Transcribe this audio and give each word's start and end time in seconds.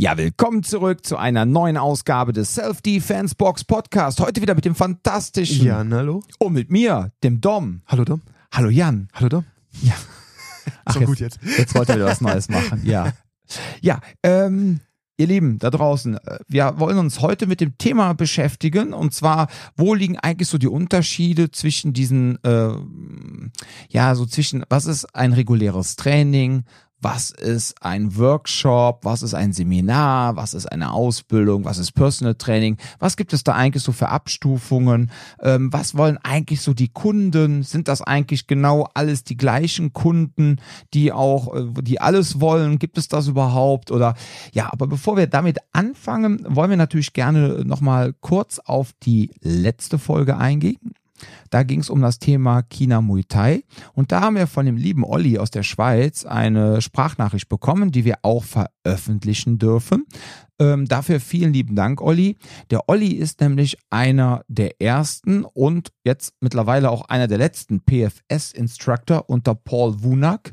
Ja, 0.00 0.16
willkommen 0.16 0.62
zurück 0.62 1.04
zu 1.04 1.16
einer 1.16 1.44
neuen 1.44 1.76
Ausgabe 1.76 2.32
des 2.32 2.54
Self-Defense 2.54 3.34
Box 3.34 3.64
Podcast. 3.64 4.20
Heute 4.20 4.40
wieder 4.40 4.54
mit 4.54 4.64
dem 4.64 4.76
fantastischen 4.76 5.66
Jan, 5.66 5.92
hallo. 5.92 6.22
und 6.38 6.52
mit 6.52 6.70
mir, 6.70 7.10
dem 7.24 7.40
Dom. 7.40 7.82
Hallo 7.84 8.04
Dom. 8.04 8.22
Hallo 8.52 8.68
Jan. 8.68 9.08
Hallo 9.12 9.28
Dom. 9.28 9.44
Ja. 9.82 9.94
Ach, 10.84 10.94
So 10.94 11.00
gut 11.00 11.18
jetzt. 11.18 11.40
Jetzt 11.42 11.74
wollte 11.74 11.96
wieder 11.96 12.04
was 12.06 12.20
Neues 12.20 12.48
machen. 12.48 12.82
Ja. 12.84 13.12
Ja, 13.80 13.98
ähm, 14.22 14.78
ihr 15.16 15.26
Lieben 15.26 15.58
da 15.58 15.68
draußen, 15.68 16.16
äh, 16.16 16.38
wir 16.46 16.74
wollen 16.76 16.98
uns 16.98 17.20
heute 17.20 17.48
mit 17.48 17.60
dem 17.60 17.76
Thema 17.76 18.12
beschäftigen 18.12 18.92
und 18.92 19.14
zwar, 19.14 19.48
wo 19.76 19.94
liegen 19.94 20.16
eigentlich 20.16 20.48
so 20.48 20.58
die 20.58 20.68
Unterschiede 20.68 21.50
zwischen 21.50 21.92
diesen, 21.92 22.38
äh, 22.44 22.70
ja, 23.88 24.14
so 24.14 24.26
zwischen, 24.26 24.64
was 24.68 24.86
ist 24.86 25.12
ein 25.16 25.32
reguläres 25.32 25.96
Training, 25.96 26.62
was 27.00 27.30
ist 27.30 27.82
ein 27.82 28.16
Workshop, 28.16 29.04
was 29.04 29.22
ist 29.22 29.34
ein 29.34 29.52
Seminar, 29.52 30.36
was 30.36 30.54
ist 30.54 30.66
eine 30.66 30.92
Ausbildung, 30.92 31.64
was 31.64 31.78
ist 31.78 31.92
Personal 31.92 32.34
Training, 32.34 32.76
was 32.98 33.16
gibt 33.16 33.32
es 33.32 33.44
da 33.44 33.52
eigentlich 33.52 33.82
so 33.82 33.92
für 33.92 34.08
Abstufungen, 34.08 35.10
ähm, 35.40 35.72
was 35.72 35.96
wollen 35.96 36.18
eigentlich 36.18 36.60
so 36.60 36.74
die 36.74 36.88
Kunden, 36.88 37.62
sind 37.62 37.88
das 37.88 38.02
eigentlich 38.02 38.46
genau 38.46 38.88
alles 38.94 39.22
die 39.24 39.36
gleichen 39.36 39.92
Kunden, 39.92 40.56
die 40.92 41.12
auch, 41.12 41.54
äh, 41.54 41.82
die 41.82 42.00
alles 42.00 42.40
wollen, 42.40 42.78
gibt 42.78 42.98
es 42.98 43.08
das 43.08 43.28
überhaupt? 43.28 43.90
Oder 43.90 44.14
ja, 44.52 44.72
aber 44.72 44.86
bevor 44.86 45.16
wir 45.16 45.28
damit 45.28 45.58
anfangen, 45.72 46.44
wollen 46.48 46.70
wir 46.70 46.76
natürlich 46.76 47.12
gerne 47.12 47.64
nochmal 47.64 48.14
kurz 48.20 48.58
auf 48.58 48.92
die 49.04 49.30
letzte 49.40 49.98
Folge 49.98 50.36
eingehen. 50.36 50.78
Da 51.50 51.62
ging 51.62 51.80
es 51.80 51.90
um 51.90 52.00
das 52.00 52.18
Thema 52.18 52.62
China 52.62 53.00
Muay 53.00 53.24
Thai 53.24 53.64
und 53.94 54.12
da 54.12 54.22
haben 54.22 54.36
wir 54.36 54.46
von 54.46 54.66
dem 54.66 54.76
lieben 54.76 55.04
Olli 55.04 55.38
aus 55.38 55.50
der 55.50 55.62
Schweiz 55.62 56.24
eine 56.24 56.80
Sprachnachricht 56.80 57.48
bekommen, 57.48 57.92
die 57.92 58.04
wir 58.04 58.18
auch 58.22 58.44
veröffentlichen 58.44 59.58
dürfen. 59.58 60.06
Ähm, 60.60 60.86
dafür 60.86 61.20
vielen 61.20 61.52
lieben 61.52 61.76
Dank, 61.76 62.00
Olli. 62.00 62.36
Der 62.70 62.88
Olli 62.88 63.12
ist 63.12 63.40
nämlich 63.40 63.78
einer 63.90 64.42
der 64.48 64.80
ersten 64.80 65.44
und 65.44 65.92
jetzt 66.04 66.34
mittlerweile 66.40 66.90
auch 66.90 67.02
einer 67.08 67.28
der 67.28 67.38
letzten 67.38 67.80
PFS-Instructor 67.80 69.28
unter 69.28 69.54
Paul 69.54 70.02
Wunak. 70.02 70.52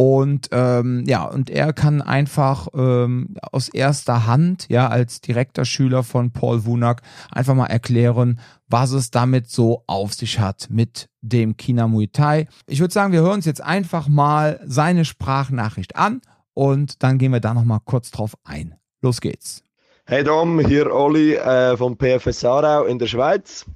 Und 0.00 0.48
ähm, 0.52 1.04
ja, 1.06 1.24
und 1.24 1.50
er 1.50 1.74
kann 1.74 2.00
einfach 2.00 2.68
ähm, 2.72 3.36
aus 3.52 3.68
erster 3.68 4.26
Hand, 4.26 4.64
ja, 4.70 4.88
als 4.88 5.20
direkter 5.20 5.66
Schüler 5.66 6.04
von 6.04 6.30
Paul 6.30 6.64
Wunak, 6.64 7.02
einfach 7.30 7.54
mal 7.54 7.66
erklären, 7.66 8.40
was 8.66 8.92
es 8.92 9.10
damit 9.10 9.50
so 9.50 9.84
auf 9.86 10.14
sich 10.14 10.40
hat 10.40 10.68
mit 10.70 11.10
dem 11.20 11.58
China 11.58 11.86
Muay 11.86 12.06
Thai. 12.06 12.48
Ich 12.66 12.80
würde 12.80 12.94
sagen, 12.94 13.12
wir 13.12 13.20
hören 13.20 13.34
uns 13.34 13.44
jetzt 13.44 13.62
einfach 13.62 14.08
mal 14.08 14.58
seine 14.64 15.04
Sprachnachricht 15.04 15.96
an 15.96 16.22
und 16.54 17.02
dann 17.02 17.18
gehen 17.18 17.34
wir 17.34 17.40
da 17.40 17.52
nochmal 17.52 17.80
kurz 17.84 18.10
drauf 18.10 18.32
ein. 18.42 18.76
Los 19.02 19.20
geht's. 19.20 19.62
Hey 20.06 20.24
Dom, 20.24 20.60
hier 20.60 20.94
Olli 20.94 21.34
äh, 21.34 21.76
vom 21.76 21.98
PFS 21.98 22.46
Aarau 22.46 22.84
in 22.86 22.98
der 22.98 23.06
Schweiz. 23.06 23.66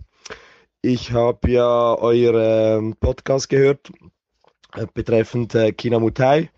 Ich 0.81 1.13
habe 1.13 1.51
ja 1.51 1.99
euren 1.99 2.97
Podcast 2.97 3.51
gehört 3.51 3.91
betreffend 4.95 5.55
äh, 5.55 5.73
China 5.73 5.99
Muay 5.99 6.51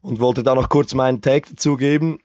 und 0.00 0.20
wollte 0.20 0.42
da 0.42 0.54
noch 0.54 0.68
kurz 0.68 0.94
meinen 0.94 1.20
Tag 1.20 1.46
dazu 1.48 1.76
geben. 1.76 2.18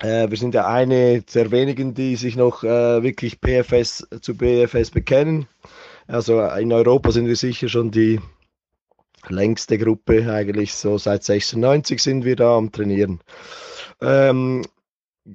Äh, 0.00 0.30
wir 0.30 0.36
sind 0.36 0.54
ja 0.54 0.66
eine 0.66 1.22
der 1.22 1.50
wenigen, 1.50 1.94
die 1.94 2.16
sich 2.16 2.36
noch 2.36 2.64
äh, 2.64 3.02
wirklich 3.02 3.40
PFS 3.40 4.06
zu 4.20 4.36
BFS 4.36 4.90
bekennen. 4.90 5.46
Also 6.06 6.40
in 6.42 6.72
Europa 6.72 7.12
sind 7.12 7.26
wir 7.26 7.36
sicher 7.36 7.68
schon 7.68 7.90
die 7.90 8.20
längste 9.28 9.78
Gruppe, 9.78 10.32
eigentlich 10.32 10.74
so 10.74 10.98
seit 10.98 11.22
96 11.22 12.02
sind 12.02 12.24
wir 12.24 12.36
da 12.36 12.56
am 12.56 12.72
Trainieren. 12.72 13.20
Ähm, 14.00 14.62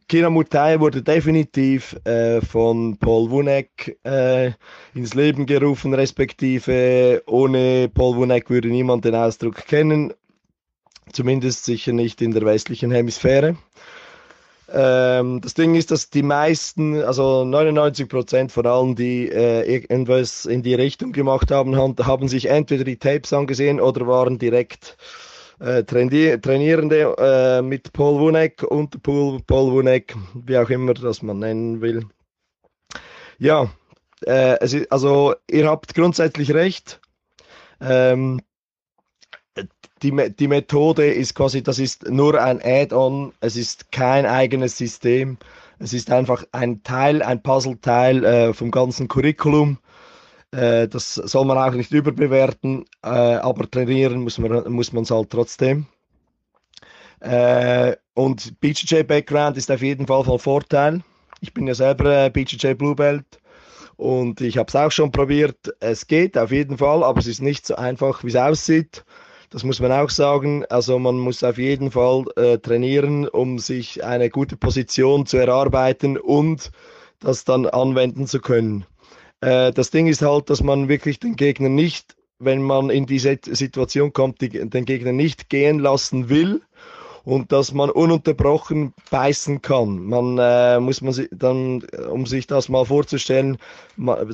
Kina 0.07 0.29
Mutai 0.29 0.79
wurde 0.79 1.01
definitiv 1.01 1.95
äh, 2.05 2.41
von 2.41 2.97
Paul 2.97 3.29
Wunek 3.29 3.97
äh, 4.03 4.51
ins 4.93 5.13
Leben 5.13 5.45
gerufen, 5.45 5.93
respektive 5.93 7.23
ohne 7.27 7.89
Paul 7.93 8.17
Wunek 8.17 8.49
würde 8.49 8.67
niemand 8.69 9.05
den 9.05 9.15
Ausdruck 9.15 9.65
kennen, 9.67 10.13
zumindest 11.13 11.65
sicher 11.65 11.93
nicht 11.93 12.21
in 12.21 12.31
der 12.31 12.43
westlichen 12.43 12.91
Hemisphäre. 12.91 13.57
Ähm, 14.73 15.41
das 15.41 15.53
Ding 15.53 15.75
ist, 15.75 15.91
dass 15.91 16.09
die 16.09 16.23
meisten, 16.23 17.01
also 17.03 17.45
99 17.45 18.09
Prozent 18.09 18.51
von 18.51 18.65
allen, 18.65 18.95
die 18.95 19.29
äh, 19.29 19.61
irgendwas 19.71 20.45
in 20.45 20.63
die 20.63 20.73
Richtung 20.73 21.11
gemacht 21.11 21.51
haben, 21.51 21.75
haben 21.77 22.27
sich 22.27 22.47
entweder 22.47 22.83
die 22.83 22.97
Tapes 22.97 23.31
angesehen 23.31 23.79
oder 23.79 24.07
waren 24.07 24.39
direkt 24.39 24.97
äh, 25.59 25.83
Traini 25.83 26.39
Trainierende 26.39 27.15
äh, 27.17 27.61
mit 27.61 27.93
Paul 27.93 28.19
Wunek 28.19 28.63
und 28.63 29.01
Paul, 29.03 29.41
Wunek, 29.47 30.15
wie 30.33 30.57
auch 30.57 30.69
immer 30.69 30.93
das 30.93 31.21
man 31.21 31.39
nennen 31.39 31.81
will. 31.81 32.05
Ja, 33.37 33.69
äh, 34.25 34.63
ist, 34.63 34.91
also 34.91 35.35
ihr 35.49 35.67
habt 35.67 35.93
grundsätzlich 35.93 36.53
recht. 36.53 37.01
Ähm, 37.81 38.41
die, 40.01 40.33
die 40.37 40.47
Methode 40.47 41.11
ist 41.11 41.35
quasi, 41.35 41.63
das 41.63 41.79
ist 41.79 42.09
nur 42.09 42.41
ein 42.41 42.61
Add-on, 42.63 43.33
es 43.39 43.55
ist 43.55 43.91
kein 43.91 44.25
eigenes 44.25 44.77
System. 44.77 45.37
Es 45.79 45.93
ist 45.93 46.11
einfach 46.11 46.45
ein 46.51 46.83
Teil, 46.83 47.21
ein 47.21 47.41
Puzzleteil 47.41 48.23
äh, 48.23 48.53
vom 48.53 48.71
ganzen 48.71 49.07
Curriculum. 49.07 49.77
Äh, 50.55 50.87
das 50.87 51.15
soll 51.15 51.45
man 51.45 51.57
auch 51.57 51.73
nicht 51.73 51.91
überbewerten, 51.91 52.85
äh, 53.03 53.07
aber 53.07 53.69
trainieren 53.69 54.21
muss 54.21 54.37
man 54.37 54.71
muss 54.71 54.93
es 54.93 55.11
halt 55.11 55.29
trotzdem. 55.29 55.85
Äh, 57.19 57.95
und 58.13 58.59
BJJ-Background 58.61 59.57
ist 59.57 59.69
auf 59.69 59.81
jeden 59.81 60.07
Fall 60.07 60.23
von 60.23 60.39
Vorteil. 60.39 61.01
Ich 61.41 61.53
bin 61.53 61.67
ja 61.67 61.75
selber 61.75 62.29
BJJ 62.29 62.73
Blue 62.75 62.95
Belt 62.95 63.25
und 63.97 64.39
ich 64.39 64.57
habe 64.57 64.69
es 64.69 64.75
auch 64.75 64.91
schon 64.91 65.11
probiert. 65.11 65.73
Es 65.81 66.07
geht 66.07 66.37
auf 66.37 66.51
jeden 66.51 66.77
Fall, 66.77 67.03
aber 67.03 67.19
es 67.19 67.27
ist 67.27 67.41
nicht 67.41 67.65
so 67.67 67.75
einfach, 67.75 68.23
wie 68.23 68.29
es 68.29 68.35
aussieht. 68.37 69.03
Das 69.49 69.63
muss 69.63 69.81
man 69.81 69.91
auch 69.91 70.09
sagen. 70.09 70.63
Also 70.69 70.97
man 70.99 71.17
muss 71.17 71.43
auf 71.43 71.57
jeden 71.57 71.91
Fall 71.91 72.25
äh, 72.37 72.57
trainieren, 72.59 73.27
um 73.27 73.59
sich 73.59 74.05
eine 74.05 74.29
gute 74.29 74.55
Position 74.55 75.25
zu 75.25 75.37
erarbeiten 75.37 76.17
und 76.17 76.71
das 77.19 77.43
dann 77.43 77.65
anwenden 77.65 78.27
zu 78.27 78.39
können. 78.39 78.85
Äh, 79.41 79.71
das 79.71 79.91
Ding 79.91 80.07
ist 80.07 80.21
halt, 80.21 80.49
dass 80.49 80.63
man 80.63 80.87
wirklich 80.87 81.19
den 81.19 81.35
Gegner 81.35 81.69
nicht, 81.69 82.15
wenn 82.39 82.61
man 82.61 82.89
in 82.89 83.05
diese 83.05 83.37
Situation 83.43 84.13
kommt, 84.13 84.41
die, 84.41 84.49
den 84.49 84.85
Gegner 84.85 85.11
nicht 85.11 85.49
gehen 85.49 85.79
lassen 85.79 86.29
will 86.29 86.61
und 87.25 87.51
dass 87.51 87.73
man 87.73 87.89
ununterbrochen 87.89 88.93
beißen 89.09 89.61
kann. 89.61 90.05
Man 90.05 90.37
äh, 90.37 90.79
muss 90.79 91.01
man 91.01 91.11
sich 91.11 91.27
dann, 91.31 91.83
um 92.09 92.25
sich 92.25 92.45
das 92.47 92.69
mal 92.69 92.85
vorzustellen, 92.85 93.57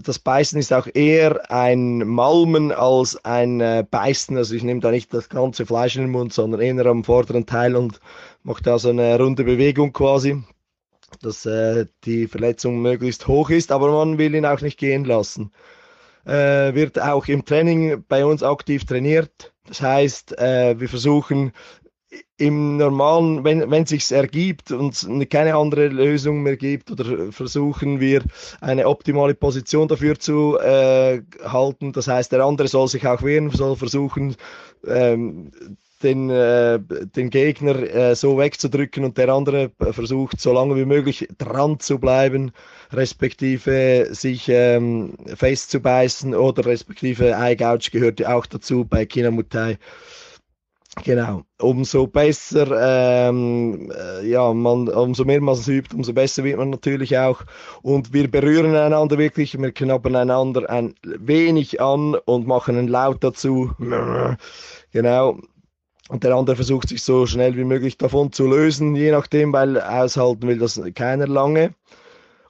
das 0.03 0.19
Beißen 0.19 0.59
ist 0.59 0.73
auch 0.73 0.87
eher 0.93 1.49
ein 1.49 1.99
Malmen 1.99 2.71
als 2.71 3.23
ein 3.23 3.61
äh, 3.61 3.85
Beißen. 3.89 4.35
Also 4.37 4.55
ich 4.55 4.63
nehme 4.63 4.81
da 4.81 4.91
nicht 4.91 5.13
das 5.13 5.29
ganze 5.29 5.65
Fleisch 5.65 5.95
in 5.95 6.03
den 6.03 6.11
Mund, 6.11 6.33
sondern 6.33 6.59
eher 6.59 6.85
am 6.85 7.03
vorderen 7.03 7.45
Teil 7.45 7.75
und 7.75 7.99
mache 8.43 8.61
da 8.61 8.77
so 8.77 8.89
eine 8.89 9.17
runde 9.17 9.45
Bewegung 9.45 9.93
quasi, 9.93 10.43
dass 11.17 11.45
äh, 11.45 11.85
die 12.05 12.27
Verletzung 12.27 12.81
möglichst 12.81 13.27
hoch 13.27 13.49
ist, 13.49 13.71
aber 13.71 13.91
man 13.91 14.17
will 14.17 14.35
ihn 14.35 14.45
auch 14.45 14.61
nicht 14.61 14.77
gehen 14.79 15.05
lassen. 15.05 15.51
Äh, 16.25 16.75
wird 16.75 17.01
auch 17.01 17.27
im 17.27 17.45
Training 17.45 18.03
bei 18.07 18.25
uns 18.25 18.43
aktiv 18.43 18.85
trainiert. 18.85 19.53
Das 19.67 19.81
heißt, 19.81 20.37
äh, 20.37 20.79
wir 20.79 20.89
versuchen 20.89 21.51
im 22.37 22.77
normalen, 22.77 23.43
wenn 23.43 23.69
wenn 23.71 23.85
sich's 23.85 24.11
ergibt 24.11 24.71
und 24.71 25.07
keine 25.29 25.55
andere 25.55 25.87
Lösung 25.87 26.41
mehr 26.43 26.57
gibt, 26.57 26.91
oder 26.91 27.31
versuchen 27.31 27.99
wir 27.99 28.23
eine 28.59 28.87
optimale 28.87 29.35
Position 29.35 29.87
dafür 29.87 30.19
zu 30.19 30.57
äh, 30.59 31.21
halten. 31.43 31.93
Das 31.93 32.07
heißt, 32.07 32.31
der 32.31 32.43
andere 32.43 32.67
soll 32.67 32.87
sich 32.87 33.07
auch 33.07 33.21
wehren, 33.21 33.49
soll 33.51 33.75
versuchen 33.75 34.35
ähm, 34.85 35.51
den, 36.03 36.29
äh, 36.29 36.79
den 37.15 37.29
Gegner 37.29 37.75
äh, 37.75 38.15
so 38.15 38.37
wegzudrücken 38.37 39.03
und 39.03 39.17
der 39.17 39.29
andere 39.29 39.71
versucht 39.79 40.39
so 40.39 40.53
lange 40.53 40.75
wie 40.75 40.85
möglich 40.85 41.27
dran 41.37 41.79
zu 41.79 41.99
bleiben, 41.99 42.51
respektive 42.91 44.09
sich 44.11 44.49
ähm, 44.49 45.13
festzubeißen 45.35 46.35
oder 46.35 46.65
respektive 46.65 47.35
Gouge 47.57 47.89
gehört 47.91 48.25
auch 48.25 48.45
dazu 48.45 48.85
bei 48.85 49.05
Kinamutai. 49.05 49.77
Genau, 51.05 51.43
umso 51.57 52.05
besser, 52.05 52.67
ähm, 53.29 53.89
äh, 53.95 54.27
ja, 54.27 54.53
man, 54.53 54.89
umso 54.89 55.23
mehr 55.23 55.39
man 55.39 55.55
es 55.55 55.65
übt, 55.69 55.95
umso 55.95 56.11
besser 56.11 56.43
wird 56.43 56.57
man 56.57 56.69
natürlich 56.69 57.17
auch. 57.17 57.41
Und 57.81 58.11
wir 58.11 58.29
berühren 58.29 58.75
einander 58.75 59.17
wirklich, 59.17 59.57
wir 59.57 59.71
knappen 59.71 60.17
einander 60.17 60.69
ein 60.69 60.93
wenig 61.03 61.79
an 61.79 62.15
und 62.25 62.45
machen 62.45 62.77
einen 62.77 62.87
Laut 62.89 63.23
dazu. 63.23 63.71
Genau. 64.93 65.37
Und 66.11 66.25
der 66.25 66.35
andere 66.35 66.57
versucht 66.57 66.89
sich 66.89 67.03
so 67.03 67.25
schnell 67.25 67.55
wie 67.55 67.63
möglich 67.63 67.97
davon 67.97 68.33
zu 68.33 68.45
lösen, 68.45 68.97
je 68.97 69.11
nachdem, 69.11 69.53
weil 69.53 69.79
aushalten 69.79 70.45
will 70.45 70.57
das 70.57 70.81
keiner 70.93 71.25
lange. 71.25 71.73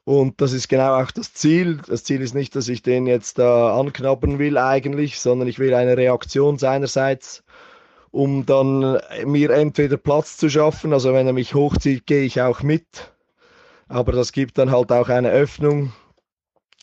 Und 0.03 0.41
das 0.41 0.51
ist 0.51 0.67
genau 0.67 0.99
auch 0.99 1.11
das 1.11 1.35
Ziel. 1.35 1.79
Das 1.87 2.03
Ziel 2.03 2.21
ist 2.21 2.33
nicht, 2.33 2.55
dass 2.55 2.67
ich 2.67 2.81
den 2.81 3.05
jetzt 3.05 3.37
da 3.37 3.79
anknappen 3.79 4.39
will 4.39 4.57
eigentlich, 4.57 5.19
sondern 5.19 5.47
ich 5.47 5.59
will 5.59 5.75
eine 5.75 5.95
Reaktion 5.95 6.57
seinerseits 6.57 7.43
um 8.11 8.45
dann 8.45 8.99
mir 9.25 9.51
entweder 9.51 9.97
Platz 9.97 10.37
zu 10.37 10.49
schaffen, 10.49 10.91
also 10.91 11.13
wenn 11.13 11.27
er 11.27 11.33
mich 11.33 11.55
hochzieht, 11.55 12.05
gehe 12.05 12.23
ich 12.23 12.41
auch 12.41 12.61
mit, 12.61 13.13
aber 13.87 14.11
das 14.11 14.33
gibt 14.33 14.57
dann 14.57 14.71
halt 14.71 14.91
auch 14.91 15.09
eine 15.09 15.31
Öffnung. 15.31 15.93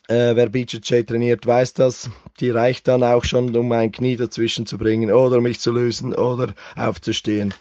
Äh, 0.09 0.37
wer 0.37 0.49
BJJ 0.49 1.03
trainiert, 1.03 1.47
weiß 1.47 1.75
das. 1.75 2.11
Die 2.41 2.49
reicht 2.49 2.89
dann 2.89 3.03
auch 3.03 3.25
schon, 3.25 3.55
um 3.55 3.71
ein 3.73 3.93
Knie 3.93 4.17
dazwischen 4.17 4.65
zu 4.65 4.79
bringen 4.79 5.13
oder 5.13 5.43
mich 5.43 5.61
zu 5.61 5.71
lösen 5.71 6.15
oder 6.15 6.55
aufzustehen. 6.77 7.53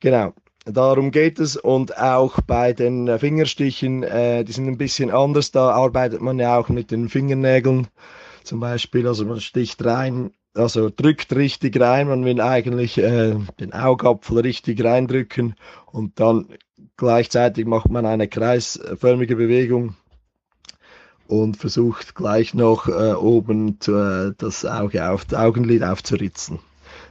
Genau. 0.00 0.34
Darum 0.66 1.10
geht 1.10 1.38
es 1.38 1.56
und 1.56 1.96
auch 1.98 2.40
bei 2.40 2.72
den 2.72 3.18
Fingerstichen, 3.18 4.02
äh, 4.02 4.44
die 4.44 4.52
sind 4.52 4.66
ein 4.66 4.78
bisschen 4.78 5.10
anders. 5.10 5.52
Da 5.52 5.70
arbeitet 5.70 6.22
man 6.22 6.38
ja 6.38 6.58
auch 6.58 6.70
mit 6.70 6.90
den 6.90 7.08
Fingernägeln 7.08 7.86
zum 8.42 8.60
Beispiel. 8.60 9.06
Also 9.06 9.24
man 9.24 9.40
sticht 9.40 9.84
rein, 9.84 10.32
also 10.54 10.90
drückt 10.90 11.36
richtig 11.36 11.78
rein. 11.78 12.08
Man 12.08 12.24
will 12.24 12.40
eigentlich 12.40 12.98
äh, 12.98 13.36
den 13.60 13.74
Augapfel 13.74 14.40
richtig 14.40 14.82
reindrücken 14.82 15.54
und 15.86 16.18
dann 16.18 16.48
gleichzeitig 16.96 17.66
macht 17.66 17.90
man 17.90 18.06
eine 18.06 18.26
kreisförmige 18.26 19.36
Bewegung 19.36 19.94
und 21.26 21.56
versucht 21.56 22.14
gleich 22.14 22.54
noch 22.54 22.88
äh, 22.88 23.14
oben 23.14 23.80
zu, 23.80 23.94
äh, 23.94 24.32
das 24.36 24.64
Auge 24.64 25.08
auf, 25.08 25.32
Augenlid 25.32 25.82
aufzuritzen 25.82 26.58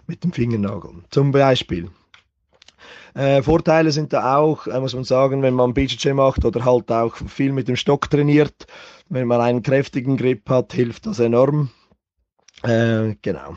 mit 0.08 0.24
dem 0.24 0.34
Fingernagel. 0.34 0.92
Zum 1.10 1.32
Beispiel. 1.32 1.90
Äh, 3.16 3.44
Vorteile 3.44 3.92
sind 3.92 4.12
da 4.12 4.38
auch, 4.38 4.66
äh, 4.68 4.80
muss 4.80 4.96
man 4.96 5.04
sagen, 5.04 5.44
wenn 5.44 5.54
man 5.54 5.74
BJJ 5.74 6.14
macht 6.14 6.46
oder 6.46 6.66
halt 6.66 6.92
auch 6.92 7.16
viel 7.16 7.52
mit 7.52 7.68
dem 7.68 7.76
Stock 7.76 8.10
trainiert. 8.10 8.66
Wenn 9.10 9.28
man 9.28 9.42
einen 9.42 9.62
kräftigen 9.62 10.18
Grip 10.18 10.50
hat, 10.50 10.74
hilft 10.74 11.06
das 11.06 11.20
enorm. 11.20 11.70
Äh, 12.64 13.16
genau. 13.22 13.56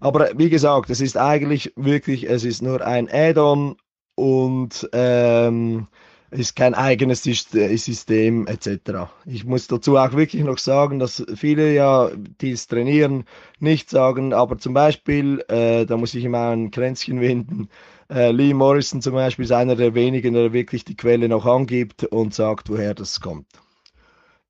Aber 0.00 0.30
wie 0.36 0.50
gesagt, 0.50 0.90
es 0.90 1.00
ist 1.00 1.16
eigentlich 1.16 1.72
wirklich, 1.76 2.28
es 2.28 2.44
ist 2.44 2.60
nur 2.60 2.84
ein 2.84 3.08
Add-on 3.10 3.76
und 4.16 4.88
ähm, 4.92 5.86
ist 6.34 6.56
kein 6.56 6.74
eigenes 6.74 7.22
System 7.22 8.46
etc. 8.46 9.08
Ich 9.24 9.44
muss 9.44 9.68
dazu 9.68 9.96
auch 9.96 10.12
wirklich 10.12 10.42
noch 10.42 10.58
sagen, 10.58 10.98
dass 10.98 11.24
viele 11.34 11.72
ja, 11.72 12.10
die 12.40 12.50
es 12.50 12.66
trainieren, 12.66 13.24
nicht 13.60 13.88
sagen, 13.88 14.32
aber 14.32 14.58
zum 14.58 14.74
Beispiel, 14.74 15.44
äh, 15.48 15.86
da 15.86 15.96
muss 15.96 16.14
ich 16.14 16.24
immer 16.24 16.50
ein 16.50 16.70
Kränzchen 16.70 17.20
winden, 17.20 17.68
äh, 18.10 18.32
Lee 18.32 18.52
Morrison 18.52 19.00
zum 19.00 19.14
Beispiel 19.14 19.44
ist 19.44 19.52
einer 19.52 19.76
der 19.76 19.94
wenigen, 19.94 20.34
der 20.34 20.52
wirklich 20.52 20.84
die 20.84 20.96
Quelle 20.96 21.28
noch 21.28 21.46
angibt 21.46 22.04
und 22.04 22.34
sagt, 22.34 22.68
woher 22.68 22.94
das 22.94 23.20
kommt. 23.20 23.46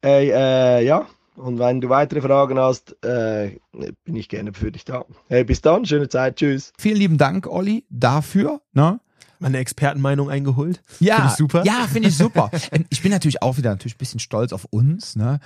Äh, 0.03 0.29
äh, 0.31 0.85
ja, 0.85 1.07
und 1.37 1.59
wenn 1.59 1.81
du 1.81 1.89
weitere 1.89 2.21
Fragen 2.21 2.59
hast, 2.59 2.97
äh, 3.05 3.59
bin 4.05 4.17
ich 4.17 4.29
gerne 4.29 4.53
für 4.53 4.73
dich 4.73 4.85
da. 4.85 5.05
Hey, 5.29 5.45
bis 5.45 5.61
dann, 5.61 5.85
schöne 5.85 6.09
Zeit, 6.09 6.37
tschüss. 6.37 6.73
Vielen 6.79 6.97
lieben 6.97 7.19
Dank, 7.19 7.47
Olli, 7.47 7.85
dafür. 7.91 8.61
Ne? 8.73 9.01
Meine 9.39 9.59
Expertenmeinung 9.59 10.31
eingeholt. 10.31 10.83
Ja, 11.01 11.17
finde 11.17 11.29
ich 11.31 11.37
super. 11.37 11.65
Ja, 11.65 11.87
finde 11.91 12.09
ich 12.09 12.17
super. 12.17 12.51
Ähm, 12.71 12.87
ich 12.89 13.03
bin 13.03 13.11
natürlich 13.11 13.43
auch 13.43 13.59
wieder 13.59 13.71
natürlich 13.71 13.95
ein 13.95 13.99
bisschen 13.99 14.21
stolz 14.21 14.53
auf 14.53 14.65
uns, 14.71 15.17
ne? 15.17 15.39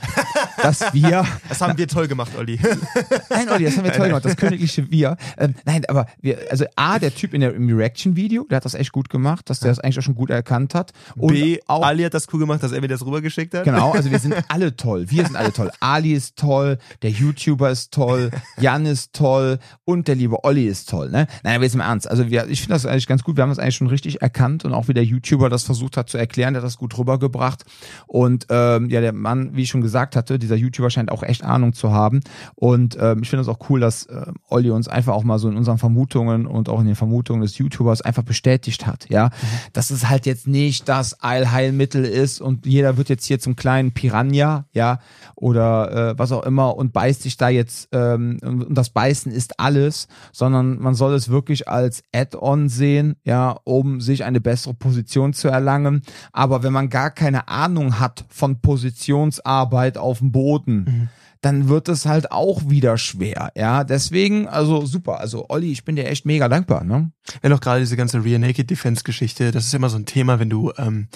dass 0.62 0.92
wir. 0.92 1.26
Das 1.48 1.60
haben 1.60 1.76
wir 1.76 1.88
toll 1.88 2.06
gemacht, 2.06 2.32
Olli. 2.38 2.58
Nein, 3.30 3.48
Olli, 3.48 3.64
das 3.64 3.76
haben 3.76 3.84
wir 3.84 3.92
toll 3.92 4.08
gemacht, 4.08 4.24
das 4.24 4.36
königliche 4.36 4.90
Wir. 4.90 5.16
Ähm, 5.36 5.54
nein, 5.64 5.84
aber 5.88 6.06
wir, 6.20 6.38
also 6.50 6.64
A, 6.76 6.98
der 6.98 7.14
Typ 7.14 7.34
in 7.34 7.40
der, 7.40 7.54
im 7.54 7.68
Reaction-Video, 7.74 8.46
der 8.48 8.56
hat 8.56 8.64
das 8.64 8.74
echt 8.74 8.92
gut 8.92 9.08
gemacht, 9.10 9.50
dass 9.50 9.60
der 9.60 9.70
das 9.70 9.80
eigentlich 9.80 9.98
auch 9.98 10.02
schon 10.02 10.14
gut 10.14 10.30
erkannt 10.30 10.74
hat. 10.74 10.92
Und 11.16 11.32
B, 11.32 11.58
auch, 11.66 11.82
Ali 11.82 12.04
hat 12.04 12.14
das 12.14 12.26
cool 12.32 12.40
gemacht, 12.40 12.62
dass 12.62 12.72
er 12.72 12.80
mir 12.80 12.88
das 12.88 13.04
rübergeschickt 13.04 13.54
hat. 13.54 13.64
Genau, 13.64 13.92
also 13.92 14.10
wir 14.10 14.18
sind 14.18 14.34
alle 14.48 14.76
toll. 14.76 15.10
Wir 15.10 15.26
sind 15.26 15.36
alle 15.36 15.52
toll. 15.52 15.70
Ali 15.80 16.12
ist 16.12 16.36
toll, 16.36 16.78
der 17.02 17.10
YouTuber 17.10 17.70
ist 17.70 17.92
toll, 17.92 18.30
Jan 18.58 18.86
ist 18.86 19.12
toll 19.12 19.58
und 19.84 20.08
der 20.08 20.14
liebe 20.14 20.44
Olli 20.44 20.66
ist 20.66 20.88
toll, 20.88 21.10
ne? 21.10 21.26
Nein, 21.42 21.56
aber 21.56 21.64
jetzt 21.64 21.74
im 21.74 21.80
Ernst. 21.80 22.08
Also 22.10 22.30
wir, 22.30 22.48
ich 22.48 22.60
finde 22.60 22.74
das 22.74 22.86
eigentlich 22.86 23.06
ganz 23.06 23.22
gut. 23.22 23.36
Wir 23.36 23.42
haben 23.42 23.50
das 23.50 23.58
eigentlich 23.58 23.77
schon 23.78 23.86
richtig 23.86 24.20
erkannt 24.22 24.64
und 24.64 24.74
auch 24.74 24.88
wie 24.88 24.94
der 24.94 25.04
YouTuber 25.04 25.48
das 25.48 25.64
versucht 25.64 25.96
hat 25.96 26.10
zu 26.10 26.18
erklären, 26.18 26.54
der 26.54 26.62
hat 26.62 26.66
das 26.66 26.76
gut 26.76 26.96
rübergebracht. 26.98 27.64
Und 28.06 28.46
ähm, 28.50 28.90
ja, 28.90 29.00
der 29.00 29.12
Mann, 29.12 29.56
wie 29.56 29.62
ich 29.62 29.70
schon 29.70 29.80
gesagt 29.80 30.16
hatte, 30.16 30.38
dieser 30.38 30.56
YouTuber 30.56 30.90
scheint 30.90 31.10
auch 31.10 31.22
echt 31.22 31.42
Ahnung 31.42 31.72
zu 31.72 31.92
haben. 31.92 32.20
Und 32.54 32.96
ähm, 33.00 33.22
ich 33.22 33.30
finde 33.30 33.42
es 33.42 33.48
auch 33.48 33.70
cool, 33.70 33.80
dass 33.80 34.04
äh, 34.06 34.26
Olli 34.48 34.70
uns 34.70 34.88
einfach 34.88 35.14
auch 35.14 35.24
mal 35.24 35.38
so 35.38 35.48
in 35.48 35.56
unseren 35.56 35.78
Vermutungen 35.78 36.46
und 36.46 36.68
auch 36.68 36.80
in 36.80 36.86
den 36.86 36.96
Vermutungen 36.96 37.42
des 37.42 37.56
YouTubers 37.58 38.02
einfach 38.02 38.22
bestätigt 38.22 38.86
hat, 38.86 39.08
ja, 39.08 39.26
mhm. 39.26 39.30
dass 39.72 39.90
es 39.90 40.08
halt 40.08 40.26
jetzt 40.26 40.46
nicht 40.46 40.88
das 40.88 41.22
Allheilmittel 41.22 42.04
ist 42.04 42.40
und 42.40 42.66
jeder 42.66 42.96
wird 42.96 43.08
jetzt 43.08 43.24
hier 43.24 43.38
zum 43.38 43.56
kleinen 43.56 43.92
Piranha, 43.92 44.66
ja, 44.72 45.00
oder 45.34 46.10
äh, 46.10 46.18
was 46.18 46.32
auch 46.32 46.44
immer 46.44 46.76
und 46.76 46.92
beißt 46.92 47.22
sich 47.22 47.36
da 47.36 47.48
jetzt 47.48 47.88
ähm, 47.92 48.38
und 48.42 48.74
das 48.74 48.90
Beißen 48.90 49.30
ist 49.30 49.60
alles, 49.60 50.08
sondern 50.32 50.78
man 50.78 50.94
soll 50.94 51.14
es 51.14 51.28
wirklich 51.28 51.68
als 51.68 52.02
Add-on 52.12 52.68
sehen, 52.68 53.16
ja, 53.24 53.58
um 53.68 54.00
sich 54.00 54.24
eine 54.24 54.40
bessere 54.40 54.74
Position 54.74 55.34
zu 55.34 55.48
erlangen. 55.48 56.02
Aber 56.32 56.62
wenn 56.62 56.72
man 56.72 56.88
gar 56.88 57.10
keine 57.10 57.48
Ahnung 57.48 58.00
hat 58.00 58.24
von 58.28 58.60
Positionsarbeit 58.60 59.98
auf 59.98 60.18
dem 60.18 60.32
Boden, 60.32 60.76
mhm. 60.76 61.08
dann 61.42 61.68
wird 61.68 61.88
es 61.88 62.06
halt 62.06 62.32
auch 62.32 62.68
wieder 62.70 62.96
schwer. 62.96 63.52
Ja, 63.54 63.84
deswegen, 63.84 64.48
also 64.48 64.86
super. 64.86 65.20
Also 65.20 65.46
Olli, 65.50 65.70
ich 65.70 65.84
bin 65.84 65.96
dir 65.96 66.06
echt 66.06 66.24
mega 66.24 66.48
dankbar. 66.48 66.82
Ne? 66.82 67.12
Ja, 67.42 67.50
noch 67.50 67.60
gerade 67.60 67.80
diese 67.80 67.96
ganze 67.96 68.24
Rear 68.24 68.38
Naked 68.38 68.70
Defense 68.70 69.04
Geschichte, 69.04 69.52
das 69.52 69.66
ist 69.66 69.74
immer 69.74 69.90
so 69.90 69.98
ein 69.98 70.06
Thema, 70.06 70.40
wenn 70.40 70.50
du, 70.50 70.72
ähm, 70.78 71.08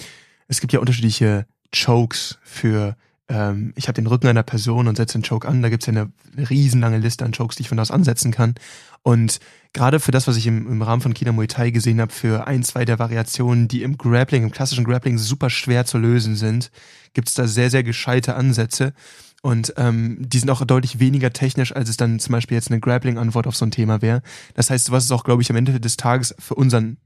es 0.47 0.61
gibt 0.61 0.73
ja 0.73 0.79
unterschiedliche 0.79 1.47
Chokes 1.73 2.37
für 2.43 2.95
ähm, 3.33 3.73
ich 3.75 3.87
habe 3.87 3.95
den 3.95 4.07
Rücken 4.07 4.27
einer 4.27 4.43
Person 4.43 4.87
und 4.87 4.95
setze 4.95 5.17
den 5.17 5.27
Choke 5.27 5.47
an. 5.47 5.61
Da 5.61 5.69
gibt's 5.69 5.87
ja 5.87 5.93
eine 5.93 6.11
riesenlange 6.49 6.99
Liste 6.99 7.25
an 7.25 7.31
Chokes, 7.31 7.55
die 7.55 7.63
ich 7.63 7.69
von 7.69 7.77
da 7.77 7.81
aus 7.81 7.91
ansetzen 7.91 8.31
kann. 8.31 8.55
Und 9.01 9.39
gerade 9.73 9.99
für 9.99 10.11
das, 10.11 10.27
was 10.27 10.37
ich 10.37 10.47
im, 10.47 10.67
im 10.67 10.81
Rahmen 10.81 11.01
von 11.01 11.13
Kina 11.13 11.31
Muay 11.31 11.47
Thai 11.47 11.71
gesehen 11.71 11.99
habe, 11.99 12.13
für 12.13 12.47
ein, 12.47 12.63
zwei 12.63 12.85
der 12.85 12.99
Variationen, 12.99 13.67
die 13.67 13.81
im 13.81 13.97
Grappling, 13.97 14.43
im 14.43 14.51
klassischen 14.51 14.85
Grappling 14.85 15.17
super 15.17 15.49
schwer 15.49 15.85
zu 15.85 15.97
lösen 15.97 16.35
sind, 16.35 16.71
gibt's 17.13 17.33
da 17.33 17.47
sehr, 17.47 17.69
sehr 17.69 17.83
gescheite 17.83 18.35
Ansätze. 18.35 18.93
Und 19.41 19.73
ähm, 19.75 20.17
die 20.19 20.39
sind 20.39 20.49
auch 20.49 20.63
deutlich 20.63 20.99
weniger 20.99 21.33
technisch, 21.33 21.75
als 21.75 21.89
es 21.89 21.97
dann 21.97 22.19
zum 22.19 22.31
Beispiel 22.31 22.55
jetzt 22.55 22.71
eine 22.71 22.79
Grappling-Antwort 22.79 23.47
auf 23.47 23.57
so 23.57 23.65
ein 23.65 23.71
Thema 23.71 24.01
wäre. 24.01 24.21
Das 24.53 24.69
heißt, 24.69 24.91
was 24.91 25.05
ist 25.05 25.11
auch, 25.11 25.25
glaube 25.25 25.41
ich, 25.41 25.49
am 25.49 25.57
Ende 25.57 25.81
des 25.81 25.97
Tages 25.97 26.33
für 26.39 26.55
unseren 26.55 26.97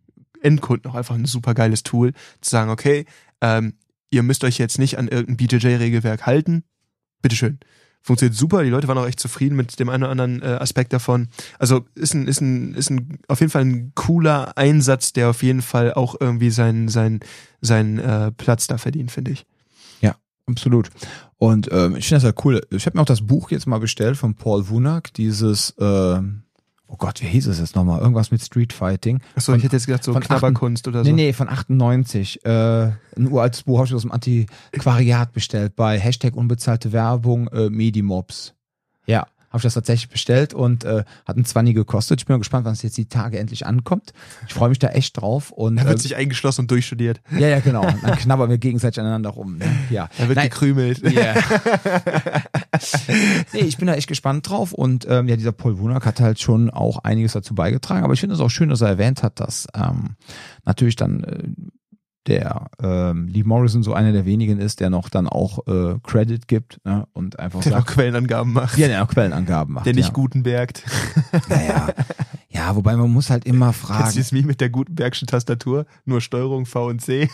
Endkunden 0.42 0.92
auch 0.92 0.96
einfach 0.96 1.16
ein 1.16 1.26
super 1.26 1.56
geiles 1.56 1.82
Tool, 1.82 2.14
zu 2.42 2.52
sagen, 2.52 2.70
okay, 2.70 3.06
ähm, 3.42 3.74
ihr 4.10 4.24
müsst 4.24 4.44
euch 4.44 4.58
jetzt 4.58 4.80
nicht 4.80 4.98
an 4.98 5.08
irgendein 5.08 5.38
BJJ-Regelwerk 5.38 6.26
halten. 6.26 6.64
Bitteschön 7.22 7.60
funktioniert 8.08 8.36
super. 8.36 8.64
Die 8.64 8.70
Leute 8.70 8.88
waren 8.88 8.98
auch 8.98 9.06
echt 9.06 9.20
zufrieden 9.20 9.56
mit 9.56 9.80
dem 9.80 9.90
einen 9.90 10.04
oder 10.04 10.12
anderen 10.12 10.42
äh, 10.42 10.58
Aspekt 10.60 10.94
davon. 10.94 11.28
Also 11.60 11.86
ist 11.94 12.14
ein, 12.14 12.28
ist 12.28 12.42
ein, 12.42 12.74
ist 12.74 12.90
ein 12.90 13.20
auf 13.28 13.42
jeden 13.42 13.52
Fall 13.52 13.66
ein 13.66 13.92
cooler 13.94 14.58
Einsatz, 14.58 15.14
der 15.14 15.30
auf 15.30 15.44
jeden 15.44 15.62
Fall 15.62 15.94
auch 15.94 16.16
irgendwie 16.20 16.50
seinen, 16.50 16.88
seinen, 16.88 17.20
seinen 17.62 18.00
äh, 18.00 18.32
Platz 18.32 18.68
da 18.68 18.78
verdient, 18.78 19.12
finde 19.12 19.32
ich. 19.32 19.46
Ja, 20.02 20.16
absolut. 20.48 20.90
Und 21.36 21.70
ähm, 21.72 21.98
ich 21.98 22.08
finde 22.08 22.24
das 22.24 22.36
ja 22.36 22.42
cool. 22.46 22.62
Ich 22.72 22.86
habe 22.86 22.98
mir 22.98 23.02
auch 23.02 23.08
das 23.08 23.28
Buch 23.28 23.52
jetzt 23.52 23.68
mal 23.68 23.80
bestellt 23.80 24.18
von 24.18 24.36
Paul 24.36 24.70
Wunak, 24.70 25.14
dieses 25.14 25.72
äh, 25.72 26.22
oh 26.88 26.96
Gott, 26.98 27.22
wie 27.22 27.28
hieß 27.28 27.48
es 27.48 27.60
jetzt 27.60 27.76
nochmal? 27.76 28.00
Irgendwas 28.00 28.32
mit 28.32 28.42
Street 28.42 28.74
Fighting. 28.74 29.20
Achso, 29.36 29.54
ich 29.54 29.64
hätte 29.64 29.76
jetzt 29.76 29.86
gedacht, 29.86 30.04
so 30.04 30.14
Knabberkunst 30.14 30.88
oder 30.88 31.04
so. 31.04 31.10
Nee, 31.10 31.16
nee, 31.16 31.34
von 31.34 31.50
98. 31.50 32.46
Äh, 32.46 32.50
ein 32.50 33.28
uraltes 33.30 33.64
Buch 33.64 33.78
habe 33.78 33.88
ich 33.88 33.94
aus 33.94 34.02
dem 34.02 34.12
Antiquariat 34.12 35.34
bestellt 35.34 35.76
bei 35.76 36.00
Hashtag 36.00 36.36
unbezahlte 36.36 36.92
Werbung 36.92 37.48
äh, 37.50 37.70
Medimobs. 37.70 38.54
Ja 39.06 39.28
habe 39.58 39.60
ich 39.60 39.64
das 39.64 39.74
tatsächlich 39.74 40.10
bestellt 40.10 40.54
und 40.54 40.84
äh, 40.84 41.04
hat 41.26 41.38
ein 41.38 41.46
Zwanni 41.46 41.74
gekostet. 41.74 42.22
Ich 42.22 42.26
bin 42.28 42.36
mal 42.36 42.40
gespannt, 42.40 42.66
wann 42.66 42.74
es 42.74 42.84
jetzt 42.84 42.98
die 42.98 43.10
Tage 43.10 43.40
endlich 43.40 43.66
ankommt. 43.66 44.14
Ich 44.48 44.54
freue 44.54 44.70
mich 44.70 44.80
da 44.80 44.90
echt 44.90 45.20
drauf. 45.20 45.52
Und, 45.52 45.78
er 45.78 45.86
wird 45.86 46.00
äh, 46.00 46.02
sich 46.02 46.16
eingeschlossen 46.16 46.62
und 46.62 46.72
durchstudiert. 46.72 47.22
Ja, 47.32 47.48
ja, 47.48 47.60
genau. 47.60 47.86
Und 47.86 48.04
dann 48.04 48.18
knabbern 48.18 48.50
wir 48.50 48.58
gegenseitig 48.58 49.00
aneinander 49.00 49.32
rum. 49.32 49.58
Ne? 49.58 49.66
Ja. 49.90 50.10
Er 50.18 50.28
wird 50.28 50.38
Nein. 50.38 50.50
gekrümelt. 50.50 51.04
Yeah. 51.04 51.36
nee, 53.54 53.60
ich 53.60 53.78
bin 53.78 53.88
da 53.88 53.96
echt 53.96 54.08
gespannt 54.08 54.48
drauf 54.50 54.74
und 54.74 55.08
ähm, 55.10 55.28
ja, 55.28 55.36
dieser 55.36 55.52
Paul 55.52 55.80
Wunak 55.80 56.06
hat 56.06 56.20
halt 56.20 56.40
schon 56.40 56.70
auch 56.70 57.00
einiges 57.00 57.34
dazu 57.34 57.56
beigetragen. 57.56 58.04
Aber 58.04 58.14
ich 58.14 58.20
finde 58.20 58.36
es 58.36 58.42
auch 58.42 58.50
schön, 58.50 58.70
dass 58.70 58.82
er 58.82 58.90
erwähnt 58.90 59.24
hat, 59.24 59.40
dass 59.40 59.68
ähm, 59.74 60.16
natürlich 60.66 60.96
dann 60.96 61.24
äh, 61.24 61.44
der 62.28 62.68
ähm, 62.82 63.28
Lee 63.28 63.44
Morrison 63.44 63.84
so 63.84 63.94
einer 63.94 64.12
der 64.12 64.26
wenigen 64.26 64.60
ist, 64.60 64.80
der 64.80 64.90
noch 64.90 65.10
dann 65.10 65.28
auch 65.28 65.66
äh, 65.68 65.96
Credit 66.04 66.48
gibt 66.48 66.80
ne, 66.86 67.08
und 67.14 67.40
einfach 67.40 67.62
der 67.62 67.72
sagt, 67.72 67.88
noch 67.88 67.94
Quellenangaben 67.94 68.54
macht. 68.54 68.78
Ja, 68.78 68.88
der 68.88 69.00
noch 69.00 69.10
Quellenangaben 69.10 69.74
macht. 69.74 69.86
Der 69.86 69.94
nicht 69.94 70.10
ja. 70.10 70.14
Gutenbergt. 70.14 70.84
Naja. 71.50 71.88
Ja, 72.50 72.76
wobei 72.76 72.96
man 72.96 73.12
muss 73.12 73.30
halt 73.30 73.46
immer 73.46 73.72
fragen. 73.72 74.12
Du 74.12 74.18
das 74.18 74.34
wie 74.34 74.42
mit 74.42 74.62
der 74.62 74.70
Gutenbergschen 74.70 75.28
Tastatur? 75.28 75.86
Nur 76.06 76.22
Steuerung 76.22 76.66
V 76.66 76.88
und 76.88 77.02
C. 77.02 77.30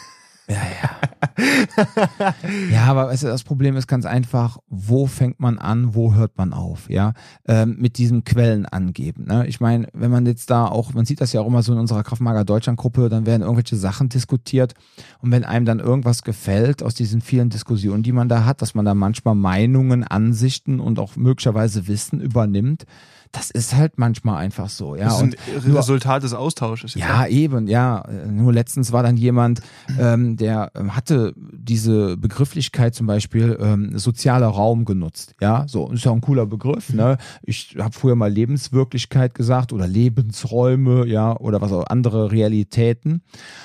Ja, 0.48 0.56
ja. 0.56 2.34
ja, 2.72 2.84
aber 2.86 3.08
weißt 3.08 3.24
du, 3.24 3.28
das 3.28 3.44
Problem 3.44 3.78
ist 3.78 3.88
ganz 3.88 4.06
einfach, 4.06 4.58
wo 4.68 5.08
fängt 5.08 5.40
man 5.40 5.58
an, 5.58 5.96
wo 5.96 6.14
hört 6.14 6.38
man 6.38 6.54
auf, 6.54 6.90
ja, 6.90 7.14
ähm, 7.48 7.78
mit 7.80 7.98
diesem 7.98 8.24
Quellen 8.26 8.66
angeben. 8.66 9.26
Ne? 9.26 9.48
Ich 9.48 9.62
meine, 9.62 9.88
wenn 9.94 10.12
man 10.12 10.26
jetzt 10.26 10.50
da 10.50 10.66
auch, 10.66 10.94
man 10.94 11.06
sieht 11.06 11.22
das 11.22 11.32
ja 11.32 11.42
auch 11.42 11.48
immer 11.48 11.64
so 11.64 11.72
in 11.72 11.80
unserer 11.80 12.04
Kraftmager 12.04 12.44
Deutschland 12.44 12.78
Gruppe, 12.78 13.08
dann 13.08 13.26
werden 13.26 13.42
irgendwelche 13.42 13.78
Sachen 13.78 14.10
diskutiert 14.10 14.74
und 15.20 15.32
wenn 15.32 15.46
einem 15.46 15.66
dann 15.66 15.80
irgendwas 15.80 16.24
gefällt 16.24 16.84
aus 16.84 16.94
diesen 16.94 17.22
vielen 17.22 17.50
Diskussionen, 17.50 18.04
die 18.04 18.12
man 18.12 18.28
da 18.28 18.46
hat, 18.46 18.62
dass 18.62 18.76
man 18.76 18.86
da 18.86 18.94
manchmal 18.94 19.36
Meinungen, 19.36 20.04
Ansichten 20.04 20.80
und 20.80 21.00
auch 21.00 21.16
möglicherweise 21.16 21.88
Wissen 21.88 22.20
übernimmt, 22.20 22.86
das 23.34 23.50
ist 23.50 23.76
halt 23.76 23.98
manchmal 23.98 24.38
einfach 24.38 24.70
so, 24.70 24.96
ja. 24.96 25.06
Das 25.06 25.16
ist 25.16 25.22
Und 25.24 25.36
ein 25.66 25.68
nur- 25.70 25.80
Resultat 25.80 26.22
des 26.24 26.34
Austausches. 26.34 26.94
ja, 26.94 27.26
eben, 27.28 27.68
ja. 27.68 28.06
Nur 28.30 28.54
letztens 28.54 28.92
war 28.92 29.02
dann 29.04 29.18
jemand, 29.18 29.62
ähm, 30.00 30.38
der 30.38 30.72
ähm, 30.76 30.96
hatte 30.96 31.34
diese 31.36 32.16
Begrifflichkeit 32.16 32.94
zum 32.94 33.08
Beispiel 33.08 33.58
ähm, 33.60 33.98
sozialer 33.98 34.48
Raum 34.48 34.86
genutzt. 34.86 35.34
Ja, 35.42 35.66
so 35.68 35.90
ist 35.92 36.06
ja 36.06 36.12
ein 36.12 36.22
cooler 36.22 36.46
Begriff. 36.46 36.94
Ne? 36.94 37.18
Ich 37.42 37.76
habe 37.80 37.94
früher 37.94 38.16
mal 38.16 38.32
Lebenswirklichkeit 38.32 39.34
gesagt 39.34 39.74
oder 39.74 39.88
Lebensräume, 39.88 41.08
ja, 41.08 41.36
oder 41.38 41.60
was 41.60 41.72
auch 41.72 41.88
andere 41.88 42.32
Realitäten. 42.32 43.24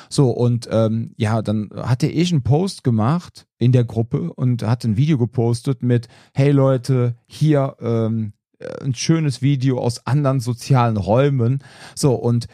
So 0.08 0.30
und 0.30 0.66
ähm, 0.72 1.12
ja, 1.18 1.42
dann 1.42 1.68
hatte 1.76 2.06
ich 2.06 2.32
einen 2.32 2.42
Post 2.42 2.84
gemacht 2.84 3.46
in 3.58 3.72
der 3.72 3.84
Gruppe 3.84 4.32
und 4.32 4.62
hatte 4.62 4.88
ein 4.88 4.96
Video 4.96 5.18
gepostet 5.18 5.82
mit, 5.82 6.08
hey 6.32 6.52
Leute, 6.52 7.16
hier 7.26 7.76
ähm, 7.80 8.32
äh, 8.32 8.37
ein 8.82 8.94
schönes 8.94 9.42
Video 9.42 9.78
aus 9.80 10.06
anderen 10.06 10.40
sozialen 10.40 10.96
Räumen. 10.96 11.62
So 11.94 12.14
und 12.14 12.46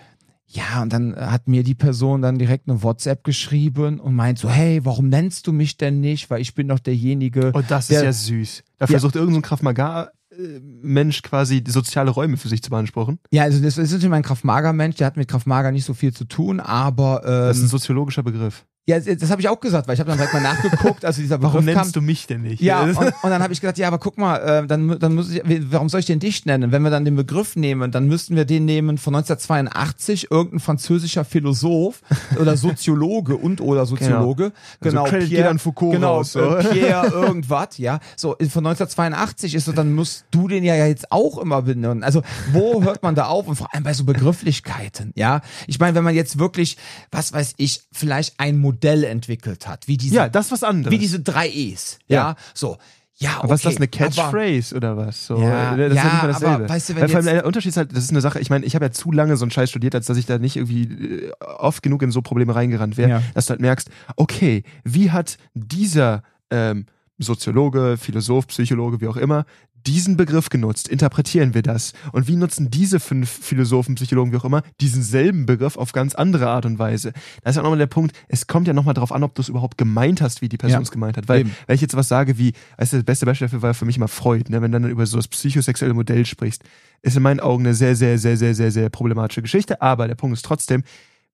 ja, 0.47 0.83
und 0.83 0.93
dann 0.93 1.17
hat 1.17 1.49
mir 1.49 1.65
die 1.65 1.75
Person 1.75 2.23
dann 2.23 2.39
direkt 2.39 2.69
eine 2.69 2.83
WhatsApp 2.83 3.25
geschrieben 3.25 3.99
und 3.99 4.15
meint 4.15 4.39
so, 4.39 4.49
hey, 4.49 4.85
warum 4.85 5.09
nennst 5.09 5.47
du 5.47 5.53
mich 5.53 5.79
denn 5.79 6.01
nicht? 6.01 6.31
Weil 6.31 6.41
ich 6.43 6.55
bin 6.55 6.69
doch 6.69 6.79
derjenige. 6.79 7.51
Und 7.53 7.71
das 7.71 7.89
der- 7.89 8.01
ist 8.01 8.05
ja 8.05 8.13
süß. 8.37 8.63
Da 8.79 8.85
Ja. 8.85 8.91
versucht 8.91 9.17
irgendein 9.17 9.43
so 9.43 10.07
äh, 10.31 10.61
Mensch 10.83 11.23
quasi 11.23 11.63
die 11.63 11.71
soziale 11.71 12.11
Räume 12.11 12.37
für 12.37 12.49
sich 12.49 12.63
zu 12.63 12.71
beanspruchen. 12.71 13.19
Ja, 13.33 13.43
also 13.45 13.61
das 13.61 13.79
ist 13.79 13.91
natürlich 13.91 14.11
mein 14.11 14.23
Kraft-Mager-Mensch, 14.23 14.97
der 14.97 15.07
hat 15.09 15.17
mit 15.17 15.29
Kraft-Mager 15.29 15.73
nicht 15.73 15.85
so 15.87 15.95
viel 15.95 16.13
zu 16.13 16.25
tun, 16.25 16.61
aber 16.61 17.21
Das 17.25 17.57
ist 17.57 17.63
ein 17.63 17.67
ähm, 17.67 17.71
soziologischer 17.71 18.23
Begriff. 18.23 18.65
Ja, 18.87 19.01
das, 19.01 19.31
habe 19.31 19.41
ich 19.41 19.49
auch 19.49 19.61
gesagt, 19.61 19.89
weil 19.89 19.95
ich 19.95 20.01
habe 20.01 20.11
dann 20.11 20.19
direkt 20.19 20.35
mal 20.35 20.43
nachgeguckt, 20.43 21.07
also 21.07 21.23
dieser 21.23 21.39
Begriff 21.39 21.55
Warum 21.55 21.67
kam. 21.67 21.75
nennst 21.77 21.97
du 21.97 22.03
mich 22.03 22.27
denn 22.27 22.43
nicht? 22.43 22.61
Ja, 22.61 22.83
und, 22.83 22.99
und 22.99 23.15
dann 23.23 23.43
habe 23.43 23.55
ich 23.55 23.63
gedacht, 23.63 23.79
ja, 23.79 23.89
aber 23.89 23.99
guck 23.99 24.19
mal, 24.19 24.37
äh, 24.37 24.67
dann, 24.67 24.99
dann 24.99 25.15
muss 25.15 25.31
ich, 25.31 25.43
warum 25.71 25.89
soll 25.89 26.01
ich 26.01 26.07
den 26.07 26.19
dich 26.19 26.45
nennen? 26.45 26.71
Wenn 26.71 26.83
wir 26.83 26.91
dann 26.91 27.07
den 27.07 27.17
Begriff 27.17 27.57
nehmen, 27.57 27.93
dann 27.93 28.09
müssten 28.09 28.37
wir 28.37 28.45
den 28.45 28.67
nehmen 28.67 28.99
von 28.99 29.15
1982, 29.15 30.31
irgendein 30.31 30.61
französischer 30.61 31.25
Philosoph 31.25 32.03
oder 32.39 32.59
Soziologe 32.59 33.37
und 33.37 33.63
oder 33.63 33.87
Soziologe. 33.87 34.45
Also 34.45 34.91
Genau, 34.91 35.05
Credit 35.05 35.31
geht 35.31 35.47
an 35.47 35.59
Foucault 35.59 35.95
genau, 35.95 36.17
raus, 36.17 36.33
so. 36.33 36.57
äh, 36.57 36.65
Pierre 36.65 37.07
irgendwas, 37.13 37.79
ja. 37.79 38.01
So, 38.17 38.33
von 38.33 38.67
1982 38.67 39.55
ist 39.55 39.65
so, 39.65 39.73
dann 39.73 39.95
musst 39.95 40.27
du 40.31 40.47
den 40.47 40.63
ja 40.63 40.75
jetzt 40.75 41.11
auch 41.11 41.39
immer 41.39 41.63
benennen. 41.63 42.03
Also, 42.03 42.21
wo 42.53 42.83
hört 42.83 43.03
man 43.03 43.15
da 43.15 43.29
auf? 43.29 43.49
Und 43.49 43.57
vor 43.57 43.73
allem 43.73 43.83
bei 43.83 43.95
so 43.95 44.05
Begrifflichkeiten, 44.05 45.13
ja. 45.15 45.41
Ich 45.67 45.79
meine, 45.79 45.95
wenn 45.95 46.05
man 46.05 46.15
jetzt 46.15 46.39
wirklich, 46.39 46.77
was 47.11 47.33
weiß 47.33 47.55
ich, 47.57 47.81
vielleicht 47.91 48.35
ein 48.39 48.59
Modell 48.59 48.74
entwickelt 48.83 49.67
hat, 49.69 49.89
wie 49.89 49.97
diese 49.97 50.15
ja, 50.17 50.29
das 50.29 50.47
ist 50.47 50.53
was 50.53 50.63
anderes. 50.65 50.93
wie 50.93 50.99
diese 50.99 51.21
drei 51.21 51.49
E's. 51.49 51.99
Ja, 52.09 52.17
Ja. 52.31 52.37
so. 52.55 52.79
Ja, 53.17 53.31
okay. 53.31 53.39
Aber 53.45 53.49
was 53.51 53.61
ist 53.61 53.67
das, 53.67 53.77
eine 53.77 53.85
aber- 53.87 53.97
Catchphrase 53.97 54.75
oder 54.75 54.97
was? 54.97 55.27
So, 55.27 55.41
Ja, 55.41 55.77
das 55.77 55.93
ist 55.93 55.95
ja, 55.97 56.03
ja 56.03 56.05
nicht 56.05 56.05
mal 56.05 56.19
aber 56.19 56.29
dasselbe. 56.33 56.69
weißt 56.69 56.89
du, 56.89 56.97
wenn 56.97 57.09
vor 57.09 57.17
allem 57.19 57.27
jetzt- 57.27 57.35
der 57.37 57.47
Unterschied 57.47 57.69
ist 57.69 57.77
halt, 57.77 57.93
das 57.97 58.03
ist 58.05 58.11
eine 58.11 58.21
Sache, 58.21 58.41
ich 58.41 58.51
meine, 58.51 58.67
ich 58.67 58.75
habe 58.75 58.87
ja 58.87 58.91
zu 58.91 59.13
lange 59.13 59.37
so 59.37 59.45
einen 59.45 59.53
Scheiß 59.53 59.71
studiert, 59.71 59.95
als 59.95 60.07
dass 60.07 60.17
ich 60.17 60.27
da 60.27 60.39
nicht 60.39 60.57
irgendwie 60.57 60.83
äh, 61.29 61.33
oft 61.41 61.83
genug 61.85 62.03
in 62.03 62.11
so 62.11 62.23
Probleme 62.23 62.55
reingerannt 62.57 62.97
wäre, 62.97 63.09
Ja. 63.11 63.23
dass 63.35 63.47
du 63.47 63.51
halt 63.51 63.61
merkst, 63.61 63.89
okay, 64.17 64.65
wie 64.83 65.13
hat 65.13 65.39
dieser 65.55 66.25
ähm, 66.51 66.87
Soziologe, 67.19 67.97
Philosoph, 67.99 68.49
Psychologe, 68.49 69.01
wie 69.01 69.07
auch 69.07 69.17
immer, 69.17 69.45
diesen 69.87 70.17
Begriff 70.17 70.49
genutzt? 70.49 70.89
Interpretieren 70.89 71.55
wir 71.55 71.63
das? 71.63 71.93
Und 72.13 72.29
wie 72.29 72.37
nutzen 72.37 72.71
diese 72.71 73.01
fünf 73.01 73.31
Philosophen, 73.31 73.95
Psychologen, 73.95 74.33
wie 74.33 74.37
auch 74.37 74.45
immer, 74.45 74.63
diesen 74.81 75.03
selben 75.03 75.47
Begriff 75.47 75.77
auf 75.77 75.93
ganz 75.93 76.15
andere 76.15 76.49
Art 76.49 76.67
und 76.67 76.79
Weise? 76.79 77.13
Da 77.43 77.51
ist 77.51 77.57
ja 77.57 77.63
auch 77.63 77.65
nochmal 77.65 77.79
der 77.79 77.87
Punkt, 77.87 78.17
es 78.29 78.47
kommt 78.47 78.67
ja 78.67 78.73
nochmal 78.73 78.95
drauf 78.95 79.13
an, 79.13 79.23
ob 79.23 79.35
du 79.35 79.43
es 79.43 79.49
überhaupt 79.49 79.79
gemeint 79.79 80.21
hast, 80.23 80.43
wie 80.43 80.49
die 80.49 80.57
Person 80.57 80.81
Ja. 80.81 80.83
es 80.83 80.91
gemeint 80.91 81.17
hat. 81.17 81.29
Weil, 81.29 81.41
Eben. 81.41 81.55
wenn 81.67 81.75
ich 81.75 81.81
jetzt 81.81 81.97
was 81.97 82.09
sage 82.09 82.39
wie, 82.39 82.53
weißt 82.79 82.93
du, 82.93 82.97
das 82.99 83.05
beste 83.05 83.27
Beispiel 83.27 83.47
dafür 83.47 83.63
war 83.63 83.75
für 83.75 83.85
mich 83.85 83.97
immer 83.97 84.09
Freud, 84.09 84.51
ne? 84.51 84.63
wenn 84.63 84.73
du 84.73 84.81
dann 84.81 84.91
über 84.91 85.07
so 85.07 85.17
das 85.17 85.29
psychosexuelle 85.29 85.95
Modell 85.95 86.27
sprichst, 86.27 86.63
ist 87.03 87.17
in 87.17 87.23
meinen 87.23 87.41
Augen 87.41 87.65
eine 87.65 87.75
sehr, 87.75 87.97
sehr, 87.97 88.19
sehr, 88.19 88.37
sehr, 88.37 88.55
sehr, 88.55 88.71
sehr 88.71 88.89
problematische 88.89 89.43
Geschichte. 89.43 89.83
Aber 89.83 90.09
der 90.09 90.15
Punkt 90.15 90.37
ist 90.37 90.45
trotzdem, 90.45 90.83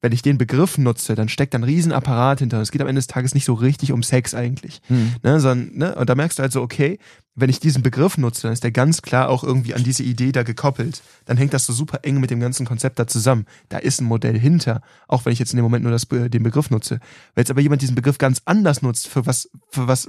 wenn 0.03 0.13
ich 0.13 0.23
den 0.23 0.39
Begriff 0.39 0.79
nutze, 0.79 1.15
dann 1.15 1.29
steckt 1.29 1.53
da 1.53 1.59
ein 1.59 1.65
Riesenapparat 1.65 2.39
hinter. 2.39 2.57
Und 2.57 2.63
es 2.63 2.71
geht 2.71 2.81
am 2.81 2.89
Ende 2.89 3.01
des 3.01 3.07
Tages 3.07 3.35
nicht 3.35 3.45
so 3.45 3.55
richtig 3.55 3.93
um 3.93 4.03
Sex 4.03 4.35
eigentlich. 4.35 4.81
Hm. 4.87 5.15
Ne, 5.23 5.41
sondern, 5.41 5.77
ne, 5.77 5.95
und 5.95 6.09
da 6.09 6.15
merkst 6.15 6.39
du 6.39 6.43
halt 6.43 6.53
so, 6.53 6.63
okay, 6.63 6.99
wenn 7.35 7.51
ich 7.51 7.61
diesen 7.61 7.83
Begriff 7.83 8.19
nutze, 8.19 8.43
dann 8.43 8.53
ist 8.53 8.65
der 8.65 8.73
ganz 8.73 9.03
klar 9.03 9.29
auch 9.29 9.45
irgendwie 9.45 9.75
an 9.75 9.85
diese 9.85 10.03
Idee 10.03 10.33
da 10.33 10.43
gekoppelt. 10.43 11.03
Dann 11.27 11.37
hängt 11.37 11.55
das 11.55 11.67
so 11.67 11.73
super 11.73 12.01
eng 12.03 12.19
mit 12.19 12.31
dem 12.31 12.41
ganzen 12.41 12.67
Konzept 12.67 12.99
da 12.99 13.07
zusammen. 13.07 13.47
Da 13.69 13.79
ist 13.79 14.01
ein 14.01 14.07
Modell 14.07 14.39
hinter, 14.39 14.83
auch 15.07 15.25
wenn 15.25 15.33
ich 15.33 15.39
jetzt 15.39 15.53
in 15.53 15.57
dem 15.57 15.65
Moment 15.65 15.85
nur 15.85 15.93
das, 15.93 16.07
Be- 16.07 16.29
den 16.29 16.43
Begriff 16.43 16.71
nutze. 16.71 16.99
Wenn 17.35 17.43
jetzt 17.43 17.51
aber 17.51 17.61
jemand 17.61 17.83
diesen 17.83 17.95
Begriff 17.95 18.19
ganz 18.19 18.43
anders 18.47 18.83
nutzt, 18.83 19.07
für 19.07 19.27
was, 19.27 19.51
für 19.69 19.87
was, 19.87 20.09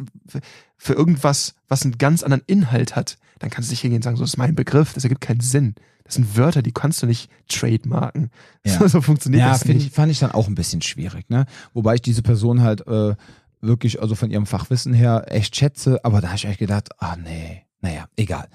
für, 0.78 0.94
irgendwas, 0.94 1.56
was 1.68 1.84
einen 1.84 1.98
ganz 1.98 2.24
anderen 2.24 2.44
Inhalt 2.48 2.96
hat, 2.96 3.18
dann 3.40 3.50
kannst 3.50 3.70
du 3.70 3.74
nicht 3.74 3.82
hingehen 3.82 4.00
und 4.00 4.04
sagen, 4.04 4.18
so 4.18 4.24
ist 4.24 4.38
mein 4.38 4.56
Begriff, 4.56 4.94
das 4.94 5.04
ergibt 5.04 5.22
keinen 5.22 5.42
Sinn. 5.42 5.76
Das 6.12 6.16
sind 6.16 6.36
Wörter, 6.38 6.62
die 6.62 6.74
kannst 6.74 7.02
du 7.02 7.08
nicht 7.08 7.30
trademarken. 7.48 8.30
Ja. 8.66 8.78
So, 8.78 8.88
so 8.88 9.02
funktioniert 9.02 9.40
Ja, 9.42 9.50
das 9.54 9.66
nicht. 9.66 9.88
ich- 9.88 9.92
fand 9.92 10.12
ich 10.12 10.20
dann 10.20 10.32
auch 10.34 10.48
ein 10.48 10.54
bisschen 10.56 10.82
schwierig, 10.84 11.30
ne? 11.30 11.46
Wobei 11.74 11.96
ich 11.96 12.02
diese 12.04 12.22
Person 12.22 12.62
halt 12.62 12.86
äh, 12.86 13.16
wirklich, 13.62 14.00
also 14.02 14.14
von 14.14 14.30
ihrem 14.30 14.46
Fachwissen 14.46 14.94
her, 14.94 15.26
echt 15.30 15.56
schätze, 15.56 16.04
aber 16.06 16.22
da 16.22 16.28
habe 16.28 16.36
ich 16.36 16.46
echt 16.46 16.60
gedacht, 16.60 16.90
ah 17.00 17.16
nee, 17.16 17.64
naja, 17.80 18.06
egal. 18.18 18.50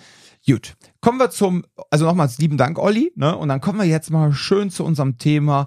Gut, 0.46 0.74
kommen 1.00 1.18
wir 1.18 1.30
zum, 1.30 1.64
also 1.90 2.04
nochmals 2.04 2.38
lieben 2.38 2.56
Dank, 2.56 2.78
Olli, 2.78 3.10
ne? 3.16 3.36
Und 3.36 3.48
dann 3.48 3.60
kommen 3.60 3.80
wir 3.80 3.86
jetzt 3.86 4.10
mal 4.12 4.32
schön 4.32 4.70
zu 4.70 4.84
unserem 4.84 5.18
Thema 5.18 5.66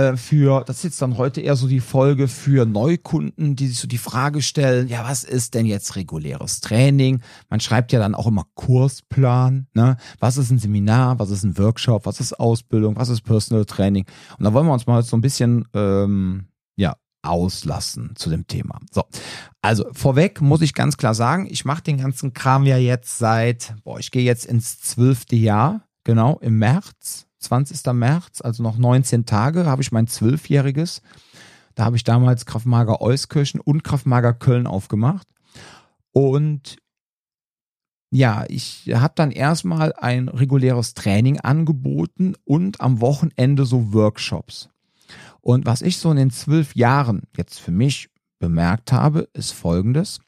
äh, 0.00 0.16
für, 0.16 0.64
das 0.64 0.78
ist 0.78 0.84
jetzt 0.84 1.02
dann 1.02 1.18
heute 1.18 1.40
eher 1.42 1.56
so 1.56 1.68
die 1.68 1.80
Folge 1.80 2.26
für 2.26 2.64
Neukunden, 2.64 3.54
die 3.54 3.66
sich 3.66 3.78
so 3.78 3.86
die 3.86 3.98
Frage 3.98 4.40
stellen, 4.40 4.88
ja, 4.88 5.04
was 5.04 5.24
ist 5.24 5.54
denn 5.54 5.66
jetzt 5.66 5.96
reguläres 5.96 6.60
Training? 6.60 7.20
Man 7.50 7.60
schreibt 7.60 7.92
ja 7.92 7.98
dann 7.98 8.14
auch 8.14 8.26
immer 8.26 8.46
Kursplan, 8.54 9.66
ne? 9.74 9.96
Was 10.18 10.38
ist 10.38 10.50
ein 10.50 10.58
Seminar, 10.58 11.18
was 11.18 11.30
ist 11.30 11.44
ein 11.44 11.58
Workshop, 11.58 12.06
was 12.06 12.20
ist 12.20 12.38
Ausbildung, 12.40 12.96
was 12.96 13.10
ist 13.10 13.20
Personal 13.22 13.66
Training? 13.66 14.06
Und 14.38 14.44
da 14.44 14.54
wollen 14.54 14.66
wir 14.66 14.72
uns 14.72 14.86
mal 14.86 15.02
so 15.02 15.16
ein 15.16 15.20
bisschen, 15.20 15.66
ähm, 15.74 16.46
ja, 16.76 16.96
auslassen 17.22 18.12
zu 18.16 18.30
dem 18.30 18.46
Thema. 18.46 18.80
So, 18.90 19.04
also 19.60 19.84
vorweg 19.92 20.40
muss 20.40 20.62
ich 20.62 20.72
ganz 20.72 20.96
klar 20.96 21.14
sagen, 21.14 21.46
ich 21.50 21.66
mache 21.66 21.82
den 21.82 21.98
ganzen 21.98 22.32
Kram 22.32 22.64
ja 22.64 22.78
jetzt 22.78 23.18
seit, 23.18 23.74
boah, 23.84 23.98
ich 23.98 24.10
gehe 24.10 24.22
jetzt 24.22 24.46
ins 24.46 24.80
zwölfte 24.80 25.36
Jahr, 25.36 25.82
genau, 26.04 26.38
im 26.38 26.58
März, 26.58 27.26
20. 27.40 27.92
März, 27.92 28.40
also 28.42 28.62
noch 28.62 28.76
19 28.76 29.26
Tage, 29.26 29.66
habe 29.66 29.82
ich 29.82 29.92
mein 29.92 30.06
zwölfjähriges. 30.06 31.02
Da 31.74 31.84
habe 31.84 31.96
ich 31.96 32.04
damals 32.04 32.46
Kraftmager 32.46 33.00
Euskirchen 33.00 33.60
und 33.60 33.82
Kraftmager 33.82 34.34
Köln 34.34 34.66
aufgemacht. 34.66 35.26
Und 36.12 36.76
ja, 38.10 38.44
ich 38.48 38.90
habe 38.92 39.14
dann 39.14 39.30
erstmal 39.30 39.92
ein 39.94 40.28
reguläres 40.28 40.94
Training 40.94 41.40
angeboten 41.40 42.34
und 42.44 42.80
am 42.80 43.00
Wochenende 43.00 43.64
so 43.64 43.92
Workshops. 43.92 44.68
Und 45.40 45.64
was 45.64 45.80
ich 45.80 45.98
so 45.98 46.10
in 46.10 46.16
den 46.16 46.30
zwölf 46.30 46.74
Jahren 46.74 47.22
jetzt 47.36 47.60
für 47.60 47.70
mich 47.70 48.10
bemerkt 48.38 48.92
habe, 48.92 49.28
ist 49.32 49.52
folgendes. 49.52 50.20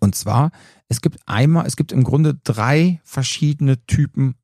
Und 0.00 0.14
zwar, 0.14 0.50
es 0.88 1.00
gibt 1.00 1.18
einmal, 1.26 1.66
es 1.66 1.76
gibt 1.76 1.92
im 1.92 2.04
Grunde 2.04 2.34
drei 2.34 3.00
verschiedene 3.04 3.84
Typen 3.86 4.34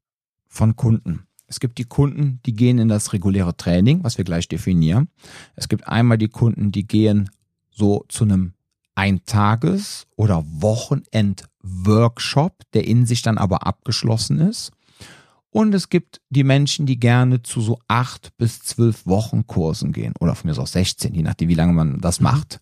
von 0.48 0.76
Kunden. 0.76 1.26
Es 1.52 1.60
gibt 1.60 1.76
die 1.76 1.84
Kunden, 1.84 2.40
die 2.46 2.54
gehen 2.54 2.78
in 2.78 2.88
das 2.88 3.12
reguläre 3.12 3.54
Training, 3.54 4.02
was 4.04 4.16
wir 4.16 4.24
gleich 4.24 4.48
definieren. 4.48 5.10
Es 5.54 5.68
gibt 5.68 5.86
einmal 5.86 6.16
die 6.16 6.28
Kunden, 6.28 6.72
die 6.72 6.86
gehen 6.86 7.28
so 7.70 8.06
zu 8.08 8.24
einem 8.24 8.54
Eintages- 8.94 10.06
oder 10.16 10.44
Wochenend-Workshop, 10.46 12.62
der 12.72 12.86
in 12.86 13.04
sich 13.04 13.20
dann 13.20 13.36
aber 13.36 13.66
abgeschlossen 13.66 14.38
ist. 14.38 14.70
Und 15.52 15.74
es 15.74 15.90
gibt 15.90 16.22
die 16.30 16.44
Menschen, 16.44 16.86
die 16.86 16.98
gerne 16.98 17.42
zu 17.42 17.60
so 17.60 17.78
acht 17.86 18.34
bis 18.38 18.62
zwölf 18.62 19.06
Wochen 19.06 19.46
Kursen 19.46 19.92
gehen 19.92 20.14
oder 20.18 20.34
von 20.34 20.48
mir 20.48 20.52
aus 20.52 20.58
auch 20.58 20.66
16, 20.66 21.14
je 21.14 21.22
nachdem, 21.22 21.50
wie 21.50 21.54
lange 21.54 21.74
man 21.74 22.00
das 22.00 22.20
macht. 22.20 22.58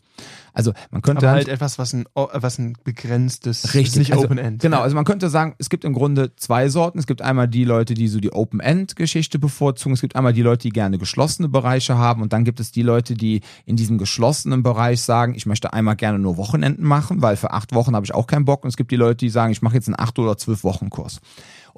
Also 0.53 0.73
man 0.91 1.01
könnte 1.01 1.29
Aber 1.29 1.37
halt 1.37 1.49
etwas, 1.49 1.79
was 1.79 1.93
ein, 1.93 2.05
was 2.15 2.59
ein 2.59 2.77
begrenztes, 2.83 3.75
Richtig, 3.75 3.99
nicht 3.99 4.13
also, 4.13 4.25
Open 4.25 4.39
End. 4.39 4.61
Genau, 4.61 4.81
also 4.81 4.97
man 4.97 5.05
könnte 5.05 5.31
sagen, 5.31 5.55
es 5.59 5.71
gibt 5.71 5.85
im 5.85 5.93
Grunde 5.93 6.35
zwei 6.35 6.69
Sorten. 6.69 6.99
Es 6.99 7.07
gibt 7.07 7.23
einmal 7.23 7.47
die 7.47 7.65
Leute, 7.65 7.95
die 7.95 8.09
so 8.09 8.19
die 8.19 8.33
Open-End-Geschichte 8.33 9.39
bevorzugen. 9.39 9.95
Es 9.95 10.01
gibt 10.01 10.17
einmal 10.17 10.33
die 10.33 10.43
Leute, 10.43 10.63
die 10.63 10.71
gerne 10.71 10.99
geschlossene 10.99 11.49
Bereiche 11.49 11.97
haben. 11.97 12.23
Und 12.23 12.33
dann 12.33 12.45
gibt 12.45 12.61
es 12.61 12.73
die 12.73 12.83
Leute, 12.83 13.15
die 13.15 13.41
in 13.65 13.77
diesem 13.77 13.99
geschlossenen 13.99 14.63
Bereich 14.63 15.01
sagen, 15.01 15.35
ich 15.35 15.47
möchte 15.47 15.73
einmal 15.73 15.97
gerne 15.97 16.19
nur 16.19 16.37
Wochenenden 16.37 16.85
machen, 16.85 17.23
weil 17.23 17.37
für 17.37 17.53
acht 17.53 17.73
Wochen 17.75 17.95
habe 17.95 18.05
ich 18.05 18.15
auch 18.15 18.27
keinen 18.27 18.45
Bock. 18.45 18.65
Und 18.65 18.71
es 18.71 18.77
gibt 18.77 18.91
die 18.91 18.97
Leute, 18.97 19.19
die 19.19 19.31
sagen, 19.31 19.53
ich 19.53 19.63
mache 19.63 19.75
jetzt 19.75 19.87
einen 19.87 19.99
acht 19.99 20.19
oder 20.19 20.37
zwölf 20.37 20.65
Wochen 20.65 20.91
Kurs. 20.91 21.21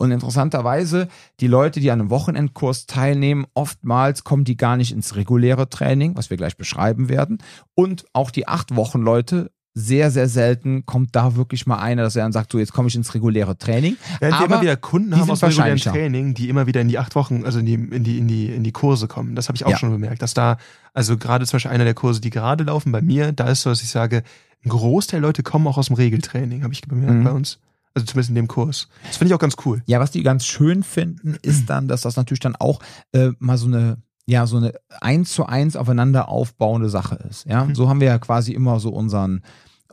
Und 0.02 0.10
interessanterweise, 0.10 1.06
die 1.40 1.46
Leute, 1.46 1.78
die 1.78 1.90
an 1.92 2.00
einem 2.00 2.10
Wochenendkurs 2.10 2.86
teilnehmen, 2.86 3.46
oftmals 3.54 4.24
kommen 4.24 4.42
die 4.44 4.56
gar 4.56 4.76
nicht 4.76 4.90
ins 4.92 5.14
reguläre 5.14 5.68
Training, 5.70 6.16
was 6.16 6.28
wir 6.28 6.36
gleich 6.36 6.56
beschreiben 6.56 7.08
werden. 7.08 7.38
Und 7.74 8.04
auch 8.12 8.30
die 8.32 8.48
acht 8.48 8.74
Wochen 8.74 9.00
Leute, 9.00 9.50
sehr, 9.74 10.10
sehr 10.10 10.28
selten 10.28 10.84
kommt 10.84 11.14
da 11.16 11.34
wirklich 11.36 11.66
mal 11.66 11.78
einer, 11.78 12.02
dass 12.02 12.14
er 12.16 12.24
dann 12.24 12.32
sagt, 12.32 12.52
so 12.52 12.58
jetzt 12.58 12.72
komme 12.74 12.88
ich 12.88 12.94
ins 12.94 13.14
reguläre 13.14 13.56
Training. 13.56 13.96
Während 14.20 14.34
wir 14.34 14.44
Aber 14.44 14.54
immer 14.54 14.60
wieder 14.62 14.76
Kunden 14.76 15.16
haben 15.16 15.30
aus 15.30 15.42
regulären. 15.42 15.78
Training, 15.78 16.34
die 16.34 16.48
immer 16.50 16.66
wieder 16.66 16.80
in 16.82 16.88
die 16.88 16.98
acht 16.98 17.14
Wochen, 17.14 17.44
also 17.44 17.60
in 17.60 17.64
die, 17.66 17.74
in 17.74 18.04
die, 18.04 18.18
in 18.18 18.28
die, 18.28 18.46
in 18.46 18.64
die 18.64 18.72
Kurse 18.72 19.06
kommen. 19.08 19.34
Das 19.34 19.48
habe 19.48 19.56
ich 19.56 19.64
auch 19.64 19.70
Ja. 19.70 19.78
schon 19.78 19.90
bemerkt, 19.90 20.20
dass 20.20 20.34
da, 20.34 20.58
also 20.92 21.16
gerade 21.16 21.46
zum 21.46 21.56
Beispiel 21.56 21.70
einer 21.70 21.84
der 21.84 21.94
Kurse, 21.94 22.20
die 22.20 22.28
gerade 22.30 22.64
laufen 22.64 22.92
bei 22.92 23.00
mir, 23.00 23.32
da 23.32 23.44
ist 23.48 23.62
so, 23.62 23.70
dass 23.70 23.82
ich 23.82 23.88
sage, 23.88 24.24
ein 24.64 24.68
Großteil 24.68 25.20
der 25.20 25.28
Leute 25.28 25.42
kommen 25.42 25.66
auch 25.68 25.78
aus 25.78 25.86
dem 25.86 25.96
Regeltraining, 25.96 26.64
habe 26.64 26.74
ich 26.74 26.82
bemerkt 26.82 27.14
Mhm. 27.20 27.24
bei 27.24 27.30
uns. 27.32 27.58
Also 27.94 28.06
zumindest 28.06 28.30
in 28.30 28.34
dem 28.36 28.48
Kurs. 28.48 28.88
Das 29.06 29.16
finde 29.18 29.30
ich 29.30 29.34
auch 29.34 29.38
ganz 29.40 29.56
cool. 29.66 29.82
Ja, 29.86 30.00
was 30.00 30.10
die 30.10 30.22
ganz 30.22 30.46
schön 30.46 30.82
finden, 30.82 31.36
ist 31.42 31.68
dann, 31.68 31.88
dass 31.88 32.00
das 32.02 32.16
natürlich 32.16 32.40
dann 32.40 32.56
auch 32.56 32.80
äh, 33.12 33.30
mal 33.38 33.58
so 33.58 33.66
eine 33.66 33.98
ja, 34.24 34.46
so 34.46 34.56
eine 34.56 34.72
eins 35.00 35.32
zu 35.32 35.46
eins 35.46 35.74
aufeinander 35.74 36.28
aufbauende 36.28 36.88
Sache 36.88 37.16
ist. 37.28 37.44
Ja, 37.44 37.64
Mhm. 37.64 37.74
so 37.74 37.88
haben 37.88 38.00
wir 38.00 38.06
ja 38.06 38.18
quasi 38.18 38.52
immer 38.52 38.78
so 38.78 38.90
unseren, 38.90 39.42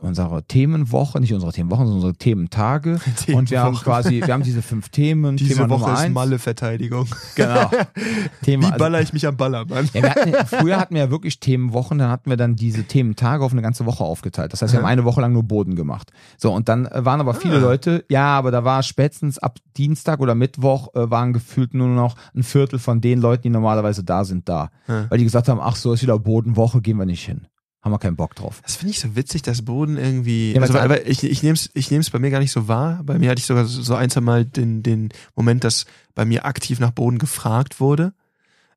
unsere 0.02 0.42
Themenwoche, 0.44 1.20
nicht 1.20 1.32
unsere 1.34 1.52
Themenwochen, 1.52 1.86
sondern 1.86 1.96
unsere 2.04 2.14
Thementage. 2.16 2.98
Und 3.32 3.50
wir 3.50 3.60
haben 3.60 3.74
Themenwoche. 3.74 3.84
quasi, 3.84 4.22
wir 4.24 4.32
haben 4.32 4.42
diese 4.42 4.62
fünf 4.62 4.88
Themen. 4.88 5.36
Diese 5.36 5.54
Thema 5.54 5.70
Woche 5.70 5.90
Nummer 5.90 6.04
ist. 6.06 6.12
Malle-Verteidigung. 6.12 7.06
Genau. 7.34 7.70
Thema, 8.42 8.62
Wie 8.62 8.66
also- 8.66 8.78
baller 8.78 9.00
ich 9.00 9.12
mich 9.12 9.26
am 9.26 9.36
Ballermann? 9.36 9.88
ja, 9.94 10.02
hatten, 10.02 10.32
früher 10.46 10.78
hatten 10.78 10.94
wir 10.94 11.02
ja 11.02 11.10
wirklich 11.10 11.40
Themenwochen, 11.40 11.98
dann 11.98 12.10
hatten 12.10 12.30
wir 12.30 12.36
dann 12.36 12.56
diese 12.56 12.84
Thementage 12.84 13.44
auf 13.44 13.52
eine 13.52 13.62
ganze 13.62 13.86
Woche 13.86 14.02
aufgeteilt. 14.04 14.52
Das 14.52 14.62
heißt, 14.62 14.72
wir 14.72 14.78
haben 14.80 14.86
eine 14.86 15.04
Woche 15.04 15.20
lang 15.20 15.32
nur 15.32 15.42
Boden 15.42 15.74
gemacht. 15.76 16.10
So, 16.38 16.52
und 16.52 16.68
dann 16.68 16.86
äh, 16.86 17.04
waren 17.04 17.20
aber 17.20 17.34
viele 17.34 17.56
Ah. 17.56 17.60
Leute, 17.60 18.04
ja, 18.08 18.38
aber 18.38 18.50
da 18.50 18.64
war 18.64 18.82
spätestens 18.82 19.38
ab 19.38 19.58
Dienstag 19.76 20.20
oder 20.20 20.34
Mittwoch 20.34 20.94
äh, 20.94 21.10
waren 21.10 21.32
gefühlt 21.32 21.74
nur 21.74 21.88
noch 21.88 22.16
ein 22.34 22.42
Viertel 22.42 22.78
von 22.78 23.00
den 23.00 23.20
Leuten, 23.20 23.42
die 23.44 23.50
normalerweise 23.50 24.04
da 24.04 24.24
sind, 24.24 24.48
da. 24.48 24.70
Ja. 24.88 25.10
Weil 25.10 25.18
die 25.18 25.24
gesagt 25.24 25.48
haben, 25.48 25.60
ach 25.62 25.76
so, 25.76 25.92
ist 25.92 26.02
wieder 26.02 26.18
Bodenwoche, 26.18 26.80
gehen 26.80 26.96
wir 26.98 27.06
nicht 27.06 27.24
hin. 27.24 27.46
Haben 27.82 27.92
wir 27.92 27.98
keinen 27.98 28.16
Bock 28.16 28.34
drauf. 28.34 28.60
Das 28.62 28.76
finde 28.76 28.90
ich 28.92 29.00
so 29.00 29.16
witzig, 29.16 29.40
dass 29.42 29.64
Boden 29.64 29.96
irgendwie. 29.96 30.52
Ja, 30.52 30.60
also, 30.60 30.74
weil, 30.74 30.90
weil 30.90 31.02
ich 31.06 31.24
ich 31.24 31.42
nehme 31.42 31.54
es 31.54 31.70
ich 31.72 31.90
nehm's 31.90 32.10
bei 32.10 32.18
mir 32.18 32.30
gar 32.30 32.40
nicht 32.40 32.52
so 32.52 32.68
wahr. 32.68 33.00
Bei 33.04 33.18
mir 33.18 33.30
hatte 33.30 33.40
ich 33.40 33.46
sogar 33.46 33.64
so 33.64 33.94
ein, 33.94 34.10
zwei 34.10 34.20
Mal 34.20 34.44
den, 34.44 34.82
den 34.82 35.08
Moment, 35.34 35.64
dass 35.64 35.86
bei 36.14 36.26
mir 36.26 36.44
aktiv 36.44 36.78
nach 36.78 36.90
Boden 36.90 37.18
gefragt 37.18 37.80
wurde. 37.80 38.12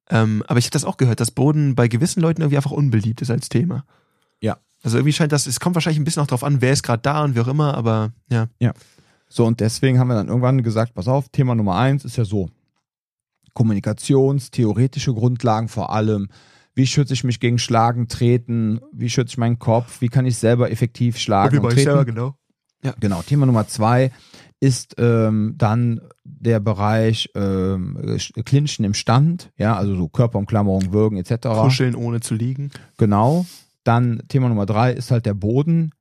Ähm, 0.10 0.44
aber 0.48 0.60
ich 0.60 0.66
habe 0.66 0.72
das 0.74 0.86
auch 0.86 0.98
gehört, 0.98 1.20
dass 1.20 1.32
Boden 1.32 1.76
bei 1.76 1.88
gewissen 1.88 2.22
Leuten 2.22 2.42
irgendwie 2.42 2.58
einfach 2.58 2.72
unbeliebt 2.72 3.22
ist 3.22 3.32
als 3.32 3.50
Thema. 3.50 3.86
Ja. 4.42 4.58
Also 4.82 4.98
irgendwie 4.98 5.14
scheint 5.14 5.32
das, 5.32 5.48
es 5.48 5.60
kommt 5.60 5.76
wahrscheinlich 5.76 6.00
ein 6.00 6.04
bisschen 6.04 6.22
auch 6.22 6.28
drauf 6.28 6.44
an, 6.44 6.62
wer 6.62 6.74
ist 6.74 6.84
gerade 6.84 7.02
da 7.02 7.24
und 7.24 7.36
wie 7.36 7.40
auch 7.40 7.48
immer, 7.48 7.76
aber 7.76 8.12
ja. 8.60 8.74
So, 9.30 9.46
und 9.46 9.62
deswegen 9.62 9.98
haben 9.98 10.10
wir 10.10 10.16
dann 10.16 10.28
irgendwann 10.28 10.62
gesagt, 10.62 10.94
pass 10.94 11.08
auf, 11.08 11.30
Thema 11.30 11.56
Nummer 11.56 11.76
eins 11.76 12.06
ist 12.06 12.18
ja 12.18 12.26
so. 12.26 12.50
Kommunikationstheoretische 13.54 15.14
Grundlagen 15.14 15.70
vor 15.70 15.92
allem. 15.92 16.30
Wie 16.76 16.88
schütze 16.88 17.14
ich 17.14 17.24
mich 17.24 17.40
gegen 17.40 17.60
Schlagen, 17.60 18.08
Treten? 18.08 18.80
Wie 18.92 19.10
schütze 19.10 19.34
ich 19.34 19.38
meinen 19.38 19.60
Kopf? 19.60 20.02
Wie 20.02 20.10
kann 20.10 20.26
ich 20.26 20.38
selber 20.38 20.72
effektiv 20.72 21.18
schlagen 21.18 21.60
und, 21.60 21.72
treten? 21.72 22.06
genau. 22.06 22.36
Genau. 23.00 23.22
Thema 23.22 23.46
Nummer 23.46 23.68
zwei 23.68 24.12
ist 24.60 24.96
ähm, 24.98 25.56
dann 25.58 26.02
der 26.24 26.60
Bereich 26.60 27.30
ähm, 27.36 28.18
Clinchen 28.46 28.86
im 28.86 28.94
Stand, 28.94 29.52
ja, 29.58 29.76
also 29.76 29.96
so 29.96 30.08
Körperumklammerung, 30.08 30.94
Würgen 30.94 31.18
etc. 31.18 31.48
Kuscheln 31.50 31.96
ohne 31.96 32.22
zu 32.22 32.34
liegen. 32.34 32.72
Genau. 32.98 33.46
Dann 33.84 34.22
Thema 34.28 34.50
Nummer 34.50 34.66
drei 34.66 34.94
ist 34.94 35.12
halt 35.12 35.26
der 35.26 35.34
Boden. 35.34 35.92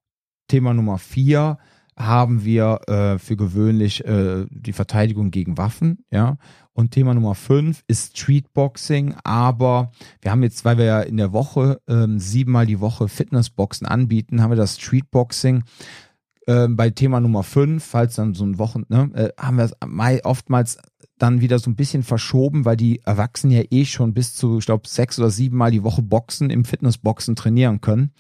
Thema 0.49 0.75
Nummer 0.75 0.99
vier 0.99 1.59
haben 1.97 2.45
wir 2.45 2.81
äh, 2.89 3.19
für 3.19 3.37
gewöhnlich 3.37 4.05
äh, 4.05 4.47
die 4.51 4.73
Verteidigung 4.73 5.31
gegen 5.31 5.59
Waffen, 5.59 6.05
ja. 6.11 6.37
Und 6.75 6.93
Thema 6.93 7.13
Nummer 7.13 7.35
fünf 7.35 7.85
ist 7.87 8.17
Streetboxing, 8.17 9.15
aber 9.25 9.93
wir 10.23 10.31
haben 10.31 10.43
jetzt, 10.43 10.65
weil 10.65 10.79
wir 10.79 10.87
ja 10.87 11.01
in 11.01 11.19
der 11.19 11.33
Woche 11.33 11.81
ähm, 11.87 12.19
siebenmal 12.19 12.65
die 12.65 12.81
Woche 12.81 13.09
Fitnessboxen 13.09 13.87
anbieten, 13.87 14.43
haben 14.43 14.51
wir 14.51 14.57
das 14.57 14.77
Streetboxing 14.81 15.65
ähm, 16.47 16.77
bei 16.77 16.91
Thema 16.91 17.21
Nummer 17.21 17.43
fünf, 17.43 17.85
falls 17.85 18.15
dann 18.15 18.35
so 18.35 18.45
ein 18.45 18.59
Wochen, 18.59 18.85
ne, 18.89 19.11
äh, 19.15 19.29
haben 19.39 19.59
wir 19.59 19.65
es 19.65 20.25
oftmals 20.25 20.79
dann 21.19 21.41
wieder 21.41 21.59
so 21.59 21.71
ein 21.71 21.77
bisschen 21.77 22.03
verschoben, 22.03 22.65
weil 22.65 22.77
die 22.77 23.01
Erwachsenen 23.05 23.55
ja 23.55 23.63
eh 23.71 23.85
schon 23.85 24.15
bis 24.15 24.35
zu, 24.35 24.59
ich 24.59 24.67
glaube, 24.67 24.89
sechs 24.89 25.19
oder 25.19 25.31
sieben 25.31 25.57
Mal 25.57 25.71
die 25.71 25.85
Woche 25.85 26.03
Boxen 26.03 26.51
im 26.51 26.65
Fitnessboxen 26.65 27.37
trainieren 27.37 27.81
können. 27.81 28.13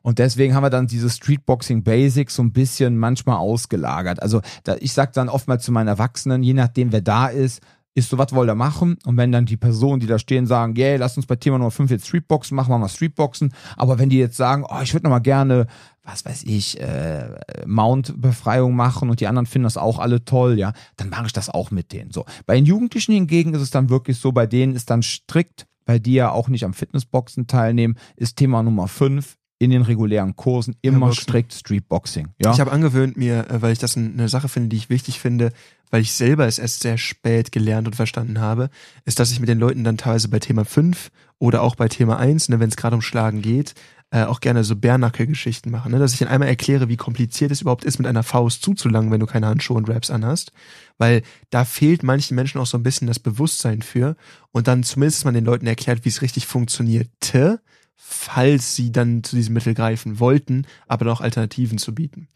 Und 0.00 0.18
deswegen 0.18 0.54
haben 0.54 0.62
wir 0.62 0.70
dann 0.70 0.86
diese 0.86 1.10
Streetboxing 1.10 1.82
Basics 1.82 2.36
so 2.36 2.42
ein 2.42 2.52
bisschen 2.52 2.96
manchmal 2.96 3.36
ausgelagert. 3.36 4.22
Also 4.22 4.40
da, 4.64 4.76
ich 4.80 4.92
sag 4.92 5.12
dann 5.12 5.28
oftmals 5.28 5.64
zu 5.64 5.72
meinen 5.72 5.88
Erwachsenen, 5.88 6.42
je 6.42 6.54
nachdem 6.54 6.92
wer 6.92 7.02
da 7.02 7.26
ist, 7.26 7.60
ist 7.94 8.10
so, 8.10 8.18
was 8.18 8.32
wollt 8.32 8.48
ihr 8.48 8.54
machen? 8.54 8.96
Und 9.04 9.16
wenn 9.16 9.32
dann 9.32 9.46
die 9.46 9.56
Personen, 9.56 10.00
die 10.00 10.06
da 10.06 10.18
stehen, 10.18 10.46
sagen, 10.46 10.74
yeah, 10.76 10.96
lass 10.96 11.16
uns 11.16 11.26
bei 11.26 11.36
Thema 11.36 11.58
Nummer 11.58 11.70
5 11.70 11.90
jetzt 11.90 12.06
Streetboxen 12.06 12.54
machen, 12.54 12.70
machen 12.70 12.82
wir 12.82 12.88
Streetboxen. 12.88 13.52
Aber 13.76 13.98
wenn 13.98 14.08
die 14.08 14.18
jetzt 14.18 14.36
sagen, 14.36 14.64
oh, 14.68 14.80
ich 14.82 14.92
würde 14.94 15.04
noch 15.04 15.10
mal 15.10 15.18
gerne, 15.18 15.66
was 16.04 16.24
weiß 16.24 16.44
ich, 16.44 16.80
äh, 16.80 17.28
Mount-Befreiung 17.66 18.74
machen 18.74 19.10
und 19.10 19.20
die 19.20 19.26
anderen 19.26 19.46
finden 19.46 19.64
das 19.64 19.76
auch 19.76 19.98
alle 19.98 20.24
toll, 20.24 20.58
ja, 20.58 20.72
dann 20.96 21.10
mache 21.10 21.26
ich 21.26 21.32
das 21.32 21.50
auch 21.50 21.70
mit 21.70 21.92
denen. 21.92 22.10
So. 22.12 22.24
Bei 22.46 22.54
den 22.54 22.66
Jugendlichen 22.66 23.12
hingegen 23.12 23.54
ist 23.54 23.62
es 23.62 23.70
dann 23.70 23.90
wirklich 23.90 24.18
so, 24.18 24.32
bei 24.32 24.46
denen 24.46 24.74
ist 24.74 24.90
dann 24.90 25.02
strikt, 25.02 25.66
weil 25.86 26.00
die 26.00 26.14
ja 26.14 26.30
auch 26.30 26.48
nicht 26.48 26.64
am 26.64 26.74
Fitnessboxen 26.74 27.46
teilnehmen, 27.46 27.96
ist 28.16 28.36
Thema 28.36 28.62
Nummer 28.62 28.88
5 28.88 29.37
in 29.60 29.70
den 29.70 29.82
regulären 29.82 30.36
Kursen 30.36 30.76
immer 30.82 31.12
strikt 31.12 31.52
Streetboxing. 31.52 32.28
Ja. 32.42 32.52
Ich 32.52 32.60
habe 32.60 32.70
angewöhnt 32.70 33.16
mir, 33.16 33.50
äh, 33.50 33.60
weil 33.60 33.72
ich 33.72 33.78
das 33.78 33.96
ein- 33.96 34.12
eine 34.14 34.28
Sache 34.28 34.48
finde, 34.48 34.68
die 34.68 34.76
ich 34.76 34.88
wichtig 34.88 35.18
finde, 35.18 35.52
weil 35.90 36.02
ich 36.02 36.12
selber 36.12 36.46
es 36.46 36.58
erst 36.58 36.80
sehr 36.82 36.96
spät 36.98 37.50
gelernt 37.50 37.88
und 37.88 37.96
verstanden 37.96 38.40
habe, 38.40 38.70
ist, 39.04 39.18
dass 39.18 39.32
ich 39.32 39.40
mit 39.40 39.48
den 39.48 39.58
Leuten 39.58 39.82
dann 39.84 39.96
teilweise 39.96 40.28
bei 40.28 40.38
Thema 40.38 40.64
5 40.64 41.10
oder 41.38 41.62
auch 41.62 41.74
bei 41.74 41.88
Thema 41.88 42.18
1, 42.18 42.48
ne, 42.50 42.60
wenn 42.60 42.68
es 42.68 42.76
gerade 42.76 42.94
um 42.94 43.02
Schlagen 43.02 43.42
geht, 43.42 43.74
äh, 44.10 44.24
auch 44.24 44.40
gerne 44.40 44.64
so 44.64 44.74
Bärnackel-Geschichten 44.76 45.70
mache. 45.70 45.90
Ne? 45.90 45.98
Dass 45.98 46.14
ich 46.14 46.20
ihnen 46.20 46.30
einmal 46.30 46.48
erkläre, 46.48 46.88
wie 46.88 46.96
kompliziert 46.96 47.50
es 47.50 47.60
überhaupt 47.60 47.84
ist, 47.84 47.98
mit 47.98 48.06
einer 48.06 48.22
Faust 48.22 48.62
zuzulangen, 48.62 49.10
wenn 49.10 49.20
du 49.20 49.26
keine 49.26 49.46
Handschuhe 49.48 49.76
und 49.76 49.88
Raps 49.90 50.10
anhast. 50.10 50.52
Weil 50.98 51.22
da 51.50 51.64
fehlt 51.66 52.02
manchen 52.02 52.34
Menschen 52.34 52.58
auch 52.60 52.66
so 52.66 52.78
ein 52.78 52.82
bisschen 52.82 53.06
das 53.06 53.18
Bewusstsein 53.18 53.82
für. 53.82 54.16
Und 54.50 54.66
dann 54.66 54.82
zumindest 54.82 55.24
mal 55.26 55.32
den 55.32 55.44
Leuten 55.44 55.66
erklärt, 55.66 56.04
wie 56.04 56.08
es 56.08 56.22
richtig 56.22 56.46
funktionierte, 56.46 57.60
falls 57.98 58.74
sie 58.74 58.90
dann 58.92 59.22
zu 59.22 59.36
diesem 59.36 59.52
Mittel 59.52 59.74
greifen 59.74 60.20
wollten, 60.20 60.66
aber 60.86 61.04
noch 61.04 61.20
Alternativen 61.20 61.78
zu 61.78 61.94
bieten. 61.94 62.28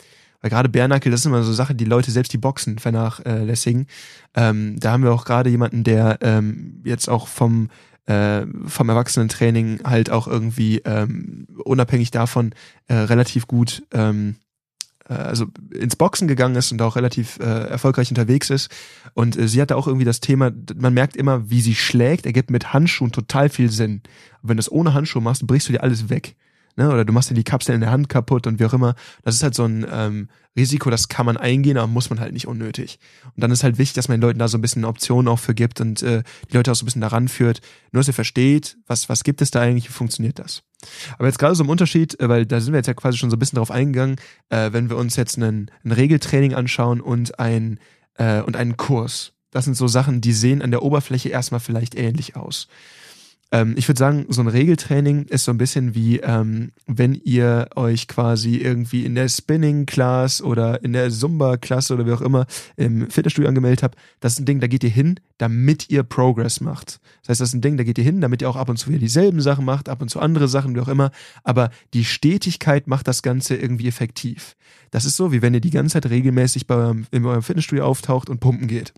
Weil 0.43 0.51
gerade 0.51 0.69
Bärnackel, 0.69 1.11
das 1.11 1.21
ist 1.21 1.27
immer 1.27 1.45
so 1.45 1.53
Sache, 1.53 1.75
die 1.75 1.85
Leute 1.85 2.11
selbst 2.11 2.33
die 2.33 2.39
Boxen 2.39 2.79
vernachlässigen. 2.79 3.87
Ähm, 4.35 4.79
da 4.79 4.93
haben 4.93 5.05
wir 5.05 5.13
auch 5.13 5.25
gerade 5.25 5.49
jemanden, 5.49 5.85
der 5.85 6.19
ähm, 6.21 6.83
jetzt 6.85 7.09
auch 7.09 7.29
vom 7.29 7.69
äh, 8.07 8.47
vom 8.67 8.89
Erwachsenentraining 8.89 9.85
halt 9.85 10.11
auch 10.11 10.27
irgendwie 10.27 10.79
ähm, 10.85 11.47
unabhängig 11.65 12.11
davon 12.11 12.53
äh, 12.89 12.95
relativ 12.95 13.47
gut 13.47 13.85
ähm, 13.93 14.37
äh, 15.13 15.23
also 15.23 15.47
ins 15.71 15.97
Boxen 15.97 16.29
gegangen 16.29 16.57
ist 16.57 16.73
und 16.73 16.83
auch 16.83 16.97
relativ 16.97 17.39
äh, 17.39 17.45
erfolgreich 17.45 18.11
unterwegs 18.11 18.51
ist. 18.51 18.71
Und 19.15 19.37
äh, 19.37 19.49
sie 19.49 19.61
hatte 19.61 19.77
auch 19.77 19.87
irgendwie 19.87 20.05
das 20.05 20.21
Thema, 20.21 20.51
man 20.77 20.95
merkt 20.95 21.17
immer, 21.17 21.51
wie 21.51 21.61
sie 21.61 21.75
schlägt, 21.75 22.27
ergibt 22.27 22.51
mit 22.51 22.73
Handschuhen 22.73 23.13
total 23.13 23.49
viel 23.49 23.71
Sinn. 23.71 24.03
Wenn 24.43 24.57
du 24.57 24.61
es 24.61 24.71
ohne 24.71 24.95
Handschuhe 24.95 25.23
machst, 25.23 25.47
brichst 25.47 25.69
du 25.69 25.73
dir 25.73 25.83
alles 25.83 26.09
weg. 26.09 26.37
Ne? 26.77 26.91
Oder 26.91 27.05
du 27.05 27.13
machst 27.13 27.31
dir 27.31 27.35
die 27.35 27.45
Kapsel 27.45 27.75
in 27.75 27.81
der 27.81 27.91
Hand 27.91 28.09
kaputt 28.09 28.47
und 28.47 28.59
wie 28.59 28.65
auch 28.65 28.73
immer. 28.73 28.95
Das 29.23 29.35
ist 29.35 29.43
halt 29.43 29.55
so 29.55 29.65
ein 29.65 29.87
ähm, 29.91 30.29
Risiko, 30.57 30.91
das 30.91 31.09
kann 31.09 31.27
man 31.27 31.37
eingehen, 31.37 31.79
aber 31.79 31.87
muss 31.87 32.11
man 32.11 32.21
halt 32.21 32.33
nicht 32.33 32.47
unnötig. 32.47 32.99
Und 33.25 33.43
dann 33.43 33.51
ist 33.51 33.65
halt 33.65 33.79
wichtig, 33.79 33.95
dass 33.95 34.09
man 34.09 34.21
den 34.21 34.29
Leuten 34.29 34.39
da 34.39 34.49
so 34.49 34.59
ein 34.59 34.61
bisschen 34.61 34.85
Optionen 34.85 35.29
auch 35.29 35.39
für 35.39 35.55
gibt 35.55 35.81
und 35.81 36.03
äh, 36.03 36.23
die 36.51 36.57
Leute 36.57 36.71
auch 36.71 36.77
so 36.77 36.85
ein 36.85 36.87
bisschen 36.87 37.01
daran 37.01 37.29
führt, 37.29 37.61
nur 37.93 38.01
dass 38.01 38.09
ihr 38.09 38.15
versteht, 38.15 38.77
was, 38.87 39.09
was 39.09 39.25
gibt 39.25 39.43
es 39.43 39.51
da 39.51 39.61
eigentlich, 39.61 39.89
wie 39.89 39.93
funktioniert 39.93 40.39
das. 40.39 40.63
Aber 41.19 41.27
jetzt 41.27 41.39
gerade 41.39 41.55
so 41.55 41.65
im 41.65 41.71
Unterschied, 41.71 42.19
äh, 42.21 42.29
weil 42.29 42.47
da 42.47 42.61
sind 42.61 42.73
wir 42.73 42.79
jetzt 42.79 42.87
ja 42.87 42.95
quasi 42.95 43.19
schon 43.19 43.31
so 43.31 43.37
ein 43.37 43.39
bisschen 43.39 43.57
drauf 43.57 43.71
eingegangen, 43.71 44.17
äh, 44.51 44.73
wenn 44.73 44.91
wir 44.91 44.97
uns 44.97 45.17
jetzt 45.17 45.37
einen, 45.37 45.71
ein 45.85 45.93
Regeltraining 45.93 46.55
anschauen 46.55 47.01
und 47.01 47.39
ein 47.39 47.79
äh, 48.15 48.41
und 48.43 48.57
einen 48.57 48.77
Kurs. 48.77 49.33
Das 49.51 49.65
sind 49.65 49.77
so 49.77 49.87
Sachen, 49.87 50.21
die 50.21 50.33
sehen 50.33 50.63
an 50.63 50.71
der 50.71 50.83
Oberfläche 50.83 51.29
erstmal 51.29 51.61
vielleicht 51.61 51.95
ähnlich 51.95 52.37
aus. 52.37 52.69
Ähm, 53.53 53.75
ich 53.77 53.87
würde 53.87 53.99
sagen, 53.99 54.25
so 54.31 54.41
ein 54.41 54.49
Regeltraining 54.49 55.25
ist 55.27 55.45
so 55.45 55.51
ein 55.53 55.59
bisschen 55.59 55.95
wie, 55.95 56.21
ähm, 56.21 56.73
wenn 56.87 57.15
ihr 57.15 57.69
euch 57.77 58.09
quasi 58.09 58.57
irgendwie 58.57 59.05
in 59.05 59.15
der 59.15 59.29
Spinning-Class 59.29 60.41
oder 60.41 60.83
in 60.83 60.95
der 60.95 61.11
Zumba-Klasse 61.11 61.93
oder 61.93 62.07
wie 62.07 62.13
auch 62.13 62.23
immer 62.23 62.47
im 62.77 63.11
Fitnessstudio 63.11 63.49
angemeldet 63.49 63.83
habt. 63.83 63.99
Das 64.21 64.33
ist 64.33 64.41
ein 64.41 64.47
Ding, 64.47 64.61
da 64.61 64.67
geht 64.67 64.83
ihr 64.83 64.91
hin, 64.91 65.21
damit 65.37 65.91
ihr 65.91 66.03
Progress 66.03 66.63
macht. 66.63 66.99
Das 67.21 67.29
heißt, 67.29 67.41
das 67.43 67.49
ist 67.51 67.55
ein 67.55 67.61
Ding, 67.61 67.77
da 67.77 67.85
geht 67.85 67.99
ihr 67.99 68.05
hin, 68.05 68.23
damit 68.23 68.41
ihr 68.41 68.49
auch 68.49 68.57
ab 68.57 68.71
und 68.71 68.79
zu 68.79 68.89
wieder 68.89 68.99
dieselben 68.99 69.43
Sachen 69.43 69.67
macht, 69.67 69.91
ab 69.91 70.01
und 70.01 70.09
zu 70.09 70.19
andere 70.19 70.49
Sachen, 70.49 70.75
wie 70.75 70.81
auch 70.81 70.89
immer. 70.89 71.11
Aber 71.45 71.71
die 71.93 72.07
Stetigkeit 72.07 72.87
macht 72.87 73.07
das 73.07 73.23
Ganze 73.23 73.55
irgendwie 73.55 73.87
effektiv. 73.87 74.57
Das 74.91 75.05
ist 75.05 75.17
so, 75.17 75.31
wie 75.31 75.43
wenn 75.43 75.53
ihr 75.53 75.61
die 75.61 75.71
ganze 75.71 75.95
Zeit 75.95 76.11
regelmäßig 76.11 76.67
bei 76.67 76.95
in 77.11 77.27
eurem 77.27 77.43
Fitnessstudio 77.43 77.85
auftaucht 77.85 78.31
und 78.31 78.41
pumpen 78.41 78.67
geht. 78.67 78.95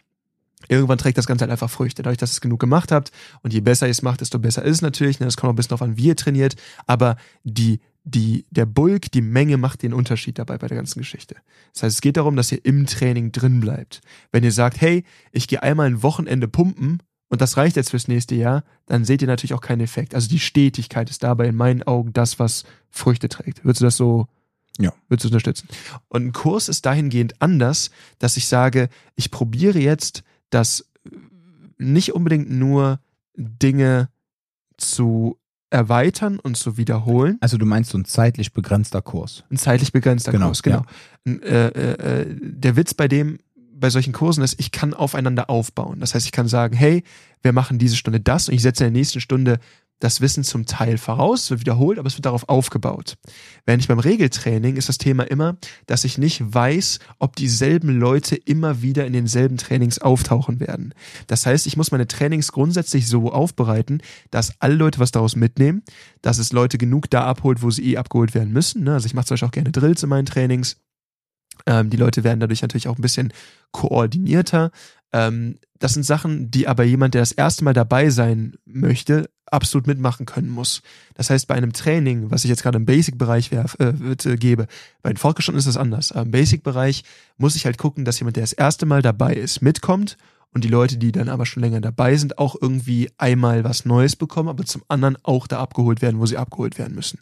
Irgendwann 0.68 0.98
trägt 0.98 1.18
das 1.18 1.26
Ganze 1.26 1.42
halt 1.42 1.52
einfach 1.52 1.70
Früchte, 1.70 2.02
dadurch, 2.02 2.18
dass 2.18 2.30
ihr 2.30 2.34
es 2.34 2.40
genug 2.40 2.60
gemacht 2.60 2.92
habt. 2.92 3.10
Und 3.42 3.52
je 3.52 3.60
besser 3.60 3.86
ihr 3.86 3.90
es 3.90 4.02
macht, 4.02 4.20
desto 4.20 4.38
besser 4.38 4.62
ist 4.62 4.76
es 4.76 4.82
natürlich. 4.82 5.20
Ne? 5.20 5.26
Das 5.26 5.36
kommt 5.36 5.48
auch 5.48 5.52
ein 5.52 5.56
bisschen 5.56 5.70
darauf 5.70 5.82
an, 5.82 5.96
wie 5.96 6.06
ihr 6.06 6.16
trainiert. 6.16 6.56
Aber 6.86 7.16
die, 7.42 7.80
die, 8.04 8.46
der 8.50 8.66
Bulk, 8.66 9.10
die 9.12 9.22
Menge 9.22 9.56
macht 9.56 9.82
den 9.82 9.94
Unterschied 9.94 10.38
dabei 10.38 10.58
bei 10.58 10.66
der 10.66 10.76
ganzen 10.76 10.98
Geschichte. 10.98 11.36
Das 11.72 11.82
heißt, 11.82 11.96
es 11.96 12.00
geht 12.00 12.16
darum, 12.16 12.36
dass 12.36 12.52
ihr 12.52 12.64
im 12.64 12.86
Training 12.86 13.32
drin 13.32 13.60
bleibt. 13.60 14.00
Wenn 14.32 14.44
ihr 14.44 14.52
sagt, 14.52 14.80
hey, 14.80 15.04
ich 15.32 15.48
gehe 15.48 15.62
einmal 15.62 15.86
ein 15.86 16.02
Wochenende 16.02 16.48
pumpen 16.48 17.02
und 17.28 17.40
das 17.40 17.56
reicht 17.56 17.76
jetzt 17.76 17.90
fürs 17.90 18.06
nächste 18.06 18.34
Jahr, 18.34 18.62
dann 18.86 19.04
seht 19.04 19.22
ihr 19.22 19.28
natürlich 19.28 19.54
auch 19.54 19.62
keinen 19.62 19.80
Effekt. 19.80 20.14
Also 20.14 20.28
die 20.28 20.38
Stetigkeit 20.38 21.08
ist 21.10 21.22
dabei 21.22 21.46
in 21.48 21.56
meinen 21.56 21.82
Augen 21.82 22.12
das, 22.12 22.38
was 22.38 22.64
Früchte 22.90 23.28
trägt. 23.28 23.64
Würdest 23.64 23.80
du 23.80 23.84
das 23.86 23.96
so 23.96 24.26
Ja. 24.78 24.92
Würdest 25.08 25.24
du 25.24 25.28
unterstützen? 25.28 25.68
Und 26.08 26.26
ein 26.26 26.32
Kurs 26.32 26.68
ist 26.68 26.84
dahingehend 26.84 27.40
anders, 27.40 27.90
dass 28.18 28.36
ich 28.36 28.46
sage, 28.48 28.88
ich 29.16 29.30
probiere 29.30 29.78
jetzt, 29.78 30.24
dass 30.50 30.90
nicht 31.78 32.14
unbedingt 32.14 32.50
nur 32.50 33.00
Dinge 33.36 34.08
zu 34.76 35.38
erweitern 35.70 36.38
und 36.38 36.56
zu 36.56 36.76
wiederholen. 36.76 37.36
Also 37.40 37.58
du 37.58 37.66
meinst 37.66 37.90
so 37.90 37.98
ein 37.98 38.04
zeitlich 38.04 38.52
begrenzter 38.52 39.02
Kurs. 39.02 39.44
Ein 39.50 39.56
zeitlich 39.56 39.92
begrenzter 39.92 40.30
Genau, 40.30 40.46
Kurs, 40.46 40.62
genau. 40.62 40.82
N- 41.24 41.42
Äh, 41.42 41.68
äh, 41.68 42.20
äh, 42.22 42.36
der 42.40 42.76
Witz 42.76 42.94
bei 42.94 43.08
dem, 43.08 43.38
bei 43.56 43.90
solchen 43.90 44.12
Kursen 44.12 44.44
ist, 44.44 44.58
ich 44.60 44.70
kann 44.70 44.94
aufeinander 44.94 45.50
aufbauen. 45.50 45.98
Das 45.98 46.14
heißt, 46.14 46.26
ich 46.26 46.32
kann 46.32 46.46
sagen, 46.46 46.76
hey, 46.76 47.02
wir 47.42 47.52
machen 47.52 47.78
diese 47.78 47.96
Stunde 47.96 48.20
das 48.20 48.48
und 48.48 48.54
ich 48.54 48.62
setze 48.62 48.84
in 48.84 48.92
der 48.92 49.00
nächsten 49.00 49.20
Stunde 49.20 49.58
das 50.00 50.20
Wissen 50.20 50.44
zum 50.44 50.66
Teil 50.66 50.98
voraus, 50.98 51.50
wird 51.50 51.60
wiederholt, 51.60 51.98
aber 51.98 52.06
es 52.06 52.16
wird 52.16 52.26
darauf 52.26 52.48
aufgebaut. 52.48 53.14
Während 53.64 53.82
ich 53.82 53.88
beim 53.88 53.98
Regeltraining 53.98 54.76
ist 54.76 54.88
das 54.88 54.98
Thema 54.98 55.24
immer, 55.24 55.56
dass 55.86 56.04
ich 56.04 56.18
nicht 56.18 56.42
weiß, 56.54 56.98
ob 57.18 57.36
dieselben 57.36 57.98
Leute 57.98 58.36
immer 58.36 58.82
wieder 58.82 59.06
in 59.06 59.12
denselben 59.12 59.56
Trainings 59.56 59.98
auftauchen 59.98 60.60
werden. 60.60 60.94
Das 61.26 61.46
heißt, 61.46 61.66
ich 61.66 61.76
muss 61.76 61.90
meine 61.90 62.06
Trainings 62.06 62.52
grundsätzlich 62.52 63.08
so 63.08 63.32
aufbereiten, 63.32 64.02
dass 64.30 64.60
alle 64.60 64.74
Leute 64.74 64.98
was 64.98 65.12
daraus 65.12 65.36
mitnehmen, 65.36 65.82
dass 66.22 66.38
es 66.38 66.52
Leute 66.52 66.76
genug 66.76 67.08
da 67.10 67.24
abholt, 67.24 67.62
wo 67.62 67.70
sie 67.70 67.92
eh 67.92 67.96
abgeholt 67.96 68.34
werden 68.34 68.52
müssen. 68.52 68.84
ne? 68.84 68.94
Also 68.94 69.06
ich 69.06 69.14
mache 69.14 69.26
zum 69.26 69.34
Beispiel 69.34 69.48
auch 69.48 69.52
gerne 69.52 69.72
Drills 69.72 70.02
in 70.02 70.08
meinen 70.08 70.26
Trainings. 70.26 70.76
Ähm, 71.66 71.90
die 71.90 71.96
Leute 71.96 72.24
werden 72.24 72.40
dadurch 72.40 72.62
natürlich 72.62 72.88
auch 72.88 72.98
ein 72.98 73.02
bisschen 73.02 73.32
koordinierter. 73.70 74.70
Ähm, 75.14 75.58
das 75.78 75.94
sind 75.94 76.02
Sachen, 76.02 76.50
die 76.50 76.66
aber 76.66 76.82
jemand, 76.82 77.14
der 77.14 77.22
das 77.22 77.32
erste 77.32 77.64
Mal 77.64 77.72
dabei 77.72 78.10
sein 78.10 78.56
möchte, 78.66 79.30
absolut 79.46 79.86
mitmachen 79.86 80.26
können 80.26 80.50
muss. 80.50 80.82
Das 81.14 81.30
heißt, 81.30 81.46
bei 81.46 81.54
einem 81.54 81.72
Training, 81.72 82.30
was 82.32 82.44
ich 82.44 82.50
jetzt 82.50 82.62
gerade 82.64 82.78
im 82.78 82.84
Basic-Bereich 82.84 83.52
äh, 83.52 83.84
äh, 83.84 84.36
gebe, 84.36 84.66
bei 85.02 85.12
den 85.12 85.16
Fortgeschrittenen 85.16 85.60
ist 85.60 85.68
das 85.68 85.76
anders. 85.76 86.10
Aber 86.10 86.22
im 86.22 86.32
Basic-Bereich 86.32 87.04
muss 87.36 87.54
ich 87.54 87.64
halt 87.64 87.78
gucken, 87.78 88.04
dass 88.04 88.18
jemand, 88.18 88.36
der 88.36 88.42
das 88.42 88.52
erste 88.52 88.86
Mal 88.86 89.02
dabei 89.02 89.34
ist, 89.34 89.62
mitkommt 89.62 90.16
und 90.52 90.64
die 90.64 90.68
Leute, 90.68 90.96
die 90.96 91.12
dann 91.12 91.28
aber 91.28 91.46
schon 91.46 91.62
länger 91.62 91.80
dabei 91.80 92.16
sind, 92.16 92.38
auch 92.38 92.56
irgendwie 92.60 93.10
einmal 93.16 93.62
was 93.62 93.84
Neues 93.84 94.16
bekommen, 94.16 94.48
aber 94.48 94.64
zum 94.64 94.82
anderen 94.88 95.16
auch 95.22 95.46
da 95.46 95.60
abgeholt 95.60 96.02
werden, 96.02 96.18
wo 96.18 96.26
sie 96.26 96.38
abgeholt 96.38 96.78
werden 96.78 96.94
müssen. 96.94 97.20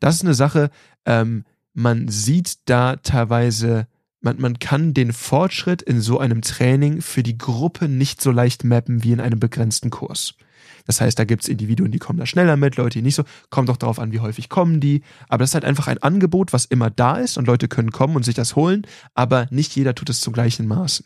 Das 0.00 0.16
ist 0.16 0.22
eine 0.22 0.34
Sache, 0.34 0.70
ähm, 1.04 1.44
man 1.74 2.08
sieht 2.08 2.58
da 2.64 2.96
teilweise, 2.96 3.86
man, 4.20 4.40
man 4.40 4.58
kann 4.58 4.94
den 4.94 5.12
Fortschritt 5.12 5.82
in 5.82 6.00
so 6.00 6.18
einem 6.18 6.42
Training 6.42 7.00
für 7.00 7.22
die 7.22 7.38
Gruppe 7.38 7.88
nicht 7.88 8.20
so 8.20 8.30
leicht 8.30 8.64
mappen 8.64 9.04
wie 9.04 9.12
in 9.12 9.20
einem 9.20 9.38
begrenzten 9.38 9.90
Kurs. 9.90 10.34
Das 10.86 11.00
heißt, 11.00 11.18
da 11.18 11.24
gibt's 11.24 11.48
Individuen, 11.48 11.92
die 11.92 11.98
kommen 11.98 12.18
da 12.18 12.26
schneller 12.26 12.56
mit, 12.56 12.76
Leute, 12.76 12.98
die 12.98 13.02
nicht 13.02 13.14
so. 13.14 13.24
Kommt 13.50 13.68
doch 13.68 13.76
darauf 13.76 13.98
an, 13.98 14.10
wie 14.10 14.20
häufig 14.20 14.48
kommen 14.48 14.80
die. 14.80 15.02
Aber 15.28 15.40
das 15.42 15.50
ist 15.50 15.54
halt 15.54 15.66
einfach 15.66 15.86
ein 15.86 16.02
Angebot, 16.02 16.52
was 16.52 16.64
immer 16.64 16.88
da 16.88 17.16
ist 17.16 17.36
und 17.36 17.46
Leute 17.46 17.68
können 17.68 17.90
kommen 17.90 18.16
und 18.16 18.24
sich 18.24 18.34
das 18.34 18.56
holen, 18.56 18.86
aber 19.14 19.46
nicht 19.50 19.76
jeder 19.76 19.94
tut 19.94 20.08
es 20.08 20.20
zu 20.20 20.32
gleichen 20.32 20.66
Maßen. 20.66 21.04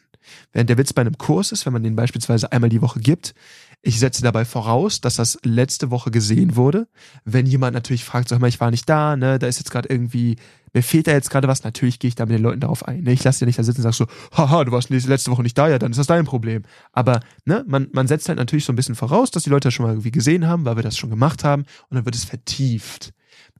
Während 0.52 0.70
der 0.70 0.78
Witz 0.78 0.92
bei 0.92 1.00
einem 1.00 1.18
Kurs 1.18 1.50
ist, 1.50 1.66
wenn 1.66 1.72
man 1.72 1.82
den 1.82 1.96
beispielsweise 1.96 2.52
einmal 2.52 2.70
die 2.70 2.80
Woche 2.80 3.00
gibt, 3.00 3.34
ich 3.82 3.98
setze 3.98 4.22
dabei 4.22 4.44
voraus, 4.44 5.00
dass 5.00 5.16
das 5.16 5.38
letzte 5.42 5.90
Woche 5.90 6.12
gesehen 6.12 6.54
wurde. 6.54 6.86
Wenn 7.24 7.46
jemand 7.46 7.74
natürlich 7.74 8.04
fragt, 8.04 8.28
sag 8.28 8.38
mal, 8.38 8.46
ich 8.46 8.60
war 8.60 8.70
nicht 8.70 8.88
da, 8.88 9.16
ne, 9.16 9.40
da 9.40 9.48
ist 9.48 9.58
jetzt 9.58 9.72
gerade 9.72 9.88
irgendwie, 9.88 10.36
mir 10.72 10.82
fehlt 10.82 11.06
da 11.06 11.12
jetzt 11.12 11.30
gerade 11.30 11.48
was, 11.48 11.64
natürlich 11.64 11.98
gehe 11.98 12.08
ich 12.08 12.14
da 12.14 12.24
mit 12.24 12.34
den 12.34 12.42
Leuten 12.42 12.60
darauf 12.60 12.86
ein. 12.86 13.02
Ne? 13.02 13.12
Ich 13.12 13.24
lasse 13.24 13.40
ja 13.40 13.46
nicht 13.46 13.58
da 13.58 13.62
sitzen 13.62 13.80
und 13.80 13.92
sag 13.92 13.94
so, 13.94 14.06
haha, 14.36 14.64
du 14.64 14.72
warst 14.72 14.90
letzte 14.90 15.30
Woche 15.30 15.42
nicht 15.42 15.56
da, 15.58 15.68
ja, 15.68 15.78
dann 15.78 15.90
ist 15.90 15.98
das 15.98 16.06
dein 16.06 16.24
Problem. 16.24 16.62
Aber 16.92 17.20
ne, 17.44 17.64
man, 17.66 17.88
man 17.92 18.06
setzt 18.06 18.28
halt 18.28 18.38
natürlich 18.38 18.64
so 18.64 18.72
ein 18.72 18.76
bisschen 18.76 18.94
voraus, 18.94 19.30
dass 19.30 19.44
die 19.44 19.50
Leute 19.50 19.68
das 19.68 19.74
schon 19.74 19.84
mal 19.84 19.92
irgendwie 19.92 20.10
gesehen 20.10 20.46
haben, 20.46 20.64
weil 20.64 20.76
wir 20.76 20.82
das 20.82 20.96
schon 20.96 21.10
gemacht 21.10 21.44
haben 21.44 21.64
und 21.88 21.96
dann 21.96 22.04
wird 22.04 22.14
es 22.14 22.24
vertieft. 22.24 23.12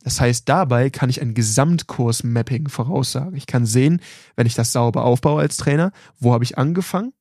Das 0.05 0.21
heißt, 0.21 0.49
dabei 0.49 0.91
kann 0.91 1.11
ich 1.11 1.21
ein 1.21 1.35
Gesamtkurs-Mapping 1.35 2.69
voraussagen. 2.69 3.37
Ich 3.37 3.47
kann 3.47 3.67
sehen, 3.67 4.01
wenn 4.37 4.47
ich 4.47 4.55
das 4.55 4.73
sauber 4.73 5.05
aufbaue 5.05 5.41
als 5.41 5.57
Trainer, 5.57 5.93
wo 6.19 6.33
habe 6.33 6.45
ich 6.45 6.59
angefangen, 6.59 7.13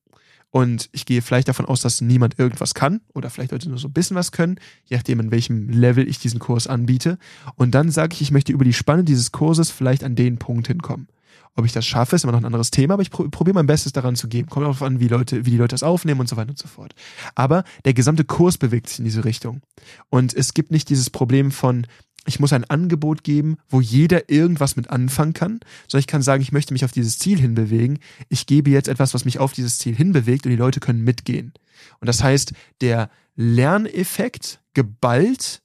und 0.52 0.90
ich 0.92 1.06
gehe 1.06 1.22
vielleicht 1.22 1.48
davon 1.48 1.66
aus, 1.66 1.82
dass 1.82 2.02
niemand 2.02 2.38
irgendwas 2.38 2.74
kann 2.74 3.02
oder 3.14 3.30
vielleicht 3.30 3.54
Leute 3.54 3.70
nur 3.70 3.78
so 3.78 3.88
ein 3.88 3.94
bisschen 3.94 4.18
was 4.18 4.34
können, 4.34 4.60
je 4.86 4.98
nachdem, 4.98 5.22
in 5.22 5.32
welchem 5.32 5.70
Level 5.70 6.08
ich 6.08 6.20
diesen 6.20 6.40
Kurs 6.40 6.68
anbiete. 6.68 7.18
Und 7.56 7.72
dann 7.72 7.90
sage 7.90 8.14
ich, 8.14 8.22
ich 8.22 8.32
möchte 8.32 8.52
über 8.52 8.66
die 8.66 8.74
Spanne 8.74 9.06
dieses 9.06 9.32
Kurses 9.32 9.72
vielleicht 9.72 10.04
an 10.04 10.16
den 10.16 10.38
Punkt 10.38 10.68
hinkommen. 10.68 11.08
Ob 11.56 11.66
ich 11.66 11.74
das 11.74 11.86
schaffe, 11.86 12.16
ist 12.16 12.24
immer 12.24 12.32
noch 12.32 12.40
ein 12.40 12.46
anderes 12.46 12.72
Thema, 12.72 12.94
aber 12.94 13.04
ich 13.04 13.12
pro 13.12 13.28
probiere 13.30 13.56
mein 13.56 13.68
Bestes 13.68 13.92
daran 13.92 14.16
zu 14.16 14.28
geben. 14.28 14.50
Kommt 14.50 14.64
darauf 14.64 14.82
an, 14.82 15.00
wie 15.00 15.08
Leute, 15.08 15.46
wie 15.46 15.52
die 15.52 15.58
Leute 15.58 15.74
das 15.74 15.84
aufnehmen 15.84 16.22
und 16.22 16.30
so 16.30 16.38
weiter 16.38 16.50
und 16.50 16.58
so 16.58 16.68
fort. 16.68 16.94
Aber 17.36 17.64
der 17.86 17.94
gesamte 17.94 18.24
Kurs 18.24 18.58
bewegt 18.58 18.90
sich 18.90 19.00
in 19.00 19.06
diese 19.06 19.26
Richtung. 19.26 19.62
Und 20.10 20.34
es 20.34 20.54
gibt 20.54 20.72
nicht 20.72 20.90
dieses 20.90 21.10
Problem 21.10 21.52
von, 21.52 21.86
ich 22.26 22.40
muss 22.40 22.54
ein 22.54 22.66
Angebot 22.66 23.24
geben, 23.24 23.58
wo 23.68 23.82
jeder 23.82 24.30
irgendwas 24.30 24.76
mit 24.76 24.90
anfangen 24.90 25.34
kann, 25.34 25.60
sondern 25.88 26.02
ich 26.02 26.08
kann 26.08 26.22
sagen, 26.22 26.42
ich 26.42 26.52
möchte 26.52 26.74
mich 26.74 26.86
auf 26.86 26.92
dieses 26.92 27.18
Ziel 27.18 27.40
hinbewegen. 27.40 28.00
Ich 28.30 28.46
gebe 28.46 28.70
jetzt 28.70 28.88
etwas, 28.88 29.14
was 29.14 29.26
mich 29.26 29.40
auf 29.40 29.54
dieses 29.54 29.80
Ziel 29.80 29.96
hinbewegt 29.96 30.46
und 30.46 30.52
die 30.52 30.58
Leute 30.58 30.80
können 30.80 31.04
mitgehen. 31.04 31.54
Und 32.00 32.08
das 32.08 32.24
heißt, 32.24 32.54
der 32.82 33.10
Lerneffekt 33.36 34.62
geballt 34.74 35.62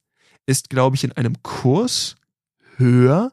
ist, 0.47 0.71
glaube 0.71 0.97
ich, 0.97 1.05
in 1.05 1.13
einem 1.13 1.43
Kurs 1.43 2.17
höher, 2.77 3.33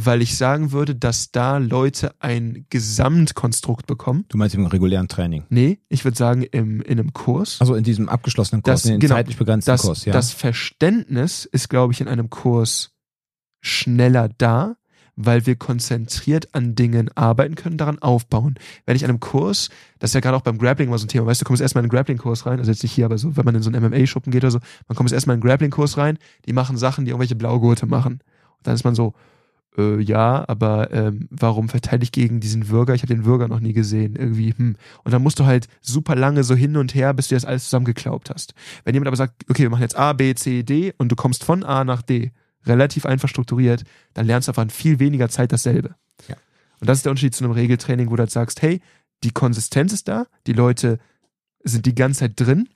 weil 0.00 0.22
ich 0.22 0.36
sagen 0.36 0.70
würde, 0.70 0.94
dass 0.94 1.32
da 1.32 1.56
Leute 1.58 2.14
ein 2.20 2.66
Gesamtkonstrukt 2.70 3.88
bekommen. 3.88 4.24
Du 4.28 4.38
meinst 4.38 4.54
im 4.54 4.64
regulären 4.64 5.08
Training. 5.08 5.42
Nee, 5.48 5.80
ich 5.88 6.04
würde 6.04 6.16
sagen, 6.16 6.42
im, 6.44 6.80
in 6.82 7.00
einem 7.00 7.12
Kurs. 7.12 7.56
Also 7.60 7.74
in 7.74 7.82
diesem 7.82 8.08
abgeschlossenen 8.08 8.62
Kurs, 8.62 8.82
Das- 8.82 8.84
in 8.84 8.92
den 8.92 9.00
genau, 9.00 9.16
zeitlich 9.16 9.36
begrenzten 9.36 9.72
das, 9.72 9.82
Kurs, 9.82 10.04
ja. 10.04 10.12
das 10.12 10.32
Verständnis 10.32 11.44
ist, 11.46 11.68
glaube 11.68 11.92
ich, 11.92 12.00
in 12.00 12.06
einem 12.06 12.30
Kurs 12.30 12.92
schneller 13.60 14.28
da, 14.38 14.76
weil 15.16 15.46
wir 15.46 15.56
konzentriert 15.56 16.54
an 16.54 16.76
Dingen 16.76 17.10
arbeiten 17.16 17.56
können, 17.56 17.76
daran 17.76 17.98
aufbauen. 17.98 18.54
Wenn 18.86 18.94
ich 18.94 19.02
an 19.04 19.10
einem 19.10 19.18
Kurs, 19.18 19.68
das 19.98 20.10
ist 20.10 20.14
ja 20.14 20.20
gerade 20.20 20.36
auch 20.36 20.42
beim 20.42 20.58
Grappling 20.58 20.86
immer 20.86 20.98
so 20.98 21.06
ein 21.06 21.08
Thema, 21.08 21.26
weißt 21.26 21.40
du, 21.40 21.44
du 21.44 21.48
kommst 21.48 21.60
erstmal 21.60 21.82
in 21.82 21.86
einen 21.90 21.96
Grappling-Kurs 21.96 22.46
rein, 22.46 22.60
also 22.60 22.70
jetzt 22.70 22.84
nicht 22.84 22.92
hier, 22.92 23.04
aber 23.04 23.18
so, 23.18 23.36
wenn 23.36 23.44
man 23.44 23.56
in 23.56 23.62
so 23.62 23.70
einen 23.70 23.82
MMA-Schuppen 23.84 24.30
geht 24.30 24.44
oder 24.44 24.52
so, 24.52 24.60
man 24.86 24.94
kommt 24.94 25.10
erstmal 25.10 25.34
in 25.34 25.42
einen 25.42 25.48
Grappling-Kurs 25.48 25.96
rein, 25.98 26.18
die 26.46 26.52
machen 26.52 26.76
Sachen, 26.76 27.04
die 27.04 27.10
irgendwelche 27.10 27.34
Blaugurte 27.34 27.86
machen. 27.86 28.20
Und 28.58 28.66
dann 28.66 28.74
ist 28.76 28.84
man 28.84 28.94
so, 28.94 29.14
äh, 29.78 30.00
ja, 30.00 30.44
aber 30.48 30.92
ähm, 30.92 31.28
warum 31.30 31.68
verteidige 31.68 32.04
ich 32.04 32.12
gegen 32.12 32.40
diesen 32.40 32.68
Würger? 32.68 32.94
Ich 32.94 33.02
habe 33.02 33.14
den 33.14 33.24
Würger 33.24 33.48
noch 33.48 33.60
nie 33.60 33.72
gesehen. 33.72 34.16
Irgendwie, 34.16 34.52
hm. 34.56 34.76
Und 35.04 35.12
dann 35.12 35.22
musst 35.22 35.38
du 35.38 35.46
halt 35.46 35.68
super 35.80 36.16
lange 36.16 36.44
so 36.44 36.54
hin 36.54 36.76
und 36.76 36.94
her, 36.94 37.14
bis 37.14 37.28
du 37.28 37.36
das 37.36 37.44
alles 37.44 37.64
zusammengeklaubt 37.64 38.30
hast. 38.30 38.54
Wenn 38.84 38.94
jemand 38.94 39.08
aber 39.08 39.16
sagt, 39.16 39.48
okay, 39.48 39.62
wir 39.62 39.70
machen 39.70 39.82
jetzt 39.82 39.96
A, 39.96 40.12
B, 40.12 40.34
C, 40.34 40.62
D 40.62 40.92
und 40.98 41.10
du 41.10 41.16
kommst 41.16 41.44
von 41.44 41.62
A 41.62 41.84
nach 41.84 42.02
D, 42.02 42.32
relativ 42.66 43.06
einfach 43.06 43.28
strukturiert, 43.28 43.84
dann 44.14 44.26
lernst 44.26 44.48
du 44.48 44.50
einfach 44.50 44.64
in 44.64 44.70
viel 44.70 44.98
weniger 44.98 45.28
Zeit 45.28 45.52
dasselbe. 45.52 45.94
Ja. 46.28 46.36
Und 46.80 46.88
das 46.88 46.98
ist 46.98 47.04
der 47.04 47.10
Unterschied 47.10 47.34
zu 47.34 47.44
einem 47.44 47.52
Regeltraining, 47.52 48.10
wo 48.10 48.16
du 48.16 48.20
halt 48.20 48.30
sagst, 48.30 48.60
hey, 48.62 48.80
die 49.24 49.30
Konsistenz 49.30 49.92
ist 49.92 50.08
da, 50.08 50.26
die 50.46 50.52
Leute 50.52 50.98
sind 51.64 51.86
die 51.86 51.94
ganze 51.94 52.20
Zeit 52.20 52.32
drin 52.36 52.68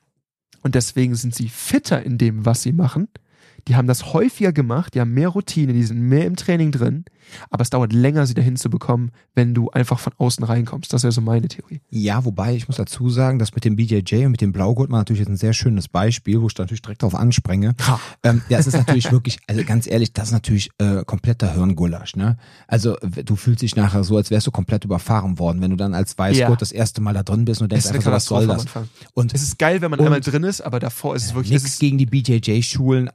und 0.63 0.75
deswegen 0.75 1.15
sind 1.15 1.35
sie 1.35 1.49
fitter 1.49 2.03
in 2.03 2.19
dem, 2.19 2.45
was 2.45 2.63
sie 2.63 2.73
machen. 2.73 3.09
Die 3.69 3.77
haben 3.77 3.87
das 3.87 4.13
häufiger 4.13 4.53
gemacht, 4.53 4.95
die 4.95 5.01
haben 5.01 5.13
mehr 5.15 5.29
Routine, 5.29 5.73
die 5.73 5.85
sind 5.85 6.01
mehr 6.01 6.27
im 6.27 6.35
Training 6.37 6.73
drin, 6.73 7.05
aber 7.49 7.63
es 7.63 7.71
dauert 7.71 7.93
länger, 7.93 8.27
sie 8.27 8.35
dahin 8.35 8.57
zu 8.57 8.69
bekommen, 8.71 9.13
wenn 9.37 9.55
du 9.55 9.71
einfach 9.71 10.01
von 10.01 10.13
außen 10.19 10.45
reinkommst. 10.45 10.93
Das 10.93 11.05
wäre 11.05 11.13
so 11.13 11.21
meine 11.21 11.47
Theorie. 11.49 11.81
Ja, 11.89 12.25
wobei 12.25 12.57
ich 12.57 12.67
muss 12.67 12.77
dazu 12.77 13.09
sagen, 13.09 13.39
dass 13.39 13.55
mit 13.55 13.65
dem 13.65 13.77
BJJ 13.77 14.25
und 14.27 14.33
mit 14.33 14.41
dem 14.41 14.53
Blaugurt 14.53 14.91
war 14.91 14.99
natürlich 14.99 15.21
jetzt 15.21 15.29
ein 15.29 15.37
sehr 15.37 15.53
schönes 15.53 15.87
Beispiel, 15.89 16.41
wo 16.43 16.49
ich 16.49 16.55
da 16.55 16.65
natürlich 16.65 16.83
direkt 16.83 17.03
drauf 17.03 17.15
ansprenge. 17.15 17.75
Ha. 17.87 18.01
Ähm, 18.25 18.43
ja, 18.49 18.59
es 18.59 18.67
ist 18.67 18.75
natürlich 18.77 19.11
wirklich, 19.13 19.39
also 19.47 19.63
ganz 19.65 19.87
ehrlich, 19.87 20.13
das 20.13 20.27
ist 20.29 20.33
natürlich 20.33 20.71
äh, 20.79 21.05
kompletter 21.05 21.53
Hirngulasch. 21.55 22.17
Ne? 22.17 22.37
Also 22.67 22.97
du 23.01 23.37
fühlst 23.37 23.63
dich 23.63 23.77
nachher 23.77 24.03
so, 24.03 24.17
als 24.17 24.31
wärst 24.33 24.49
du 24.49 24.51
komplett 24.51 24.85
überfahren 24.85 25.39
worden, 25.39 25.61
wenn 25.61 25.71
du 25.71 25.77
dann 25.77 25.95
als 25.95 26.19
Weißgurt 26.19 26.49
Ja. 26.51 26.57
das 26.57 26.73
erste 26.73 27.01
Mal 27.01 27.15
da 27.15 27.23
drin 27.23 27.45
bist 27.45 27.63
und 27.63 27.71
denkst 27.71 27.87
einfach 27.87 28.03
so, 28.03 28.11
was 28.11 28.25
soll 28.25 28.47
das? 28.49 28.67
Und 29.15 29.33
Es 29.33 29.43
ist 29.43 29.59
geil, 29.59 29.81
wenn 29.81 29.91
man 29.93 30.01
Und- 30.01 30.07
einmal 30.07 30.21
drin 30.21 30.43
ist, 30.43 30.61
aber 30.61 30.81
davor 30.81 31.15
ist 31.15 31.27
es 31.27 31.35
wirklich. 31.35 31.53
Nichts 31.63 31.79
gegen 31.79 31.97
die 31.99 32.07
BJJ-Schulen. 32.07 33.09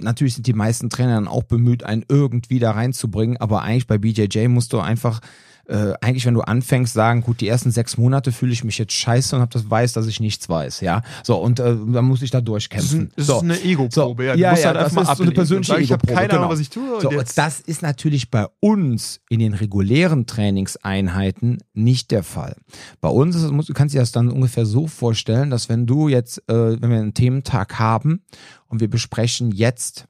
Natürlich 0.00 0.34
sind 0.34 0.46
die 0.46 0.52
meisten 0.52 0.90
Trainer 0.90 1.14
dann 1.14 1.28
auch 1.28 1.44
bemüht, 1.44 1.84
einen 1.84 2.04
irgendwie 2.08 2.58
da 2.58 2.72
reinzubringen, 2.72 3.36
aber 3.36 3.62
eigentlich 3.62 3.86
bei 3.86 3.98
BJJ 3.98 4.48
musst 4.48 4.72
du 4.72 4.80
einfach, 4.80 5.20
äh, 5.66 5.94
eigentlich 6.00 6.26
wenn 6.26 6.34
du 6.34 6.42
anfängst, 6.42 6.94
sagen, 6.94 7.22
gut, 7.22 7.40
die 7.40 7.48
ersten 7.48 7.70
sechs 7.70 7.96
Monate 7.96 8.32
fühle 8.32 8.52
ich 8.52 8.64
mich 8.64 8.78
jetzt 8.78 8.92
scheiße 8.92 9.34
und 9.36 9.42
hab 9.42 9.50
das 9.50 9.68
weiß, 9.68 9.92
dass 9.92 10.06
ich 10.06 10.20
nichts 10.20 10.48
weiß, 10.48 10.80
ja. 10.80 11.02
So, 11.22 11.36
und 11.36 11.60
äh, 11.60 11.64
dann 11.64 12.04
muss 12.04 12.22
ich 12.22 12.30
da 12.30 12.40
das 12.40 12.42
ist, 12.42 12.48
durchkämpfen. 12.48 13.12
das 13.16 13.26
so. 13.26 13.36
ist 13.36 13.42
eine 13.42 13.62
Ego-Probe. 13.62 14.24
Ja, 14.24 14.34
du 14.34 14.40
ja, 14.40 14.50
musst 14.50 14.62
ja, 14.64 14.68
halt 14.68 14.80
das 14.80 14.86
ist 14.88 14.94
so 14.94 15.00
eine 15.00 15.08
ablegen 15.08 15.34
persönliche 15.34 15.80
Ich 15.80 15.92
habe 15.92 16.06
keine 16.06 16.28
genau. 16.28 16.40
Ahnung, 16.40 16.50
was 16.52 16.60
ich 16.60 16.70
tue. 16.70 17.00
So, 17.00 17.10
das 17.34 17.60
ist 17.60 17.82
natürlich 17.82 18.30
bei 18.30 18.46
uns 18.60 19.20
in 19.28 19.40
den 19.40 19.54
regulären 19.54 20.26
Trainingseinheiten 20.26 21.58
nicht 21.72 22.10
der 22.10 22.22
Fall. 22.22 22.56
Bei 23.00 23.08
uns 23.08 23.36
ist 23.36 23.44
du 23.44 23.72
kannst 23.72 23.94
dir 23.94 24.00
das 24.00 24.12
dann 24.12 24.30
ungefähr 24.30 24.66
so 24.66 24.86
vorstellen, 24.86 25.50
dass 25.50 25.68
wenn 25.68 25.86
du 25.86 26.08
jetzt, 26.08 26.38
äh, 26.48 26.80
wenn 26.80 26.90
wir 26.90 26.98
einen 26.98 27.14
Thementag 27.14 27.78
haben 27.78 28.22
und 28.68 28.80
wir 28.80 28.88
besprechen 28.88 29.50
jetzt 29.52 30.06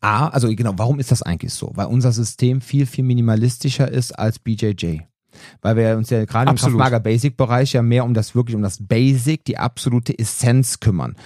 A, 0.00 0.28
also 0.28 0.48
genau, 0.48 0.72
warum 0.76 0.98
ist 0.98 1.10
das 1.10 1.22
eigentlich 1.22 1.52
so? 1.52 1.72
Weil 1.74 1.86
unser 1.86 2.12
System 2.12 2.60
viel, 2.60 2.86
viel 2.86 3.04
minimalistischer 3.04 3.90
ist 3.90 4.18
als 4.18 4.38
BJJ. 4.38 5.00
Weil 5.62 5.76
wir 5.76 5.96
uns 5.96 6.10
ja 6.10 6.24
gerade 6.24 6.50
im. 6.50 6.56
Kraftmager 6.56 7.00
Basic 7.00 7.36
Bereich 7.36 7.72
ja 7.72 7.82
mehr 7.82 8.04
um 8.04 8.14
das 8.14 8.34
wirklich, 8.34 8.56
um 8.56 8.62
das 8.62 8.86
Basic, 8.86 9.44
die 9.44 9.58
absolute 9.58 10.18
Essenz 10.18 10.80
kümmern. 10.80 11.16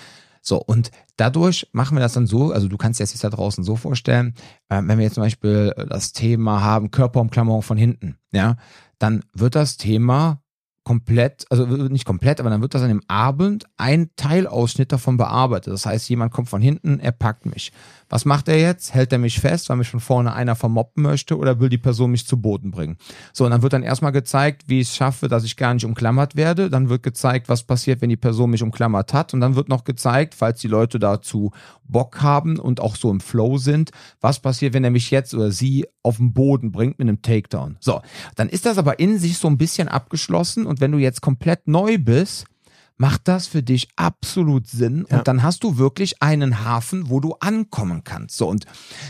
So, 0.43 0.59
und 0.59 0.91
dadurch 1.17 1.69
machen 1.73 1.97
wir 1.97 2.01
das 2.01 2.13
dann 2.13 2.27
so, 2.27 2.53
also 2.53 2.69
du 2.69 2.77
kannst 2.77 3.01
dir 3.01 3.05
das 3.05 3.13
jetzt 3.13 3.25
da 3.25 3.31
draußen 3.31 3.65
so 3.65 3.77
vorstellen, 3.77 4.35
äh, 4.69 4.83
wenn 4.85 4.99
wir 4.99 5.05
jetzt 5.05 5.15
zum 5.15 5.23
Beispiel 5.23 5.73
das 5.89 6.13
Thema 6.13 6.61
haben, 6.61 6.91
Körperumklammerung 6.91 7.63
von 7.63 7.79
hinten, 7.79 8.19
ja, 8.31 8.57
dann 8.99 9.25
wird 9.33 9.55
das 9.55 9.79
Thema 9.79 10.43
komplett, 10.85 11.47
also 11.49 11.65
nicht 11.65 12.05
komplett, 12.05 12.41
aber 12.41 12.51
dann 12.51 12.61
wird 12.61 12.75
das 12.75 12.83
an 12.83 12.89
dem 12.89 13.01
Abend 13.09 13.65
ein 13.79 14.11
Teilausschnitt 14.17 14.93
davon 14.93 15.17
bearbeitet. 15.17 15.73
Das 15.73 15.87
heißt, 15.87 16.09
jemand 16.11 16.31
kommt 16.31 16.51
von 16.51 16.61
hinten, 16.61 17.01
er 17.01 17.13
packt 17.13 17.47
mich. 17.47 17.73
Was 18.09 18.25
macht 18.25 18.49
er 18.49 18.59
jetzt? 18.59 18.95
Hält 18.95 19.13
er 19.13 19.19
mich 19.19 19.41
fest, 19.41 19.69
weil 19.69 19.77
mich 19.77 19.89
von 19.89 20.01
vorne 20.01 20.33
einer 20.33 20.57
vermoppen 20.57 21.03
möchte 21.03 21.37
oder 21.37 21.61
will 21.61 21.69
die 21.69 21.79
Person 21.79 22.11
mich 22.11 22.27
zu 22.27 22.41
Boden 22.41 22.71
bringen? 22.71 22.97
So, 23.33 23.45
und 23.45 23.51
dann 23.51 23.63
wird 23.63 23.73
dann 23.73 23.83
erstmal 23.83 24.13
gezeigt, 24.13 24.65
wie 24.67 24.81
ich 24.81 24.89
es 24.89 24.97
schaffe, 24.97 25.29
dass 25.29 25.45
ich 25.45 25.57
gar 25.57 25.75
nicht 25.75 25.85
umklammert 25.85 26.37
werde. 26.37 26.71
Dann 26.71 26.89
wird 26.89 27.03
gezeigt, 27.03 27.49
was 27.49 27.63
passiert, 27.63 28.01
wenn 28.01 28.11
die 28.11 28.17
Person 28.17 28.51
mich 28.51 28.63
umklammert 28.63 29.13
hat. 29.13 29.35
Und 29.35 29.41
dann 29.41 29.57
wird 29.57 29.69
noch 29.69 29.85
gezeigt, 29.85 30.35
falls 30.35 30.61
die 30.61 30.69
Leute 30.69 30.99
dazu 30.99 31.51
Bock 31.87 32.23
haben 32.23 32.59
und 32.59 32.81
auch 32.81 32.97
so 32.97 33.11
im 33.11 33.21
Flow 33.21 33.59
sind, 33.59 33.91
was 34.21 34.41
passiert, 34.41 34.75
wenn 34.75 34.85
er 34.85 34.91
mich 34.91 35.11
jetzt 35.11 35.35
oder 35.35 35.51
sie 35.51 35.87
auf 36.03 36.17
den 36.17 36.33
Boden 36.33 36.73
bringt 36.73 36.99
mit 36.99 37.09
einem 37.09 37.23
Takedown. 37.23 37.77
So, 37.81 38.01
dann 38.37 38.49
ist 38.49 38.67
das 38.67 38.79
aber 38.79 38.99
in 38.99 39.19
sich 39.19 39.39
so 39.39 39.49
ein 39.49 39.59
bisschen 39.59 39.89
abgeschlossen 39.89 40.67
und 40.67 40.81
wenn 40.81 40.93
du 40.93 40.99
jetzt 40.99 41.21
komplett 41.21 41.67
neu 41.67 41.99
bist, 41.99 42.47
macht 42.97 43.27
das 43.29 43.47
für 43.47 43.63
dich 43.63 43.89
absolut 43.97 44.69
Sinn 44.69 45.07
Ja. 45.11 45.19
und 45.19 45.29
dann 45.29 45.43
hast 45.43 45.65
du 45.65 45.79
wirklich 45.79 46.23
einen 46.23 46.65
Hafen, 46.65 47.11
wo 47.11 47.21
du 47.21 47.35
ankommen 47.41 48.05
kannst. 48.05 48.37
So 48.37 48.49
und 48.49 48.67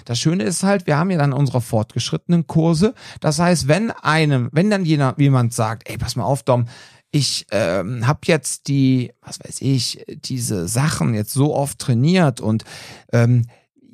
das 0.07 0.19
Schöne 0.19 0.45
ist 0.45 0.63
halt, 0.63 0.87
wir 0.87 0.97
haben 0.97 1.11
ja 1.11 1.19
dann 1.19 1.33
unsere 1.33 1.61
fortgeschrittenen 1.61 2.47
Kurse. 2.47 2.95
Das 3.21 3.39
heißt, 3.39 3.69
wenn 3.69 3.91
einem, 3.91 4.49
wenn 4.53 4.71
dann 4.71 4.85
jener, 4.85 5.15
jemand 5.19 5.53
sagt, 5.53 5.89
ey, 5.89 5.99
pass 5.99 6.17
mal 6.17 6.25
auf, 6.25 6.43
Dom, 6.43 6.67
ich 7.11 7.47
ähm, 7.53 8.07
habe 8.07 8.21
jetzt 8.25 8.67
die, 8.69 9.13
was 9.21 9.39
weiß 9.39 9.61
ich, 9.61 10.05
diese 10.09 10.67
Sachen 10.67 11.15
jetzt 11.15 11.33
so 11.33 11.55
oft 11.55 11.79
trainiert 11.79 12.41
und 12.41 12.65
ähm, 13.13 13.47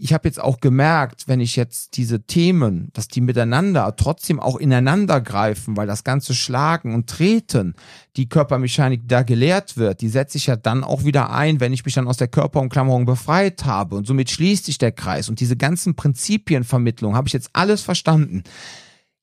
ich 0.03 0.15
habe 0.15 0.27
jetzt 0.27 0.41
auch 0.41 0.61
gemerkt, 0.61 1.29
wenn 1.29 1.41
ich 1.41 1.57
jetzt 1.57 1.97
diese 1.99 2.23
Themen, 2.23 2.89
dass 2.95 3.09
die 3.09 3.21
miteinander 3.21 3.95
trotzdem 3.97 4.41
auch 4.41 4.57
ineinander 4.57 5.21
greifen, 5.21 5.77
weil 5.77 5.87
das 5.87 6.05
ganze 6.05 6.35
Schlagen 6.35 6.95
und 6.95 7.09
Treten, 7.09 7.75
die 8.17 8.29
Körpermechanik 8.29 9.03
da 9.07 9.23
gelehrt 9.23 9.77
wird, 9.77 10.01
die 10.01 10.09
setze 10.09 10.39
ich 10.39 10.47
ja 10.47 10.57
dann 10.57 10.85
auch 10.85 11.05
wieder 11.05 11.31
ein, 11.31 11.61
wenn 11.61 11.75
ich 11.75 11.85
mich 11.85 11.95
dann 11.95 12.09
aus 12.09 12.17
der 12.17 12.29
Körperumklammerung 12.29 13.05
befreit 13.05 13.67
habe. 13.67 13.97
Und 13.97 14.07
somit 14.07 14.31
schließt 14.31 14.65
sich 14.65 14.79
der 14.79 14.93
Kreis. 14.93 15.29
Und 15.29 15.39
diese 15.39 15.57
ganzen 15.57 15.95
Prinzipienvermittlungen 15.95 17.17
habe 17.17 17.29
ich 17.29 17.35
jetzt 17.35 17.51
alles 17.53 17.83
verstanden. 17.83 18.43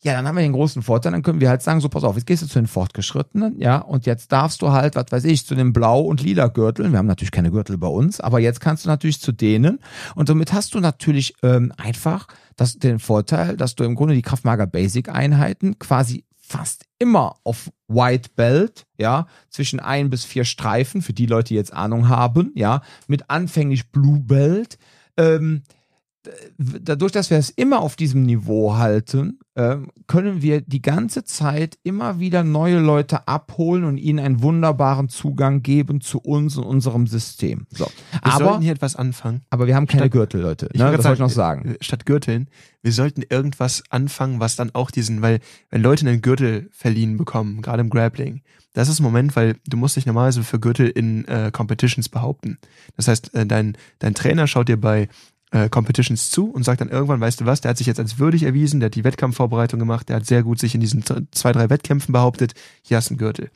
Ja, 0.04 0.14
dann 0.14 0.28
haben 0.28 0.36
wir 0.36 0.44
den 0.44 0.54
großen 0.54 0.84
Vorteil, 0.84 1.12
dann 1.12 1.24
können 1.24 1.42
wir 1.42 1.50
halt 1.50 1.64
sagen, 1.64 1.82
so 1.82 1.90
pass 1.90 2.04
auf, 2.04 2.16
jetzt 2.16 2.28
gehst 2.28 2.44
du 2.44 2.48
zu 2.48 2.60
den 2.60 2.68
Fortgeschrittenen, 2.68 3.60
ja, 3.60 3.78
und 3.80 4.06
jetzt 4.06 4.32
darfst 4.32 4.62
du 4.62 4.72
halt, 4.72 4.96
was 4.96 5.12
weiß 5.12 5.26
ich, 5.26 5.46
zu 5.48 5.56
den 5.56 5.74
Blau- 5.74 6.02
und 6.02 6.22
lila 6.22 6.48
Gürteln, 6.48 6.92
wir 6.92 7.00
haben 7.00 7.08
natürlich 7.08 7.32
keine 7.32 7.50
Gürtel 7.50 7.80
bei 7.80 7.88
uns, 7.88 8.22
aber 8.22 8.40
jetzt 8.40 8.62
kannst 8.62 8.86
du 8.86 8.90
natürlich 8.90 9.20
zu 9.20 9.32
denen. 9.32 9.80
Und 10.14 10.28
somit 10.28 10.54
hast 10.54 10.76
du 10.76 10.80
natürlich 10.80 11.34
ähm, 11.42 11.74
einfach 11.78 12.28
das, 12.56 12.78
den 12.78 13.00
Vorteil, 13.00 13.58
dass 13.58 13.74
du 13.74 13.84
im 13.84 13.96
Grunde 13.96 14.14
die 14.14 14.22
Kraftmager 14.22 14.68
Basic 14.68 15.10
Einheiten 15.10 15.80
quasi 15.80 16.26
fast 16.48 16.86
immer 17.00 17.36
auf 17.44 17.72
White 17.88 18.30
Belt, 18.36 18.86
ja, 18.98 19.28
zwischen 19.50 19.80
ein 19.80 20.10
bis 20.10 20.24
vier 20.26 20.46
Streifen, 20.46 21.02
für 21.02 21.14
die 21.14 21.26
Leute, 21.26 21.50
die 21.50 21.56
jetzt 21.56 21.74
Ahnung 21.74 22.08
haben, 22.08 22.52
ja, 22.56 22.82
mit 23.08 23.30
anfänglich 23.30 23.92
Blue 23.92 24.20
Belt, 24.20 24.78
ähm, 25.18 25.64
dadurch, 26.58 27.12
dass 27.12 27.30
wir 27.30 27.38
es 27.38 27.50
immer 27.50 27.82
auf 27.82 27.96
diesem 27.96 28.24
Niveau 28.24 28.76
halten, 28.76 29.40
können 30.08 30.42
wir 30.44 30.62
die 30.62 30.82
ganze 30.84 31.24
Zeit 31.24 31.80
immer 31.84 32.20
wieder 32.20 32.44
neue 32.44 32.80
Leute 32.80 33.28
abholen 33.28 33.84
und 33.86 33.98
ihnen 33.98 34.20
einen 34.20 34.42
wunderbaren 34.44 35.10
Zugang 35.10 35.64
geben 35.64 36.00
zu 36.00 36.20
uns 36.20 36.58
und 36.58 36.64
unserem 36.64 37.08
System. 37.08 37.66
So. 37.72 37.86
Wir 38.12 38.20
Aber, 38.34 38.46
sollten 38.46 38.62
hier 38.62 38.74
etwas 38.74 38.96
anfangen. 38.96 39.42
aber 39.50 39.66
wir 39.66 39.76
haben 39.76 39.88
keine 39.88 40.04
Statt- 40.04 40.12
Gürtel, 40.12 40.42
Leute. 40.42 40.70
Ich 40.74 40.80
Ne? 40.80 40.86
wollte 40.86 40.98
Das 40.98 41.06
wollte 41.08 41.16
ich 41.16 41.20
noch 41.22 41.30
sagen. 41.30 41.70
äh, 41.72 41.78
Statt 41.82 42.06
Gürteln, 42.06 42.50
wir 42.84 42.92
sollten 42.92 43.24
irgendwas 43.28 43.82
anfangen, 43.90 44.40
was 44.40 44.56
dann 44.56 44.70
auch 44.76 44.92
diesen, 44.92 45.22
weil 45.24 45.40
wenn 45.72 45.82
Leute 45.82 46.08
einen 46.08 46.22
Gürtel 46.22 46.70
verliehen 46.72 47.18
bekommen, 47.18 47.62
gerade 47.64 47.82
im 47.82 47.90
Grappling, 47.90 48.42
das 48.74 48.90
ist 48.90 49.00
ein 49.00 49.04
Moment, 49.04 49.36
weil 49.36 49.56
du 49.66 49.76
musst 49.76 49.96
dich 49.96 50.06
normalerweise 50.06 50.44
für 50.44 50.60
Gürtel 50.60 50.88
in 50.88 51.26
äh, 51.28 51.50
Competitions 51.52 52.10
behaupten. 52.10 52.60
Das 52.96 53.08
heißt, 53.08 53.34
äh, 53.34 53.48
dein, 53.48 53.76
dein 53.98 54.14
Trainer 54.14 54.46
schaut 54.46 54.70
dir 54.70 54.78
bei 54.80 55.10
äh, 55.52 55.70
Competitions 55.70 56.30
zu 56.30 56.50
und 56.50 56.64
sagt 56.64 56.82
dann 56.82 56.90
irgendwann, 56.90 57.22
weißt 57.22 57.42
du 57.42 57.46
was, 57.46 57.62
der 57.62 57.70
hat 57.70 57.78
sich 57.78 57.88
jetzt 57.88 58.00
als 58.00 58.20
würdig 58.20 58.44
erwiesen, 58.44 58.80
der 58.80 58.88
hat 58.88 58.96
die 58.96 59.04
Wettkampfvorbereitung 59.04 59.80
gemacht, 59.80 60.10
der 60.10 60.18
hat 60.18 60.26
sehr 60.26 60.44
gut 60.44 60.60
sich 60.60 60.76
in 60.76 60.82
diesen 60.82 61.04
zwei, 61.32 61.52
drei 61.52 61.70
Wettkämpfen 61.70 62.12
behauptet, 62.12 62.54
hier 62.82 62.98
hast 62.98 63.10
du 63.10 63.14
einen 63.14 63.20
Gürtel. 63.20 63.50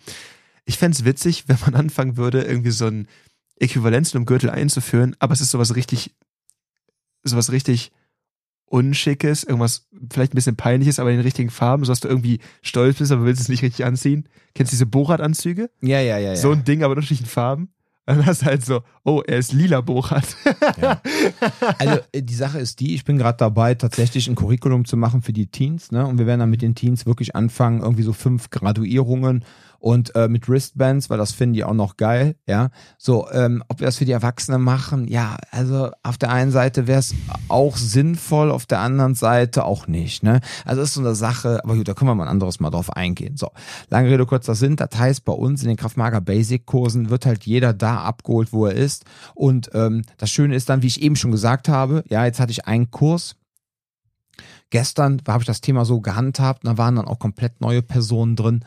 Ich 0.66 0.78
fänd's 0.78 1.04
witzig, 1.04 1.46
wenn 1.48 1.58
man 1.66 1.76
anfangen 1.76 2.18
würde, 2.18 2.44
irgendwie 2.44 2.72
so 2.72 2.88
ein 2.88 3.08
Äquivalent 3.60 4.08
zu 4.08 4.18
einem 4.18 4.26
Gürtel 4.26 4.50
einzuführen, 4.50 5.16
aber 5.20 5.34
es 5.34 5.42
ist 5.42 5.52
sowas 5.52 5.76
richtig, 5.76 6.16
sowas 7.24 7.52
richtig 7.52 7.92
Unschickes, 8.66 9.44
irgendwas 9.44 9.90
vielleicht 10.10 10.32
ein 10.32 10.36
bisschen 10.36 10.56
peinliches, 10.56 10.98
aber 10.98 11.12
in 11.12 11.18
den 11.18 11.26
richtigen 11.26 11.50
Farben, 11.50 11.84
so 11.84 11.92
dass 11.92 12.00
du 12.00 12.08
irgendwie 12.08 12.40
stolz 12.62 13.00
bist, 13.00 13.12
aber 13.12 13.26
willst 13.26 13.42
es 13.42 13.50
nicht 13.50 13.64
richtig 13.64 13.84
anziehen. 13.84 14.30
Kennst 14.56 14.72
du 14.72 14.76
diese 14.76 14.86
Borat-Anzüge? 14.86 15.70
Ja, 15.82 16.00
ja, 16.00 16.18
ja. 16.18 16.30
ja. 16.30 16.36
So 16.38 16.52
ein 16.52 16.64
Ding, 16.64 16.82
aber 16.82 16.94
in 16.94 17.00
unterschiedlichen 17.00 17.30
Farben. 17.30 17.74
Und 18.06 18.18
dann 18.18 18.26
hast 18.26 18.44
du 18.44 18.46
halt 18.46 18.66
so, 18.66 18.82
oh, 19.04 19.22
er 19.26 19.38
ist 19.38 19.54
lila 19.54 19.82
Borat. 19.82 20.26
Also 21.78 22.00
äh, 22.12 22.22
die 22.22 22.36
Sache 22.36 22.60
ist 22.60 22.80
die, 22.80 22.94
ich 22.94 23.04
bin 23.04 23.18
gerade 23.18 23.38
dabei, 23.38 23.76
tatsächlich 23.76 24.28
ein 24.28 24.36
Curriculum 24.36 24.86
zu 24.86 24.98
machen 24.98 25.22
für 25.22 25.34
die 25.34 25.48
Teens, 25.48 25.92
ne? 25.92 26.06
Und 26.06 26.18
wir 26.18 26.28
werden 26.28 26.40
dann 26.40 26.50
mit 26.50 26.62
den 26.62 26.76
Teens 26.76 27.06
wirklich 27.06 27.36
anfangen, 27.36 27.82
irgendwie 27.82 28.04
so 28.04 28.14
fünf 28.14 28.50
Graduierungen 28.50 29.44
und 29.80 30.16
äh, 30.16 30.28
mit 30.28 30.48
Wristbands, 30.48 31.10
weil 31.10 31.18
das 31.18 31.32
finden 31.32 31.54
die 31.54 31.64
auch 31.64 31.74
noch 31.74 31.98
geil, 31.98 32.36
ja. 32.46 32.70
So, 32.98 33.30
ähm, 33.32 33.64
ob 33.68 33.80
wir 33.80 33.88
das 33.88 33.98
für 33.98 34.06
die 34.06 34.12
Erwachsenen 34.12 34.62
machen, 34.62 35.08
ja, 35.08 35.38
also 35.50 35.90
auf 36.04 36.18
der 36.18 36.32
einen 36.32 36.52
Seite 36.52 36.88
wäre 36.88 37.00
es 37.00 37.16
auch 37.48 37.78
sinnvoll, 37.78 38.52
auf 38.52 38.68
der 38.68 38.80
anderen 38.80 39.16
Seite 39.16 39.66
auch 39.66 39.88
nicht, 39.88 40.22
ne? 40.24 40.40
Also 40.66 40.84
ist 40.84 40.94
so 40.94 41.02
eine 41.02 41.16
Sache, 41.16 41.62
aber 41.64 41.76
gut, 41.76 41.88
da 41.88 41.94
können 41.94 42.12
wir 42.12 42.16
mal 42.16 42.26
ein 42.26 42.30
anderes 42.30 42.60
Mal 42.60 42.70
drauf 42.70 42.96
eingehen. 42.96 43.38
So, 43.38 43.50
lange 43.90 44.10
Rede, 44.10 44.26
kurzer 44.26 44.56
Sinn, 44.56 44.76
das 44.76 44.90
heißt, 44.96 45.26
bei 45.26 45.34
uns 45.34 45.64
in 45.64 45.70
den 45.70 45.78
Kraftmager 45.78 46.22
Basic 46.22 46.66
Kursen 46.66 47.10
wird 47.10 47.26
halt 47.26 47.46
jeder 47.46 47.74
da 47.74 48.02
abgeholt, 48.02 48.54
wo 48.54 48.68
er 48.68 48.76
ist 48.76 48.91
und 49.36 49.70
ähm, 49.74 50.04
das 50.18 50.32
Schöne 50.32 50.56
ist 50.56 50.70
dann, 50.70 50.82
wie 50.82 50.88
ich 50.88 51.02
eben 51.02 51.16
schon 51.16 51.32
gesagt 51.32 51.70
habe, 51.70 52.04
ja, 52.10 52.26
jetzt 52.26 52.40
hatte 52.40 52.52
ich 52.52 52.68
einen 52.68 52.92
Kurs, 52.92 53.36
Gestern 54.72 55.22
habe 55.28 55.44
ich 55.44 55.48
das 55.48 55.62
Thema 55.62 55.84
so 55.84 56.00
gehandhabt, 56.00 56.66
da 56.66 56.78
waren 56.78 56.96
dann 56.96 57.08
auch 57.08 57.20
komplett 57.20 57.60
neue 57.60 57.82
Personen 57.82 58.38
drin. 58.38 58.64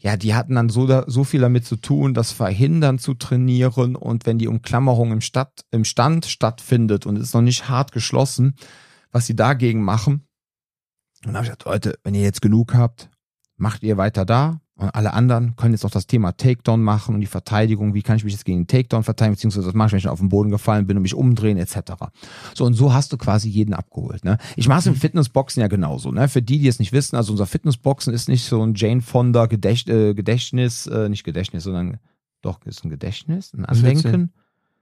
Ja, 0.00 0.16
die 0.16 0.34
hatten 0.34 0.56
dann 0.56 0.68
so, 0.68 0.86
da, 0.86 1.04
so 1.06 1.24
viel 1.24 1.40
damit 1.40 1.64
zu 1.64 1.76
tun, 1.76 2.12
das 2.12 2.32
Verhindern 2.32 2.98
zu 2.98 3.14
trainieren 3.14 3.96
und 3.96 4.26
wenn 4.26 4.38
die 4.38 4.48
Umklammerung 4.48 5.12
im, 5.12 5.20
Stadt, 5.20 5.64
im 5.70 5.84
Stand 5.84 6.26
stattfindet 6.26 7.06
und 7.06 7.16
es 7.16 7.28
ist 7.28 7.34
noch 7.34 7.40
nicht 7.40 7.68
hart 7.68 7.92
geschlossen, 7.92 8.56
was 9.12 9.26
sie 9.26 9.36
dagegen 9.36 9.82
machen. 9.82 10.26
Und 11.24 11.28
dann 11.28 11.36
habe 11.36 11.44
ich 11.46 11.50
gesagt, 11.50 11.64
Leute, 11.64 11.98
wenn 12.02 12.14
ihr 12.14 12.22
jetzt 12.22 12.42
genug 12.42 12.74
habt, 12.74 13.08
macht 13.56 13.82
ihr 13.84 13.96
weiter 13.96 14.26
da. 14.26 14.60
Und 14.76 14.92
alle 14.92 15.12
anderen 15.12 15.54
können 15.54 15.72
jetzt 15.72 15.84
auch 15.84 15.90
das 15.90 16.08
Thema 16.08 16.32
Takedown 16.32 16.82
machen 16.82 17.14
und 17.14 17.20
die 17.20 17.28
Verteidigung, 17.28 17.94
wie 17.94 18.02
kann 18.02 18.16
ich 18.16 18.24
mich 18.24 18.32
jetzt 18.32 18.44
gegen 18.44 18.62
den 18.62 18.66
Takedown 18.66 19.04
verteidigen, 19.04 19.36
beziehungsweise 19.36 19.68
was 19.68 19.74
mache 19.74 19.88
ich, 19.88 19.92
wenn 19.92 19.98
ich 20.00 20.08
auf 20.08 20.18
den 20.18 20.30
Boden 20.30 20.50
gefallen 20.50 20.88
bin 20.88 20.96
und 20.96 21.02
mich 21.02 21.14
umdrehen, 21.14 21.58
etc. 21.58 21.92
So, 22.54 22.64
und 22.64 22.74
so 22.74 22.92
hast 22.92 23.12
du 23.12 23.16
quasi 23.16 23.48
jeden 23.48 23.72
abgeholt. 23.72 24.24
Ne? 24.24 24.36
Ich 24.56 24.66
mache 24.66 24.80
es 24.80 24.86
im 24.86 24.96
Fitnessboxen 24.96 25.60
ja 25.60 25.68
genauso. 25.68 26.10
Ne? 26.10 26.28
Für 26.28 26.42
die, 26.42 26.58
die 26.58 26.66
es 26.66 26.80
nicht 26.80 26.92
wissen, 26.92 27.14
also 27.14 27.32
unser 27.32 27.46
Fitnessboxen 27.46 28.12
ist 28.12 28.28
nicht 28.28 28.44
so 28.46 28.66
ein 28.66 28.74
Jane 28.74 29.00
Fonda 29.00 29.46
Gedächt 29.46 29.88
äh, 29.88 30.12
Gedächtnis, 30.12 30.88
äh, 30.88 31.08
nicht 31.08 31.22
Gedächtnis, 31.22 31.62
sondern 31.62 31.98
doch, 32.42 32.60
ist 32.66 32.84
ein 32.84 32.90
Gedächtnis, 32.90 33.54
ein 33.54 33.64
Andenken. 33.64 34.32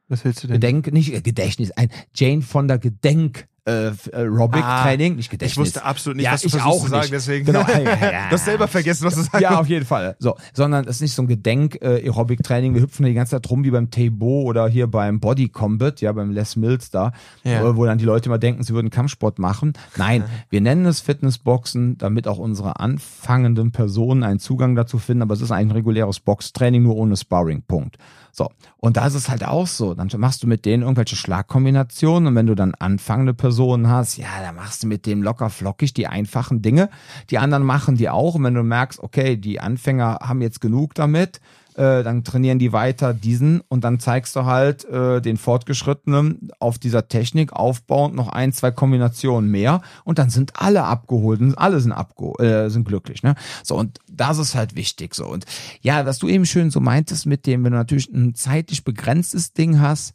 Was 0.08 0.24
willst 0.24 0.42
du 0.42 0.46
denn? 0.46 0.54
Gedenk, 0.54 0.90
nicht 0.92 1.12
äh, 1.12 1.20
Gedächtnis, 1.20 1.70
ein 1.72 1.90
Jane 2.14 2.40
Fonda 2.40 2.78
Gedenk 2.78 3.46
äh, 3.64 3.86
äh, 3.88 3.92
Aerobic 4.12 4.62
Ah, 4.64 4.82
Training, 4.82 5.16
nicht 5.16 5.30
Gedächtnis. 5.30 5.52
Ich 5.52 5.58
wusste 5.58 5.84
absolut 5.84 6.16
nicht, 6.16 6.24
Ja, 6.26 6.32
was 6.32 6.42
du 6.42 6.48
ich 6.48 6.60
auch 6.62 6.80
zu 6.82 6.88
sagen, 6.88 7.02
nicht. 7.02 7.12
deswegen. 7.12 7.46
Genau. 7.46 7.62
du 7.64 8.30
hast 8.32 8.44
selber 8.44 8.66
vergessen, 8.66 9.04
was 9.06 9.14
du 9.14 9.22
sagen 9.22 9.40
Ja, 9.42 9.60
auf 9.60 9.68
jeden 9.68 9.86
Fall. 9.86 10.16
So, 10.18 10.36
sondern 10.52 10.84
es 10.84 10.96
ist 10.96 11.00
nicht 11.02 11.14
so 11.14 11.22
ein 11.22 11.28
Gedenk 11.28 11.78
äh, 11.80 12.02
Aerobic 12.04 12.42
Training. 12.42 12.74
Wir 12.74 12.82
hüpfen 12.82 13.06
die 13.06 13.14
ganze 13.14 13.30
Zeit 13.32 13.48
rum 13.50 13.62
wie 13.64 13.70
beim 13.70 13.90
Tabo 13.90 14.42
oder 14.42 14.68
hier 14.68 14.88
beim 14.88 15.20
Body 15.20 15.48
Combat, 15.48 16.00
ja, 16.00 16.10
beim 16.12 16.30
Les 16.32 16.56
Mills 16.56 16.90
da, 16.90 17.12
Ja. 17.44 17.62
wo, 17.64 17.76
wo 17.76 17.86
dann 17.86 17.98
die 17.98 18.04
Leute 18.04 18.26
immer 18.28 18.38
denken, 18.38 18.64
sie 18.64 18.74
würden 18.74 18.90
Kampfsport 18.90 19.38
machen. 19.38 19.74
Nein, 19.96 20.24
wir 20.50 20.60
nennen 20.60 20.84
es 20.86 21.00
Fitnessboxen, 21.00 21.98
damit 21.98 22.26
auch 22.26 22.38
unsere 22.38 22.80
anfangenden 22.80 23.70
Personen 23.70 24.22
einen 24.24 24.40
Zugang 24.40 24.74
dazu 24.74 24.98
finden, 24.98 25.22
aber 25.22 25.34
es 25.34 25.40
ist 25.40 25.50
eigentlich 25.52 25.68
ein 25.68 25.76
reguläres 25.76 26.18
Boxtraining, 26.20 26.82
nur 26.82 26.96
ohne 26.96 27.16
Sparring. 27.16 27.62
Punkt. 27.62 27.96
So, 28.34 28.50
und 28.78 28.96
da 28.96 29.06
ist 29.06 29.14
es 29.14 29.28
halt 29.28 29.44
auch 29.44 29.66
so. 29.66 29.92
Dann 29.92 30.08
machst 30.16 30.42
du 30.42 30.46
mit 30.46 30.64
denen 30.64 30.82
irgendwelche 30.82 31.16
Schlagkombinationen 31.16 32.28
und 32.28 32.34
wenn 32.34 32.46
du 32.46 32.54
dann 32.54 32.74
anfangende 32.74 33.34
Personen 33.34 33.88
hast, 33.88 34.16
ja, 34.16 34.40
dann 34.40 34.56
machst 34.56 34.82
du 34.82 34.86
mit 34.86 35.04
dem 35.04 35.22
locker 35.22 35.50
flockig 35.50 35.92
die 35.92 36.06
einfachen 36.06 36.62
Dinge. 36.62 36.88
Die 37.28 37.36
anderen 37.36 37.62
machen 37.62 37.96
die 37.96 38.08
auch 38.08 38.34
und 38.34 38.44
wenn 38.44 38.54
du 38.54 38.62
merkst, 38.62 39.00
okay, 39.00 39.36
die 39.36 39.60
Anfänger 39.60 40.20
haben 40.22 40.40
jetzt 40.40 40.62
genug 40.62 40.94
damit, 40.94 41.40
äh, 41.76 42.02
dann 42.02 42.24
trainieren 42.24 42.58
die 42.58 42.72
weiter 42.72 43.14
diesen 43.14 43.60
und 43.68 43.84
dann 43.84 44.00
zeigst 44.00 44.36
du 44.36 44.44
halt 44.44 44.84
äh, 44.84 45.20
den 45.20 45.36
Fortgeschrittenen 45.36 46.50
auf 46.58 46.78
dieser 46.78 47.08
Technik 47.08 47.52
aufbauend 47.52 48.14
noch 48.14 48.28
ein, 48.28 48.52
zwei 48.52 48.70
Kombinationen 48.70 49.50
mehr 49.50 49.82
und 50.04 50.18
dann 50.18 50.30
sind 50.30 50.52
alle 50.56 50.84
abgeholt 50.84 51.40
und 51.40 51.56
alle 51.56 51.80
sind 51.80 51.92
abge 51.92 52.32
äh, 52.38 52.68
sind 52.68 52.86
glücklich, 52.86 53.22
ne? 53.22 53.34
So 53.62 53.76
und 53.76 53.98
das 54.10 54.38
ist 54.38 54.54
halt 54.54 54.76
wichtig 54.76 55.14
so 55.14 55.26
und 55.26 55.44
ja, 55.80 56.06
was 56.06 56.18
du 56.18 56.28
eben 56.28 56.46
schön 56.46 56.70
so 56.70 56.80
meintest 56.80 57.26
mit 57.26 57.46
dem, 57.46 57.64
wenn 57.64 57.72
du 57.72 57.78
natürlich 57.78 58.08
ein 58.08 58.34
zeitlich 58.34 58.84
begrenztes 58.84 59.52
Ding 59.52 59.80
hast, 59.80 60.14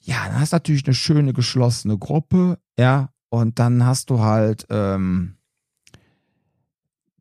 ja, 0.00 0.16
dann 0.26 0.40
hast 0.40 0.52
du 0.52 0.56
natürlich 0.56 0.86
eine 0.86 0.94
schöne 0.94 1.32
geschlossene 1.32 1.98
Gruppe, 1.98 2.58
ja, 2.78 3.10
und 3.30 3.58
dann 3.58 3.84
hast 3.84 4.10
du 4.10 4.20
halt 4.20 4.66
ähm, 4.70 5.37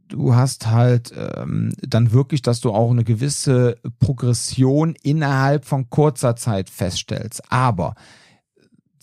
du 0.07 0.35
hast 0.35 0.67
halt 0.67 1.13
ähm, 1.15 1.73
dann 1.81 2.11
wirklich, 2.11 2.41
dass 2.41 2.61
du 2.61 2.71
auch 2.71 2.91
eine 2.91 3.03
gewisse 3.03 3.77
Progression 3.99 4.95
innerhalb 5.03 5.65
von 5.65 5.89
kurzer 5.89 6.35
Zeit 6.35 6.69
feststellst. 6.69 7.41
Aber 7.51 7.95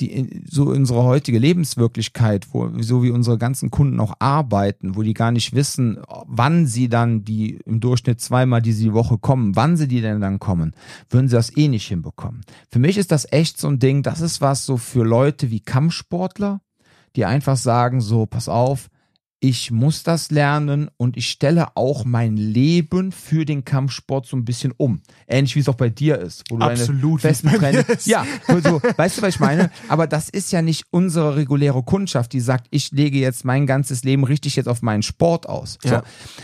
die, 0.01 0.43
so 0.51 0.65
unsere 0.65 1.05
heutige 1.05 1.39
Lebenswirklichkeit, 1.39 2.49
wo, 2.53 2.71
so 2.81 3.03
wie 3.03 3.11
unsere 3.11 3.39
ganzen 3.39 3.71
Kunden 3.71 4.01
auch 4.01 4.15
arbeiten, 4.19 4.97
wo 4.97 5.03
die 5.03 5.15
gar 5.15 5.31
nicht 5.31 5.55
wissen, 5.55 5.99
wann 6.27 6.67
sie 6.67 6.89
dann 6.89 7.25
die 7.25 7.61
im 7.65 7.81
Durchschnitt 7.81 8.21
zweimal 8.21 8.61
diese 8.61 8.93
Woche 8.93 9.19
kommen, 9.19 9.55
wann 9.57 9.77
sie 9.77 9.89
die 9.89 10.01
denn 10.01 10.21
dann 10.21 10.39
kommen, 10.39 10.75
würden 11.11 11.29
sie 11.29 11.37
das 11.37 11.57
eh 11.57 11.69
nicht 11.69 11.87
hinbekommen. 11.87 12.43
Für 12.71 12.79
mich 12.79 12.99
ist 12.99 13.13
das 13.13 13.31
echt 13.31 13.59
so 13.59 13.69
ein 13.69 13.79
Ding, 13.79 14.03
das 14.03 14.21
ist 14.21 14.41
was 14.41 14.67
so 14.67 14.77
für 14.77 15.05
Leute 15.05 15.51
wie 15.51 15.61
Kampfsportler, 15.61 16.61
die 17.15 17.25
einfach 17.25 17.57
sagen, 17.57 18.01
so, 18.01 18.27
pass 18.27 18.49
auf, 18.49 18.89
ich 19.45 19.71
muss 19.71 20.05
das 20.05 20.31
lernen 20.31 20.89
und 20.97 21.19
ich 21.19 21.29
stelle 21.29 21.77
auch 21.77 22.07
mein 22.07 22.39
Leben 22.39 23.13
für 23.13 23.45
den 23.45 23.63
Kampfsport 23.63 24.25
so 24.25 24.39
ein 24.39 24.47
bisschen 24.47 24.73
um. 24.79 25.03
Ähnlich 25.29 25.55
wie 25.55 25.59
es 25.59 25.69
auch 25.69 25.75
bei 25.75 25.91
dir 25.91 26.19
ist. 26.19 26.45
Wo 26.49 26.57
du 26.57 26.65
Absolut. 26.65 27.21
Festen 27.21 27.51
Training, 27.51 27.85
ja, 28.07 28.25
so, 28.49 28.81
weißt 28.97 29.19
du, 29.19 29.23
was 29.23 29.35
ich 29.35 29.41
meine? 29.41 29.71
Aber 29.89 30.07
das 30.07 30.31
ist 30.31 30.51
ja 30.51 30.63
nicht 30.63 30.87
unsere 30.93 31.37
reguläre 31.37 31.83
Kundschaft, 31.83 32.33
die 32.33 32.41
sagt, 32.41 32.69
ich 32.71 32.91
lege 32.93 33.19
jetzt 33.19 33.45
mein 33.45 33.67
ganzes 33.67 34.03
Leben 34.03 34.25
richtig 34.25 34.57
jetzt 34.57 34.67
auf 34.67 34.81
meinen 34.81 35.03
Sport 35.03 35.47
aus. 35.47 35.77
So. 35.83 35.91
Ja. 35.91 36.03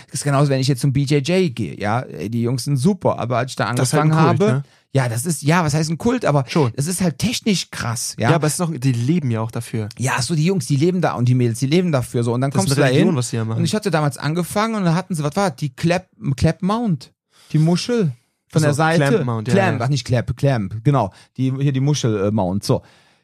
Das 0.09 0.17
ist 0.17 0.25
genauso, 0.25 0.51
wenn 0.51 0.61
ich 0.61 0.69
jetzt 0.69 0.83
zum 0.83 0.93
BJJ 0.93 1.49
gehe. 1.55 1.81
Ja, 1.81 2.03
die 2.03 2.43
Jungs 2.43 2.65
sind 2.65 2.77
super, 2.77 3.19
aber 3.19 3.39
als 3.39 3.53
ich 3.53 3.57
da 3.57 3.67
halt 3.67 3.79
angefangen 3.79 4.13
ein 4.13 4.37
Kult, 4.37 4.41
habe, 4.43 4.45
ne? 4.57 4.63
Ja, 4.92 5.09
das 5.09 5.24
ist, 5.26 5.42
ja, 5.42 5.62
was 5.64 5.72
heißt 5.74 5.88
ein 5.90 5.98
Kult, 5.98 6.24
aber 6.24 6.44
Schon. 6.48 6.72
es 6.76 6.87
ist 6.88 7.00
halt 7.00 7.18
technisch 7.18 7.70
krass. 7.70 8.16
Ja, 8.18 8.31
Ja, 8.31 8.35
aber 8.37 8.46
es 8.48 8.55
ist 8.55 8.59
noch, 8.59 8.72
die 8.76 8.92
leben 8.92 9.31
ja 9.31 9.40
auch 9.40 9.50
dafür. 9.53 9.88
ja, 9.98 10.20
so 10.20 10.35
die 10.35 10.44
Jungs, 10.44 10.66
die 10.66 10.76
leben 10.76 11.00
da 11.00 11.12
und 11.14 11.29
die 11.29 11.35
Mädels, 11.35 11.61
die 11.61 11.66
leben 11.66 11.92
dafür 11.92 12.22
so. 12.24 12.33
Und 12.35 12.40
dann 12.40 12.50
Das 12.50 12.59
kommst 12.59 12.72
du 12.72 12.74
eine 12.76 12.83
da 12.83 12.87
Religion, 12.88 13.09
hin. 13.11 13.16
was 13.16 13.31
sie 13.31 13.37
ja 13.37 13.44
machen. 13.44 13.59
Und 13.59 13.64
ich 13.64 13.74
hatte 13.74 13.90
damals 13.90 14.18
angefangen 14.18 14.74
und 14.74 14.85
dann 14.85 14.94
hatten 14.94 15.14
sie, 15.14 15.22
was 15.22 15.37
war 15.37 15.50
das? 15.50 15.57
die 15.61 15.74
Clap, 15.74 16.09
Clap 16.37 16.62
Mount, 16.62 17.12
die 17.53 17.59
Muschel 17.59 18.12
von 18.48 18.57
Ach 18.57 18.61
so, 18.61 18.64
der 18.66 18.74
Seite. 18.74 19.07
Clamp 19.07 19.24
Mount, 19.26 19.48
ja, 19.48 19.55
Clamp, 19.55 19.79
ja. 19.79 19.85
ach 19.87 19.90
nicht 19.90 20.05
Clap, 20.05 20.37
Clamp, 20.37 20.83
genau, 20.83 21.12
die 21.37 21.53
hier 21.61 21.72
die 21.72 21.81
Muschel 21.81 22.24
äh, 22.26 22.31
Mount, 22.33 22.64
so. 22.64 22.83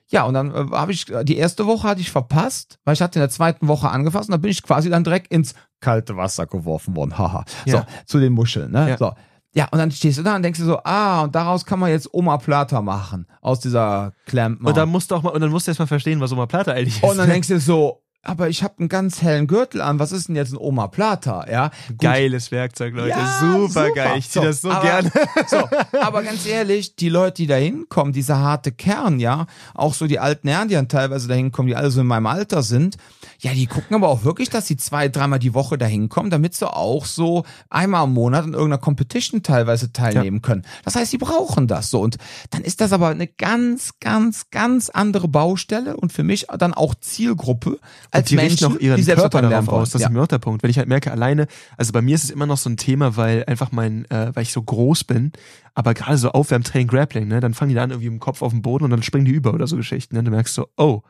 Ja, 0.09 0.22
und 0.22 0.35
dann 0.35 0.52
äh, 0.55 0.70
habe 0.70 0.92
ich 0.92 1.07
die 1.24 1.37
erste 1.37 1.66
Woche 1.66 1.88
hatte 1.88 2.00
ich 2.00 2.12
verpasst, 2.12 2.79
weil 2.85 2.94
ich 2.94 3.00
hatte 3.02 3.18
in 3.18 3.22
der 3.22 3.31
zweiten 3.31 3.66
Woche 3.66 3.88
angefasst 3.88 4.29
und 4.29 4.33
dann 4.35 4.40
bin 4.40 4.52
ich 4.52 4.62
quasi 4.62 4.88
dann 4.88 5.02
direkt 5.02 5.33
ins 5.33 5.55
kalte 5.81 6.16
Wasser 6.16 6.46
geworfen 6.46 6.94
worden. 6.94 7.18
Haha. 7.18 7.44
So, 7.66 7.83
zu 8.07 8.20
den 8.20 8.33
Muscheln, 8.35 8.70
ne? 8.70 8.90
Ja. 8.90 8.98
So. 8.98 9.12
Ja, 9.57 9.69
und 9.71 9.79
dann 9.79 9.90
stehst 9.90 10.19
du 10.19 10.23
da 10.23 10.37
und 10.37 10.42
denkst 10.42 10.59
dir 10.61 10.66
so, 10.66 10.79
ah, 10.85 11.23
und 11.23 11.35
daraus 11.35 11.64
kann 11.64 11.79
man 11.79 11.88
jetzt 11.88 12.12
Oma 12.12 12.37
Plata 12.37 12.83
machen 12.83 13.27
aus 13.40 13.59
dieser 13.59 14.12
Clamp 14.27 14.61
Mount. 14.61 14.69
Und 14.69 14.77
dann 14.77 14.90
musst 14.90 15.11
du 15.11 15.14
auch 15.14 15.23
mal, 15.23 15.31
und 15.31 15.40
dann 15.40 15.51
musst 15.51 15.66
du 15.66 15.71
erst 15.71 15.79
mal 15.79 15.87
verstehen, 15.87 16.21
was 16.21 16.31
Oma 16.31 16.45
Plata 16.45 16.73
eigentlich 16.73 17.03
ist. 17.03 17.03
Und 17.03 17.16
dann 17.16 17.27
denkst 17.27 17.49
du 17.49 17.59
so, 17.59 18.03
aber 18.27 18.49
ich 18.49 18.62
habe 18.62 18.75
einen 18.79 18.89
ganz 18.89 19.23
hellen 19.23 19.47
Gürtel 19.47 19.81
an, 19.81 19.99
was 19.99 20.11
ist 20.11 20.29
denn 20.29 20.37
jetzt 20.37 20.53
ein 20.53 20.59
Oma 20.59 20.89
Plata, 20.89 21.47
ja? 21.51 21.71
Gut. 21.89 22.01
Geiles 22.01 22.51
Werkzeug, 22.51 22.95
Leute. 22.95 23.11
Ja, 23.11 23.41
super, 23.41 23.91
geil. 23.93 24.19
Ich 24.19 24.29
zieh 24.29 24.41
So, 24.41 24.45
das 24.45 24.61
so 24.62 24.71
aber, 24.71 24.83
gerne. 24.83 25.12
So, 25.47 25.69
aber 26.01 26.23
ganz 26.23 26.45
ehrlich, 26.45 26.97
die 26.97 27.09
Leute, 27.09 27.35
die 27.35 27.47
da 27.47 27.55
hinkommen, 27.55 28.12
dieser 28.12 28.39
harte 28.39 28.73
Kern, 28.73 29.21
ja, 29.21 29.47
auch 29.75 29.95
so 29.95 30.07
die 30.07 30.19
alten 30.19 30.49
Herren, 30.49 30.69
die 30.69 30.75
dann 30.75 30.89
teilweise 30.89 31.29
da 31.29 31.35
hinkommen, 31.35 31.69
die 31.69 31.77
alle 31.77 31.91
so 31.91 32.01
in 32.01 32.07
meinem 32.07 32.27
Alter 32.27 32.62
sind, 32.62 32.97
ja, 33.39 33.53
die 33.53 33.67
gucken 33.67 33.95
aber 33.95 34.09
auch 34.09 34.25
wirklich, 34.25 34.51
dass 34.51 34.67
sie 34.67 34.77
zwei, 34.77 35.09
dreimal 35.09 35.39
die 35.39 35.55
Woche 35.55 35.79
da 35.79 35.87
hinkommen, 35.87 36.31
damit 36.31 36.55
sie 36.55 36.69
auch 36.69 37.05
so 37.05 37.45
einmal 37.71 38.05
im 38.05 38.15
Monat 38.15 38.45
in 38.45 38.55
irgendeiner 38.55 38.79
Competition 38.79 39.43
teilweise 39.43 39.93
teilnehmen 39.93 40.43
können. 40.43 40.65
Das 40.85 40.97
heißt, 40.97 41.11
sie 41.11 41.19
brauchen 41.19 41.69
das 41.69 41.91
so. 41.91 42.01
Und 42.01 42.17
dann 42.51 42.62
ist 42.62 42.81
das 42.81 42.93
aber 42.93 43.09
eine 43.09 43.27
ganz, 43.27 43.93
ganz, 44.01 44.51
ganz 44.51 44.91
andere 44.91 45.29
Baustelle 45.29 45.97
und 45.97 46.12
für 46.12 46.23
mich 46.23 46.47
dann 46.59 46.75
auch 46.75 46.95
Zielgruppe 46.95 47.79
als 48.16 48.29
die 48.29 48.37
Menschen, 48.37 48.66
auch 48.66 48.79
ihren 48.79 48.96
die 48.96 49.05
Körper 49.05 49.42
darauf 49.42 49.68
aus. 49.68 49.90
Das 49.90 50.02
ja. 50.02 50.07
ist 50.07 50.11
ein 50.11 50.14
Mörderpunkt. 50.14 50.62
Wenn 50.62 50.70
ich 50.70 50.79
halt 50.79 50.88
merke, 50.88 51.11
alleine, 51.11 51.46
also 51.76 51.92
bei 51.92 52.02
mir 52.02 52.14
ist 52.14 52.24
es 52.24 52.31
immer 52.31 52.46
noch 52.46 52.59
so 52.59 52.70
ein 52.70 52.76
Thema, 52.76 53.16
weil 53.16 53.44
einfach 53.46 53.72
mein, 53.72 54.05
äh, 54.11 54.31
weil 54.35 54.42
ich 54.42 54.52
so 54.52 54.62
groß 54.62 55.05
bin, 55.05 55.33
aber 55.74 55.94
gerade 55.94 56.18
so 56.18 56.31
Aufwärmtraining, 56.31 56.88
Grappling, 56.88 57.29
ne, 57.29 57.40
dann 57.40 57.55
fangen 57.55 57.68
die 57.70 57.74
da 57.74 57.83
an 57.83 57.90
irgendwie 57.90 58.09
im 58.09 58.20
Kopf 58.20 58.42
auf 58.42 58.52
den 58.52 58.62
Boden 58.62 58.85
und 58.85 58.90
dann 58.90 59.02
springen 59.02 59.24
die 59.24 59.33
über 59.33 59.52
oder 59.55 59.66
so 59.66 59.76
Geschichten. 59.76 60.16
Ne? 60.16 60.24
Du 60.24 60.31
merkst 60.31 60.55
so, 60.55 60.68
oh, 60.76 61.02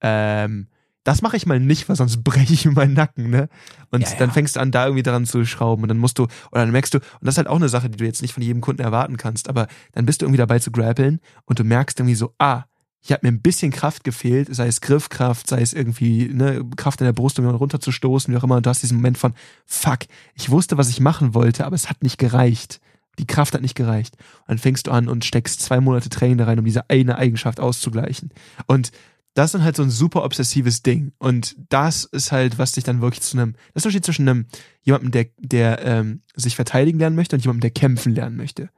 ähm, 0.00 0.68
das 1.04 1.20
mache 1.22 1.36
ich 1.36 1.46
mal 1.46 1.58
nicht, 1.58 1.88
weil 1.88 1.96
sonst 1.96 2.22
breche 2.24 2.52
ich 2.52 2.64
mir 2.64 2.72
meinen 2.72 2.94
Nacken, 2.94 3.30
ne? 3.30 3.48
Und 3.90 4.02
Ja, 4.02 4.10
ja. 4.10 4.16
dann 4.18 4.30
fängst 4.30 4.56
du 4.56 4.60
an, 4.60 4.70
da 4.70 4.84
irgendwie 4.86 5.02
dran 5.02 5.26
zu 5.26 5.44
schrauben 5.44 5.82
und 5.82 5.88
dann 5.88 5.98
musst 5.98 6.18
du, 6.18 6.24
oder 6.24 6.62
dann 6.62 6.70
merkst 6.70 6.94
du, 6.94 6.98
und 6.98 7.06
das 7.22 7.34
ist 7.34 7.38
halt 7.38 7.48
auch 7.48 7.56
eine 7.56 7.68
Sache, 7.68 7.90
die 7.90 7.98
du 7.98 8.04
jetzt 8.04 8.22
nicht 8.22 8.34
von 8.34 8.42
jedem 8.42 8.60
Kunden 8.60 8.82
erwarten 8.82 9.16
kannst, 9.16 9.48
aber 9.48 9.66
dann 9.92 10.06
bist 10.06 10.22
du 10.22 10.26
irgendwie 10.26 10.38
dabei 10.38 10.58
zu 10.58 10.70
grappeln 10.70 11.20
und 11.44 11.58
du 11.58 11.64
merkst 11.64 11.98
irgendwie 11.98 12.14
so, 12.14 12.34
ah, 12.38 12.64
ich 13.02 13.10
habe 13.10 13.26
mir 13.26 13.32
ein 13.32 13.42
bisschen 13.42 13.72
Kraft 13.72 14.04
gefehlt, 14.04 14.54
sei 14.54 14.68
es 14.68 14.80
Griffkraft, 14.80 15.48
sei 15.48 15.60
es 15.60 15.72
irgendwie 15.72 16.28
ne, 16.32 16.64
Kraft 16.76 17.00
in 17.00 17.04
der 17.04 17.12
Brust, 17.12 17.38
um 17.38 17.46
runterzustoßen, 17.46 18.32
wie 18.32 18.38
auch 18.38 18.44
immer. 18.44 18.56
Und 18.56 18.66
du 18.66 18.70
hast 18.70 18.82
diesen 18.82 18.98
Moment 18.98 19.18
von, 19.18 19.34
fuck, 19.66 20.00
ich 20.34 20.50
wusste, 20.50 20.78
was 20.78 20.88
ich 20.88 21.00
machen 21.00 21.34
wollte, 21.34 21.66
aber 21.66 21.74
es 21.74 21.90
hat 21.90 22.02
nicht 22.04 22.18
gereicht. 22.18 22.80
Die 23.18 23.26
Kraft 23.26 23.54
hat 23.54 23.60
nicht 23.60 23.74
gereicht. 23.74 24.16
Und 24.42 24.50
dann 24.50 24.58
fängst 24.58 24.86
du 24.86 24.92
an 24.92 25.08
und 25.08 25.24
steckst 25.24 25.60
zwei 25.60 25.80
Monate 25.80 26.10
Training 26.10 26.38
da 26.38 26.44
rein, 26.44 26.60
um 26.60 26.64
diese 26.64 26.88
eine 26.88 27.18
Eigenschaft 27.18 27.58
auszugleichen. 27.58 28.30
Und 28.66 28.92
das 29.34 29.46
ist 29.46 29.54
dann 29.54 29.64
halt 29.64 29.76
so 29.76 29.82
ein 29.82 29.90
super 29.90 30.24
obsessives 30.24 30.82
Ding. 30.82 31.12
Und 31.18 31.56
das 31.70 32.04
ist 32.04 32.30
halt, 32.30 32.58
was 32.58 32.72
dich 32.72 32.84
dann 32.84 33.00
wirklich 33.00 33.22
zu 33.22 33.36
einem, 33.36 33.54
das 33.74 33.84
Unterschied 33.84 34.04
zwischen 34.04 34.28
einem, 34.28 34.46
jemandem, 34.82 35.10
der, 35.10 35.26
der 35.38 35.84
ähm, 35.84 36.20
sich 36.36 36.54
verteidigen 36.54 37.00
lernen 37.00 37.16
möchte 37.16 37.34
und 37.34 37.42
jemandem, 37.42 37.62
der 37.62 37.70
kämpfen 37.70 38.14
lernen 38.14 38.36
möchte. 38.36 38.70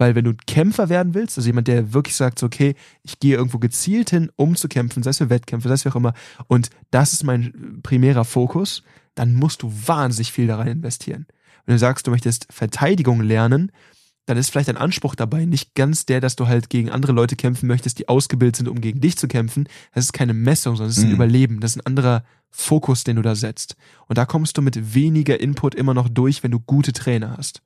Weil 0.00 0.14
wenn 0.14 0.24
du 0.24 0.32
Kämpfer 0.46 0.88
werden 0.88 1.12
willst, 1.12 1.36
also 1.36 1.46
jemand, 1.46 1.68
der 1.68 1.92
wirklich 1.92 2.16
sagt, 2.16 2.38
so, 2.38 2.46
okay, 2.46 2.74
ich 3.02 3.20
gehe 3.20 3.36
irgendwo 3.36 3.58
gezielt 3.58 4.08
hin, 4.08 4.30
um 4.34 4.56
zu 4.56 4.66
kämpfen, 4.66 5.02
sei 5.02 5.10
es 5.10 5.18
für 5.18 5.28
Wettkämpfe, 5.28 5.68
sei 5.68 5.74
es 5.74 5.84
wie 5.84 5.90
auch 5.90 5.96
immer, 5.96 6.14
und 6.48 6.70
das 6.90 7.12
ist 7.12 7.22
mein 7.22 7.80
primärer 7.82 8.24
Fokus, 8.24 8.82
dann 9.14 9.34
musst 9.34 9.60
du 9.60 9.70
wahnsinnig 9.70 10.32
viel 10.32 10.46
da 10.46 10.56
rein 10.56 10.68
investieren. 10.68 11.26
Wenn 11.66 11.74
du 11.74 11.78
sagst, 11.78 12.06
du 12.06 12.10
möchtest 12.12 12.46
Verteidigung 12.50 13.20
lernen, 13.20 13.72
dann 14.24 14.38
ist 14.38 14.48
vielleicht 14.48 14.70
ein 14.70 14.78
Anspruch 14.78 15.14
dabei 15.14 15.44
nicht 15.44 15.74
ganz 15.74 16.06
der, 16.06 16.22
dass 16.22 16.34
du 16.34 16.46
halt 16.46 16.70
gegen 16.70 16.88
andere 16.88 17.12
Leute 17.12 17.36
kämpfen 17.36 17.66
möchtest, 17.66 17.98
die 17.98 18.08
ausgebildet 18.08 18.56
sind, 18.56 18.68
um 18.68 18.80
gegen 18.80 19.02
dich 19.02 19.18
zu 19.18 19.28
kämpfen. 19.28 19.68
Das 19.92 20.04
ist 20.04 20.14
keine 20.14 20.32
Messung, 20.32 20.76
sondern 20.76 20.92
es 20.92 20.96
ist 20.96 21.04
ein 21.04 21.10
Mhm. 21.10 21.16
Überleben. 21.16 21.60
Das 21.60 21.72
ist 21.72 21.76
ein 21.76 21.86
anderer 21.86 22.24
Fokus, 22.48 23.04
den 23.04 23.16
du 23.16 23.22
da 23.22 23.34
setzt. 23.34 23.76
Und 24.06 24.16
da 24.16 24.24
kommst 24.24 24.56
du 24.56 24.62
mit 24.62 24.94
weniger 24.94 25.38
Input 25.38 25.74
immer 25.74 25.92
noch 25.92 26.08
durch, 26.08 26.42
wenn 26.42 26.52
du 26.52 26.58
gute 26.58 26.94
Trainer 26.94 27.36
hast 27.36 27.60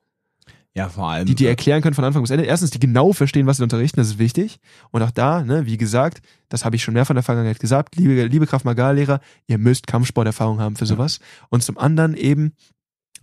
Ja, 0.75 0.89
vor 0.89 1.09
allem. 1.09 1.25
die 1.25 1.35
dir 1.35 1.47
erklären 1.47 1.81
können 1.81 1.95
von 1.95 2.03
Anfang 2.03 2.21
bis 2.21 2.31
Ende. 2.31 2.43
Erstens, 2.43 2.69
die 2.69 2.79
genau 2.79 3.13
verstehen, 3.13 3.47
was 3.47 3.57
sie 3.57 3.63
unterrichten, 3.63 3.97
das 3.97 4.07
ist 4.09 4.19
wichtig. 4.19 4.59
Und 4.91 5.01
auch 5.01 5.11
da, 5.11 5.41
ne, 5.41 5.65
wie 5.65 5.77
gesagt, 5.77 6.21
das 6.49 6.65
habe 6.65 6.75
ich 6.75 6.83
schon 6.83 6.93
mehrfach 6.93 7.11
in 7.11 7.15
der 7.15 7.23
Vergangenheit 7.23 7.59
gesagt, 7.59 7.95
liebe, 7.95 8.25
liebe 8.25 8.45
Kraft 8.45 8.65
Magal-Lehrer, 8.65 9.21
ihr 9.47 9.57
müsst 9.57 9.87
Kampfsporterfahrung 9.87 10.59
haben 10.59 10.75
für 10.75 10.85
sowas. 10.85 11.19
Und 11.49 11.63
zum 11.63 11.77
anderen 11.77 12.13
eben, 12.13 12.53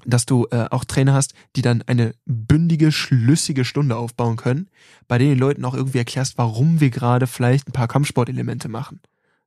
dass 0.06 0.24
du 0.24 0.46
äh, 0.50 0.66
auch 0.70 0.84
Trainer 0.84 1.12
hast, 1.12 1.34
die 1.54 1.62
dann 1.62 1.82
eine 1.82 2.14
bündige, 2.24 2.90
schlüssige 2.90 3.66
Stunde 3.66 3.96
aufbauen 3.96 4.36
können, 4.36 4.68
bei 5.06 5.18
denen 5.18 5.32
den 5.32 5.38
Leuten 5.38 5.64
auch 5.66 5.74
irgendwie 5.74 5.98
erklärst, 5.98 6.38
warum 6.38 6.80
wir 6.80 6.88
gerade 6.88 7.26
vielleicht 7.26 7.68
ein 7.68 7.72
paar 7.72 7.86
Kampfsportelemente 7.86 8.68
machen. 8.68 9.00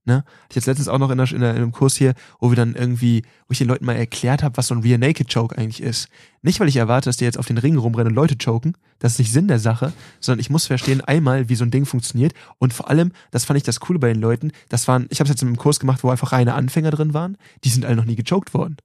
Ne? 0.06 0.18
Hatte 0.18 0.26
Ich 0.50 0.56
jetzt 0.56 0.68
letztens 0.68 0.88
auch 0.88 1.00
noch 1.00 1.10
in, 1.10 1.18
der, 1.18 1.32
in, 1.32 1.44
einem 1.44 1.72
Kurs 1.72 1.96
hier, 1.96 2.14
wo 2.40 2.52
wir 2.52 2.56
dann 2.56 2.76
irgendwie, 2.76 3.24
wo 3.48 3.52
ich 3.52 3.58
den 3.58 3.68
Leuten 3.68 3.86
mal 3.86 3.96
erklärt 3.96 4.44
habe, 4.44 4.56
was 4.56 4.68
so 4.68 4.76
ein 4.76 4.82
Rear 4.82 5.00
Naked 5.00 5.34
Choke 5.34 5.58
eigentlich 5.58 5.82
ist. 5.82 6.10
Nicht, 6.44 6.60
weil 6.60 6.68
ich 6.68 6.76
erwarte, 6.76 7.10
dass 7.10 7.18
die 7.18 7.24
jetzt 7.24 7.40
auf 7.40 7.48
den 7.48 7.58
Ringen 7.58 7.80
rumrennen 7.80 8.10
und 8.12 8.16
Leute 8.16 8.38
choken, 8.38 8.78
das 9.00 9.14
ist 9.14 9.20
nicht 9.20 9.34
Sinn 9.34 9.48
der 9.48 9.58
Sache, 9.58 9.94
sondern 10.20 10.40
ich 10.42 10.52
muss 10.52 10.68
verstehen 10.68 11.02
einmal, 11.02 11.50
wie 11.50 11.56
so 11.56 11.66
ein 11.66 11.72
Ding 11.72 11.86
funktioniert 11.86 12.34
und 12.60 12.72
vor 12.72 12.90
allem, 12.90 13.14
das 13.32 13.46
fand 13.46 13.58
ich 13.58 13.64
das 13.64 13.80
Coole 13.80 13.98
bei 13.98 14.14
den 14.14 14.22
Leuten, 14.22 14.52
das 14.70 14.88
waren, 14.88 15.08
ich 15.10 15.20
habe 15.20 15.26
es 15.26 15.32
jetzt 15.32 15.42
in 15.42 15.48
einem 15.48 15.58
Kurs 15.58 15.80
gemacht, 15.80 16.04
wo 16.04 16.10
einfach 16.12 16.34
reine 16.34 16.54
Anfänger 16.54 16.92
drin 16.92 17.16
waren, 17.16 17.38
die 17.64 17.70
sind 17.70 17.84
alle 17.84 17.96
noch 17.96 18.06
nie 18.06 18.16
gechoked 18.16 18.54
worden. 18.54 18.78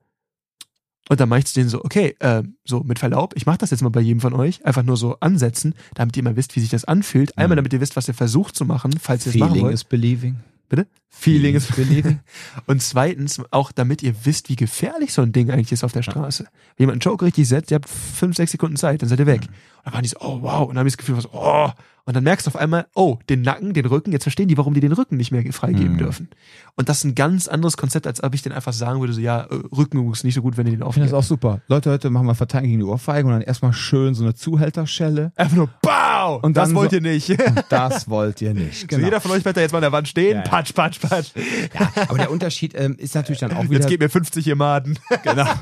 Und 1.11 1.19
dann 1.19 1.29
mache 1.29 1.41
ich 1.41 1.47
zu 1.47 1.55
denen 1.55 1.69
so, 1.69 1.85
okay, 1.85 2.15
äh, 2.21 2.45
so 2.65 2.81
mit 2.85 2.99
Verlaub, 2.99 3.35
ich 3.37 3.45
mache 3.45 3.59
das 3.59 3.71
jetzt 3.71 3.83
mal 3.83 3.89
bei 3.89 4.01
jedem 4.01 4.21
von 4.21 4.33
euch, 4.33 4.65
einfach 4.65 4.85
nur 4.85 4.97
so 4.97 5.19
ansetzen, 5.19 5.75
damit 5.95 6.17
ihr 6.17 6.23
mal 6.23 6.37
wisst, 6.37 6.55
wie 6.55 6.61
sich 6.61 6.71
das 6.71 6.85
anfühlt. 6.85 7.37
Einmal, 7.37 7.57
damit 7.57 7.73
ihr 7.73 7.81
wisst, 7.81 7.97
was 7.97 8.07
ihr 8.07 8.15
versucht 8.15 8.55
zu 8.55 8.65
machen, 8.65 8.93
falls 8.99 9.27
ihr 9.27 9.31
es 9.31 9.39
machen 9.39 9.51
Feeling 9.51 9.65
wollt. 9.65 9.75
is 9.75 9.85
believing. 9.85 10.37
Bitte? 10.71 10.87
Feeling 11.09 11.57
ist 11.57 11.75
believing. 11.75 12.21
Und 12.67 12.81
zweitens 12.81 13.43
auch, 13.51 13.73
damit 13.73 14.05
ihr 14.05 14.15
wisst, 14.25 14.49
wie 14.49 14.57
gefährlich 14.57 15.13
so 15.13 15.21
ein 15.21 15.33
Ding 15.33 15.51
eigentlich 15.51 15.73
ist 15.73 15.83
auf 15.83 15.93
der 15.93 16.03
Straße. 16.03 16.45
Wenn 16.45 16.85
jemand 16.85 17.05
einen 17.05 17.11
Joke 17.13 17.25
richtig 17.25 17.49
setzt, 17.49 17.73
ihr 17.73 17.75
habt 17.75 17.89
fünf, 17.89 18.37
sechs 18.37 18.53
Sekunden 18.53 18.77
Zeit, 18.77 19.03
dann 19.03 19.09
seid 19.09 19.19
ihr 19.19 19.27
weg. 19.27 19.43
Und 19.81 19.87
dann 19.87 19.95
waren 19.95 20.03
die 20.03 20.09
so, 20.09 20.17
oh 20.21 20.39
wow, 20.43 20.63
und 20.63 20.69
dann 20.75 20.79
habe 20.79 20.89
ich 20.89 20.97
das 20.97 20.99
Gefühl, 21.07 21.21
so, 21.21 21.29
oh. 21.33 21.69
Und 22.07 22.17
dann 22.17 22.25
merkst 22.25 22.47
du 22.47 22.51
auf 22.51 22.57
einmal, 22.57 22.87
oh, 22.95 23.19
den 23.29 23.43
Nacken, 23.43 23.73
den 23.73 23.85
Rücken, 23.87 24.11
jetzt 24.11 24.25
verstehen 24.25 24.49
die, 24.49 24.57
warum 24.59 24.75
die 24.75 24.81
den 24.81 24.91
Rücken 24.93 25.17
nicht 25.17 25.31
mehr 25.31 25.45
freigeben 25.53 25.93
Mhm. 25.93 25.99
dürfen. 25.99 26.29
Und 26.75 26.89
das 26.89 26.99
ist 26.99 27.05
ein 27.05 27.15
ganz 27.15 27.47
anderes 27.47 27.77
Konzept, 27.77 28.07
als 28.07 28.23
ob 28.23 28.35
ich 28.35 28.43
denen 28.43 28.55
einfach 28.55 28.73
sagen 28.73 28.99
würde, 29.01 29.13
so, 29.13 29.21
ja, 29.21 29.43
äh, 29.43 29.47
Rücken 29.77 30.11
ist 30.11 30.25
nicht 30.25 30.35
so 30.35 30.43
gut, 30.43 30.57
wenn 30.57 30.67
ihr 30.67 30.73
den 30.77 30.81
Ich 30.87 30.95
finde 30.95 31.09
das 31.09 31.15
aufgebt. 31.15 31.15
auch 31.15 31.23
super. 31.29 31.61
Leute, 31.69 31.91
heute 31.91 32.11
machen 32.11 32.27
wir 32.27 32.35
Verteidigung 32.35 32.71
gegen 32.71 32.81
die 32.81 32.87
Ohrfeige 32.87 33.27
und 33.29 33.35
dann 33.35 33.43
erstmal 33.43 33.73
schön 33.73 34.15
so 34.15 34.25
eine 34.25 34.35
Zuhälterschelle. 34.35 35.31
Einfach 35.37 35.57
nur, 35.57 35.69
BAU! 35.83 36.41
Und 36.43 36.57
das 36.57 36.75
wollt 36.75 36.91
so- 36.91 36.97
ihr 36.97 37.03
nicht. 37.03 37.31
Und 37.31 37.65
das 37.69 38.09
wollt 38.09 38.41
ihr 38.43 38.55
nicht. 38.55 38.81
So, 38.81 38.87
Genau. 38.89 39.05
jeder 39.05 39.21
von 39.21 39.31
euch 39.31 39.45
wird 39.45 39.57
da 39.57 39.61
jetzt 39.61 39.71
mal 39.73 39.79
an 39.79 39.83
der 39.83 39.93
Wand 39.93 40.09
stehen, 40.09 40.39
Ja, 40.39 40.43
ja. 40.43 40.49
patsch, 40.49 40.75
patsch, 40.75 41.01
patsch. 41.01 41.31
ja, 41.79 41.93
aber 42.09 42.19
der 42.19 42.31
Unterschied 42.33 42.75
ähm, 42.75 42.97
ist 42.99 43.15
natürlich 43.15 43.39
dann 43.41 43.53
auch 43.57 43.65
wieder. 43.65 43.75
Jetzt 43.75 43.89
gebt 43.89 44.03
mir 44.03 44.09
50 44.09 44.43
hier 44.43 44.57
Maden. 44.57 44.99
Genau. 45.23 45.45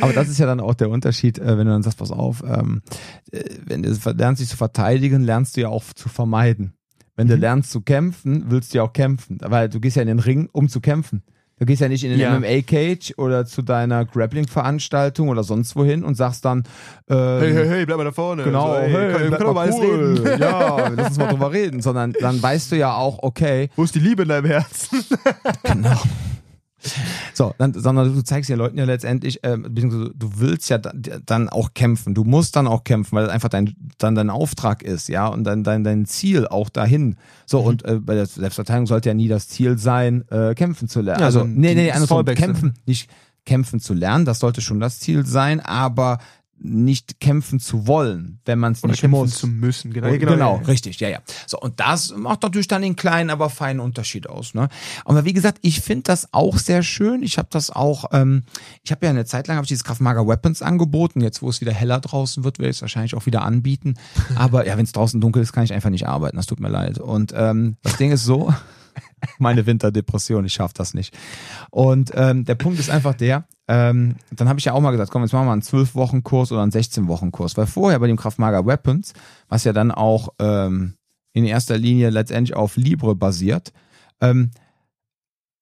Aber 0.00 0.12
das 0.12 0.28
ist 0.28 0.38
ja 0.38 0.46
dann 0.46 0.60
auch 0.60 0.74
der 0.74 0.90
Unterschied, 0.90 1.38
äh, 1.38 1.56
wenn 1.58 1.66
du 1.66 1.72
dann 1.72 1.82
sagst, 1.82 1.98
pass 1.98 2.10
auf, 2.10 2.42
ähm, 2.46 2.82
äh, 3.30 3.42
wenn 3.66 3.82
du 3.82 3.90
lernst 4.16 4.42
dich 4.42 4.48
zu 4.48 4.56
verteidigen, 4.56 5.22
lernst 5.22 5.56
du 5.56 5.62
ja 5.62 5.68
auch 5.68 5.84
zu 5.94 6.08
vermeiden. 6.08 6.74
Wenn 7.16 7.28
du 7.28 7.34
Mhm. 7.36 7.40
lernst 7.40 7.70
zu 7.70 7.80
kämpfen, 7.82 8.44
willst 8.48 8.72
du 8.72 8.78
ja 8.78 8.84
auch 8.84 8.92
kämpfen. 8.92 9.38
Weil 9.42 9.68
du 9.68 9.80
gehst 9.80 9.96
ja 9.96 10.02
in 10.02 10.08
den 10.08 10.18
Ring, 10.18 10.48
um 10.52 10.68
zu 10.68 10.80
kämpfen. 10.80 11.22
Du 11.58 11.66
gehst 11.66 11.80
ja 11.80 11.88
nicht 11.88 12.02
in 12.02 12.10
den 12.10 12.18
Ja. 12.18 12.36
MMA-Cage 12.36 13.14
oder 13.18 13.44
zu 13.46 13.62
deiner 13.62 14.04
Grappling-Veranstaltung 14.04 15.28
oder 15.28 15.44
sonst 15.44 15.76
wohin 15.76 16.02
und 16.02 16.16
sagst 16.16 16.44
dann, 16.44 16.64
ähm, 17.08 17.38
Hey, 17.40 17.52
hey, 17.52 17.68
hey, 17.68 17.86
bleib 17.86 17.98
mal 17.98 18.04
da 18.04 18.10
vorne. 18.12 18.42
Genau, 18.42 18.74
so, 18.74 18.80
hey, 18.80 18.90
hey, 18.90 19.08
wir 19.30 19.30
können 19.36 19.40
doch 19.46 19.54
mal 19.54 19.70
cool. 19.70 20.16
reden. 20.24 20.40
Ja, 20.40 20.88
lass 20.96 21.08
uns 21.10 21.18
mal 21.18 21.28
drüber 21.28 21.52
reden. 21.52 21.80
Sondern 21.80 22.14
dann 22.14 22.42
weißt 22.42 22.72
du 22.72 22.76
ja 22.76 22.94
auch, 22.94 23.18
okay, 23.22 23.68
Wo 23.76 23.84
ist 23.84 23.94
die 23.94 24.00
Liebe 24.00 24.22
in 24.22 24.28
deinem 24.30 24.46
Herzen? 24.46 25.04
genau. 25.62 26.00
So, 27.32 27.54
dann, 27.58 27.74
sondern 27.74 28.14
du 28.14 28.22
zeigst 28.22 28.50
den 28.50 28.58
Leuten 28.58 28.76
ja 28.78 28.84
letztendlich, 28.84 29.40
ähm, 29.42 29.62
beziehungsweise 29.70 30.12
du 30.14 30.30
willst 30.36 30.68
ja 30.68 30.78
dann, 30.78 31.48
auch 31.48 31.74
kämpfen. 31.74 32.14
Du 32.14 32.24
musst 32.24 32.56
dann 32.56 32.66
auch 32.66 32.84
kämpfen, 32.84 33.16
weil 33.16 33.24
das 33.24 33.32
einfach 33.32 33.48
dein, 33.48 33.74
dann 33.98 34.14
dein 34.14 34.30
Auftrag 34.30 34.82
ist, 34.82 35.08
ja, 35.08 35.26
und 35.26 35.44
dann 35.44 35.64
dein, 35.64 35.84
dein 35.84 36.06
Ziel 36.06 36.46
auch 36.46 36.68
dahin. 36.68 37.16
So, 37.46 37.60
Mhm. 37.60 37.66
und 37.66 37.84
äh, 37.84 38.00
bei 38.00 38.14
der 38.14 38.26
Selbstverteidigung 38.26 38.86
sollte 38.86 39.08
ja 39.10 39.14
nie 39.14 39.28
das 39.28 39.48
Ziel 39.48 39.78
sein, 39.78 40.24
äh, 40.30 40.54
kämpfen 40.54 40.88
zu 40.88 41.00
lernen. 41.00 41.20
Ja, 41.20 41.26
also, 41.26 41.40
so 41.40 41.46
nee, 41.46 41.74
nee, 41.74 41.86
das 41.86 41.96
andersrum, 41.96 42.24
kämpfen, 42.24 42.74
nicht 42.86 43.08
kämpfen 43.44 43.80
zu 43.80 43.94
lernen, 43.94 44.24
das 44.24 44.38
sollte 44.38 44.60
schon 44.60 44.80
das 44.80 45.00
Ziel 45.00 45.26
sein, 45.26 45.60
aber 45.60 46.18
nicht 46.64 47.20
kämpfen 47.20 47.60
zu 47.60 47.86
wollen, 47.86 48.40
wenn 48.44 48.58
man 48.58 48.72
es 48.72 48.82
nicht 48.82 49.00
kämpfen 49.00 49.20
muss. 49.20 49.38
zu 49.38 49.46
müssen. 49.46 49.92
Genau, 49.92 50.08
Genau, 50.12 50.32
genau, 50.32 50.56
ja. 50.58 50.66
richtig, 50.66 51.00
ja, 51.00 51.08
ja. 51.08 51.18
So, 51.46 51.58
und 51.58 51.80
das 51.80 52.14
macht 52.16 52.42
natürlich 52.42 52.68
dann 52.68 52.82
den 52.82 52.96
kleinen, 52.96 53.30
aber 53.30 53.50
feinen 53.50 53.80
Unterschied 53.80 54.28
aus. 54.28 54.54
Ne? 54.54 54.68
Aber 55.04 55.24
wie 55.24 55.32
gesagt, 55.32 55.58
ich 55.62 55.80
finde 55.80 56.04
das 56.04 56.32
auch 56.32 56.58
sehr 56.58 56.82
schön. 56.82 57.22
Ich 57.22 57.38
habe 57.38 57.48
das 57.50 57.70
auch, 57.70 58.06
ähm, 58.12 58.44
ich 58.82 58.90
habe 58.92 59.04
ja 59.06 59.10
eine 59.10 59.24
Zeit 59.24 59.48
lang 59.48 59.56
habe 59.56 59.64
ich 59.64 59.68
dieses 59.68 59.84
Kraftmager 59.84 60.26
Weapons 60.26 60.62
angeboten. 60.62 61.20
Jetzt, 61.20 61.42
wo 61.42 61.48
es 61.48 61.60
wieder 61.60 61.72
heller 61.72 62.00
draußen 62.00 62.44
wird, 62.44 62.58
werde 62.58 62.70
ich 62.70 62.76
es 62.76 62.82
wahrscheinlich 62.82 63.14
auch 63.14 63.26
wieder 63.26 63.42
anbieten. 63.42 63.94
Aber 64.36 64.66
ja, 64.66 64.76
wenn 64.76 64.84
es 64.84 64.92
draußen 64.92 65.20
dunkel 65.20 65.42
ist, 65.42 65.52
kann 65.52 65.64
ich 65.64 65.72
einfach 65.72 65.90
nicht 65.90 66.06
arbeiten. 66.06 66.36
Das 66.36 66.46
tut 66.46 66.60
mir 66.60 66.68
leid. 66.68 66.98
Und 66.98 67.32
ähm, 67.36 67.76
das 67.82 67.96
Ding 67.96 68.12
ist 68.12 68.24
so, 68.24 68.52
meine 69.38 69.66
Winterdepression, 69.66 70.44
ich 70.44 70.52
schaffe 70.54 70.74
das 70.76 70.94
nicht. 70.94 71.16
Und 71.70 72.12
ähm, 72.14 72.44
der 72.44 72.54
Punkt 72.54 72.78
ist 72.78 72.90
einfach 72.90 73.14
der, 73.14 73.44
ähm, 73.72 74.16
dann 74.30 74.50
habe 74.50 74.58
ich 74.58 74.66
ja 74.66 74.74
auch 74.74 74.80
mal 74.80 74.90
gesagt, 74.90 75.10
komm, 75.10 75.22
jetzt 75.22 75.32
machen 75.32 75.46
wir 75.46 75.52
einen 75.52 75.62
12-Wochen-Kurs 75.62 76.52
oder 76.52 76.60
einen 76.60 76.72
16-Wochen-Kurs. 76.72 77.56
Weil 77.56 77.66
vorher 77.66 77.98
bei 77.98 78.06
dem 78.06 78.18
Kraftmager 78.18 78.66
Weapons, 78.66 79.14
was 79.48 79.64
ja 79.64 79.72
dann 79.72 79.90
auch 79.90 80.28
ähm, 80.40 80.92
in 81.32 81.46
erster 81.46 81.78
Linie 81.78 82.10
letztendlich 82.10 82.54
auf 82.54 82.76
Libre 82.76 83.14
basiert, 83.14 83.72
ähm, 84.20 84.50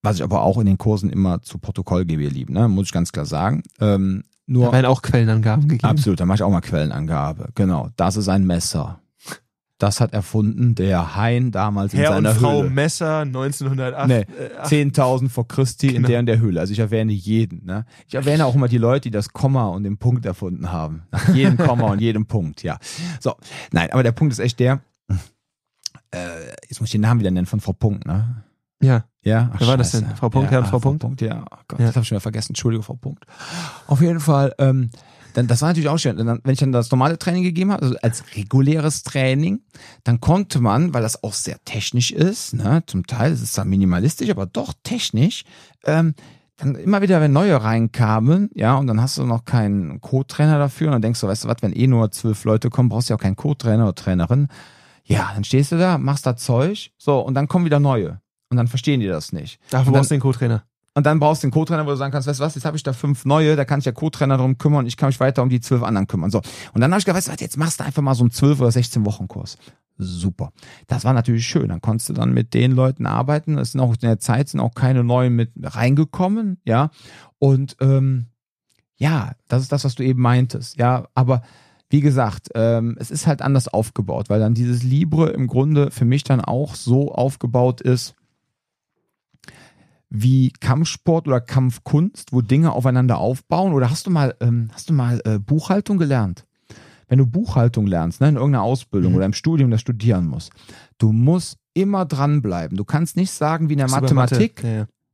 was 0.02 0.16
ich 0.16 0.24
aber 0.24 0.42
auch 0.42 0.58
in 0.58 0.66
den 0.66 0.76
Kursen 0.76 1.08
immer 1.08 1.40
zu 1.42 1.58
Protokoll 1.58 2.04
gebe, 2.04 2.24
ihr 2.24 2.30
Lieben, 2.30 2.52
ne? 2.52 2.66
muss 2.66 2.86
ich 2.86 2.92
ganz 2.92 3.12
klar 3.12 3.26
sagen. 3.26 3.62
Ähm, 3.80 4.24
nur 4.44 4.66
Da 4.66 4.72
werden 4.72 4.86
auch 4.86 5.02
Quellenangaben 5.02 5.68
gegeben. 5.68 5.86
Absolut, 5.86 6.18
da 6.18 6.26
mache 6.26 6.36
ich 6.36 6.42
auch 6.42 6.50
mal 6.50 6.62
Quellenangabe. 6.62 7.50
Genau, 7.54 7.90
das 7.94 8.16
ist 8.16 8.28
ein 8.28 8.44
Messer. 8.44 8.98
Das 9.80 10.00
hat 10.00 10.12
erfunden 10.12 10.74
der 10.76 11.16
Hein 11.16 11.50
damals 11.50 11.92
in 11.94 12.00
Herr 12.00 12.10
und 12.10 12.16
seiner 12.24 12.34
Frau 12.34 12.60
Höhle. 12.62 12.70
Messer 12.70 13.18
1908. 13.20 14.06
Nee, 14.08 14.14
äh, 14.20 14.26
ach, 14.60 14.68
10.000 14.68 15.28
vor 15.28 15.48
Christi 15.48 15.88
in 15.88 15.94
Genau. 15.94 16.08
der 16.08 16.20
in 16.20 16.26
der 16.26 16.38
Höhle. 16.38 16.60
Also 16.60 16.72
ich 16.72 16.78
erwähne 16.78 17.12
jeden. 17.12 17.64
Ne? 17.64 17.86
Ich 18.06 18.14
erwähne 18.14 18.44
auch 18.46 18.54
immer 18.54 18.68
die 18.68 18.78
Leute, 18.78 19.02
die 19.08 19.10
das 19.10 19.32
Komma 19.32 19.66
und 19.68 19.82
den 19.84 19.96
Punkt 19.98 20.26
erfunden 20.26 20.70
haben. 20.70 21.02
Nach 21.10 21.34
jedem 21.34 21.56
Komma 21.56 21.86
und 21.90 22.00
jedem 22.00 22.26
Punkt, 22.26 22.62
ja. 22.62 22.78
So, 23.20 23.34
nein, 23.72 23.90
aber 23.90 24.02
der 24.02 24.12
Punkt 24.12 24.32
ist 24.32 24.38
echt 24.38 24.60
der, 24.60 24.80
äh, 26.12 26.18
jetzt 26.68 26.80
muss 26.80 26.88
ich 26.88 26.92
den 26.92 27.00
Namen 27.00 27.20
wieder 27.20 27.30
nennen 27.30 27.46
von 27.46 27.60
Frau 27.60 27.72
Punkt, 27.72 28.06
ne? 28.06 28.44
ja. 28.82 29.04
Ja, 29.22 29.50
Ach, 29.52 29.60
Wer 29.60 29.66
war 29.68 29.76
das 29.76 29.90
denn? 29.90 30.06
Frau 30.16 30.30
Punkt, 30.30 30.46
ja, 30.46 30.52
Herr 30.52 30.58
und 30.60 30.64
ah, 30.64 30.68
Frau 30.70 30.78
Punkt? 30.78 31.20
Ja, 31.20 31.44
oh 31.50 31.56
Gott, 31.68 31.78
Ja. 31.78 31.86
das 31.86 31.94
habe 31.96 32.04
ich 32.04 32.08
schon 32.08 32.16
wieder 32.16 32.22
vergessen. 32.22 32.52
Entschuldigung, 32.52 32.82
Frau 32.84 32.94
Punkt. 32.94 33.26
Auf 33.86 34.00
jeden 34.00 34.18
Fall, 34.20 34.54
ähm, 34.58 34.88
dann, 35.34 35.46
das 35.46 35.62
war 35.62 35.68
natürlich 35.68 35.88
auch 35.88 35.98
schön. 35.98 36.16
Dann, 36.16 36.40
wenn 36.42 36.52
ich 36.52 36.58
dann 36.58 36.72
das 36.72 36.90
normale 36.90 37.18
Training 37.18 37.42
gegeben 37.42 37.72
habe, 37.72 37.82
also 37.82 37.96
als 38.02 38.24
reguläres 38.36 39.02
Training, 39.02 39.60
dann 40.04 40.20
konnte 40.20 40.60
man, 40.60 40.94
weil 40.94 41.02
das 41.02 41.22
auch 41.22 41.34
sehr 41.34 41.62
technisch 41.64 42.12
ist, 42.12 42.54
ne, 42.54 42.82
zum 42.86 43.06
Teil 43.06 43.32
ist 43.32 43.42
es 43.42 43.52
zwar 43.52 43.64
minimalistisch, 43.64 44.30
aber 44.30 44.46
doch 44.46 44.72
technisch, 44.82 45.44
ähm, 45.84 46.14
dann 46.56 46.74
immer 46.74 47.02
wieder, 47.02 47.20
wenn 47.20 47.32
neue 47.32 47.62
reinkamen, 47.62 48.50
ja, 48.54 48.76
und 48.76 48.86
dann 48.86 49.00
hast 49.00 49.16
du 49.18 49.24
noch 49.24 49.44
keinen 49.44 50.00
Co-Trainer 50.00 50.58
dafür 50.58 50.88
und 50.88 50.92
dann 50.92 51.02
denkst 51.02 51.20
du, 51.20 51.26
weißt 51.26 51.44
du 51.44 51.48
was, 51.48 51.56
wenn 51.62 51.72
eh 51.72 51.86
nur 51.86 52.10
zwölf 52.10 52.44
Leute 52.44 52.70
kommen, 52.70 52.88
brauchst 52.88 53.08
du 53.08 53.12
ja 53.12 53.16
auch 53.16 53.22
keinen 53.22 53.36
Co-Trainer 53.36 53.84
oder 53.84 53.94
Trainerin. 53.94 54.48
Ja, 55.04 55.30
dann 55.34 55.44
stehst 55.44 55.72
du 55.72 55.78
da, 55.78 55.98
machst 55.98 56.26
da 56.26 56.36
Zeug, 56.36 56.92
so, 56.98 57.18
und 57.20 57.34
dann 57.34 57.48
kommen 57.48 57.64
wieder 57.64 57.80
neue. 57.80 58.20
Und 58.50 58.56
dann 58.56 58.68
verstehen 58.68 59.00
die 59.00 59.06
das 59.06 59.32
nicht. 59.32 59.60
Dafür 59.70 59.92
brauchst 59.92 60.10
du 60.10 60.14
den 60.16 60.20
Co-Trainer. 60.20 60.64
Und 60.94 61.06
dann 61.06 61.20
brauchst 61.20 61.42
du 61.42 61.46
den 61.46 61.52
Co-Trainer, 61.52 61.86
wo 61.86 61.90
du 61.90 61.96
sagen 61.96 62.12
kannst, 62.12 62.26
weißt 62.26 62.40
du 62.40 62.44
was, 62.44 62.54
jetzt 62.56 62.64
habe 62.64 62.76
ich 62.76 62.82
da 62.82 62.92
fünf 62.92 63.24
neue, 63.24 63.54
da 63.54 63.64
kann 63.64 63.80
sich 63.80 63.84
der 63.84 63.92
Co-Trainer 63.92 64.36
drum 64.36 64.58
kümmern 64.58 64.80
und 64.80 64.86
ich 64.86 64.96
kann 64.96 65.08
mich 65.08 65.20
weiter 65.20 65.42
um 65.42 65.48
die 65.48 65.60
zwölf 65.60 65.82
anderen 65.82 66.08
kümmern. 66.08 66.30
So. 66.30 66.40
Und 66.72 66.80
dann 66.80 66.90
habe 66.90 66.98
ich 66.98 67.04
gedacht, 67.04 67.18
weißt 67.18 67.28
du 67.28 67.32
was, 67.32 67.40
jetzt 67.40 67.56
machst 67.56 67.80
du 67.80 67.84
einfach 67.84 68.02
mal 68.02 68.14
so 68.14 68.24
einen 68.24 68.32
zwölf 68.32 68.60
oder 68.60 68.72
16 68.72 69.06
Wochen 69.06 69.28
Kurs. 69.28 69.56
Super. 69.98 70.52
Das 70.88 71.04
war 71.04 71.12
natürlich 71.12 71.46
schön. 71.46 71.68
Dann 71.68 71.80
konntest 71.80 72.08
du 72.08 72.12
dann 72.14 72.32
mit 72.32 72.54
den 72.54 72.72
Leuten 72.72 73.06
arbeiten. 73.06 73.58
Es 73.58 73.72
sind 73.72 73.80
auch 73.80 73.92
in 73.92 74.00
der 74.00 74.18
Zeit 74.18 74.48
sind 74.48 74.60
auch 74.60 74.74
keine 74.74 75.04
neuen 75.04 75.36
mit 75.36 75.52
reingekommen, 75.62 76.58
ja. 76.64 76.90
Und 77.38 77.76
ähm, 77.80 78.26
ja, 78.96 79.32
das 79.48 79.62
ist 79.62 79.72
das, 79.72 79.84
was 79.84 79.94
du 79.94 80.02
eben 80.02 80.20
meintest, 80.20 80.78
ja. 80.78 81.06
Aber 81.14 81.42
wie 81.90 82.00
gesagt, 82.00 82.48
ähm, 82.54 82.96
es 82.98 83.10
ist 83.10 83.26
halt 83.26 83.42
anders 83.42 83.68
aufgebaut, 83.68 84.30
weil 84.30 84.40
dann 84.40 84.54
dieses 84.54 84.82
Libre 84.82 85.30
im 85.30 85.46
Grunde 85.46 85.90
für 85.90 86.04
mich 86.04 86.24
dann 86.24 86.40
auch 86.40 86.74
so 86.74 87.12
aufgebaut 87.12 87.80
ist, 87.80 88.14
wie 90.10 90.50
Kampfsport 90.60 91.26
oder 91.28 91.40
Kampfkunst, 91.40 92.32
wo 92.32 92.40
Dinge 92.40 92.72
aufeinander 92.72 93.18
aufbauen? 93.18 93.72
Oder 93.72 93.90
hast 93.90 94.06
du 94.06 94.10
mal, 94.10 94.34
ähm, 94.40 94.68
hast 94.72 94.90
du 94.90 94.92
mal 94.92 95.20
äh, 95.24 95.38
Buchhaltung 95.38 95.98
gelernt? 95.98 96.44
Wenn 97.08 97.18
du 97.18 97.26
Buchhaltung 97.26 97.86
lernst, 97.86 98.20
ne, 98.20 98.28
in 98.28 98.36
irgendeiner 98.36 98.62
Ausbildung 98.62 99.12
Mhm. 99.12 99.16
oder 99.16 99.26
im 99.26 99.32
Studium 99.32 99.70
das 99.70 99.80
studieren 99.80 100.26
musst, 100.26 100.52
du 100.98 101.12
musst 101.12 101.56
immer 101.74 102.04
dranbleiben. 102.04 102.76
Du 102.76 102.84
kannst 102.84 103.16
nicht 103.16 103.30
sagen, 103.32 103.68
wie 103.68 103.72
in 103.74 103.78
der 103.78 103.86
bei 103.86 104.00
Mathematik, 104.00 104.62
Mathe? 104.62 104.68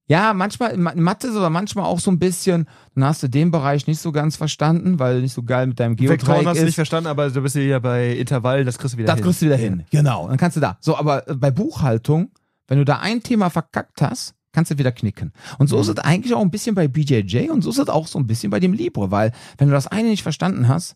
Ja, 0.08 0.18
ja. 0.18 0.28
ja, 0.28 0.34
manchmal 0.34 0.72
in 0.72 0.82
Ma- 0.82 0.90
in 0.90 1.02
Mathe 1.02 1.26
ist 1.28 1.36
aber 1.36 1.48
manchmal 1.50 1.84
auch 1.86 2.00
so 2.00 2.10
ein 2.10 2.18
bisschen, 2.18 2.66
dann 2.94 3.04
hast 3.04 3.22
du 3.22 3.28
den 3.28 3.50
Bereich 3.50 3.86
nicht 3.86 4.00
so 4.00 4.12
ganz 4.12 4.36
verstanden, 4.36 4.98
weil 4.98 5.20
nicht 5.22 5.32
so 5.34 5.42
geil 5.42 5.66
mit 5.66 5.80
deinem 5.80 5.98
Vektoren 5.98 6.18
Geodreieck 6.18 6.46
hast 6.48 6.60
du 6.60 6.64
nicht 6.64 6.74
verstanden, 6.74 7.08
aber 7.08 7.30
du 7.30 7.40
bist 7.42 7.56
ja 7.56 7.78
bei 7.78 8.12
Intervallen, 8.14 8.64
das 8.66 8.78
kriegst 8.78 8.94
du 8.94 8.98
wieder 8.98 9.06
Das 9.08 9.16
hin. 9.16 9.24
kriegst 9.24 9.42
du 9.42 9.46
wieder 9.46 9.56
hin. 9.56 9.84
Genau. 9.90 10.28
Dann 10.28 10.36
kannst 10.38 10.56
du 10.56 10.60
da. 10.60 10.76
So, 10.80 10.96
aber 10.98 11.26
äh, 11.28 11.34
bei 11.34 11.50
Buchhaltung, 11.50 12.30
wenn 12.68 12.78
du 12.78 12.84
da 12.84 12.98
ein 12.98 13.22
Thema 13.22 13.48
verkackt 13.50 14.00
hast, 14.02 14.34
kannst 14.56 14.70
du 14.70 14.78
wieder 14.78 14.90
knicken. 14.90 15.34
Und 15.58 15.66
so 15.68 15.78
ist 15.78 15.88
es 15.88 15.98
eigentlich 15.98 16.32
auch 16.32 16.40
ein 16.40 16.50
bisschen 16.50 16.74
bei 16.74 16.88
BJJ 16.88 17.50
und 17.50 17.60
so 17.60 17.68
ist 17.68 17.78
es 17.78 17.90
auch 17.90 18.06
so 18.06 18.18
ein 18.18 18.26
bisschen 18.26 18.48
bei 18.48 18.58
dem 18.58 18.72
Libre, 18.72 19.10
weil 19.10 19.32
wenn 19.58 19.68
du 19.68 19.74
das 19.74 19.86
eine 19.86 20.08
nicht 20.08 20.22
verstanden 20.22 20.66
hast, 20.66 20.94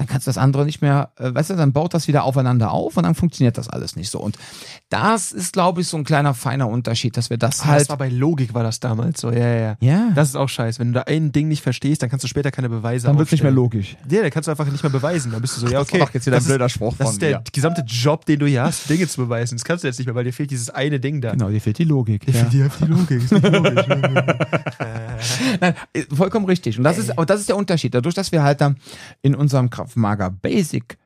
dann 0.00 0.06
kannst 0.06 0.26
du 0.26 0.30
das 0.30 0.38
andere 0.38 0.64
nicht 0.64 0.80
mehr, 0.80 1.10
äh, 1.18 1.34
weißt 1.34 1.50
du, 1.50 1.56
dann 1.56 1.74
baut 1.74 1.92
das 1.92 2.08
wieder 2.08 2.24
aufeinander 2.24 2.70
auf 2.70 2.96
und 2.96 3.02
dann 3.02 3.14
funktioniert 3.14 3.58
das 3.58 3.68
alles 3.68 3.96
nicht 3.96 4.08
so. 4.08 4.18
Und 4.18 4.38
das 4.88 5.30
ist, 5.30 5.52
glaube 5.52 5.82
ich, 5.82 5.88
so 5.88 5.98
ein 5.98 6.04
kleiner 6.04 6.32
feiner 6.32 6.68
Unterschied, 6.68 7.18
dass 7.18 7.28
wir 7.28 7.36
das 7.36 7.60
Ah, 7.60 7.66
halt. 7.66 7.80
das 7.82 7.88
war 7.90 7.98
bei 7.98 8.08
Logik 8.08 8.54
war 8.54 8.62
das 8.62 8.80
damals 8.80 9.20
so, 9.20 9.30
ja, 9.30 9.38
ja, 9.46 9.56
ja. 9.60 9.76
ja, 9.80 10.10
Das 10.14 10.30
ist 10.30 10.36
auch 10.36 10.48
scheiße. 10.48 10.78
Wenn 10.80 10.88
du 10.88 10.94
da 10.94 11.02
ein 11.02 11.32
Ding 11.32 11.48
nicht 11.48 11.62
verstehst, 11.62 12.02
dann 12.02 12.08
kannst 12.08 12.24
du 12.24 12.28
später 12.28 12.50
keine 12.50 12.70
Beweise 12.70 13.08
dann 13.08 13.18
wird 13.18 13.28
es 13.28 13.32
nicht 13.32 13.42
mehr 13.42 13.52
logisch. 13.52 13.98
Ja, 14.08 14.22
dann 14.22 14.30
kannst 14.30 14.46
du 14.46 14.52
einfach 14.52 14.64
nicht 14.64 14.82
mehr 14.82 14.90
beweisen. 14.90 15.32
Dann 15.32 15.42
bist 15.42 15.56
du 15.58 15.60
so, 15.60 15.68
ja, 15.68 15.80
okay. 15.80 15.90
Das 15.92 16.00
war 16.00 16.06
doch 16.06 16.14
jetzt 16.14 16.26
wieder 16.26 16.36
das 16.36 16.44
ein 16.46 16.48
blöder 16.48 16.66
ist, 16.66 16.72
Spruch 16.72 16.96
Das 16.96 17.06
von 17.08 17.12
ist 17.12 17.20
der 17.22 17.38
mir. 17.38 17.44
gesamte 17.52 17.82
Job, 17.82 18.24
den 18.24 18.38
du 18.38 18.46
hier 18.46 18.62
hast, 18.62 18.88
Dinge 18.88 19.06
zu 19.06 19.20
beweisen. 19.20 19.56
Das 19.58 19.64
kannst 19.64 19.84
du 19.84 19.88
jetzt 19.88 19.98
nicht 19.98 20.06
mehr, 20.06 20.14
weil 20.14 20.24
dir 20.24 20.32
fehlt 20.32 20.50
dieses 20.50 20.70
eine 20.70 20.98
Ding 20.98 21.20
da. 21.20 21.32
Genau, 21.32 21.50
dir 21.50 21.60
fehlt 21.60 21.76
die 21.76 21.84
Logik. 21.84 22.24
Dir 22.24 22.32
ja. 22.32 22.40
fehlt 22.46 22.52
die, 22.54 22.84
Logik. 22.86 23.22
Ist 23.22 23.32
nicht 23.32 23.46
logisch. 23.52 23.84
Nein, 25.60 25.74
vollkommen 26.12 26.46
richtig. 26.46 26.78
Und 26.78 26.84
das 26.84 26.98
ist, 26.98 27.16
und 27.16 27.28
das 27.30 27.40
ist 27.40 27.48
der 27.48 27.56
Unterschied. 27.56 27.94
Dadurch, 27.94 28.14
dass 28.14 28.32
wir 28.32 28.42
halt 28.42 28.60
dann 28.60 28.76
in 29.22 29.34
unserem 29.34 29.70
Kraftmager 29.90 30.30
Basic 30.30 30.98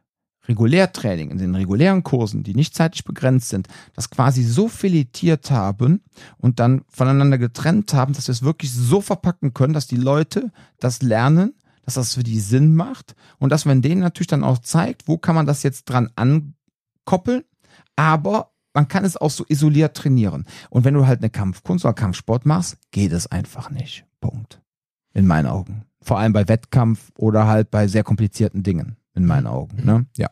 Regulärtraining, 0.47 1.31
in 1.31 1.39
den 1.39 1.55
regulären 1.55 2.03
Kursen, 2.03 2.43
die 2.43 2.55
nicht 2.55 2.75
zeitlich 2.75 3.05
begrenzt 3.05 3.49
sind, 3.49 3.67
das 3.95 4.11
quasi 4.11 4.43
so 4.43 4.69
filetiert 4.69 5.51
haben 5.51 6.03
und 6.37 6.61
dann 6.61 6.83
voneinander 6.91 7.39
getrennt 7.39 7.95
haben, 7.95 8.13
dass 8.13 8.29
wir 8.29 8.33
es 8.33 8.43
wirklich 8.43 8.71
so 8.71 9.01
verpacken 9.01 9.55
können, 9.55 9.73
dass 9.73 9.87
die 9.87 9.97
Leute 9.97 10.53
das 10.79 11.01
lernen, 11.01 11.55
dass 11.87 11.95
das 11.95 12.13
für 12.13 12.23
die 12.23 12.41
Sinn 12.41 12.77
macht 12.77 13.15
und 13.39 13.51
dass 13.51 13.65
man 13.65 13.81
denen 13.81 14.03
natürlich 14.03 14.27
dann 14.27 14.45
auch 14.45 14.59
zeigt, 14.59 15.09
wo 15.09 15.17
kann 15.17 15.35
man 15.35 15.47
das 15.47 15.63
jetzt 15.63 15.87
dran 15.87 16.11
ankoppeln, 16.15 17.45
aber 17.97 18.51
man 18.75 18.87
kann 18.87 19.07
es 19.07 19.17
auch 19.17 19.31
so 19.31 19.47
isoliert 19.49 19.97
trainieren. 19.97 20.45
Und 20.69 20.85
wenn 20.85 20.93
du 20.93 21.07
halt 21.07 21.21
eine 21.21 21.31
Kampfkunst 21.31 21.87
oder 21.87 21.95
Kampfsport 21.95 22.45
machst, 22.45 22.77
geht 22.91 23.13
es 23.13 23.27
einfach 23.29 23.71
nicht. 23.71 24.05
Punkt. 24.21 24.61
In 25.15 25.27
meinen 25.27 25.47
Augen. 25.47 25.85
Vor 26.03 26.19
allem 26.19 26.33
bei 26.35 26.47
Wettkampf 26.49 27.11
oder 27.17 27.47
halt 27.47 27.71
bei 27.71 27.87
sehr 27.89 28.05
komplizierten 28.05 28.63
Dingen. 28.63 28.97
In 29.17 29.27
meinen 29.27 29.47
Augen. 29.47 29.85
Ne? 29.85 30.07
Ja. 30.17 30.27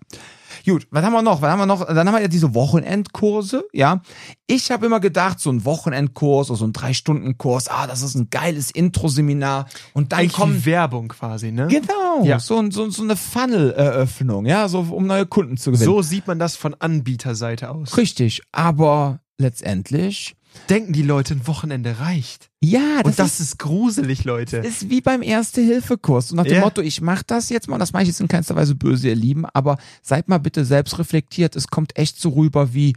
Gut, 0.66 0.88
was 0.90 1.04
haben 1.04 1.12
wir 1.12 1.22
noch? 1.22 1.40
Was 1.40 1.50
haben 1.52 1.60
wir 1.60 1.66
noch? 1.66 1.86
Dann 1.86 1.98
haben 2.08 2.14
wir 2.16 2.20
ja 2.20 2.26
diese 2.26 2.52
Wochenendkurse, 2.52 3.64
ja. 3.72 4.02
Ich 4.48 4.72
habe 4.72 4.86
immer 4.86 4.98
gedacht, 4.98 5.38
so 5.38 5.50
ein 5.52 5.64
Wochenendkurs 5.64 6.50
oder 6.50 6.58
so 6.58 6.64
ein 6.66 6.72
Drei-Stunden-Kurs, 6.72 7.68
ah, 7.68 7.86
das 7.86 8.02
ist 8.02 8.16
ein 8.16 8.28
geiles 8.30 8.72
Intro-Seminar. 8.72 9.66
Und 9.92 10.10
dann 10.10 10.18
Eigentlich 10.18 10.32
kommen 10.32 10.56
wie 10.56 10.66
Werbung 10.66 11.06
quasi, 11.08 11.52
ne? 11.52 11.68
Genau, 11.68 12.24
Ja. 12.24 12.40
so, 12.40 12.70
so, 12.72 12.90
so 12.90 13.04
eine 13.04 13.14
Funnel-Eröffnung, 13.14 14.46
ja, 14.46 14.68
so 14.68 14.80
um 14.80 15.06
neue 15.06 15.26
Kunden 15.26 15.56
zu 15.56 15.70
gewinnen. 15.70 15.84
So 15.86 16.02
sieht 16.02 16.26
man 16.26 16.40
das 16.40 16.56
von 16.56 16.74
Anbieterseite 16.74 17.70
aus. 17.70 17.96
Richtig, 17.96 18.42
aber 18.50 19.20
letztendlich 19.38 20.34
Denken 20.68 20.92
die 20.92 21.02
Leute, 21.02 21.34
ein 21.34 21.46
Wochenende 21.46 21.98
reicht. 21.98 22.50
ja, 22.62 22.98
das, 22.98 23.04
Und 23.04 23.18
das 23.18 23.32
ist, 23.34 23.40
ist 23.40 23.58
gruselig, 23.58 24.24
Leute. 24.24 24.58
ist 24.58 24.88
wie 24.90 25.00
beim 25.00 25.22
Erste-Hilfe-Kurs. 25.22 26.30
Und 26.30 26.36
nach 26.36 26.44
dem 26.44 26.54
Ja. 26.56 26.60
Motto, 26.60 26.80
ich 26.80 27.00
mache 27.00 27.24
das 27.26 27.48
jetzt 27.48 27.68
mal, 27.68 27.74
und 27.74 27.80
das 27.80 27.92
meine 27.92 28.04
ich 28.04 28.08
jetzt 28.08 28.20
in 28.20 28.28
keinster 28.28 28.54
Weise 28.56 28.74
böse, 28.74 29.08
ihr 29.08 29.14
Lieben, 29.16 29.44
aber 29.46 29.78
seid 30.02 30.28
mal 30.28 30.38
bitte 30.38 30.64
selbst 30.64 30.98
reflektiert. 30.98 31.56
Es 31.56 31.68
kommt 31.68 31.98
echt 31.98 32.20
so 32.20 32.30
rüber 32.30 32.72
wie, 32.74 32.94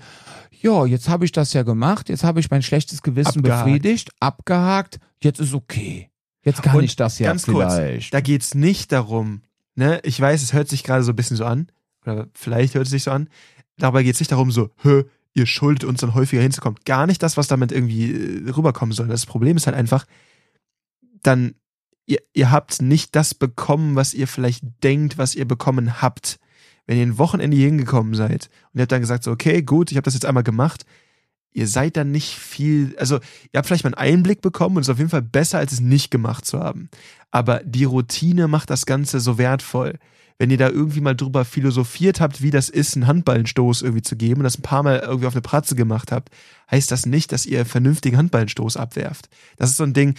ja, 0.61 0.85
jetzt 0.85 1.09
habe 1.09 1.25
ich 1.25 1.31
das 1.31 1.53
ja 1.53 1.63
gemacht, 1.63 2.09
jetzt 2.09 2.23
habe 2.23 2.39
ich 2.39 2.49
mein 2.51 2.61
schlechtes 2.61 3.01
Gewissen 3.01 3.39
Abgehakt. 3.39 3.65
befriedigt, 3.65 4.11
abgehakt, 4.19 4.99
jetzt 5.23 5.39
ist 5.39 5.53
okay. 5.53 6.09
Jetzt 6.43 6.61
kann 6.61 6.77
Und 6.77 6.83
ich 6.83 6.95
das 6.95 7.17
ja 7.19 7.27
ganz 7.27 7.45
kurz, 7.45 7.73
vielleicht. 7.73 8.13
Da 8.13 8.21
geht's 8.21 8.53
nicht 8.53 8.91
darum, 8.91 9.41
ne, 9.75 9.99
ich 10.03 10.19
weiß, 10.19 10.43
es 10.43 10.53
hört 10.53 10.69
sich 10.69 10.83
gerade 10.83 11.03
so 11.03 11.11
ein 11.11 11.15
bisschen 11.15 11.37
so 11.37 11.45
an, 11.45 11.67
oder 12.05 12.27
vielleicht 12.35 12.75
hört 12.75 12.85
es 12.85 12.91
sich 12.91 13.03
so 13.03 13.11
an, 13.11 13.29
dabei 13.77 14.03
geht's 14.03 14.19
nicht 14.19 14.31
darum 14.31 14.51
so, 14.51 14.69
hö, 14.83 15.03
ihr 15.35 15.45
schuldet 15.45 15.83
uns 15.83 15.99
dann 15.99 16.15
häufiger 16.15 16.41
hinzukommen. 16.41 16.79
Gar 16.85 17.05
nicht 17.05 17.21
das, 17.21 17.37
was 17.37 17.47
damit 17.47 17.71
irgendwie 17.71 18.11
äh, 18.11 18.49
rüberkommen 18.49 18.93
soll. 18.93 19.07
Das 19.07 19.25
Problem 19.25 19.57
ist 19.57 19.67
halt 19.67 19.75
einfach, 19.75 20.05
dann, 21.21 21.55
ihr, 22.05 22.19
ihr 22.33 22.51
habt 22.51 22.81
nicht 22.81 23.15
das 23.15 23.35
bekommen, 23.35 23.95
was 23.95 24.13
ihr 24.13 24.27
vielleicht 24.27 24.63
denkt, 24.81 25.17
was 25.17 25.35
ihr 25.35 25.45
bekommen 25.45 26.01
habt. 26.01 26.39
Wenn 26.87 26.97
ihr 26.97 27.05
ein 27.05 27.17
Wochenende 27.17 27.57
hier 27.57 27.67
hingekommen 27.67 28.13
seid 28.15 28.49
und 28.71 28.79
ihr 28.79 28.83
habt 28.83 28.91
dann 28.91 29.01
gesagt, 29.01 29.23
so, 29.23 29.31
okay, 29.31 29.61
gut, 29.61 29.91
ich 29.91 29.97
habe 29.97 30.05
das 30.05 30.13
jetzt 30.13 30.25
einmal 30.25 30.43
gemacht, 30.43 30.85
ihr 31.51 31.67
seid 31.67 31.97
dann 31.97 32.11
nicht 32.11 32.35
viel, 32.35 32.95
also 32.97 33.15
ihr 33.51 33.57
habt 33.57 33.67
vielleicht 33.67 33.83
mal 33.83 33.93
einen 33.93 34.13
Einblick 34.13 34.41
bekommen 34.41 34.77
und 34.77 34.81
es 34.81 34.87
ist 34.87 34.93
auf 34.93 34.99
jeden 34.99 35.09
Fall 35.09 35.21
besser, 35.21 35.57
als 35.57 35.73
es 35.73 35.79
nicht 35.79 36.11
gemacht 36.11 36.45
zu 36.45 36.59
haben. 36.59 36.89
Aber 37.31 37.61
die 37.65 37.85
Routine 37.85 38.47
macht 38.47 38.69
das 38.69 38.85
Ganze 38.85 39.19
so 39.19 39.37
wertvoll. 39.37 39.99
Wenn 40.37 40.51
ihr 40.51 40.57
da 40.57 40.69
irgendwie 40.69 41.01
mal 41.01 41.15
drüber 41.15 41.45
philosophiert 41.45 42.19
habt, 42.19 42.41
wie 42.41 42.51
das 42.51 42.69
ist, 42.69 42.95
einen 42.95 43.07
Handballenstoß 43.07 43.81
irgendwie 43.83 44.01
zu 44.01 44.17
geben 44.17 44.41
und 44.41 44.43
das 44.43 44.57
ein 44.57 44.63
paar 44.63 44.83
Mal 44.83 44.99
irgendwie 44.99 45.27
auf 45.27 45.33
eine 45.33 45.41
Pratze 45.41 45.75
gemacht 45.75 46.11
habt, 46.11 46.29
heißt 46.69 46.91
das 46.91 47.05
nicht, 47.05 47.31
dass 47.31 47.45
ihr 47.45 47.59
einen 47.59 47.69
vernünftigen 47.69 48.17
Handballenstoß 48.17 48.75
abwerft. 48.75 49.29
Das 49.55 49.69
ist 49.69 49.77
so 49.77 49.83
ein 49.83 49.93
Ding, 49.93 50.15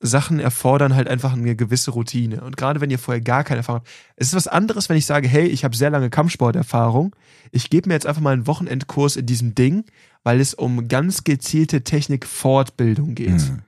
Sachen 0.00 0.40
erfordern 0.40 0.94
halt 0.94 1.08
einfach 1.08 1.34
eine 1.34 1.54
gewisse 1.54 1.90
Routine. 1.90 2.40
Und 2.40 2.56
gerade 2.56 2.80
wenn 2.80 2.90
ihr 2.90 2.98
vorher 2.98 3.20
gar 3.20 3.44
keine 3.44 3.58
Erfahrung 3.58 3.80
habt, 3.80 3.90
es 4.16 4.28
ist 4.28 4.34
was 4.34 4.48
anderes, 4.48 4.88
wenn 4.88 4.96
ich 4.96 5.04
sage, 5.04 5.28
hey, 5.28 5.46
ich 5.46 5.62
habe 5.62 5.76
sehr 5.76 5.90
lange 5.90 6.08
Kampfsporterfahrung, 6.08 7.14
ich 7.52 7.68
gebe 7.68 7.88
mir 7.88 7.94
jetzt 7.94 8.06
einfach 8.06 8.22
mal 8.22 8.32
einen 8.32 8.46
Wochenendkurs 8.46 9.16
in 9.16 9.26
diesem 9.26 9.54
Ding, 9.54 9.84
weil 10.22 10.40
es 10.40 10.54
um 10.54 10.88
ganz 10.88 11.24
gezielte 11.24 11.84
Technikfortbildung 11.84 13.14
geht. 13.14 13.40
Hm. 13.42 13.62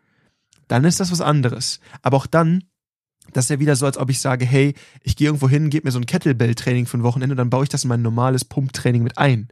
Dann 0.69 0.85
ist 0.85 1.01
das 1.01 1.13
was 1.13 1.21
anderes. 1.21 1.81
Aber 2.01 2.17
auch 2.17 2.27
dann, 2.27 2.65
das 3.33 3.47
ist 3.47 3.51
ja 3.51 3.61
wieder 3.61 3.77
so, 3.77 3.87
als 3.87 3.99
ob 3.99 4.11
ich 4.11 4.21
sage, 4.21 4.45
hey, 4.45 4.75
ich 5.03 5.17
gehe 5.17 5.29
irgendwo 5.29 5.49
hin, 5.49 5.71
gebe 5.71 5.87
mir 5.87 5.93
so 5.93 5.99
ein 5.99 6.07
Kettlebell-Training 6.07 6.87
für 6.87 6.99
ein 6.99 7.03
Wochenende, 7.03 7.35
dann 7.35 7.51
baue 7.51 7.65
ich 7.65 7.69
das 7.69 7.85
in 7.85 7.89
mein 7.89 8.03
normales 8.03 8.45
Pumptraining 8.45 9.03
mit 9.03 9.19
ein. 9.19 9.49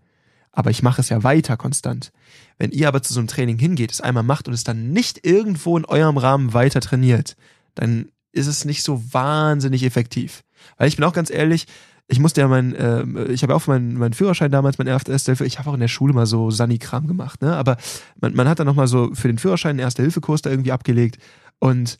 Aber 0.53 0.71
ich 0.71 0.83
mache 0.83 1.01
es 1.01 1.09
ja 1.09 1.23
weiter 1.23 1.57
konstant. 1.57 2.13
Wenn 2.59 2.73
ihr 2.73 2.89
aber 2.89 3.03
zu 3.03 3.13
so 3.13 3.21
einem 3.21 3.29
Training 3.29 3.59
hingeht, 3.59 3.93
es 3.93 4.01
einmal 4.01 4.23
macht 4.23 4.49
und 4.49 4.55
es 4.55 4.65
dann 4.65 4.93
nicht 4.93 5.25
irgendwo 5.25 5.77
in 5.79 5.85
eurem 5.85 6.19
Rahmen 6.19 6.53
weiter 6.53 6.81
trainiert, 6.81 7.37
dann 7.75 8.09
ist 8.33 8.47
es 8.47 8.65
nicht 8.65 8.83
so 8.83 9.03
wahnsinnig 9.13 9.85
effektiv. 9.85 10.43
Weil 10.77 10.89
ich 10.89 10.97
bin 10.97 11.05
auch 11.05 11.13
ganz 11.13 11.31
ehrlich, 11.31 11.67
ich 12.11 12.19
musste 12.19 12.41
ja 12.41 12.49
mein, 12.49 12.75
äh, 12.75 13.05
ich 13.27 13.43
habe 13.43 13.55
auch 13.55 13.67
meinen 13.69 13.95
meinen 13.95 14.15
Führerschein 14.15 14.51
damals, 14.51 14.79
mein 14.79 14.89
erster 14.89 15.13
Hilfe, 15.13 15.47
ich 15.47 15.59
habe 15.59 15.71
auch 15.71 15.75
in 15.75 15.81
der 15.81 15.89
Schule 15.89 16.13
mal 16.13 16.27
so 16.27 16.51
Sani-Kram 16.51 17.07
gemacht, 17.07 17.41
ne? 17.41 17.57
Aber 17.57 17.77
man, 18.21 18.35
man 18.35 18.49
hat 18.49 18.59
dann 18.59 18.67
nochmal 18.67 18.89
so 18.89 19.15
für 19.15 19.29
den 19.29 19.39
Führerschein 19.39 19.71
einen 19.71 19.79
Erste-Hilfe-Kurs 19.79 20.43
da 20.43 20.51
irgendwie 20.51 20.73
abgelegt. 20.73 21.19
Und 21.61 21.99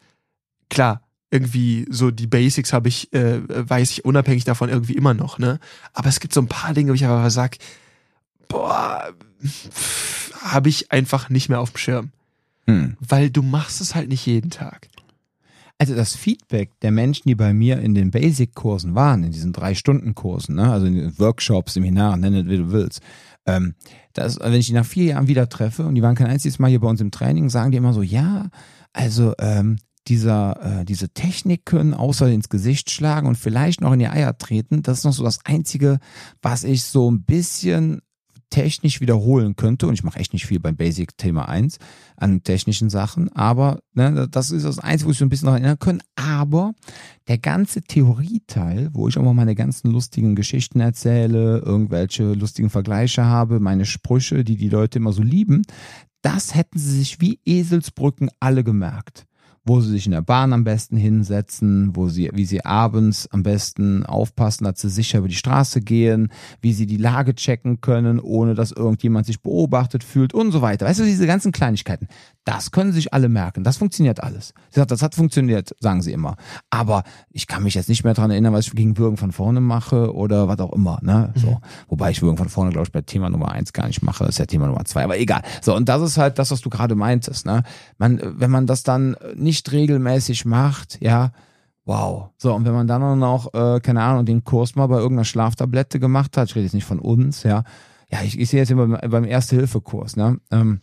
klar, 0.69 1.03
irgendwie 1.31 1.87
so 1.91 2.11
die 2.11 2.27
Basics 2.27 2.73
habe 2.73 2.89
ich, 2.89 3.13
äh, 3.13 3.41
weiß 3.49 3.91
ich 3.91 4.05
unabhängig 4.05 4.45
davon 4.45 4.69
irgendwie 4.69 4.95
immer 4.95 5.15
noch, 5.15 5.39
ne? 5.39 5.61
Aber 5.93 6.09
es 6.09 6.21
gibt 6.21 6.35
so 6.35 6.41
ein 6.41 6.49
paar 6.49 6.75
Dinge, 6.75 6.91
wo 6.91 6.95
ich 6.95 7.05
aber 7.07 7.31
sag, 7.31 7.59
boah, 8.49 9.13
habe 10.43 10.69
ich 10.69 10.91
einfach 10.91 11.31
nicht 11.31 11.49
mehr 11.49 11.61
auf 11.61 11.71
dem 11.71 11.79
Schirm. 11.79 12.11
Hm. 12.67 12.97
Weil 13.01 13.31
du 13.31 13.43
machst 13.43 13.81
es 13.81 13.95
halt 13.95 14.09
nicht 14.09 14.27
jeden 14.27 14.51
Tag. 14.51 14.89
Also 15.79 15.95
das 15.95 16.15
Feedback 16.15 16.79
der 16.81 16.91
Menschen, 16.91 17.27
die 17.27 17.35
bei 17.35 17.55
mir 17.55 17.79
in 17.79 17.95
den 17.95 18.11
Basic-Kursen 18.11 18.95
waren, 18.95 19.25
in 19.25 19.33
diesen 19.33 19.55
Drei-Stunden-Kursen, 19.55 20.57
ne? 20.57 20.71
also 20.71 20.85
in 20.85 20.95
den 20.95 21.19
Workshops, 21.19 21.73
Seminaren, 21.73 22.21
nenn 22.21 22.35
es 22.35 22.47
wie 22.49 22.59
du 22.59 22.71
willst, 22.71 23.01
ähm, 23.47 23.75
das, 24.13 24.39
wenn 24.41 24.53
ich 24.53 24.67
die 24.67 24.75
nach 24.75 24.85
vier 24.85 25.05
Jahren 25.05 25.27
wieder 25.27 25.49
treffe 25.49 25.87
und 25.87 25.95
die 25.95 26.03
waren 26.03 26.17
kein 26.17 26.27
einziges 26.27 26.59
Mal 26.59 26.69
hier 26.69 26.81
bei 26.81 26.89
uns 26.89 27.01
im 27.01 27.11
Training, 27.11 27.49
sagen 27.49 27.71
die 27.71 27.79
immer 27.79 27.95
so, 27.95 28.03
ja, 28.03 28.51
also 28.93 29.33
ähm, 29.39 29.79
dieser, 30.11 30.81
äh, 30.81 30.85
diese 30.85 31.09
Techniken 31.09 31.95
außer 31.95 32.29
ins 32.29 32.49
Gesicht 32.49 32.91
schlagen 32.91 33.29
und 33.29 33.37
vielleicht 33.37 33.81
noch 33.81 33.93
in 33.93 34.01
die 34.01 34.09
Eier 34.09 34.37
treten, 34.37 34.83
das 34.83 34.99
ist 34.99 35.05
noch 35.05 35.13
so 35.13 35.25
das 35.25 35.45
Einzige, 35.45 35.99
was 36.43 36.65
ich 36.65 36.83
so 36.83 37.11
ein 37.11 37.23
bisschen 37.23 38.03
technisch 38.51 39.01
wiederholen 39.01 39.55
könnte. 39.55 39.87
Und 39.87 39.95
ich 39.95 40.03
mache 40.03 40.19
echt 40.19 40.33
nicht 40.33 40.47
viel 40.47 40.59
beim 40.59 40.77
Basic 40.77 41.17
Thema 41.17 41.49
1 41.49 41.79
an 42.17 42.43
technischen 42.43 42.91
Sachen, 42.91 43.33
aber 43.33 43.81
ne, 43.95 44.27
das 44.29 44.51
ist 44.51 44.65
das 44.65 44.81
Einzige, 44.81 45.07
wo 45.07 45.13
ich 45.13 45.19
so 45.19 45.25
ein 45.25 45.29
bisschen 45.29 45.47
noch 45.47 45.55
erinnern 45.55 45.79
können. 45.79 46.03
Aber 46.17 46.73
der 47.29 47.39
ganze 47.39 47.81
Theorieteil, 47.81 48.91
wo 48.93 49.07
ich 49.07 49.17
auch 49.17 49.23
mal 49.23 49.33
meine 49.33 49.55
ganzen 49.55 49.93
lustigen 49.93 50.35
Geschichten 50.35 50.81
erzähle, 50.81 51.59
irgendwelche 51.59 52.33
lustigen 52.35 52.69
Vergleiche 52.69 53.25
habe, 53.25 53.61
meine 53.61 53.87
Sprüche, 53.87 54.43
die 54.43 54.57
die 54.57 54.69
Leute 54.69 54.99
immer 54.99 55.13
so 55.13 55.23
lieben, 55.23 55.63
das 56.23 56.55
hätten 56.55 56.79
sie 56.79 56.99
sich 56.99 57.21
wie 57.21 57.41
Eselsbrücken 57.47 58.31
alle 58.41 58.65
gemerkt 58.65 59.27
wo 59.65 59.81
sie 59.81 59.91
sich 59.91 60.07
in 60.07 60.13
der 60.13 60.23
Bahn 60.23 60.53
am 60.53 60.65
besten 60.65 60.97
hinsetzen, 60.97 61.95
wo 61.95 62.09
sie, 62.09 62.31
wie 62.33 62.47
sie 62.47 62.65
abends 62.65 63.29
am 63.31 63.43
besten 63.43 64.05
aufpassen, 64.07 64.65
dass 64.65 64.81
sie 64.81 64.89
sicher 64.89 65.19
über 65.19 65.29
die 65.29 65.35
Straße 65.35 65.81
gehen, 65.81 66.31
wie 66.61 66.73
sie 66.73 66.87
die 66.87 66.97
Lage 66.97 67.35
checken 67.35 67.81
können, 67.81 68.21
ohne 68.21 68.55
dass 68.55 68.73
irgendjemand 68.73 69.27
sich 69.27 69.43
beobachtet 69.43 70.03
fühlt 70.03 70.33
und 70.33 70.53
so 70.53 70.63
weiter. 70.63 70.87
Weißt 70.87 71.01
du, 71.01 71.05
diese 71.05 71.27
ganzen 71.27 71.53
Kleinigkeiten, 71.53 72.09
das 72.45 72.71
können 72.71 72.93
sich 72.93 73.13
alle 73.13 73.29
merken. 73.29 73.65
Das 73.65 73.77
funktioniert 73.77 74.23
alles. 74.23 74.55
Sie 74.71 74.81
sagt, 74.81 74.91
das 74.91 75.03
hat 75.03 75.15
funktioniert, 75.15 75.75
sagen 75.79 76.03
sie 76.03 76.13
immer. 76.13 76.37
Aber 76.71 77.05
ich 77.31 77.47
kann 77.47 77.63
mich 77.63 77.75
jetzt 77.75 77.89
nicht 77.89 78.03
mehr 78.03 78.15
daran 78.15 78.31
erinnern, 78.31 78.53
was 78.53 78.67
ich 78.67 78.73
gegen 78.73 78.97
Würgen 78.97 79.19
von 79.19 79.31
vorne 79.31 79.61
mache 79.61 80.15
oder 80.15 80.49
was 80.49 80.59
auch 80.59 80.73
immer. 80.73 80.99
Ne? 81.03 81.33
So. 81.37 81.61
Wobei 81.89 82.11
ich 82.11 82.23
Würgen 82.23 82.39
von 82.39 82.49
vorne, 82.49 82.71
glaube 82.71 82.87
ich, 82.87 82.93
bei 82.93 83.03
Thema 83.03 83.29
Nummer 83.29 83.53
eins 83.53 83.73
gar 83.73 83.87
nicht 83.87 84.03
mache. 84.03 84.25
Das 84.25 84.31
ist 84.31 84.39
ja 84.39 84.47
Thema 84.47 84.67
Nummer 84.67 84.85
zwei. 84.85 85.05
Aber 85.05 85.19
egal. 85.19 85.43
So, 85.61 85.77
und 85.77 85.89
das 85.89 86.01
ist 86.03 86.17
halt 86.19 86.39
das, 86.39 86.51
was 86.51 86.61
du 86.63 86.71
gerade 86.71 86.95
meintest. 86.95 87.45
Ne? 87.45 87.63
Man, 87.99 88.21
wenn 88.23 88.51
man 88.51 88.67
das 88.67 88.83
dann 88.83 89.17
nicht 89.35 89.71
regelmäßig 89.71 90.47
macht, 90.47 90.99
ja, 91.01 91.33
wow. 91.85 92.31
So, 92.39 92.55
und 92.55 92.65
wenn 92.65 92.73
man 92.73 92.87
dann 92.87 93.03
auch 93.03 93.17
noch, 93.17 93.53
äh, 93.53 93.81
keine 93.81 94.03
Ahnung, 94.03 94.25
den 94.25 94.45
Kurs 94.45 94.77
mal 94.77 94.87
bei 94.87 94.97
irgendeiner 94.97 95.25
Schlaftablette 95.25 96.01
gemacht 96.01 96.37
hat, 96.37 96.49
ich 96.49 96.57
rede 96.57 96.65
jetzt 96.65 96.75
nicht 96.75 96.87
von 96.87 97.01
uns, 97.01 97.43
ja. 97.43 97.65
Ja, 98.11 98.23
ich, 98.25 98.39
ich 98.41 98.49
sehe 98.49 98.61
jetzt 98.61 98.71
immer 98.71 98.87
beim, 98.87 99.11
beim 99.11 99.25
Erste-Hilfe-Kurs, 99.25 100.17
ne? 100.17 100.39
Ähm, 100.51 100.81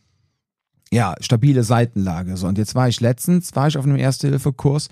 ja, 0.92 1.16
stabile 1.20 1.64
Seitenlage. 1.64 2.38
So, 2.38 2.48
und 2.48 2.58
jetzt 2.58 2.76
war 2.76 2.88
ich 2.88 3.02
letztens, 3.02 3.56
war 3.56 3.68
ich 3.68 3.78
auf 3.78 3.86
einem 3.86 3.98
Erste-Hilfe-Kurs, 3.98 4.90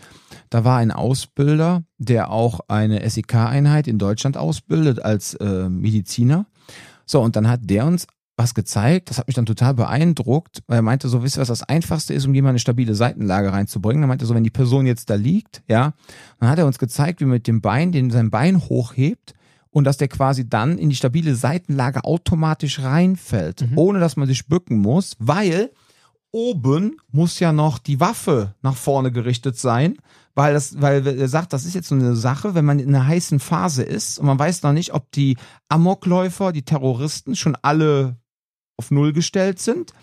da 0.49 0.63
war 0.63 0.77
ein 0.77 0.91
Ausbilder, 0.91 1.83
der 1.97 2.31
auch 2.31 2.59
eine 2.67 3.07
SEK-Einheit 3.09 3.87
in 3.87 3.97
Deutschland 3.97 4.37
ausbildet 4.37 5.03
als 5.03 5.33
äh, 5.35 5.69
Mediziner. 5.69 6.45
So, 7.05 7.21
und 7.21 7.35
dann 7.35 7.47
hat 7.47 7.61
der 7.63 7.85
uns 7.85 8.07
was 8.37 8.53
gezeigt, 8.53 9.09
das 9.09 9.17
hat 9.17 9.27
mich 9.27 9.35
dann 9.35 9.45
total 9.45 9.73
beeindruckt, 9.73 10.61
weil 10.67 10.79
er 10.79 10.81
meinte 10.81 11.07
so, 11.07 11.23
wisst 11.23 11.37
ihr, 11.37 11.41
was 11.41 11.47
das 11.47 11.63
Einfachste 11.63 12.13
ist, 12.13 12.25
um 12.27 12.33
jemand 12.33 12.49
eine 12.49 12.59
stabile 12.59 12.93
Seitenlage 12.93 13.53
reinzubringen? 13.53 14.03
Er 14.03 14.07
meinte 14.07 14.25
so, 14.25 14.35
wenn 14.35 14.43
die 14.43 14.49
Person 14.49 14.85
jetzt 14.85 15.09
da 15.09 15.15
liegt, 15.15 15.63
ja, 15.69 15.93
dann 16.39 16.49
hat 16.49 16.59
er 16.59 16.65
uns 16.65 16.77
gezeigt, 16.77 17.21
wie 17.21 17.25
man 17.25 17.35
mit 17.35 17.47
dem 17.47 17.61
Bein, 17.61 17.93
den 17.93 18.11
sein 18.11 18.31
Bein 18.31 18.59
hochhebt 18.59 19.35
und 19.69 19.85
dass 19.85 19.95
der 19.95 20.09
quasi 20.09 20.49
dann 20.49 20.77
in 20.77 20.89
die 20.89 20.97
stabile 20.97 21.33
Seitenlage 21.35 22.03
automatisch 22.03 22.81
reinfällt, 22.81 23.71
Mhm. 23.71 23.77
ohne 23.77 23.99
dass 24.01 24.17
man 24.17 24.27
sich 24.27 24.47
bücken 24.47 24.79
muss, 24.79 25.15
weil 25.19 25.71
oben 26.35 26.97
muss 27.13 27.39
ja 27.39 27.53
noch 27.53 27.79
die 27.79 28.01
Waffe 28.01 28.55
nach 28.61 28.75
vorne 28.75 29.09
gerichtet 29.09 29.57
sein, 29.57 29.95
weil 30.35 30.53
das, 30.53 30.81
weil 30.81 31.07
er 31.07 31.29
sagt, 31.29 31.53
das 31.53 31.63
ist 31.63 31.75
jetzt 31.75 31.87
so 31.87 31.95
eine 31.95 32.17
Sache, 32.17 32.55
wenn 32.55 32.65
man 32.65 32.79
in 32.79 32.93
einer 32.93 33.07
heißen 33.07 33.39
Phase 33.39 33.83
ist 33.83 34.19
und 34.19 34.25
man 34.25 34.37
weiß 34.37 34.61
noch 34.63 34.73
nicht, 34.73 34.93
ob 34.93 35.09
die 35.13 35.37
Amokläufer, 35.69 36.51
die 36.51 36.65
Terroristen 36.65 37.37
schon 37.37 37.55
alle 37.61 38.17
auf 38.75 38.91
Null 38.91 39.13
gestellt 39.13 39.59
sind. 39.59 39.93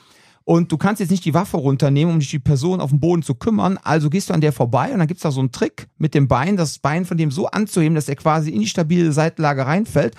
Und 0.45 0.73
du 0.73 0.79
kannst 0.79 1.01
jetzt 1.01 1.11
nicht 1.11 1.27
die 1.27 1.35
Waffe 1.35 1.59
runternehmen, 1.59 2.15
um 2.15 2.19
dich 2.19 2.31
die 2.31 2.39
Person 2.39 2.81
auf 2.81 2.91
dem 2.91 2.99
Boden 2.99 3.23
zu 3.23 3.35
kümmern. 3.35 3.79
Also 3.83 4.09
gehst 4.09 4.31
du 4.31 4.35
an 4.35 4.41
der 4.41 4.55
vorbei 4.55 4.91
und 4.91 5.01
dann 5.01 5.07
gibt's 5.07 5.23
da 5.23 5.31
so 5.31 5.39
einen 5.39 5.53
Trick 5.53 5.89
mit 5.99 6.15
dem 6.15 6.29
Bein, 6.29 6.57
das 6.57 6.79
Bein 6.79 7.05
von 7.05 7.19
dem 7.19 7.31
so 7.31 7.47
anzuheben, 7.47 7.95
dass 7.95 8.09
er 8.09 8.17
quasi 8.17 8.51
in 8.51 8.61
die 8.61 8.67
stabile 8.67 9.13
Seitenlage 9.13 9.67
reinfällt, 9.67 10.17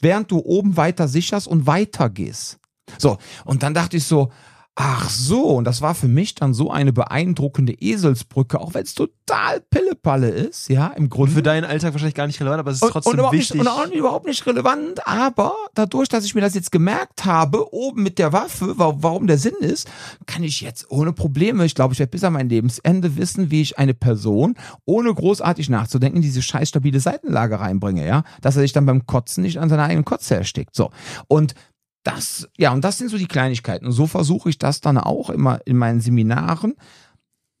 während 0.00 0.30
du 0.30 0.38
oben 0.38 0.78
weiter 0.78 1.06
sicherst 1.06 1.46
und 1.46 1.66
weiter 1.66 2.08
gehst. 2.08 2.58
So, 2.98 3.18
und 3.44 3.62
dann 3.62 3.74
dachte 3.74 3.98
ich 3.98 4.04
so, 4.04 4.30
ach 4.82 5.10
so, 5.10 5.42
und 5.56 5.64
das 5.64 5.82
war 5.82 5.94
für 5.94 6.08
mich 6.08 6.34
dann 6.34 6.54
so 6.54 6.70
eine 6.70 6.92
beeindruckende 6.92 7.74
Eselsbrücke, 7.74 8.58
auch 8.58 8.72
wenn 8.72 8.82
es 8.84 8.94
total 8.94 9.60
Pillepalle 9.68 10.30
ist, 10.30 10.70
ja, 10.70 10.86
im 10.88 11.04
Und 11.04 11.10
Grunde. 11.10 11.32
für 11.32 11.42
deinen 11.42 11.64
Alltag 11.64 11.92
wahrscheinlich 11.92 12.14
gar 12.14 12.26
nicht 12.26 12.40
relevant, 12.40 12.60
aber 12.60 12.70
es 12.70 12.78
ist 12.78 12.82
Und, 12.84 12.92
trotzdem 12.92 13.10
und, 13.12 13.18
überhaupt 13.18 13.36
wichtig. 13.36 13.56
Nicht, 13.56 13.60
und 13.60 13.68
auch 13.68 13.90
überhaupt 13.90 14.26
nicht 14.26 14.46
relevant, 14.46 15.06
aber 15.06 15.52
dadurch, 15.74 16.08
dass 16.08 16.24
ich 16.24 16.34
mir 16.34 16.40
das 16.40 16.54
jetzt 16.54 16.72
gemerkt 16.72 17.26
habe, 17.26 17.74
oben 17.74 18.02
mit 18.02 18.18
der 18.18 18.32
Waffe, 18.32 18.78
wa- 18.78 18.94
warum 18.96 19.26
der 19.26 19.36
Sinn 19.36 19.54
ist, 19.60 19.86
kann 20.24 20.42
ich 20.42 20.62
jetzt 20.62 20.90
ohne 20.90 21.12
Probleme, 21.12 21.66
ich 21.66 21.74
glaube, 21.74 21.92
ich 21.92 21.98
werde 21.98 22.10
bis 22.10 22.24
an 22.24 22.32
mein 22.32 22.48
Lebensende 22.48 23.16
wissen, 23.16 23.50
wie 23.50 23.60
ich 23.60 23.78
eine 23.78 23.92
Person, 23.92 24.54
ohne 24.86 25.12
großartig 25.12 25.68
nachzudenken, 25.68 26.16
in 26.16 26.22
diese 26.22 26.40
scheiß 26.40 26.70
stabile 26.70 27.00
Seitenlage 27.00 27.60
reinbringe, 27.60 28.06
ja, 28.06 28.24
dass 28.40 28.56
er 28.56 28.62
sich 28.62 28.72
dann 28.72 28.86
beim 28.86 29.04
Kotzen 29.06 29.42
nicht 29.42 29.58
an 29.58 29.68
seiner 29.68 29.82
eigenen 29.84 30.06
Kotze 30.06 30.36
erstickt. 30.36 30.74
So. 30.74 30.90
Und 31.28 31.54
das, 32.02 32.48
ja, 32.56 32.72
und 32.72 32.82
das 32.82 32.98
sind 32.98 33.10
so 33.10 33.18
die 33.18 33.26
Kleinigkeiten. 33.26 33.86
Und 33.86 33.92
so 33.92 34.06
versuche 34.06 34.48
ich 34.48 34.58
das 34.58 34.80
dann 34.80 34.98
auch 34.98 35.30
immer 35.30 35.60
in 35.66 35.76
meinen 35.76 36.00
Seminaren, 36.00 36.74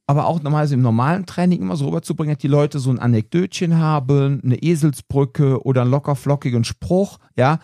aber 0.06 0.26
auch 0.26 0.42
normalerweise 0.42 0.74
im 0.74 0.82
normalen 0.82 1.26
Training 1.26 1.60
immer 1.62 1.76
so 1.76 1.86
rüberzubringen, 1.86 2.34
dass 2.34 2.40
die 2.42 2.48
Leute 2.48 2.80
so 2.80 2.90
ein 2.90 2.98
Anekdötchen 2.98 3.78
haben, 3.78 4.40
eine 4.42 4.56
Eselsbrücke 4.56 5.62
oder 5.64 5.82
einen 5.82 5.90
lockerflockigen 5.90 6.64
Spruch, 6.64 7.18
ja, 7.36 7.60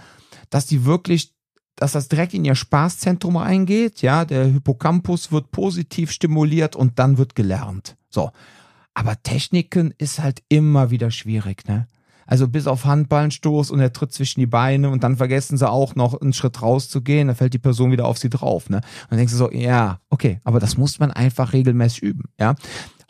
dass 0.50 0.66
die 0.66 0.84
wirklich, 0.84 1.34
dass 1.74 1.92
das 1.92 2.08
direkt 2.08 2.34
in 2.34 2.44
ihr 2.44 2.54
Spaßzentrum 2.54 3.36
reingeht, 3.36 4.00
ja, 4.02 4.24
der 4.24 4.44
Hippocampus 4.44 5.32
wird 5.32 5.50
positiv 5.50 6.12
stimuliert 6.12 6.76
und 6.76 6.98
dann 6.98 7.18
wird 7.18 7.34
gelernt. 7.34 7.96
So. 8.10 8.30
Aber 8.94 9.20
Techniken 9.22 9.92
ist 9.98 10.20
halt 10.20 10.42
immer 10.48 10.90
wieder 10.90 11.10
schwierig, 11.10 11.66
ne? 11.66 11.86
Also 12.26 12.48
bis 12.48 12.66
auf 12.66 12.84
Handballenstoß 12.84 13.70
und 13.70 13.80
er 13.80 13.92
tritt 13.92 14.12
zwischen 14.12 14.40
die 14.40 14.46
Beine 14.46 14.90
und 14.90 15.04
dann 15.04 15.16
vergessen 15.16 15.56
sie 15.56 15.70
auch 15.70 15.94
noch 15.94 16.20
einen 16.20 16.32
Schritt 16.32 16.60
rauszugehen, 16.60 17.28
dann 17.28 17.36
fällt 17.36 17.54
die 17.54 17.58
Person 17.58 17.92
wieder 17.92 18.06
auf 18.06 18.18
sie 18.18 18.30
drauf. 18.30 18.68
Ne? 18.68 18.78
Und 18.78 19.10
dann 19.10 19.18
denkst 19.18 19.32
du 19.32 19.38
so, 19.38 19.50
ja, 19.50 20.00
okay, 20.10 20.40
aber 20.44 20.60
das 20.60 20.76
muss 20.76 20.98
man 20.98 21.10
einfach 21.10 21.52
regelmäßig 21.52 22.02
üben. 22.02 22.24
Ja, 22.38 22.54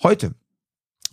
Heute, 0.02 0.34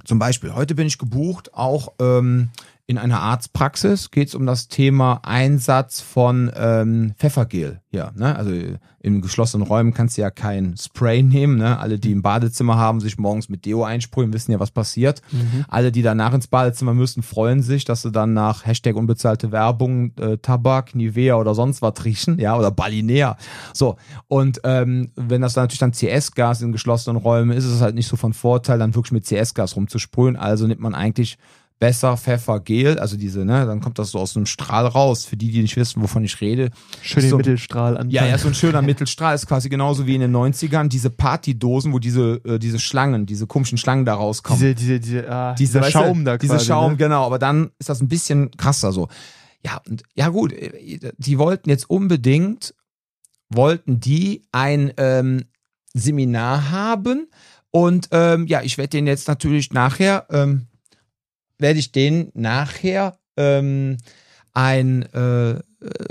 zum 0.04 0.20
Beispiel, 0.20 0.54
heute 0.54 0.76
bin 0.76 0.88
ich 0.88 0.98
gebucht, 0.98 1.54
auch 1.54 1.94
ähm, 2.00 2.50
in 2.86 2.98
einer 2.98 3.22
Arztpraxis 3.22 4.12
geht 4.12 4.28
es 4.28 4.36
um 4.36 4.46
das 4.46 4.68
Thema 4.68 5.22
Einsatz 5.24 6.02
von 6.02 6.52
ähm, 6.54 7.14
Pfeffergel. 7.18 7.80
Ja, 7.92 8.12
ne? 8.14 8.36
Also 8.36 8.52
in 9.00 9.22
geschlossenen 9.22 9.66
Räumen 9.66 9.94
kannst 9.94 10.18
du 10.18 10.22
ja 10.22 10.32
kein 10.32 10.76
Spray 10.78 11.24
nehmen. 11.24 11.58
Ne? 11.58 11.80
Alle, 11.80 11.98
die 11.98 12.14
ein 12.14 12.22
Badezimmer 12.22 12.78
haben, 12.78 13.00
sich 13.00 13.18
morgens 13.18 13.48
mit 13.48 13.66
Deo 13.66 13.86
einsprühen, 13.86 14.34
wissen 14.34 14.52
ja, 14.52 14.60
was 14.60 14.72
passiert. 14.72 15.22
Mhm. 15.32 15.66
Alle, 15.70 15.94
die 15.94 16.02
danach 16.02 16.34
ins 16.34 16.48
Badezimmer 16.48 16.94
müssen, 16.94 17.24
freuen 17.24 17.62
sich, 17.62 17.86
dass 17.86 18.02
sie 18.02 18.12
dann 18.12 18.34
nach 18.34 18.66
Hashtag 18.66 18.96
unbezahlte 18.96 19.54
Werbung 19.54 20.12
äh, 20.18 20.38
Tabak, 20.38 20.94
Nivea 20.94 21.36
oder 21.36 21.56
sonst 21.56 21.82
was 21.82 22.04
riechen, 22.04 22.38
ja, 22.40 22.58
oder 22.58 22.72
Balinea. 22.72 23.38
So, 23.74 23.96
und 24.28 24.60
ähm, 24.66 25.12
wenn 25.16 25.42
das 25.42 25.54
dann 25.54 25.66
natürlich 25.66 25.80
dann 25.80 25.94
CS-Gas 25.94 26.62
in 26.62 26.74
geschlossenen 26.74 27.18
Räumen 27.18 27.52
ist, 27.52 27.64
ist 27.64 27.74
es 27.74 27.82
halt 27.82 27.96
nicht 27.96 28.08
so 28.08 28.18
von 28.18 28.34
Vorteil, 28.34 28.80
dann 28.80 28.96
wirklich 28.96 29.14
mit 29.14 29.26
CS-Gas 29.26 29.76
rumzusprühen. 29.78 30.36
Also 30.36 30.68
nimmt 30.68 30.82
man 30.82 30.96
eigentlich 30.96 31.38
besser 31.84 32.16
Pfeffergel, 32.16 32.98
also 32.98 33.18
diese, 33.18 33.44
ne, 33.44 33.66
dann 33.66 33.82
kommt 33.82 34.00
das 34.00 34.12
so 34.12 34.20
aus 34.20 34.38
einem 34.38 34.46
Strahl 34.46 34.88
raus. 34.88 35.26
Für 35.26 35.36
die, 35.36 35.52
die 35.52 35.62
nicht 35.62 35.76
wissen, 35.76 36.02
wovon 36.02 36.24
ich 36.24 36.40
rede. 36.40 36.70
Schön 37.02 37.24
den 37.24 37.30
so, 37.32 37.36
Mittelstrahl 37.36 37.98
an. 37.98 38.10
Ja, 38.10 38.26
ja, 38.26 38.38
so 38.38 38.48
ein 38.48 38.54
schöner 38.54 38.82
Mittelstrahl 38.82 39.36
ist 39.36 39.48
quasi 39.48 39.68
genauso 39.68 40.08
wie 40.08 40.16
in 40.16 40.22
den 40.22 40.34
90ern 40.34 40.88
diese 40.88 41.10
Partydosen, 41.10 41.92
wo 41.92 42.00
diese, 42.00 42.40
äh, 42.46 42.58
diese 42.58 42.80
Schlangen, 42.80 43.26
diese 43.26 43.48
komischen 43.48 43.78
Schlangen 43.78 44.06
da 44.06 44.14
rauskommen. 44.14 44.62
Diese, 44.62 44.76
diese, 44.76 45.00
diese, 45.02 45.30
ah, 45.30 45.56
diese 45.56 45.80
dieser 45.80 45.92
Schaum 45.92 46.24
da 46.24 46.38
quasi. 46.38 46.54
Dieser 46.54 46.66
Schaum, 46.66 46.94
ne? 46.94 46.98
genau, 47.00 47.26
aber 47.26 47.38
dann 47.38 47.72
ist 47.80 47.90
das 47.90 48.00
ein 48.00 48.08
bisschen 48.08 48.52
krasser 48.52 48.94
so. 48.94 49.10
Ja, 49.66 49.82
und, 49.86 50.04
ja 50.16 50.30
gut, 50.30 50.54
äh, 50.54 51.12
die 51.18 51.38
wollten 51.38 51.70
jetzt 51.70 51.90
unbedingt, 51.90 52.74
wollten 53.50 54.00
die 54.00 54.46
ein 54.54 54.94
ähm, 54.96 55.44
Seminar 55.94 56.72
haben 56.72 57.28
und 57.72 58.08
ähm, 58.12 58.48
ja, 58.48 58.62
ich 58.62 58.78
werde 58.78 58.92
den 58.92 59.06
jetzt 59.06 59.28
natürlich 59.28 59.74
nachher 59.74 60.28
ähm, 60.30 60.68
werde 61.64 61.80
ich 61.80 61.94
denen 61.94 62.30
nachher 62.36 63.18
ähm, 63.38 63.98
ein, 64.52 65.04
äh, 65.14 65.60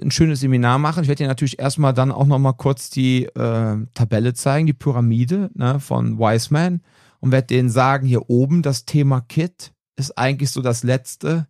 ein 0.03 0.11
schönes 0.11 0.41
Seminar 0.41 0.79
machen. 0.79 1.03
Ich 1.03 1.09
werde 1.09 1.23
dir 1.23 1.29
natürlich 1.29 1.59
erstmal 1.59 1.93
dann 1.93 2.11
auch 2.11 2.27
nochmal 2.27 2.55
kurz 2.55 2.89
die 2.89 3.27
äh, 3.27 3.77
Tabelle 3.95 4.33
zeigen, 4.33 4.67
die 4.67 4.73
Pyramide 4.73 5.51
ne, 5.55 5.79
von 5.79 6.19
Wiseman 6.19 6.81
und 7.21 7.33
werde 7.33 7.49
denen 7.49 7.69
sagen, 7.69 8.07
hier 8.07 8.31
oben 8.31 8.63
das 8.63 8.87
Thema 8.87 9.21
Kit 9.21 9.73
ist 9.95 10.17
eigentlich 10.17 10.51
so 10.51 10.63
das 10.63 10.83
letzte 10.83 11.47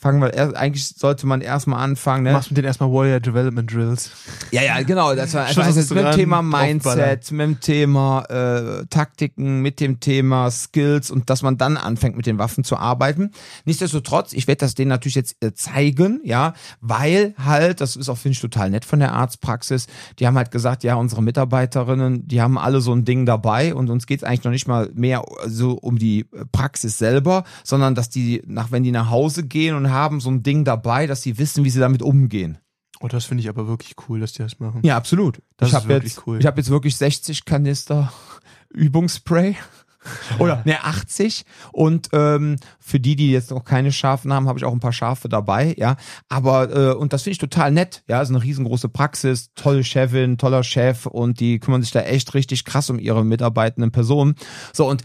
fangen 0.00 0.22
wir 0.22 0.32
erst, 0.32 0.56
eigentlich 0.56 0.86
sollte 0.86 1.26
man 1.26 1.40
erstmal 1.40 1.82
anfangen, 1.82 2.22
ne? 2.22 2.32
Machst 2.32 2.50
mit 2.50 2.56
denen 2.56 2.68
erstmal 2.68 2.92
Warrior 2.92 3.18
Development 3.18 3.70
Drills. 3.72 4.12
Ja, 4.52 4.62
ja, 4.62 4.80
genau. 4.82 5.12
Das 5.16 5.34
war 5.34 5.46
einfach 5.46 5.64
also 5.64 5.94
mit 5.94 6.04
dem 6.04 6.12
Thema 6.12 6.40
Mindset, 6.40 7.32
mit 7.32 7.40
dem 7.40 7.60
Thema 7.60 8.22
äh, 8.30 8.86
Taktiken, 8.86 9.60
mit 9.60 9.80
dem 9.80 9.98
Thema 9.98 10.52
Skills 10.52 11.10
und 11.10 11.28
dass 11.28 11.42
man 11.42 11.58
dann 11.58 11.76
anfängt, 11.76 12.16
mit 12.16 12.26
den 12.26 12.38
Waffen 12.38 12.62
zu 12.62 12.76
arbeiten. 12.76 13.32
Nichtsdestotrotz, 13.64 14.34
ich 14.34 14.46
werde 14.46 14.60
das 14.60 14.76
denen 14.76 14.90
natürlich 14.90 15.16
jetzt 15.16 15.42
äh, 15.42 15.52
zeigen, 15.52 16.20
ja, 16.22 16.52
weil 16.80 17.34
halt, 17.36 17.80
das 17.80 17.96
ist 17.96 18.08
auch, 18.08 18.18
finde 18.18 18.34
ich, 18.34 18.40
total 18.40 18.70
nett 18.70 18.84
von 18.84 19.00
der 19.00 19.14
Arztpraxis, 19.14 19.88
die 20.20 20.28
haben 20.28 20.36
halt 20.36 20.52
gesagt, 20.52 20.84
ja, 20.84 20.94
unsere 20.94 21.24
Mitarbeiterinnen, 21.24 22.28
die 22.28 22.40
haben 22.40 22.56
alle 22.56 22.80
so 22.80 22.92
ein 22.92 23.04
Ding 23.04 23.26
dabei 23.26 23.74
und 23.74 23.90
uns 23.90 24.06
geht's 24.06 24.22
eigentlich 24.22 24.44
noch 24.44 24.52
nicht 24.52 24.68
mal 24.68 24.90
mehr 24.94 25.24
so 25.44 25.72
um 25.72 25.98
die 25.98 26.24
Praxis 26.52 26.98
selber, 26.98 27.42
sondern 27.64 27.96
dass 27.96 28.10
die, 28.10 28.42
nach 28.46 28.70
wenn 28.70 28.84
die 28.84 28.92
nach 28.92 29.10
Hause 29.10 29.42
gehen 29.42 29.74
und 29.74 29.87
haben 29.90 30.20
so 30.20 30.30
ein 30.30 30.42
Ding 30.42 30.64
dabei, 30.64 31.06
dass 31.06 31.22
sie 31.22 31.38
wissen, 31.38 31.64
wie 31.64 31.70
sie 31.70 31.80
damit 31.80 32.02
umgehen. 32.02 32.58
Oh, 33.00 33.08
das 33.08 33.26
finde 33.26 33.42
ich 33.42 33.48
aber 33.48 33.68
wirklich 33.68 33.94
cool, 34.08 34.20
dass 34.20 34.32
die 34.32 34.42
das 34.42 34.58
machen. 34.58 34.80
Ja, 34.82 34.96
absolut. 34.96 35.40
Das 35.56 35.70
ich 35.70 35.74
ist 35.76 35.88
wirklich 35.88 36.14
jetzt, 36.14 36.26
cool. 36.26 36.38
Ich 36.40 36.46
habe 36.46 36.60
jetzt 36.60 36.70
wirklich 36.70 36.96
60 36.96 37.44
Kanister 37.44 38.12
Übungsspray. 38.70 39.56
Oder 40.38 40.62
ne, 40.64 40.82
80. 40.84 41.44
Und 41.72 42.08
ähm, 42.12 42.56
für 42.78 43.00
die, 43.00 43.16
die 43.16 43.30
jetzt 43.30 43.50
noch 43.50 43.64
keine 43.64 43.92
Schafen 43.92 44.32
haben, 44.32 44.48
habe 44.48 44.58
ich 44.58 44.64
auch 44.64 44.72
ein 44.72 44.80
paar 44.80 44.92
Schafe 44.92 45.28
dabei, 45.28 45.74
ja. 45.76 45.96
Aber, 46.28 46.74
äh, 46.74 46.94
und 46.94 47.12
das 47.12 47.22
finde 47.22 47.32
ich 47.32 47.38
total 47.38 47.72
nett, 47.72 48.04
ja. 48.08 48.22
ist 48.22 48.30
eine 48.30 48.42
riesengroße 48.42 48.88
Praxis, 48.88 49.50
tolle 49.54 49.84
Chefin, 49.84 50.38
toller 50.38 50.62
Chef 50.62 51.06
und 51.06 51.40
die 51.40 51.58
kümmern 51.58 51.82
sich 51.82 51.90
da 51.90 52.00
echt 52.00 52.34
richtig 52.34 52.64
krass 52.64 52.90
um 52.90 52.98
ihre 52.98 53.24
mitarbeitenden 53.24 53.90
Personen. 53.90 54.34
So, 54.72 54.88
und 54.88 55.02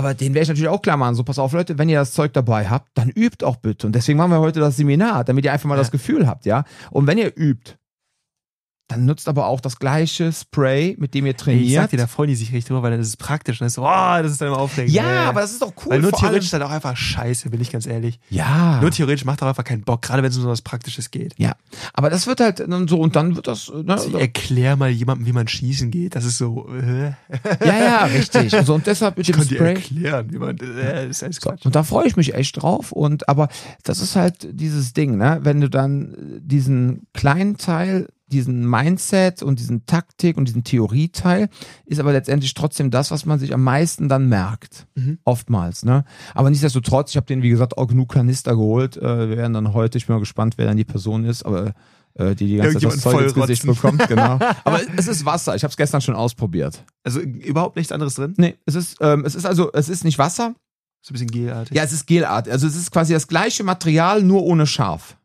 aber 0.00 0.14
den 0.14 0.32
werde 0.32 0.44
ich 0.44 0.48
natürlich 0.48 0.68
auch 0.68 0.80
klar 0.80 0.96
machen. 0.96 1.14
So, 1.14 1.24
pass 1.24 1.38
auf, 1.38 1.52
Leute, 1.52 1.76
wenn 1.76 1.90
ihr 1.90 1.98
das 1.98 2.12
Zeug 2.12 2.32
dabei 2.32 2.68
habt, 2.70 2.88
dann 2.94 3.10
übt 3.10 3.44
auch 3.44 3.56
bitte. 3.56 3.86
Und 3.86 3.94
deswegen 3.94 4.16
machen 4.16 4.30
wir 4.30 4.40
heute 4.40 4.58
das 4.58 4.78
Seminar, 4.78 5.24
damit 5.24 5.44
ihr 5.44 5.52
einfach 5.52 5.68
mal 5.68 5.74
ja. 5.74 5.80
das 5.80 5.90
Gefühl 5.90 6.26
habt, 6.26 6.46
ja. 6.46 6.64
Und 6.90 7.06
wenn 7.06 7.18
ihr 7.18 7.36
übt, 7.36 7.76
dann 8.90 9.04
nutzt 9.04 9.28
aber 9.28 9.46
auch 9.46 9.60
das 9.60 9.78
gleiche 9.78 10.32
Spray, 10.32 10.96
mit 10.98 11.14
dem 11.14 11.24
ihr 11.24 11.36
trainiert. 11.36 11.66
Ich 11.66 11.74
sag 11.74 11.90
dir, 11.90 11.96
da 11.96 12.08
freuen 12.08 12.28
die 12.28 12.34
sich 12.34 12.48
richtig 12.48 12.64
drüber, 12.64 12.82
weil 12.82 12.90
dann 12.90 13.00
ist 13.00 13.06
es 13.06 13.16
praktisch. 13.16 13.56
Und 13.56 13.60
dann 13.60 13.66
ist 13.68 13.74
so, 13.74 13.82
oh, 13.82 14.22
das 14.22 14.32
ist 14.32 14.40
dann 14.40 14.48
immer 14.48 14.58
aufregend. 14.58 14.92
Ja, 14.92 15.04
ja, 15.04 15.28
aber 15.28 15.42
das 15.42 15.52
ist 15.52 15.62
doch 15.62 15.72
cool. 15.84 15.92
Weil 15.92 16.00
nur 16.00 16.10
theoretisch 16.10 16.46
ist 16.46 16.52
halt 16.52 16.64
auch 16.64 16.70
einfach 16.70 16.96
scheiße, 16.96 17.50
bin 17.50 17.60
ich 17.60 17.70
ganz 17.70 17.86
ehrlich. 17.86 18.18
Ja. 18.30 18.80
Nur 18.80 18.90
theoretisch 18.90 19.24
macht 19.24 19.42
auch 19.44 19.46
einfach 19.46 19.62
keinen 19.62 19.82
Bock, 19.82 20.02
gerade 20.02 20.24
wenn 20.24 20.30
es 20.30 20.36
um 20.36 20.42
so 20.42 20.48
was 20.48 20.62
Praktisches 20.62 21.12
geht. 21.12 21.34
Ja. 21.38 21.52
Aber 21.92 22.10
das 22.10 22.26
wird 22.26 22.40
halt 22.40 22.58
dann 22.58 22.88
so, 22.88 22.98
und 22.98 23.14
dann 23.14 23.36
wird 23.36 23.46
das. 23.46 23.70
Ne, 23.72 23.92
also 23.92 24.18
erklär 24.18 24.74
mal 24.74 24.90
jemandem, 24.90 25.26
wie 25.26 25.32
man 25.32 25.46
schießen 25.46 25.92
geht. 25.92 26.16
Das 26.16 26.24
ist 26.24 26.38
so. 26.38 26.68
Äh. 26.68 27.12
Ja, 27.64 27.78
ja, 27.78 28.04
richtig. 28.06 28.52
Und, 28.54 28.66
so, 28.66 28.74
und 28.74 28.86
deshalb 28.88 29.16
mit 29.16 29.28
ich 29.28 29.32
dem 29.32 29.40
kann 29.40 29.54
Spray. 29.54 29.74
Erklären, 29.74 30.32
wie 30.32 30.38
man. 30.38 30.56
Äh, 30.56 31.06
das 31.06 31.18
ist 31.18 31.22
alles 31.22 31.40
Quatsch. 31.40 31.64
Und 31.64 31.76
da 31.76 31.84
freue 31.84 32.08
ich 32.08 32.16
mich 32.16 32.34
echt 32.34 32.60
drauf. 32.60 32.90
Und 32.90 33.28
aber 33.28 33.48
das 33.84 34.00
ist 34.00 34.16
halt 34.16 34.48
dieses 34.50 34.94
Ding, 34.94 35.16
ne? 35.16 35.38
Wenn 35.42 35.60
du 35.60 35.70
dann 35.70 36.40
diesen 36.40 37.06
kleinen 37.12 37.56
Teil 37.56 38.08
diesen 38.32 38.68
Mindset 38.68 39.42
und 39.42 39.58
diesen 39.58 39.86
Taktik 39.86 40.36
und 40.36 40.46
diesen 40.46 40.64
Theorieteil 40.64 41.48
ist 41.86 42.00
aber 42.00 42.12
letztendlich 42.12 42.54
trotzdem 42.54 42.90
das, 42.90 43.10
was 43.10 43.26
man 43.26 43.38
sich 43.38 43.52
am 43.52 43.62
meisten 43.62 44.08
dann 44.08 44.28
merkt. 44.28 44.86
Mhm. 44.94 45.18
Oftmals, 45.24 45.84
ne? 45.84 46.04
Aber 46.34 46.50
nichtsdestotrotz, 46.50 47.10
ich 47.10 47.16
habe 47.16 47.26
den, 47.26 47.42
wie 47.42 47.50
gesagt, 47.50 47.76
auch 47.78 47.86
genug 47.86 48.12
Kanister 48.12 48.52
geholt. 48.52 48.96
Äh, 48.96 49.30
wir 49.30 49.36
werden 49.36 49.52
dann 49.52 49.74
heute, 49.74 49.98
ich 49.98 50.06
bin 50.06 50.16
mal 50.16 50.20
gespannt, 50.20 50.54
wer 50.56 50.66
dann 50.66 50.76
die 50.76 50.84
Person 50.84 51.24
ist, 51.24 51.44
aber 51.44 51.74
äh, 52.14 52.34
die 52.34 52.46
die 52.46 52.56
ganze 52.56 52.78
Zeit 52.78 52.84
das 52.84 53.00
Zeug 53.00 53.22
ins 53.22 53.34
Gesicht 53.34 53.66
bekommt, 53.66 54.06
genau. 54.08 54.38
Aber 54.64 54.80
es 54.96 55.06
ist 55.06 55.24
Wasser. 55.24 55.54
Ich 55.54 55.62
habe 55.62 55.70
es 55.70 55.76
gestern 55.76 56.00
schon 56.00 56.16
ausprobiert. 56.16 56.84
Also 57.04 57.20
überhaupt 57.20 57.76
nichts 57.76 57.92
anderes 57.92 58.14
drin? 58.14 58.34
Nee, 58.36 58.56
es 58.66 58.74
ist, 58.74 58.96
ähm, 59.00 59.24
es 59.24 59.34
ist 59.34 59.46
also, 59.46 59.70
es 59.72 59.88
ist 59.88 60.04
nicht 60.04 60.18
Wasser. 60.18 60.54
So 61.02 61.12
ein 61.12 61.14
bisschen 61.14 61.30
gelartig. 61.30 61.76
Ja, 61.76 61.82
es 61.82 61.92
ist 61.92 62.06
gelartig. 62.06 62.52
Also 62.52 62.66
es 62.66 62.76
ist 62.76 62.90
quasi 62.90 63.12
das 63.12 63.28
gleiche 63.28 63.64
Material, 63.64 64.22
nur 64.22 64.42
ohne 64.42 64.66
Schaf. 64.66 65.16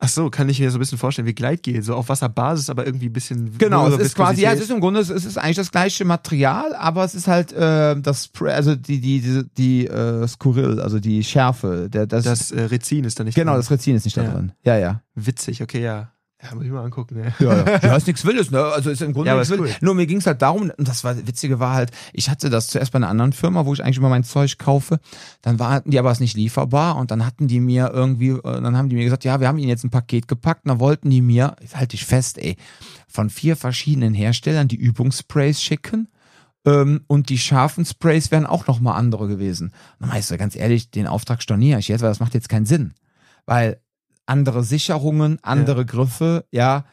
Ach 0.00 0.08
so, 0.08 0.30
kann 0.30 0.48
ich 0.48 0.60
mir 0.60 0.70
so 0.70 0.78
ein 0.78 0.80
bisschen 0.80 0.96
vorstellen, 0.96 1.26
wie 1.26 1.34
Gleitgel, 1.34 1.82
so 1.82 1.96
auf 1.96 2.08
Wasserbasis, 2.08 2.70
aber 2.70 2.86
irgendwie 2.86 3.06
ein 3.06 3.12
bisschen. 3.12 3.58
Genau, 3.58 3.88
es 3.88 3.98
ist 3.98 4.14
quasi, 4.14 4.42
ja, 4.42 4.52
es 4.52 4.60
ist 4.60 4.70
im 4.70 4.78
Grunde, 4.78 5.00
es 5.00 5.10
ist 5.10 5.36
eigentlich 5.36 5.56
das 5.56 5.72
gleiche 5.72 6.04
Material, 6.04 6.72
aber 6.76 7.04
es 7.04 7.16
ist 7.16 7.26
halt 7.26 7.52
äh, 7.52 8.00
das, 8.00 8.30
also 8.40 8.76
die 8.76 9.00
die 9.00 9.20
die, 9.20 9.44
die 9.56 9.86
äh, 9.88 10.28
Skurril, 10.28 10.78
also 10.80 11.00
die 11.00 11.24
Schärfe, 11.24 11.88
der 11.90 12.06
das. 12.06 12.24
Das 12.24 12.52
äh, 12.52 12.62
Rezin 12.62 13.04
ist 13.04 13.18
da 13.18 13.24
nicht. 13.24 13.34
Genau, 13.34 13.52
drin. 13.52 13.60
das 13.60 13.70
Rezin 13.72 13.96
ist 13.96 14.04
nicht 14.04 14.16
da 14.16 14.22
ja. 14.22 14.30
drin. 14.30 14.52
Ja, 14.62 14.76
ja. 14.78 15.02
Witzig, 15.16 15.62
okay, 15.62 15.82
ja. 15.82 16.12
Ja, 16.40 16.54
muss 16.54 16.64
ich 16.64 16.70
mal 16.70 16.84
angucken, 16.84 17.16
ne? 17.16 17.34
Ja, 17.40 17.64
ja. 17.64 17.78
ja 17.82 17.96
ist 17.96 18.06
nichts 18.06 18.24
Wildes, 18.24 18.52
ne? 18.52 18.62
Also 18.62 18.90
ist 18.90 19.02
im 19.02 19.12
Grunde 19.12 19.30
ja, 19.30 19.36
nichts 19.36 19.50
cool. 19.50 19.58
Wildes. 19.58 19.82
Nur 19.82 19.96
mir 19.96 20.06
ging 20.06 20.18
es 20.18 20.26
halt 20.26 20.40
darum, 20.40 20.70
und 20.76 20.88
das 20.88 21.02
war 21.02 21.16
Witzige 21.26 21.58
war 21.58 21.74
halt, 21.74 21.90
ich 22.12 22.30
hatte 22.30 22.48
das 22.48 22.68
zuerst 22.68 22.92
bei 22.92 22.96
einer 22.96 23.08
anderen 23.08 23.32
Firma, 23.32 23.66
wo 23.66 23.74
ich 23.74 23.82
eigentlich 23.82 23.98
immer 23.98 24.08
mein 24.08 24.22
Zeug 24.22 24.56
kaufe. 24.56 25.00
Dann 25.42 25.58
waren 25.58 25.82
die 25.84 25.98
aber 25.98 26.12
es 26.12 26.20
nicht 26.20 26.36
lieferbar 26.36 26.96
und 26.96 27.10
dann 27.10 27.26
hatten 27.26 27.48
die 27.48 27.58
mir 27.58 27.90
irgendwie, 27.92 28.30
äh, 28.30 28.42
dann 28.42 28.76
haben 28.76 28.88
die 28.88 28.94
mir 28.94 29.04
gesagt, 29.04 29.24
ja, 29.24 29.40
wir 29.40 29.48
haben 29.48 29.58
ihnen 29.58 29.68
jetzt 29.68 29.84
ein 29.84 29.90
Paket 29.90 30.28
gepackt. 30.28 30.64
Und 30.64 30.68
dann 30.68 30.80
wollten 30.80 31.10
die 31.10 31.22
mir, 31.22 31.56
halte 31.74 31.96
ich 31.96 32.04
fest, 32.04 32.38
ey, 32.38 32.56
von 33.08 33.30
vier 33.30 33.56
verschiedenen 33.56 34.14
Herstellern 34.14 34.68
die 34.68 34.76
Übungssprays 34.76 35.60
schicken. 35.60 36.08
Ähm, 36.64 37.00
und 37.08 37.30
die 37.30 37.38
scharfen 37.38 37.84
Sprays 37.84 38.30
wären 38.30 38.46
auch 38.46 38.68
nochmal 38.68 38.96
andere 38.96 39.26
gewesen. 39.26 39.72
Dann 39.98 40.10
meinst 40.10 40.30
du, 40.30 40.38
ganz 40.38 40.54
ehrlich, 40.54 40.90
den 40.92 41.08
Auftrag 41.08 41.42
storniere 41.42 41.80
ich 41.80 41.88
jetzt, 41.88 42.02
weil 42.02 42.10
das 42.10 42.20
macht 42.20 42.34
jetzt 42.34 42.48
keinen 42.48 42.66
Sinn. 42.66 42.94
Weil 43.44 43.80
andere 44.28 44.62
Sicherungen, 44.64 45.38
andere 45.42 45.78
ja. 45.80 45.84
Griffe, 45.84 46.44
ja, 46.52 46.84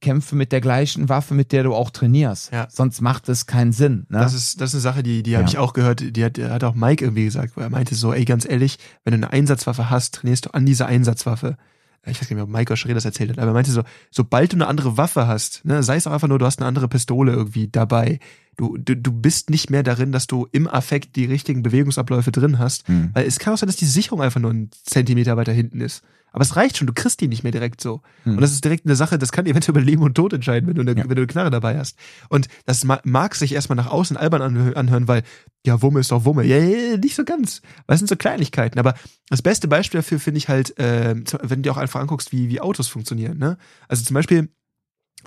kämpfe 0.00 0.34
mit 0.34 0.50
der 0.50 0.60
gleichen 0.60 1.08
Waffe, 1.08 1.32
mit 1.34 1.52
der 1.52 1.62
du 1.62 1.74
auch 1.74 1.90
trainierst. 1.90 2.52
Ja. 2.52 2.66
Sonst 2.70 3.00
macht 3.00 3.28
es 3.28 3.46
keinen 3.46 3.72
Sinn. 3.72 4.06
Ne? 4.08 4.18
Das 4.18 4.34
ist 4.34 4.60
das 4.60 4.70
ist 4.70 4.74
eine 4.74 4.80
Sache, 4.80 5.02
die 5.04 5.22
die 5.22 5.36
habe 5.36 5.48
ich 5.48 5.58
auch 5.58 5.72
gehört. 5.74 6.16
Die 6.16 6.24
hat, 6.24 6.38
hat 6.38 6.64
auch 6.64 6.74
Mike 6.74 7.04
irgendwie 7.04 7.24
gesagt, 7.24 7.56
wo 7.56 7.60
er 7.60 7.70
meinte 7.70 7.94
so, 7.94 8.12
ey, 8.12 8.24
ganz 8.24 8.44
ehrlich, 8.48 8.78
wenn 9.04 9.12
du 9.12 9.18
eine 9.18 9.32
Einsatzwaffe 9.32 9.90
hast, 9.90 10.14
trainierst 10.16 10.46
du 10.46 10.54
an 10.54 10.66
dieser 10.66 10.86
Einsatzwaffe. 10.86 11.56
ich 12.04 12.20
weiß 12.20 12.22
nicht 12.22 12.34
mehr, 12.34 12.42
ob 12.42 12.50
Mike 12.50 12.72
Oschere 12.72 12.94
das 12.94 13.04
erzählt 13.04 13.30
hat, 13.30 13.38
aber 13.38 13.52
er 13.52 13.54
meinte 13.54 13.70
so, 13.70 13.82
sobald 14.10 14.52
du 14.52 14.56
eine 14.56 14.66
andere 14.66 14.96
Waffe 14.96 15.28
hast, 15.28 15.64
ne, 15.64 15.84
sei 15.84 15.94
es 15.94 16.08
auch 16.08 16.12
einfach 16.12 16.26
nur, 16.26 16.40
du 16.40 16.46
hast 16.46 16.58
eine 16.58 16.66
andere 16.66 16.88
Pistole 16.88 17.30
irgendwie 17.30 17.68
dabei, 17.68 18.18
du, 18.56 18.76
du, 18.76 18.96
du 18.96 19.12
bist 19.12 19.50
nicht 19.50 19.70
mehr 19.70 19.84
darin, 19.84 20.10
dass 20.10 20.26
du 20.26 20.48
im 20.50 20.66
Affekt 20.66 21.14
die 21.14 21.26
richtigen 21.26 21.62
Bewegungsabläufe 21.62 22.32
drin 22.32 22.58
hast, 22.58 22.88
Hm. 22.88 23.10
weil 23.12 23.24
es 23.24 23.38
kann 23.38 23.54
auch 23.54 23.58
sein, 23.58 23.68
dass 23.68 23.76
die 23.76 23.84
Sicherung 23.86 24.20
einfach 24.20 24.40
nur 24.40 24.50
einen 24.50 24.70
Zentimeter 24.82 25.36
weiter 25.36 25.52
hinten 25.52 25.80
ist. 25.80 26.02
Aber 26.32 26.42
es 26.42 26.56
reicht 26.56 26.76
schon, 26.78 26.86
du 26.86 26.92
kriegst 26.92 27.20
die 27.20 27.28
nicht 27.28 27.42
mehr 27.42 27.52
direkt 27.52 27.80
so. 27.80 28.00
Hm. 28.24 28.34
Und 28.36 28.40
das 28.40 28.52
ist 28.52 28.64
direkt 28.64 28.86
eine 28.86 28.96
Sache, 28.96 29.18
das 29.18 29.32
kann 29.32 29.46
eventuell 29.46 29.76
über 29.76 29.84
Leben 29.84 30.02
und 30.02 30.14
Tod 30.14 30.32
entscheiden, 30.32 30.66
wenn 30.68 30.74
du 30.74 30.80
eine, 30.80 30.92
Ja. 30.92 31.04
wenn 31.08 31.16
du 31.16 31.22
eine 31.22 31.26
Knarre 31.26 31.50
dabei 31.50 31.78
hast. 31.78 31.96
Und 32.28 32.48
das 32.66 32.84
ma- 32.84 33.00
mag 33.04 33.34
sich 33.34 33.52
erstmal 33.54 33.76
nach 33.76 33.88
außen 33.90 34.16
albern 34.16 34.42
anhö- 34.42 34.74
anhören, 34.74 35.08
weil, 35.08 35.22
ja, 35.66 35.80
Wumme 35.82 36.00
ist 36.00 36.10
doch 36.10 36.24
Wumme. 36.24 36.44
Ja, 36.44 36.56
ja, 36.58 36.90
ja, 36.92 36.96
nicht 36.96 37.14
so 37.14 37.24
ganz. 37.24 37.60
Weil 37.86 37.94
es 37.94 38.00
sind 38.00 38.08
so 38.08 38.16
Kleinigkeiten. 38.16 38.78
Aber 38.78 38.94
das 39.28 39.42
beste 39.42 39.68
Beispiel 39.68 39.98
dafür 39.98 40.18
finde 40.20 40.38
ich 40.38 40.48
halt, 40.48 40.78
äh, 40.78 41.14
wenn 41.42 41.62
du 41.62 41.68
dir 41.68 41.72
auch 41.72 41.76
einfach 41.76 42.00
anguckst, 42.00 42.32
wie, 42.32 42.48
wie 42.48 42.60
Autos 42.60 42.88
funktionieren. 42.88 43.38
Ne? 43.38 43.58
Also 43.88 44.02
zum 44.04 44.14
Beispiel, 44.14 44.48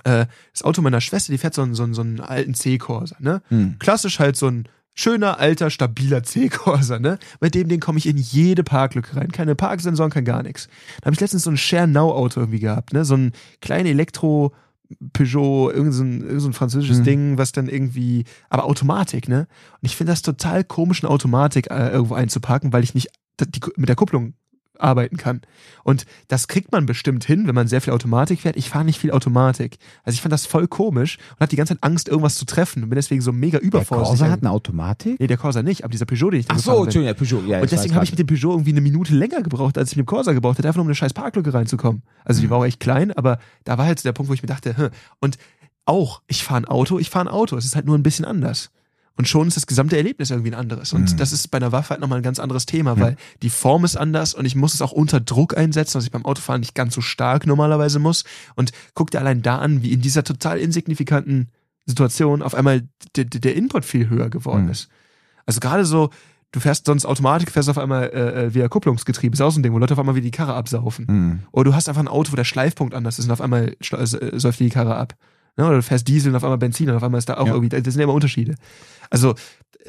äh, 0.04 0.26
das 0.52 0.62
Auto 0.62 0.82
meiner 0.82 1.00
Schwester, 1.00 1.32
die 1.32 1.38
fährt 1.38 1.54
so 1.54 1.62
einen, 1.62 1.74
so 1.74 1.82
einen, 1.84 1.94
so 1.94 2.02
einen 2.02 2.20
alten 2.20 2.54
C-Corsa, 2.54 3.16
ne? 3.18 3.40
Hm. 3.48 3.76
klassisch 3.78 4.18
halt 4.18 4.36
so 4.36 4.48
ein 4.48 4.68
schöner, 4.96 5.38
alter, 5.38 5.70
stabiler 5.70 6.24
C-Corsa, 6.24 6.98
ne? 6.98 7.18
Mit 7.40 7.54
dem 7.54 7.68
Ding 7.68 7.78
komme 7.78 7.98
ich 7.98 8.06
in 8.06 8.16
jede 8.16 8.64
Parklücke 8.64 9.14
rein. 9.14 9.30
Keine 9.30 9.54
Parksensoren, 9.54 10.10
kein 10.10 10.24
gar 10.24 10.42
nichts. 10.42 10.68
Da 11.00 11.06
habe 11.06 11.14
ich 11.14 11.20
letztens 11.20 11.44
so 11.44 11.50
ein 11.50 11.56
Share 11.56 11.86
Now 11.86 12.12
Auto 12.12 12.40
irgendwie 12.40 12.60
gehabt, 12.60 12.92
ne? 12.92 13.04
So 13.04 13.14
ein 13.14 13.32
kleines 13.60 13.90
Elektro 13.92 14.52
Peugeot, 15.12 15.70
irgend 15.72 15.92
so 15.92 16.02
ein, 16.04 16.22
irgend 16.22 16.40
so 16.40 16.48
ein 16.48 16.52
französisches 16.52 17.00
Mhm. 17.00 17.04
Ding, 17.04 17.38
was 17.38 17.52
dann 17.52 17.68
irgendwie, 17.68 18.24
aber 18.48 18.64
Automatik, 18.64 19.28
ne? 19.28 19.48
Und 19.80 19.86
ich 19.86 19.96
finde 19.96 20.12
das 20.12 20.22
total 20.22 20.64
komisch, 20.64 21.02
eine 21.02 21.10
Automatik 21.10 21.70
äh, 21.70 21.90
irgendwo 21.90 22.14
einzuparken, 22.14 22.72
weil 22.72 22.84
ich 22.84 22.94
nicht 22.94 23.08
die, 23.40 23.60
mit 23.76 23.88
der 23.88 23.96
Kupplung 23.96 24.34
arbeiten 24.80 25.16
kann. 25.16 25.40
Und 25.84 26.06
das 26.28 26.48
kriegt 26.48 26.72
man 26.72 26.86
bestimmt 26.86 27.24
hin, 27.24 27.46
wenn 27.46 27.54
man 27.54 27.68
sehr 27.68 27.80
viel 27.80 27.92
Automatik 27.92 28.40
fährt. 28.40 28.56
Ich 28.56 28.68
fahre 28.70 28.84
nicht 28.84 28.98
viel 29.00 29.10
Automatik. 29.10 29.78
Also 30.04 30.14
ich 30.14 30.20
fand 30.22 30.32
das 30.32 30.46
voll 30.46 30.68
komisch 30.68 31.18
und 31.34 31.40
hatte 31.40 31.50
die 31.50 31.56
ganze 31.56 31.74
Zeit 31.74 31.82
Angst, 31.82 32.08
irgendwas 32.08 32.36
zu 32.36 32.44
treffen 32.44 32.82
und 32.82 32.90
bin 32.90 32.96
deswegen 32.96 33.20
so 33.22 33.32
mega 33.32 33.58
Der 33.58 33.66
übervorsichtig. 33.66 34.18
Corsa 34.20 34.30
hat 34.32 34.40
eine 34.42 34.50
Automatik? 34.50 35.18
Nee, 35.20 35.26
der 35.26 35.36
Corsa 35.36 35.62
nicht, 35.62 35.84
aber 35.84 35.90
dieser 35.92 36.06
Peugeot, 36.06 36.30
den 36.30 36.40
ich 36.40 36.46
Ach 36.48 36.58
so. 36.58 36.84
Entschuldigung, 36.84 37.04
der 37.06 37.14
Peugeot. 37.14 37.42
Ja, 37.46 37.60
Und 37.60 37.70
deswegen 37.70 37.94
habe 37.94 38.04
ich 38.04 38.10
mit 38.10 38.18
dem 38.18 38.26
Peugeot 38.26 38.52
irgendwie 38.52 38.70
eine 38.72 38.80
Minute 38.80 39.14
länger 39.14 39.42
gebraucht, 39.42 39.78
als 39.78 39.90
ich 39.92 39.96
mit 39.96 40.04
dem 40.06 40.08
Corsa 40.08 40.32
gebraucht 40.32 40.58
hätte, 40.58 40.68
einfach 40.68 40.76
nur 40.76 40.82
um 40.84 40.88
eine 40.88 40.94
scheiß 40.94 41.12
Parklücke 41.14 41.52
reinzukommen. 41.54 42.02
Also 42.24 42.40
die 42.40 42.46
Mhm. 42.46 42.50
war 42.50 42.58
auch 42.58 42.64
echt 42.66 42.80
klein, 42.80 43.12
aber 43.12 43.38
da 43.64 43.78
war 43.78 43.86
halt 43.86 43.98
so 44.00 44.08
der 44.08 44.12
Punkt, 44.12 44.28
wo 44.30 44.34
ich 44.34 44.42
mir 44.42 44.48
dachte, 44.48 44.76
hm. 44.76 44.90
und 45.20 45.36
auch, 45.84 46.22
ich 46.26 46.42
fahre 46.42 46.62
ein 46.62 46.64
Auto, 46.64 46.98
ich 46.98 47.10
fahre 47.10 47.26
ein 47.26 47.32
Auto, 47.32 47.56
es 47.56 47.64
ist 47.64 47.76
halt 47.76 47.86
nur 47.86 47.96
ein 47.96 48.02
bisschen 48.02 48.24
anders. 48.24 48.70
Und 49.16 49.26
schon 49.26 49.48
ist 49.48 49.56
das 49.56 49.66
gesamte 49.66 49.96
Erlebnis 49.96 50.30
irgendwie 50.30 50.50
ein 50.50 50.58
anderes. 50.58 50.92
Und 50.92 51.12
Mhm. 51.12 51.16
das 51.16 51.32
ist 51.32 51.48
bei 51.50 51.56
einer 51.56 51.72
Waffe 51.72 51.90
halt 51.90 52.00
nochmal 52.00 52.18
ein 52.18 52.22
ganz 52.22 52.38
anderes 52.38 52.66
Thema, 52.66 53.00
weil 53.00 53.16
die 53.42 53.48
Form 53.50 53.84
ist 53.84 53.96
anders 53.96 54.34
und 54.34 54.44
ich 54.44 54.54
muss 54.54 54.74
es 54.74 54.82
auch 54.82 54.92
unter 54.92 55.20
Druck 55.20 55.56
einsetzen, 55.56 55.94
was 55.96 56.04
ich 56.04 56.10
beim 56.10 56.24
Autofahren 56.26 56.60
nicht 56.60 56.74
ganz 56.74 56.94
so 56.94 57.00
stark 57.00 57.46
normalerweise 57.46 57.98
muss. 57.98 58.24
Und 58.56 58.72
guck 58.94 59.10
dir 59.10 59.20
allein 59.20 59.40
da 59.42 59.58
an, 59.58 59.82
wie 59.82 59.92
in 59.92 60.00
dieser 60.02 60.22
total 60.22 60.58
insignifikanten 60.58 61.48
Situation 61.86 62.42
auf 62.42 62.54
einmal 62.54 62.82
der, 63.16 63.56
Input 63.56 63.84
viel 63.84 64.08
höher 64.10 64.28
geworden 64.28 64.64
Mhm. 64.64 64.70
ist. 64.70 64.88
Also 65.46 65.60
gerade 65.60 65.84
so, 65.84 66.10
du 66.52 66.60
fährst 66.60 66.86
sonst 66.86 67.06
Automatik, 67.06 67.50
fährst 67.52 67.68
auf 67.68 67.78
einmal 67.78 68.04
äh, 68.12 68.44
äh, 68.46 68.54
via 68.54 68.68
Kupplungsgetriebe, 68.68 69.34
ist 69.34 69.40
auch 69.40 69.50
so 69.50 69.60
ein 69.60 69.62
Ding, 69.62 69.72
wo 69.72 69.78
Leute 69.78 69.94
auf 69.94 69.98
einmal 69.98 70.14
wie 70.16 70.20
die 70.20 70.30
Karre 70.30 70.54
absaufen. 70.54 71.06
Hm. 71.06 71.38
Oder 71.52 71.70
du 71.70 71.74
hast 71.76 71.88
einfach 71.88 72.02
ein 72.02 72.08
Auto, 72.08 72.32
wo 72.32 72.36
der 72.36 72.44
Schleifpunkt 72.44 72.92
anders 72.94 73.18
ist 73.18 73.26
und 73.26 73.30
auf 73.30 73.40
einmal 73.40 73.76
äh, 73.92 74.38
säuft 74.38 74.58
die 74.60 74.68
Karre 74.68 74.96
ab. 74.96 75.14
Ne? 75.56 75.66
Oder 75.66 75.76
du 75.76 75.82
fährst 75.82 76.06
Diesel 76.08 76.30
und 76.30 76.36
auf 76.36 76.44
einmal 76.44 76.58
Benzin 76.58 76.90
und 76.90 76.96
auf 76.96 77.02
einmal 77.02 77.18
ist 77.18 77.28
da 77.28 77.36
auch 77.38 77.46
Ja. 77.46 77.52
irgendwie, 77.54 77.68
das 77.70 77.82
sind 77.94 78.00
ja 78.00 78.04
immer 78.04 78.12
Unterschiede. 78.14 78.54
Also, 79.10 79.34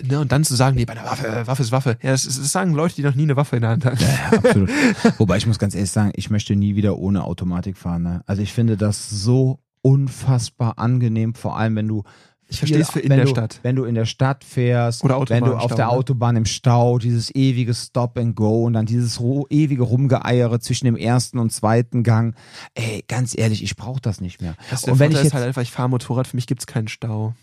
ne, 0.01 0.19
und 0.19 0.31
dann 0.31 0.43
zu 0.43 0.55
sagen, 0.55 0.75
nee, 0.77 0.85
bei 0.85 0.93
einer 0.93 1.03
Waffe, 1.05 1.27
äh, 1.27 1.47
Waffe 1.47 1.63
ist 1.63 1.71
Waffe. 1.71 1.97
Ja, 2.01 2.11
das, 2.11 2.23
das 2.23 2.51
sagen 2.51 2.73
Leute, 2.73 2.95
die 2.95 3.03
noch 3.03 3.15
nie 3.15 3.23
eine 3.23 3.35
Waffe 3.35 3.55
in 3.57 3.63
der 3.63 3.71
Hand 3.71 3.85
hatten. 3.85 3.97
Ja, 4.01 4.07
ja, 4.31 4.37
absolut. 4.37 4.69
Wobei 5.17 5.37
ich 5.37 5.47
muss 5.47 5.59
ganz 5.59 5.75
ehrlich 5.75 5.91
sagen, 5.91 6.11
ich 6.15 6.29
möchte 6.29 6.55
nie 6.55 6.75
wieder 6.75 6.97
ohne 6.97 7.23
Automatik 7.23 7.77
fahren. 7.77 8.03
Ne? 8.03 8.21
Also 8.27 8.41
ich 8.41 8.53
finde 8.53 8.77
das 8.77 9.09
so 9.09 9.59
unfassbar 9.81 10.77
angenehm, 10.79 11.33
vor 11.33 11.57
allem 11.57 11.75
wenn 11.75 11.87
du 11.87 12.03
Ich 12.49 12.59
verstehe 12.59 12.81
es 12.81 12.91
für 12.91 12.99
in 12.99 13.09
wenn 13.09 13.17
der 13.17 13.25
du, 13.25 13.31
Stadt. 13.31 13.59
Wenn 13.63 13.75
du 13.75 13.83
in 13.83 13.95
der 13.95 14.05
Stadt 14.05 14.43
fährst, 14.43 15.03
Oder 15.03 15.17
Autobahn 15.17 15.41
wenn 15.41 15.49
du 15.49 15.57
auf 15.57 15.63
Stau, 15.65 15.75
der 15.75 15.85
ne? 15.85 15.91
Autobahn 15.91 16.35
im 16.37 16.45
Stau, 16.45 16.97
dieses 16.97 17.33
ewige 17.35 17.73
Stop 17.73 18.17
and 18.17 18.35
Go 18.35 18.63
und 18.65 18.73
dann 18.73 18.85
dieses 18.85 19.19
ewige 19.49 19.83
Rumgeeiere 19.83 20.59
zwischen 20.59 20.85
dem 20.85 20.95
ersten 20.95 21.39
und 21.39 21.51
zweiten 21.51 22.03
Gang. 22.03 22.35
Ey, 22.73 23.03
ganz 23.07 23.37
ehrlich, 23.37 23.63
ich 23.63 23.75
brauche 23.75 23.99
das 24.01 24.21
nicht 24.21 24.41
mehr. 24.41 24.55
Das 24.69 24.85
und 24.85 24.99
wenn 24.99 25.11
Vorteil 25.11 25.17
ich 25.17 25.23
jetzt, 25.25 25.33
halt 25.33 25.45
einfach, 25.45 25.61
ich 25.61 25.71
fahre 25.71 25.89
Motorrad, 25.89 26.27
für 26.27 26.37
mich 26.37 26.47
gibt's 26.47 26.67
keinen 26.67 26.87
Stau. 26.87 27.33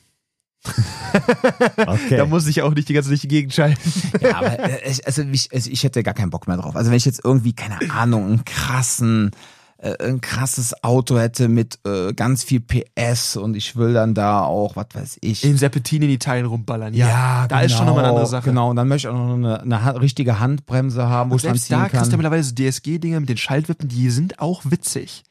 okay. 1.76 2.16
Da 2.16 2.26
muss 2.26 2.46
ich 2.46 2.62
auch 2.62 2.72
nicht 2.74 2.88
die 2.88 2.94
ganze 2.94 3.11
durch 3.11 3.20
die 3.20 3.28
Gegend 3.28 3.52
schalten. 3.52 3.80
Ja, 4.20 4.36
aber 4.36 4.59
äh, 4.59 4.94
also, 5.05 5.22
ich, 5.22 5.52
also 5.52 5.70
ich 5.70 5.82
hätte 5.84 6.02
gar 6.02 6.14
keinen 6.14 6.30
Bock 6.30 6.46
mehr 6.46 6.57
drauf. 6.57 6.76
Also 6.76 6.90
wenn 6.90 6.96
ich 6.96 7.05
jetzt 7.05 7.20
irgendwie, 7.24 7.52
keine 7.52 7.78
Ahnung, 7.90 8.26
einen 8.26 8.44
krassen, 8.44 9.32
äh, 9.85 10.09
ein 10.09 10.20
krasses 10.20 10.74
Auto 10.82 11.18
hätte 11.18 11.49
mit 11.49 11.78
äh, 11.87 12.12
ganz 12.14 12.43
viel 12.43 12.61
PS 12.61 13.37
und 13.37 13.55
ich 13.57 13.76
will 13.76 13.93
dann 13.93 14.14
da 14.14 14.43
auch, 14.43 14.76
was 14.76 14.87
weiß 14.95 15.18
ich. 15.20 15.45
In 15.45 15.57
Serpentin 15.59 16.03
in 16.03 16.11
Italien 16.11 16.47
rumballern. 16.47 16.95
Ja, 16.95 17.09
ja, 17.09 17.49
da 17.49 17.61
ist 17.61 17.72
schon 17.72 17.87
nochmal 17.87 18.05
eine 18.05 18.11
andere 18.12 18.26
Sache. 18.26 18.49
Genau, 18.51 18.70
und 18.70 18.76
dann 18.76 18.89
möchte 18.89 19.09
ich 19.09 19.14
auch 19.14 19.18
noch 19.18 19.35
eine, 19.35 19.61
eine 19.61 20.01
richtige 20.01 20.41
Handbremse 20.41 21.07
haben, 21.09 21.30
wo 21.30 21.35
Und 21.35 21.39
ich 21.39 21.43
dann 21.43 21.53
selbst 21.55 21.70
da 21.70 21.76
ziehen 21.82 21.91
kriegst 21.91 22.07
du 22.07 22.11
kann. 22.11 22.18
mittlerweile 22.18 22.43
so 22.43 22.55
DSG-Dinger 22.55 23.20
mit 23.20 23.28
den 23.28 23.37
Schaltwippen, 23.37 23.89
die 23.89 24.11
sind 24.11 24.39
auch 24.41 24.62
witzig. 24.64 25.22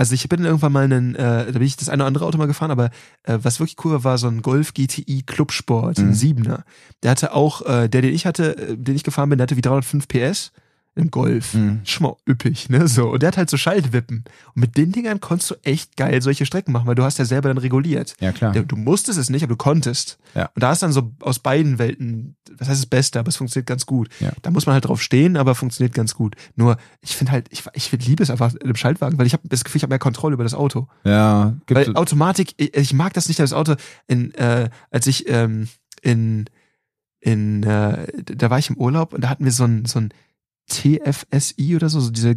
Also 0.00 0.14
ich 0.14 0.28
bin 0.28 0.44
irgendwann 0.44 0.70
mal 0.72 0.84
einen, 0.84 1.16
äh, 1.16 1.46
da 1.46 1.52
bin 1.52 1.62
ich 1.62 1.76
das 1.76 1.88
eine 1.88 2.04
oder 2.04 2.06
andere 2.06 2.24
Auto 2.26 2.38
mal 2.38 2.46
gefahren, 2.46 2.70
aber 2.70 2.90
äh, 3.24 3.38
was 3.42 3.58
wirklich 3.58 3.76
cool 3.84 3.90
war, 3.92 4.04
war 4.04 4.16
so 4.18 4.28
ein 4.28 4.42
Golf 4.42 4.72
GTI 4.72 5.24
Clubsport, 5.26 5.98
Mhm. 5.98 6.10
ein 6.10 6.14
Siebener. 6.14 6.62
Der 7.02 7.10
hatte 7.10 7.34
auch, 7.34 7.62
äh, 7.66 7.88
der, 7.88 8.02
den 8.02 8.14
ich 8.14 8.24
hatte, 8.24 8.56
äh, 8.56 8.76
den 8.76 8.94
ich 8.94 9.02
gefahren 9.02 9.28
bin, 9.28 9.38
der 9.38 9.44
hatte 9.44 9.56
wie 9.56 9.60
305 9.60 10.06
PS 10.06 10.52
im 10.98 11.10
Golf. 11.10 11.54
Mhm. 11.54 11.80
Schon 11.84 12.04
mal 12.04 12.16
üppig, 12.28 12.68
ne? 12.68 12.88
So. 12.88 13.10
Und 13.10 13.22
der 13.22 13.28
hat 13.28 13.36
halt 13.36 13.50
so 13.50 13.56
Schaltwippen. 13.56 14.24
Und 14.54 14.60
mit 14.60 14.76
den 14.76 14.92
Dingern 14.92 15.20
konntest 15.20 15.50
du 15.50 15.54
echt 15.62 15.96
geil 15.96 16.20
solche 16.20 16.44
Strecken 16.44 16.72
machen, 16.72 16.86
weil 16.86 16.96
du 16.96 17.04
hast 17.04 17.18
ja 17.18 17.24
selber 17.24 17.48
dann 17.48 17.58
reguliert. 17.58 18.16
Ja, 18.20 18.32
klar. 18.32 18.52
Du, 18.52 18.76
musstest 18.76 19.18
es 19.18 19.30
nicht, 19.30 19.42
aber 19.42 19.52
du 19.52 19.56
konntest. 19.56 20.18
Ja. 20.34 20.50
Und 20.54 20.62
da 20.62 20.72
ist 20.72 20.82
dann 20.82 20.92
so 20.92 21.12
aus 21.20 21.38
beiden 21.38 21.78
Welten, 21.78 22.36
was 22.56 22.68
heißt 22.68 22.80
das 22.80 22.86
Beste, 22.86 23.20
aber 23.20 23.28
es 23.28 23.36
funktioniert 23.36 23.66
ganz 23.66 23.86
gut. 23.86 24.08
Ja. 24.18 24.32
Da 24.42 24.50
muss 24.50 24.66
man 24.66 24.74
halt 24.74 24.86
drauf 24.86 25.00
stehen, 25.00 25.36
aber 25.36 25.54
funktioniert 25.54 25.94
ganz 25.94 26.14
gut. 26.14 26.34
Nur, 26.56 26.76
ich 27.00 27.16
finde 27.16 27.32
halt, 27.32 27.46
ich, 27.50 27.62
ich 27.74 27.92
liebe 28.06 28.22
es 28.22 28.30
einfach 28.30 28.52
im 28.54 28.76
Schaltwagen, 28.76 29.18
weil 29.18 29.26
ich 29.26 29.32
habe 29.32 29.48
das 29.48 29.64
Gefühl, 29.64 29.78
ich 29.78 29.82
habe 29.84 29.92
mehr 29.92 29.98
Kontrolle 30.00 30.34
über 30.34 30.44
das 30.44 30.54
Auto. 30.54 30.88
Ja, 31.04 31.54
gibt 31.66 31.78
Weil 31.78 31.96
Automatik, 31.96 32.54
ich, 32.56 32.76
ich 32.76 32.92
mag 32.92 33.12
das 33.12 33.28
nicht, 33.28 33.38
das 33.38 33.52
Auto, 33.52 33.76
in, 34.08 34.34
äh, 34.34 34.68
als 34.90 35.06
ich 35.06 35.28
ähm, 35.28 35.68
in, 36.02 36.46
in 37.20 37.62
äh, 37.62 38.06
da 38.24 38.50
war 38.50 38.58
ich 38.58 38.70
im 38.70 38.76
Urlaub 38.76 39.12
und 39.12 39.22
da 39.22 39.28
hatten 39.28 39.44
wir 39.44 39.52
so 39.52 39.64
ein, 39.64 39.84
so 39.84 40.00
ein 40.00 40.12
TFSI 40.68 41.76
oder 41.76 41.88
so, 41.88 42.00
so 42.00 42.10
diese, 42.10 42.36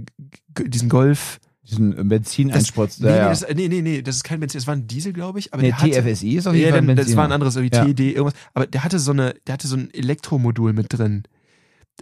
diesen 0.66 0.90
Golf. 0.90 1.40
diesen 1.70 2.08
Benzineinspritz. 2.10 3.00
Nee, 3.00 3.08
ja, 3.10 3.24
nee, 3.24 3.30
das, 3.30 3.46
nee, 3.54 3.68
nee, 3.68 3.82
nee, 3.82 4.02
das 4.02 4.18
ist 4.18 4.24
kein 4.24 4.40
Benzin, 4.40 4.60
das 4.60 4.68
war 4.68 4.76
ein 4.76 4.88
Diesel, 4.88 5.14
glaube 5.14 5.40
ich. 5.40 5.54
Aber 5.54 5.62
Nee, 5.62 5.70
der 5.70 5.80
hatte, 5.82 5.92
TFSI 6.14 6.36
ist 6.36 6.48
auf 6.48 6.54
jeden 6.54 6.66
ja, 6.66 6.72
Fall 6.72 6.80
ein 6.82 6.88
dann, 6.88 6.96
Benziner. 6.96 7.06
das 7.06 7.18
war 7.18 7.26
ein 7.26 7.32
anderes, 7.32 7.56
irgendwie 7.56 7.76
Ja. 7.78 7.86
TD, 7.86 8.12
irgendwas. 8.16 8.34
Aber 8.54 8.68
der 8.68 8.84
hatte 8.84 9.00
so 9.00 9.12
eine, 9.12 9.36
der 9.48 9.54
hatte 9.54 9.68
so 9.68 9.76
ein 9.78 9.94
Elektromodul 9.94 10.74
mit 10.74 10.88
drin. 10.90 11.24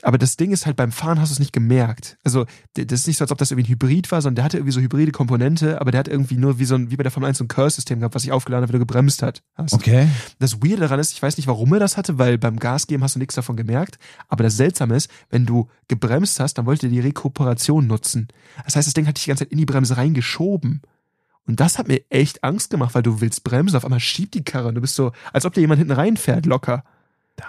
Aber 0.02 0.18
das 0.18 0.38
Ding 0.38 0.52
ist 0.52 0.66
halt, 0.66 0.78
beim 0.78 0.92
Fahren 0.92 1.20
hast 1.20 1.30
du 1.30 1.34
es 1.34 1.40
nicht 1.40 1.52
gemerkt. 1.52 2.18
Also, 2.24 2.46
das 2.74 3.02
ist 3.02 3.08
nicht 3.08 3.18
so, 3.18 3.24
als 3.24 3.32
ob 3.32 3.38
das 3.38 3.52
irgendwie 3.52 3.70
ein 3.70 3.74
Hybrid 3.74 4.12
war, 4.12 4.22
sondern 4.22 4.36
der 4.36 4.46
hatte 4.46 4.58
irgendwie 4.58 4.72
so 4.72 4.80
hybride 4.80 5.12
Komponente, 5.12 5.82
aber 5.82 5.92
der 5.92 6.00
hat 6.00 6.08
irgendwie 6.08 6.38
nur 6.38 6.58
wie 6.58 6.66
so 6.66 6.76
ein, 6.76 6.90
wie 6.90 6.96
bei 6.96 7.04
der 7.04 7.12
Formel 7.12 7.28
1 7.28 7.38
so 7.38 7.44
ein 7.44 7.50
Curse-System 7.50 8.00
gehabt, 8.00 8.16
was 8.16 8.22
sich 8.22 8.32
aufgeladen 8.32 8.64
hat, 8.64 8.70
wenn 8.70 8.80
du 8.80 8.86
gebremst 8.86 9.22
hat, 9.22 9.44
hast. 9.56 9.74
Okay. 9.74 10.08
Das 10.40 10.62
Weirde 10.62 10.82
daran 10.82 11.00
ist, 11.00 11.12
ich 11.12 11.22
weiß 11.22 11.38
nicht, 11.38 11.48
warum 11.48 11.74
er 11.74 11.80
das 11.80 11.98
hatte, 11.98 12.18
weil 12.18 12.38
beim 12.38 12.60
Gas 12.60 12.88
geben 12.88 13.04
hast 13.04 13.16
du 13.16 13.20
nichts 13.20 13.36
davon 13.36 13.58
gemerkt. 13.58 14.00
Aber 14.30 14.44
das 14.44 14.56
Seltsame 14.56 14.96
ist, 14.96 15.12
wenn 15.30 15.46
du 15.46 15.68
gebremst 15.88 16.40
hast, 16.40 16.54
dann 16.54 16.66
wollte 16.66 16.88
er 16.88 16.92
die 16.92 17.00
Rekuperation 17.02 17.86
nutzen. 17.88 18.30
Das 18.64 18.76
heißt, 18.76 18.88
das 18.88 18.94
Ding 18.94 19.08
hat 19.08 19.18
dich 19.18 19.26
die 19.26 19.30
ganze 19.30 19.46
Zeit 19.46 19.52
in 19.52 19.58
die 19.58 19.66
Bremse 19.66 19.98
reingeschoben. 19.98 20.82
Und 21.46 21.60
das 21.60 21.80
hat 21.80 21.88
mir 21.88 22.02
echt 22.10 22.44
Angst 22.44 22.70
gemacht, 22.70 22.94
weil 22.94 23.02
du 23.02 23.22
willst 23.22 23.44
bremsen, 23.44 23.76
auf 23.76 23.84
einmal 23.84 24.00
schiebt 24.00 24.36
die 24.36 24.44
Karre 24.44 24.68
und 24.68 24.76
du 24.76 24.82
bist 24.82 24.96
so, 24.96 25.12
als 25.34 25.46
ob 25.46 25.54
dir 25.54 25.62
jemand 25.62 25.80
hinten 25.80 25.94
reinfährt, 25.94 26.46
locker. 26.46 26.84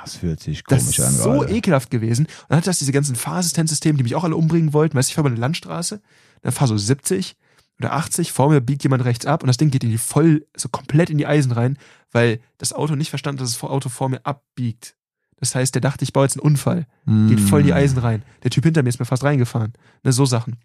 Das 0.02 0.16
fühlt 0.16 0.40
sich 0.40 0.62
Das 0.64 0.82
komisch 0.82 0.98
ist 0.98 1.04
an 1.06 1.12
so 1.12 1.30
gerade. 1.40 1.54
ekelhaft 1.54 1.90
gewesen. 1.90 2.26
Und 2.26 2.44
dann 2.50 2.58
hat 2.58 2.66
das 2.66 2.78
diese 2.78 2.92
ganzen 2.92 3.16
Fahrassistenzsysteme, 3.16 3.96
die 3.96 4.02
mich 4.04 4.14
auch 4.14 4.24
alle 4.24 4.36
umbringen 4.36 4.72
wollten. 4.72 4.96
Weißt 4.96 5.08
du, 5.08 5.12
ich 5.12 5.14
fahre 5.16 5.26
über 5.28 5.34
eine 5.34 5.40
Landstraße, 5.40 6.00
dann 6.42 6.52
fahr 6.52 6.68
so 6.68 6.76
70 6.76 7.36
oder 7.78 7.92
80, 7.94 8.32
vor 8.32 8.50
mir 8.50 8.60
biegt 8.60 8.82
jemand 8.82 9.04
rechts 9.04 9.24
ab 9.26 9.42
und 9.42 9.46
das 9.48 9.56
Ding 9.56 9.70
geht 9.70 9.82
in 9.84 9.90
die 9.90 9.98
voll, 9.98 10.46
so 10.56 10.68
komplett 10.68 11.08
in 11.10 11.18
die 11.18 11.26
Eisen 11.26 11.52
rein, 11.52 11.78
weil 12.12 12.40
das 12.58 12.72
Auto 12.72 12.94
nicht 12.94 13.08
verstand, 13.10 13.40
dass 13.40 13.52
das 13.52 13.62
Auto 13.62 13.88
vor 13.88 14.08
mir 14.10 14.24
abbiegt. 14.26 14.96
Das 15.38 15.54
heißt, 15.54 15.74
der 15.74 15.80
dachte, 15.80 16.04
ich 16.04 16.12
baue 16.12 16.24
jetzt 16.26 16.36
einen 16.36 16.42
Unfall. 16.44 16.86
Geht 17.06 17.40
voll 17.40 17.60
in 17.60 17.66
die 17.66 17.72
Mm. 17.72 17.76
Eisen 17.76 17.98
rein. 17.98 18.22
Der 18.42 18.50
Typ 18.50 18.64
hinter 18.64 18.82
mir 18.82 18.90
ist 18.90 18.98
mir 18.98 19.06
fast 19.06 19.24
reingefahren. 19.24 19.72
Ne, 20.04 20.12
so 20.12 20.26
Sachen. 20.26 20.58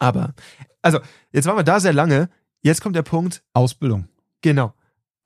Aber, 0.00 0.34
also, 0.82 0.98
jetzt 1.30 1.46
waren 1.46 1.56
wir 1.56 1.62
da 1.62 1.78
sehr 1.78 1.92
lange. 1.92 2.28
Jetzt 2.62 2.80
kommt 2.80 2.96
der 2.96 3.02
Punkt, 3.02 3.44
Ausbildung. 3.54 4.08
genau, 4.42 4.74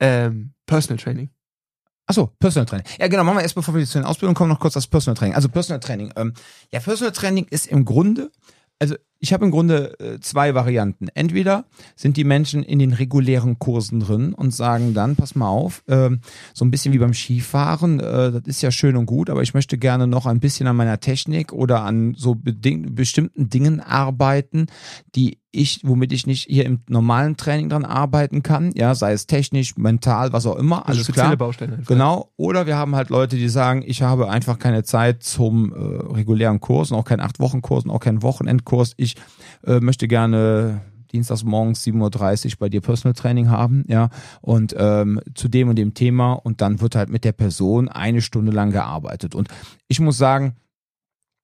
ähm, 0.01 0.53
Personal 0.66 0.99
Training. 1.03 1.30
Achso, 2.07 2.30
Personal 2.38 2.66
Training. 2.66 2.86
Ja, 2.98 3.09
genau, 3.09 3.24
machen 3.24 3.38
wir 3.38 3.42
erst, 3.42 3.55
bevor 3.55 3.74
wir 3.74 3.84
zu 3.86 3.98
den 3.98 4.05
Ausbildungen 4.05 4.34
kommen, 4.34 4.50
noch 4.50 4.61
kurz 4.61 4.74
das 4.74 4.86
Personal 4.86 5.16
Training. 5.16 5.34
Also 5.34 5.48
Personal 5.48 5.80
Training. 5.80 6.12
Ähm, 6.16 6.34
ja, 6.70 6.80
Personal 6.80 7.12
Training 7.12 7.46
ist 7.48 7.66
im 7.66 7.84
Grunde, 7.84 8.30
also 8.78 8.94
ich 9.20 9.32
habe 9.32 9.46
im 9.46 9.50
Grunde 9.50 9.98
äh, 9.98 10.20
zwei 10.20 10.55
Varianten. 10.55 11.09
Entweder 11.14 11.64
sind 11.96 12.18
die 12.18 12.24
Menschen 12.24 12.62
in 12.62 12.78
den 12.78 12.92
regulären 12.92 13.59
Kursen 13.59 14.00
drin 14.00 14.34
und 14.34 14.55
sagen 14.55 14.92
dann, 14.92 15.16
pass 15.16 15.34
mal 15.34 15.48
auf, 15.48 15.82
äh, 15.86 16.11
so 16.52 16.64
ein 16.66 16.70
bisschen 16.70 16.92
wie 16.92 16.98
beim 16.98 17.14
Skifahren, 17.14 18.00
äh, 18.00 18.32
das 18.32 18.42
ist 18.44 18.61
ja 18.61 18.70
schön 18.70 18.96
und 18.96 19.07
gut, 19.07 19.30
aber 19.30 19.40
ich 19.40 19.55
möchte 19.55 19.78
gerne 19.78 20.07
noch 20.07 20.26
ein 20.26 20.40
bisschen 20.40 20.66
an 20.66 20.76
meiner 20.76 21.00
Technik 21.00 21.55
oder 21.55 21.84
an 21.84 22.14
so 22.18 22.36
bestimmten 22.36 23.48
Dingen 23.48 23.80
arbeiten, 23.80 24.66
die 25.14 25.38
ich, 25.55 25.80
womit 25.84 26.12
ich 26.12 26.26
nicht 26.26 26.46
hier 26.48 26.66
im 26.66 26.80
normalen 26.88 27.36
Training 27.36 27.68
dran 27.68 27.84
arbeiten 27.84 28.42
kann, 28.42 28.72
ja, 28.74 28.94
sei 28.94 29.12
es 29.12 29.26
technisch, 29.26 29.76
mental, 29.76 30.32
was 30.32 30.46
auch 30.46 30.57
immer, 30.57 30.88
alles 30.88 31.07
klar. 31.07 31.36
Baustellen 31.36 31.74
einfach. 31.74 31.86
Genau. 31.86 32.32
Oder 32.36 32.66
wir 32.66 32.76
haben 32.76 32.94
halt 32.94 33.11
Leute, 33.11 33.36
die 33.36 33.48
sagen, 33.48 33.82
ich 33.86 34.02
habe 34.02 34.30
einfach 34.30 34.59
keine 34.59 34.82
Zeit 34.84 35.22
zum 35.22 35.72
äh, 35.72 35.76
regulären 36.12 36.61
Kurs 36.61 36.90
und 36.90 36.98
auch 36.98 37.05
keinen 37.05 37.20
acht 37.20 37.40
Wochen 37.40 37.62
Kurs 37.62 37.84
und 37.84 37.90
auch 37.90 38.00
keinen 38.00 38.22
Wochenendkurs. 38.22 38.94
Ich 38.96 39.16
äh, 39.66 39.80
möchte 39.80 40.09
gerne 40.09 40.82
dienstags 41.12 41.44
morgens 41.44 41.84
7.30 41.84 42.46
Uhr 42.46 42.52
bei 42.59 42.68
dir 42.68 42.80
Personal 42.80 43.14
Training 43.14 43.48
haben, 43.48 43.84
ja, 43.88 44.11
und 44.40 44.74
ähm, 44.76 45.20
zu 45.34 45.48
dem 45.48 45.68
und 45.68 45.76
dem 45.76 45.94
Thema 45.94 46.32
und 46.32 46.61
dann 46.61 46.80
wird 46.80 46.96
halt 46.96 47.09
mit 47.09 47.24
der 47.24 47.32
Person 47.32 47.88
eine 47.88 48.20
Stunde 48.20 48.52
lang 48.52 48.72
gearbeitet. 48.72 49.34
Und 49.34 49.48
ich 49.88 50.00
muss 50.00 50.18
sagen, 50.18 50.57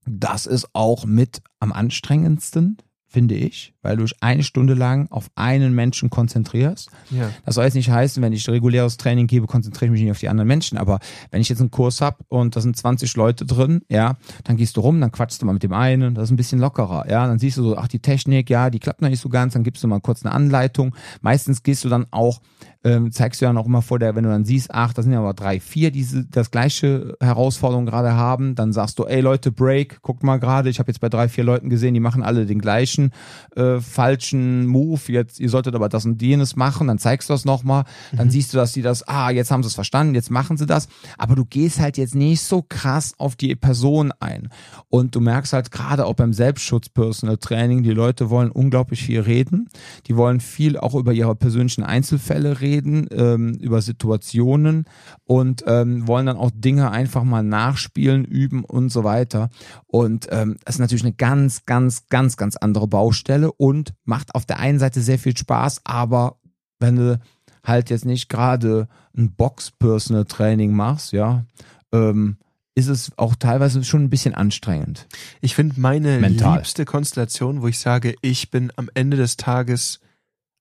das 0.06 0.46
ist 0.46 0.68
auch 0.72 1.04
mit 1.04 1.42
am 1.60 1.72
anstrengendsten, 1.72 2.78
finde 3.10 3.34
ich, 3.34 3.74
weil 3.82 3.96
du 3.96 4.04
dich 4.04 4.14
eine 4.20 4.44
Stunde 4.44 4.74
lang 4.74 5.08
auf 5.10 5.30
einen 5.34 5.74
Menschen 5.74 6.10
konzentrierst. 6.10 6.90
Ja. 7.10 7.28
Das 7.44 7.56
soll 7.56 7.64
jetzt 7.64 7.74
nicht 7.74 7.90
heißen, 7.90 8.22
wenn 8.22 8.32
ich 8.32 8.48
reguläres 8.48 8.96
Training 8.98 9.26
gebe, 9.26 9.48
konzentriere 9.48 9.86
ich 9.86 9.90
mich 9.90 10.02
nicht 10.02 10.12
auf 10.12 10.20
die 10.20 10.28
anderen 10.28 10.46
Menschen. 10.46 10.78
Aber 10.78 11.00
wenn 11.32 11.40
ich 11.40 11.48
jetzt 11.48 11.60
einen 11.60 11.72
Kurs 11.72 12.00
habe 12.00 12.18
und 12.28 12.54
da 12.54 12.60
sind 12.60 12.76
20 12.76 13.16
Leute 13.16 13.44
drin, 13.44 13.82
ja, 13.90 14.16
dann 14.44 14.56
gehst 14.56 14.76
du 14.76 14.80
rum, 14.80 15.00
dann 15.00 15.10
quatschst 15.10 15.42
du 15.42 15.46
mal 15.46 15.52
mit 15.52 15.64
dem 15.64 15.72
einen, 15.72 16.14
das 16.14 16.24
ist 16.24 16.30
ein 16.30 16.36
bisschen 16.36 16.60
lockerer, 16.60 17.10
ja, 17.10 17.26
dann 17.26 17.40
siehst 17.40 17.58
du 17.58 17.64
so, 17.64 17.76
ach, 17.76 17.88
die 17.88 17.98
Technik, 17.98 18.48
ja, 18.48 18.70
die 18.70 18.78
klappt 18.78 19.02
noch 19.02 19.08
nicht 19.08 19.20
so 19.20 19.28
ganz, 19.28 19.54
dann 19.54 19.64
gibst 19.64 19.82
du 19.82 19.88
mal 19.88 20.00
kurz 20.00 20.24
eine 20.24 20.32
Anleitung. 20.32 20.94
Meistens 21.20 21.64
gehst 21.64 21.84
du 21.84 21.88
dann 21.88 22.06
auch 22.12 22.40
ähm, 22.82 23.12
zeigst 23.12 23.40
du 23.40 23.44
ja 23.44 23.52
noch 23.52 23.66
immer 23.66 23.82
vor 23.82 23.98
der, 23.98 24.14
wenn 24.14 24.24
du 24.24 24.30
dann 24.30 24.44
siehst, 24.44 24.70
ach, 24.70 24.94
das 24.94 25.04
sind 25.04 25.12
ja 25.12 25.20
aber 25.20 25.34
drei, 25.34 25.60
vier, 25.60 25.90
die 25.90 26.06
das 26.30 26.50
gleiche 26.50 27.16
Herausforderung 27.20 27.84
gerade 27.84 28.14
haben, 28.14 28.54
dann 28.54 28.72
sagst 28.72 28.98
du, 28.98 29.04
ey 29.04 29.20
Leute, 29.20 29.52
Break, 29.52 30.00
guckt 30.00 30.22
mal 30.22 30.38
gerade, 30.38 30.70
ich 30.70 30.78
habe 30.78 30.90
jetzt 30.90 31.00
bei 31.00 31.10
drei, 31.10 31.28
vier 31.28 31.44
Leuten 31.44 31.68
gesehen, 31.68 31.92
die 31.92 32.00
machen 32.00 32.22
alle 32.22 32.46
den 32.46 32.58
gleichen 32.58 33.12
äh, 33.54 33.80
falschen 33.80 34.66
Move, 34.66 35.00
jetzt, 35.08 35.40
ihr 35.40 35.50
solltet 35.50 35.74
aber 35.74 35.90
das 35.90 36.06
und 36.06 36.22
jenes 36.22 36.56
machen, 36.56 36.86
dann 36.86 36.98
zeigst 36.98 37.28
du 37.28 37.34
das 37.34 37.44
nochmal, 37.44 37.84
dann 38.12 38.28
mhm. 38.28 38.30
siehst 38.30 38.54
du, 38.54 38.56
dass 38.56 38.72
die 38.72 38.82
das, 38.82 39.06
ah, 39.06 39.30
jetzt 39.30 39.50
haben 39.50 39.62
sie 39.62 39.68
es 39.68 39.74
verstanden, 39.74 40.14
jetzt 40.14 40.30
machen 40.30 40.56
sie 40.56 40.66
das, 40.66 40.88
aber 41.18 41.34
du 41.34 41.44
gehst 41.44 41.80
halt 41.80 41.98
jetzt 41.98 42.14
nicht 42.14 42.40
so 42.40 42.64
krass 42.66 43.12
auf 43.18 43.36
die 43.36 43.54
Person 43.56 44.12
ein 44.20 44.48
und 44.88 45.14
du 45.14 45.20
merkst 45.20 45.52
halt 45.52 45.70
gerade 45.70 46.06
auch 46.06 46.14
beim 46.14 46.32
Selbstschutz 46.32 46.88
Personal 46.88 47.36
Training, 47.36 47.82
die 47.82 47.90
Leute 47.90 48.30
wollen 48.30 48.50
unglaublich 48.50 49.02
viel 49.02 49.20
reden, 49.20 49.68
die 50.06 50.16
wollen 50.16 50.40
viel 50.40 50.78
auch 50.78 50.94
über 50.94 51.12
ihre 51.12 51.34
persönlichen 51.34 51.84
Einzelfälle 51.84 52.60
reden, 52.62 52.69
reden, 52.70 53.08
ähm, 53.10 53.54
über 53.54 53.82
Situationen 53.82 54.84
und 55.24 55.64
ähm, 55.66 56.06
wollen 56.06 56.26
dann 56.26 56.36
auch 56.36 56.50
Dinge 56.54 56.90
einfach 56.90 57.24
mal 57.24 57.42
nachspielen, 57.42 58.24
üben 58.24 58.64
und 58.64 58.90
so 58.90 59.04
weiter. 59.04 59.50
Und 59.86 60.28
ähm, 60.30 60.56
das 60.64 60.76
ist 60.76 60.80
natürlich 60.80 61.04
eine 61.04 61.14
ganz, 61.14 61.64
ganz, 61.66 62.06
ganz, 62.08 62.36
ganz 62.36 62.56
andere 62.56 62.86
Baustelle 62.86 63.52
und 63.52 63.94
macht 64.04 64.34
auf 64.34 64.46
der 64.46 64.58
einen 64.58 64.78
Seite 64.78 65.00
sehr 65.00 65.18
viel 65.18 65.36
Spaß, 65.36 65.80
aber 65.84 66.36
wenn 66.78 66.96
du 66.96 67.20
halt 67.64 67.90
jetzt 67.90 68.06
nicht 68.06 68.28
gerade 68.28 68.88
ein 69.16 69.34
Box-Personal-Training 69.34 70.72
machst, 70.72 71.12
ja, 71.12 71.44
ähm, 71.92 72.38
ist 72.74 72.88
es 72.88 73.12
auch 73.18 73.34
teilweise 73.34 73.84
schon 73.84 74.04
ein 74.04 74.10
bisschen 74.10 74.34
anstrengend. 74.34 75.06
Ich 75.40 75.54
finde 75.54 75.78
meine 75.80 76.18
Mental. 76.18 76.56
liebste 76.56 76.84
Konstellation, 76.84 77.62
wo 77.62 77.68
ich 77.68 77.78
sage, 77.78 78.14
ich 78.22 78.50
bin 78.50 78.72
am 78.76 78.88
Ende 78.94 79.16
des 79.16 79.36
Tages 79.36 80.00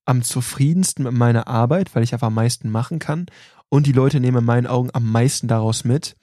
am 0.10 0.24
zufriedensten 0.24 1.03
mit 1.03 1.14
meiner 1.14 1.47
Arbeit, 1.47 1.93
weil 1.93 2.03
ich 2.03 2.14
einfach 2.14 2.28
am 2.28 2.34
meisten 2.34 2.70
machen 2.70 2.99
kann 2.99 3.28
und 3.70 3.86
die 3.86 3.91
Leute 3.91 4.20
nehmen 4.20 4.39
in 4.39 4.45
meinen 4.45 4.68
Augen 4.68 4.89
am 4.93 5.10
meisten 5.10 5.47
daraus 5.47 5.86
mit, 5.86 6.16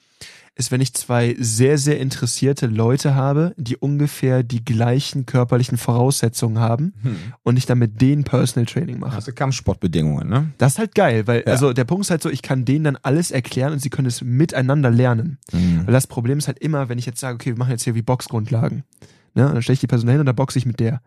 ist, 0.55 0.71
wenn 0.71 0.81
ich 0.81 0.93
zwei 0.93 1.35
sehr, 1.39 1.77
sehr 1.77 1.99
interessierte 1.99 2.65
Leute 2.65 3.15
habe, 3.15 3.53
die 3.57 3.77
ungefähr 3.77 4.43
die 4.43 4.65
gleichen 4.65 5.25
körperlichen 5.25 5.77
Voraussetzungen 5.77 6.59
haben 6.59 6.93
hm. 7.01 7.17
und 7.43 7.57
ich 7.57 7.65
dann 7.65 7.77
mit 7.77 8.01
denen 8.01 8.23
Personal 8.23 8.65
Training 8.65 8.99
mache. 8.99 9.15
Also 9.15 9.31
Kampfsportbedingungen, 9.31 10.27
ne? 10.27 10.51
Das 10.57 10.73
ist 10.73 10.79
halt 10.79 10.95
geil, 10.95 11.27
weil, 11.27 11.43
ja. 11.45 11.53
also 11.53 11.73
der 11.73 11.85
Punkt 11.85 12.05
ist 12.05 12.09
halt 12.09 12.23
so, 12.23 12.29
ich 12.29 12.41
kann 12.41 12.65
denen 12.65 12.85
dann 12.85 12.97
alles 13.03 13.31
erklären 13.31 13.71
und 13.71 13.79
sie 13.79 13.89
können 13.89 14.07
es 14.07 14.21
miteinander 14.21 14.89
lernen. 14.89 15.37
Mhm. 15.53 15.85
Weil 15.85 15.93
das 15.93 16.07
Problem 16.07 16.39
ist 16.39 16.47
halt 16.47 16.59
immer, 16.59 16.89
wenn 16.89 16.97
ich 16.97 17.05
jetzt 17.05 17.19
sage, 17.19 17.35
okay, 17.35 17.51
wir 17.51 17.57
machen 17.57 17.71
jetzt 17.71 17.83
hier 17.83 17.95
wie 17.95 18.01
Boxgrundlagen, 18.01 18.83
ne? 19.35 19.47
Und 19.47 19.53
dann 19.53 19.61
stelle 19.61 19.75
ich 19.75 19.81
die 19.81 19.87
Person 19.87 20.09
hin 20.09 20.19
und 20.19 20.25
dann 20.25 20.35
boxe 20.35 20.57
ich 20.57 20.65
mit 20.65 20.79
der. 20.79 21.01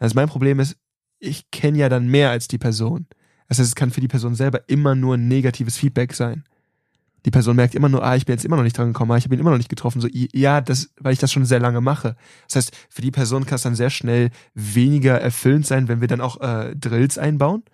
Also 0.00 0.14
mein 0.14 0.28
Problem 0.28 0.60
ist, 0.60 0.76
ich 1.18 1.50
kenne 1.50 1.78
ja 1.78 1.88
dann 1.88 2.08
mehr 2.08 2.30
als 2.30 2.48
die 2.48 2.58
Person. 2.58 3.06
Das 3.48 3.58
heißt, 3.58 3.68
es 3.68 3.74
kann 3.74 3.90
für 3.90 4.00
die 4.00 4.08
Person 4.08 4.34
selber 4.34 4.62
immer 4.68 4.94
nur 4.94 5.14
ein 5.14 5.28
negatives 5.28 5.76
Feedback 5.76 6.14
sein. 6.14 6.44
Die 7.24 7.30
Person 7.30 7.56
merkt 7.56 7.74
immer 7.74 7.88
nur, 7.88 8.04
ah, 8.04 8.14
ich 8.14 8.26
bin 8.26 8.34
jetzt 8.34 8.44
immer 8.44 8.56
noch 8.56 8.62
nicht 8.62 8.78
dran 8.78 8.88
gekommen, 8.88 9.10
ah, 9.10 9.16
ich 9.16 9.24
habe 9.24 9.34
ihn 9.34 9.40
immer 9.40 9.50
noch 9.50 9.58
nicht 9.58 9.68
getroffen. 9.68 10.00
So, 10.00 10.08
ja, 10.12 10.60
das, 10.60 10.90
weil 11.00 11.12
ich 11.12 11.18
das 11.18 11.32
schon 11.32 11.44
sehr 11.44 11.58
lange 11.58 11.80
mache. 11.80 12.16
Das 12.46 12.56
heißt, 12.56 12.76
für 12.88 13.02
die 13.02 13.10
Person 13.10 13.44
kann 13.44 13.56
es 13.56 13.62
dann 13.62 13.74
sehr 13.74 13.90
schnell 13.90 14.30
weniger 14.54 15.20
erfüllend 15.20 15.66
sein, 15.66 15.88
wenn 15.88 16.00
wir 16.00 16.08
dann 16.08 16.20
auch 16.20 16.40
äh, 16.40 16.76
Drills 16.76 17.18
einbauen. 17.18 17.64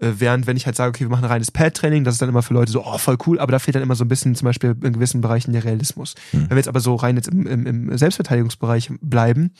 Äh, 0.00 0.12
während 0.18 0.46
wenn 0.46 0.56
ich 0.56 0.66
halt 0.66 0.76
sage, 0.76 0.90
okay, 0.90 1.04
wir 1.04 1.10
machen 1.10 1.24
ein 1.24 1.30
reines 1.30 1.50
Pad-Training, 1.50 2.04
das 2.04 2.14
ist 2.14 2.22
dann 2.22 2.28
immer 2.28 2.42
für 2.42 2.54
Leute 2.54 2.72
so, 2.72 2.84
oh, 2.84 2.98
voll 2.98 3.18
cool, 3.26 3.38
aber 3.38 3.52
da 3.52 3.58
fehlt 3.58 3.74
dann 3.74 3.82
immer 3.82 3.94
so 3.94 4.04
ein 4.04 4.08
bisschen 4.08 4.34
zum 4.34 4.46
Beispiel 4.46 4.76
in 4.82 4.92
gewissen 4.92 5.20
Bereichen 5.20 5.52
der 5.52 5.64
Realismus. 5.64 6.14
Hm. 6.32 6.42
Wenn 6.42 6.50
wir 6.50 6.56
jetzt 6.56 6.68
aber 6.68 6.80
so 6.80 6.94
rein 6.94 7.16
jetzt 7.16 7.28
im, 7.28 7.46
im, 7.46 7.66
im 7.66 7.98
Selbstverteidigungsbereich 7.98 8.90
bleiben, 9.00 9.52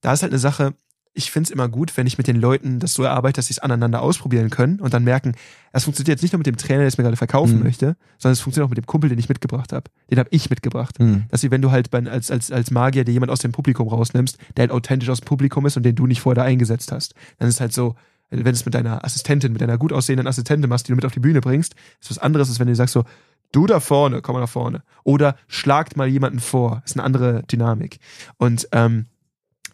da 0.00 0.12
ist 0.12 0.22
halt 0.22 0.32
eine 0.32 0.38
Sache, 0.38 0.74
ich 1.12 1.30
finde 1.30 1.48
es 1.48 1.50
immer 1.50 1.68
gut, 1.68 1.96
wenn 1.96 2.06
ich 2.06 2.18
mit 2.18 2.28
den 2.28 2.36
Leuten 2.36 2.78
das 2.78 2.94
so 2.94 3.02
erarbeite, 3.02 3.36
dass 3.36 3.46
sie 3.46 3.54
es 3.54 3.58
aneinander 3.58 4.00
ausprobieren 4.00 4.48
können 4.48 4.80
und 4.80 4.94
dann 4.94 5.02
merken, 5.02 5.34
es 5.72 5.84
funktioniert 5.84 6.08
jetzt 6.08 6.22
nicht 6.22 6.32
nur 6.32 6.38
mit 6.38 6.46
dem 6.46 6.56
Trainer, 6.56 6.80
der 6.80 6.88
es 6.88 6.98
mir 6.98 7.04
gerade 7.04 7.16
verkaufen 7.16 7.58
mhm. 7.58 7.64
möchte, 7.64 7.96
sondern 8.18 8.34
es 8.34 8.40
funktioniert 8.40 8.66
auch 8.66 8.70
mit 8.70 8.78
dem 8.78 8.86
Kumpel, 8.86 9.10
den 9.10 9.18
ich 9.18 9.28
mitgebracht 9.28 9.72
habe. 9.72 9.90
Den 10.10 10.18
habe 10.18 10.28
ich 10.32 10.50
mitgebracht. 10.50 11.00
Mhm. 11.00 11.24
Dass 11.28 11.40
sie, 11.40 11.50
wenn 11.50 11.62
du 11.62 11.72
halt 11.72 11.90
bei, 11.90 12.04
als, 12.06 12.30
als, 12.30 12.52
als 12.52 12.70
Magier 12.70 13.04
dir 13.04 13.12
jemand 13.12 13.32
aus 13.32 13.40
dem 13.40 13.50
Publikum 13.50 13.88
rausnimmst, 13.88 14.38
der 14.56 14.62
halt 14.62 14.70
authentisch 14.70 15.08
aus 15.08 15.20
dem 15.20 15.26
Publikum 15.26 15.66
ist 15.66 15.76
und 15.76 15.82
den 15.82 15.96
du 15.96 16.06
nicht 16.06 16.20
vorher 16.20 16.42
da 16.42 16.48
eingesetzt 16.48 16.92
hast, 16.92 17.14
dann 17.38 17.48
ist 17.48 17.56
es 17.56 17.60
halt 17.60 17.72
so, 17.72 17.96
wenn 18.30 18.44
du 18.44 18.50
es 18.50 18.64
mit 18.64 18.74
deiner 18.74 19.04
Assistentin, 19.04 19.52
mit 19.52 19.60
deiner 19.60 19.78
gut 19.78 19.92
aussehenden 19.92 20.28
Assistentin 20.28 20.68
machst, 20.68 20.86
die 20.86 20.92
du 20.92 20.96
mit 20.96 21.04
auf 21.04 21.12
die 21.12 21.20
Bühne 21.20 21.40
bringst, 21.40 21.74
ist 22.00 22.10
was 22.10 22.18
anderes, 22.18 22.48
als 22.48 22.60
wenn 22.60 22.68
du 22.68 22.74
sagst 22.76 22.92
so, 22.92 23.04
du 23.50 23.66
da 23.66 23.80
vorne, 23.80 24.22
komm 24.22 24.34
mal 24.34 24.40
nach 24.40 24.48
vorne. 24.48 24.82
Oder 25.02 25.34
schlagt 25.48 25.96
mal 25.96 26.06
jemanden 26.06 26.38
vor. 26.38 26.82
ist 26.84 26.96
eine 26.96 27.02
andere 27.02 27.42
Dynamik. 27.42 27.98
Und 28.38 28.68
ähm, 28.70 29.06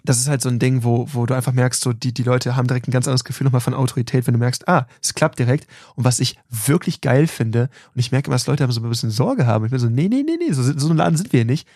das 0.09 0.19
ist 0.19 0.29
halt 0.29 0.41
so 0.41 0.49
ein 0.49 0.59
Ding, 0.59 0.85
wo, 0.85 1.09
wo 1.13 1.27
du 1.27 1.35
einfach 1.35 1.53
merkst, 1.53 1.81
so 1.81 1.93
die, 1.93 2.15
die 2.15 2.23
Leute 2.23 2.57
haben 2.57 2.67
direkt 2.67 2.89
ein 2.89 2.93
ganz 2.93 3.07
anderes 3.07 3.25
Gefühl 3.25 3.45
nochmal 3.45 3.61
von 3.61 3.75
Autorität, 3.75 4.27
wenn 4.27 4.35
du 4.35 4.41
merkst, 4.41 4.69
ah, 4.69 4.87
es 5.03 5.15
klappt 5.15 5.39
direkt. 5.39 5.67
Und 5.95 6.05
was 6.05 6.21
ich 6.21 6.39
wirklich 6.49 7.01
geil 7.01 7.27
finde, 7.27 7.69
und 7.95 8.01
ich 8.01 8.13
merke 8.13 8.29
immer, 8.29 8.37
dass 8.37 8.47
Leute 8.47 8.65
aber 8.65 8.73
so 8.73 8.81
ein 8.81 8.89
bisschen 8.89 9.11
Sorge 9.11 9.47
haben. 9.47 9.65
Ich 9.65 9.71
bin 9.71 9.81
so, 9.81 9.89
nee, 9.89 10.09
nee, 10.09 10.23
nee, 10.23 10.37
nee, 10.39 10.53
so, 10.53 10.63
so 10.63 10.91
ein 10.91 10.97
Laden 10.97 11.17
sind 11.17 11.33
wir 11.33 11.39
hier 11.39 11.45
nicht. 11.45 11.69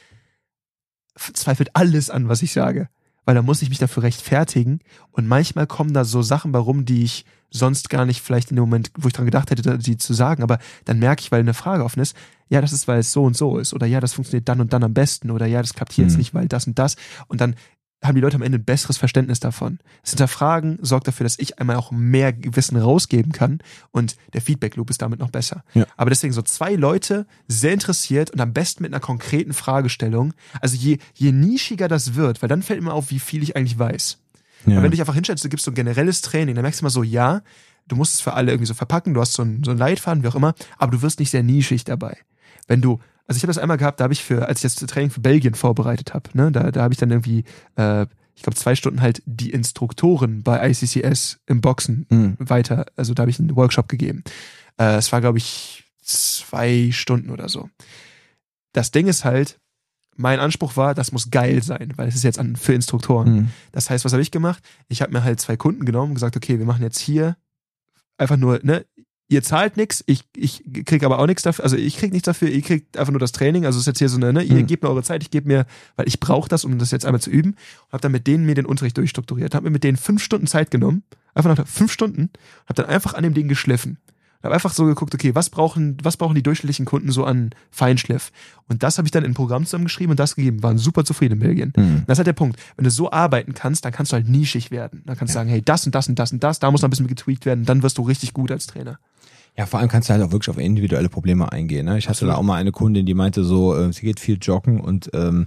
Zweifelt 1.17 1.75
alles 1.75 2.09
an, 2.09 2.29
was 2.29 2.43
ich 2.43 2.53
sage. 2.53 2.89
Weil 3.25 3.35
da 3.35 3.43
muss 3.43 3.63
ich 3.63 3.69
mich 3.69 3.79
dafür 3.79 4.05
rechtfertigen. 4.05 4.81
Und 5.11 5.27
manchmal 5.27 5.67
kommen 5.67 5.93
da 5.93 6.05
so 6.05 6.23
Sachen 6.23 6.53
warum, 6.53 6.85
die 6.85 7.05
ich 7.05 7.25
sonst 7.51 7.91
gar 7.91 8.07
nicht 8.07 8.23
vielleicht 8.23 8.51
in 8.51 8.57
dem 8.57 8.63
Moment, 8.63 8.93
wo 8.97 9.09
ich 9.09 9.13
dran 9.13 9.27
gedacht 9.27 9.51
hätte, 9.51 9.79
die 9.79 9.97
zu 9.97 10.15
sagen. 10.15 10.43
Aber 10.43 10.59
dann 10.85 10.99
merke 10.99 11.21
ich, 11.21 11.33
weil 11.33 11.41
eine 11.41 11.55
Frage 11.55 11.85
offen 11.85 12.01
ist, 12.01 12.17
ja, 12.49 12.61
das 12.61 12.73
ist, 12.73 12.89
weil 12.89 13.01
es 13.01 13.13
so 13.13 13.25
und 13.25 13.37
so 13.37 13.59
ist. 13.59 13.75
Oder 13.75 13.87
ja, 13.87 14.01
das 14.01 14.13
funktioniert 14.13 14.49
dann 14.49 14.61
und 14.61 14.73
dann 14.73 14.83
am 14.83 14.95
besten. 14.95 15.31
Oder 15.31 15.47
ja, 15.47 15.61
das 15.61 15.75
klappt 15.75 15.93
hier 15.93 16.05
mhm. 16.05 16.11
jetzt 16.11 16.19
nicht, 16.19 16.35
weil 16.35 16.49
das 16.49 16.67
und 16.67 16.79
das. 16.79 16.97
Und 17.29 17.41
dann 17.41 17.55
haben 18.03 18.15
die 18.15 18.21
Leute 18.21 18.37
am 18.37 18.43
Ende 18.43 18.59
ein 18.59 18.65
besseres 18.65 18.97
Verständnis 18.97 19.41
davon. 19.41 19.79
Das 20.03 20.11
Hinterfragen 20.11 20.79
sorgt 20.81 21.07
dafür, 21.07 21.25
dass 21.25 21.39
ich 21.39 21.59
einmal 21.59 21.77
auch 21.77 21.91
mehr 21.91 22.35
Wissen 22.55 22.77
rausgeben 22.77 23.33
kann 23.33 23.59
und 23.91 24.17
der 24.33 24.41
Feedback 24.41 24.77
Loop 24.77 24.91
ist 24.91 25.03
damit 25.03 25.21
noch 25.21 25.31
besser. 25.31 25.65
Ja. 25.75 25.87
Aber 25.97 26.11
deswegen 26.11 26.33
so 26.33 26.43
zwei 26.43 26.75
Leute 26.75 27.27
sehr 27.47 27.73
interessiert 27.73 28.31
und 28.31 28.41
am 28.41 28.53
besten 28.53 28.83
mit 28.83 28.93
einer 28.93 29.01
konkreten 29.01 29.53
Fragestellung. 29.53 30.33
Also 30.61 30.77
je, 30.77 30.99
je 31.15 31.33
nischiger 31.33 31.89
das 31.89 32.15
wird, 32.15 32.41
weil 32.43 32.49
dann 32.49 32.63
fällt 32.63 32.83
mir 32.83 32.93
auf, 32.93 33.11
wie 33.11 33.19
viel 33.19 33.43
ich 33.43 33.57
eigentlich 33.57 33.79
weiß. 33.79 34.19
Ja. 34.67 34.73
Aber 34.73 34.77
wenn 34.77 34.85
du 34.85 34.91
dich 34.91 35.01
einfach 35.01 35.15
hinstellst, 35.15 35.45
du 35.45 35.49
gibst 35.49 35.65
so 35.65 35.71
ein 35.71 35.75
generelles 35.75 36.23
Training, 36.23 36.55
dann 36.55 36.63
merkst 36.63 36.81
du 36.81 36.85
mal 36.85 36.91
so, 36.91 37.03
ja, 37.03 37.43
du 37.89 37.97
musst 37.97 38.15
es 38.15 38.21
für 38.21 38.33
alle 38.33 38.53
irgendwie 38.53 38.67
so 38.67 38.75
verpacken, 38.75 39.15
du 39.15 39.21
hast 39.21 39.35
so 39.35 39.43
einen, 39.43 39.63
so 39.63 39.71
einen 39.71 39.81
Leitfaden, 39.81 40.23
wie 40.23 40.29
auch 40.29 40.35
immer, 40.35 40.55
aber 40.79 40.93
du 40.93 41.03
wirst 41.03 41.19
nicht 41.19 41.31
sehr 41.31 41.43
nischig 41.43 41.85
dabei. 41.85 42.17
Wenn 42.67 42.81
du 42.81 43.01
also 43.31 43.37
ich 43.37 43.45
habe 43.45 43.53
das 43.53 43.59
einmal 43.59 43.77
gehabt, 43.77 44.01
da 44.01 44.05
habe 44.05 44.13
ich 44.13 44.25
für, 44.25 44.49
als 44.49 44.65
ich 44.65 44.75
das 44.75 44.89
Training 44.89 45.11
für 45.11 45.21
Belgien 45.21 45.55
vorbereitet 45.55 46.15
habe, 46.15 46.29
ne, 46.33 46.51
da, 46.51 46.73
da 46.73 46.83
habe 46.83 46.93
ich 46.93 46.99
dann 46.99 47.13
irgendwie, 47.13 47.45
äh, 47.77 48.07
ich 48.35 48.43
glaube, 48.43 48.57
zwei 48.57 48.75
Stunden 48.75 49.01
halt 49.01 49.23
die 49.25 49.51
Instruktoren 49.51 50.43
bei 50.43 50.69
ICCS 50.69 51.39
im 51.47 51.61
Boxen 51.61 52.07
mhm. 52.11 52.37
weiter, 52.41 52.87
also 52.97 53.15
da 53.15 53.21
habe 53.21 53.31
ich 53.31 53.39
einen 53.39 53.55
Workshop 53.55 53.87
gegeben. 53.89 54.25
Äh, 54.81 54.97
es 54.97 55.13
war, 55.13 55.21
glaube 55.21 55.39
ich, 55.39 55.85
zwei 56.03 56.91
Stunden 56.91 57.31
oder 57.31 57.49
so. 57.49 57.71
Das 58.73 58.91
Ding 58.91 59.07
ist 59.07 59.25
halt, 59.25 59.61
mein 60.17 60.41
Anspruch 60.41 60.77
war, 60.77 60.97
das 60.97 61.13
muss 61.13 61.31
geil 61.31 61.63
sein, 61.63 61.93
weil 61.95 62.09
es 62.09 62.17
ist 62.17 62.25
jetzt 62.25 62.41
an, 62.41 62.57
für 62.57 62.75
Instruktoren. 62.75 63.33
Mhm. 63.33 63.49
Das 63.71 63.91
heißt, 63.91 64.05
was 64.05 64.13
habe 64.13 64.23
ich 64.23 64.33
gemacht? 64.33 64.61
Ich 64.89 65.03
habe 65.03 65.13
mir 65.13 65.23
halt 65.23 65.41
zwei 65.41 65.57
Kunden 65.57 65.85
genommen 65.85 66.09
und 66.09 66.15
gesagt, 66.15 66.37
okay, 66.37 66.59
wir 66.59 66.67
machen 66.67 66.83
jetzt 66.83 66.99
hier 66.99 67.37
einfach 68.19 68.37
nur, 68.37 68.59
ne, 68.65 68.85
ihr 69.31 69.43
zahlt 69.43 69.77
nichts, 69.77 70.03
ich, 70.07 70.25
ich 70.37 70.65
krieg 70.85 71.05
aber 71.05 71.21
auch 71.21 71.27
nichts 71.27 71.43
dafür, 71.45 71.65
also 71.65 71.77
ich 71.77 71.97
krieg 71.97 72.13
nichts 72.13 72.27
dafür, 72.27 72.49
ihr 72.49 72.63
kriegt 72.63 72.99
einfach 72.99 73.13
nur 73.13 73.21
das 73.21 73.33
Training, 73.33 73.65
also 73.65 73.77
es 73.77 73.83
ist 73.83 73.87
jetzt 73.87 73.99
hier 74.01 74.09
so 74.09 74.17
eine, 74.17 74.33
ne, 74.33 74.43
ihr 74.43 74.57
Mhm. 74.57 74.67
gebt 74.67 74.83
mir 74.83 74.91
eure 74.91 75.05
Zeit, 75.05 75.23
ich 75.23 75.31
gebe 75.31 75.47
mir, 75.47 75.67
weil 75.97 76.09
ich 76.09 76.19
brauche 76.21 76.49
das, 76.49 76.65
um 76.65 76.79
das 76.79 76.91
jetzt 76.91 77.07
einmal 77.07 77.21
zu 77.21 77.31
üben, 77.31 77.51
und 77.53 77.93
hab 77.93 78.01
dann 78.03 78.13
mit 78.13 78.27
denen 78.27 78.45
mir 78.45 78.55
den 78.57 78.67
Unterricht 78.67 78.97
durchstrukturiert, 78.99 79.55
hab 79.55 79.63
mir 79.63 79.71
mit 79.71 79.85
denen 79.85 79.97
fünf 79.97 80.23
Stunden 80.23 80.49
Zeit 80.49 80.71
genommen, 80.71 81.05
einfach 81.33 81.57
nach 81.57 81.67
fünf 81.67 81.93
Stunden, 81.93 82.31
hab 82.67 82.77
dann 82.77 82.87
einfach 82.87 83.15
an 83.15 83.23
dem 83.23 83.33
Ding 83.33 83.49
geschliffen. 83.49 83.99
Hab 84.43 84.53
einfach 84.53 84.73
so 84.73 84.87
geguckt, 84.87 85.15
okay, 85.15 85.35
was 85.35 85.51
brauchen, 85.51 85.99
was 86.03 86.17
brauchen 86.17 86.35
die 86.35 86.43
durchschnittlichen 86.43 86.87
Kunden 86.87 87.13
so 87.13 87.25
an 87.27 87.51
Feinschliff? 87.71 88.33
Und 88.69 88.83
das 88.83 88.97
habe 88.97 89.07
ich 89.07 89.13
dann 89.13 89.23
in 89.23 89.33
ein 89.33 89.35
Programm 89.35 89.67
zusammengeschrieben 89.67 90.13
und 90.13 90.19
das 90.19 90.35
gegeben, 90.35 90.63
waren 90.63 90.79
super 90.79 91.05
zufrieden 91.05 91.35
in 91.35 91.41
Belgien. 91.41 91.73
Hm. 91.77 92.05
Das 92.07 92.15
ist 92.15 92.19
halt 92.21 92.27
der 92.27 92.33
Punkt. 92.33 92.59
Wenn 92.75 92.85
du 92.85 92.91
so 92.91 93.13
arbeiten 93.13 93.53
kannst, 93.53 93.85
dann 93.85 93.93
kannst 93.93 94.13
du 94.13 94.15
halt 94.17 94.31
nischig 94.31 94.71
werden. 94.71 95.03
Dann 95.05 95.19
kannst 95.19 95.35
du 95.35 95.39
sagen, 95.39 95.51
hey, 95.51 95.61
das 95.61 95.85
und 95.85 95.95
das 95.95 96.09
und 96.09 96.19
das 96.19 96.33
und 96.33 96.43
das, 96.43 96.59
da 96.59 96.71
muss 96.71 96.81
noch 96.81 96.89
ein 96.89 96.91
bisschen 96.91 97.07
getweakt 97.07 97.45
werden, 97.45 97.67
dann 97.67 97.83
wirst 97.83 97.99
du 97.99 98.03
richtig 98.03 98.33
gut 98.33 98.51
als 98.51 98.67
Trainer. 98.67 98.99
Ja, 99.57 99.67
vor 99.67 99.81
allem 99.81 99.89
kannst 99.89 100.09
du 100.09 100.15
halt 100.15 100.23
auch 100.23 100.33
wirklich 100.33 100.49
auf 100.49 100.59
individuelle 100.59 101.09
Probleme 101.09 101.51
eingehen. 101.53 101.87
Ne? 101.87 101.99
Ich 101.99 102.05
hatte 102.05 102.13
Absolut. 102.13 102.35
da 102.35 102.39
auch 102.39 102.43
mal 102.43 102.57
eine 102.57 102.73
Kundin, 102.73 103.05
die 103.05 103.15
meinte 103.15 103.45
so, 103.45 103.77
äh, 103.77 103.93
sie 103.93 104.03
geht 104.03 104.21
viel 104.21 104.39
joggen 104.41 104.81
und 104.81 105.11
ähm, 105.13 105.47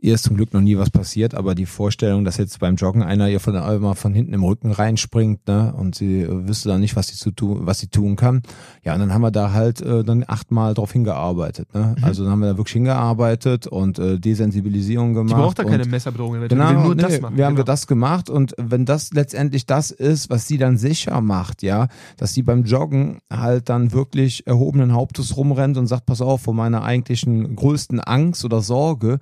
ihr 0.00 0.14
ist 0.14 0.24
zum 0.24 0.36
Glück 0.36 0.52
noch 0.52 0.60
nie 0.60 0.78
was 0.78 0.90
passiert, 0.90 1.34
aber 1.34 1.54
die 1.54 1.66
Vorstellung, 1.66 2.24
dass 2.24 2.36
jetzt 2.38 2.58
beim 2.58 2.76
Joggen 2.76 3.02
einer 3.02 3.28
ihr 3.28 3.40
von, 3.40 3.54
immer 3.54 3.94
von 3.94 4.14
hinten 4.14 4.32
im 4.32 4.42
Rücken 4.42 4.72
reinspringt, 4.72 5.46
ne, 5.46 5.74
und 5.76 5.94
sie 5.94 6.22
äh, 6.22 6.48
wüsste 6.48 6.68
dann 6.68 6.80
nicht, 6.80 6.96
was 6.96 7.08
sie 7.08 7.16
zu 7.16 7.30
tun, 7.30 7.60
was 7.62 7.78
sie 7.78 7.88
tun 7.88 8.16
kann. 8.16 8.42
Ja, 8.82 8.94
und 8.94 9.00
dann 9.00 9.12
haben 9.12 9.22
wir 9.22 9.30
da 9.30 9.52
halt 9.52 9.80
äh, 9.82 10.02
dann 10.02 10.24
achtmal 10.26 10.74
drauf 10.74 10.92
hingearbeitet, 10.92 11.74
ne? 11.74 11.94
Mhm. 11.98 12.04
Also 12.04 12.22
dann 12.22 12.32
haben 12.32 12.40
wir 12.40 12.52
da 12.52 12.56
wirklich 12.56 12.74
hingearbeitet 12.74 13.66
und 13.66 13.98
äh, 13.98 14.18
Desensibilisierung 14.18 15.14
gemacht. 15.14 15.30
Die 15.30 15.42
braucht 15.42 15.58
da 15.58 15.64
keine 15.64 15.84
Messerbedrohung. 15.84 16.48
Genau, 16.48 16.68
will 16.68 16.76
nur 16.76 16.94
nee, 16.94 17.02
das 17.02 17.20
machen. 17.20 17.36
wir 17.36 17.46
haben 17.46 17.56
genau. 17.56 17.66
das 17.66 17.86
gemacht 17.86 18.30
und 18.30 18.54
wenn 18.56 18.84
das 18.84 19.12
letztendlich 19.12 19.66
das 19.66 19.90
ist, 19.90 20.30
was 20.30 20.48
sie 20.48 20.58
dann 20.58 20.78
sicher 20.78 21.20
macht, 21.20 21.62
ja, 21.62 21.88
dass 22.16 22.32
sie 22.32 22.42
beim 22.42 22.64
Joggen 22.64 23.18
halt 23.30 23.68
dann 23.68 23.92
wirklich 23.92 24.46
erhobenen 24.46 24.94
Hauptes 24.94 25.36
rumrennt 25.36 25.76
und 25.76 25.86
sagt, 25.86 26.06
pass 26.06 26.20
auf, 26.20 26.42
vor 26.42 26.54
meiner 26.54 26.82
eigentlichen 26.82 27.54
größten 27.54 28.00
Angst 28.00 28.44
oder 28.44 28.60
Sorge 28.60 29.18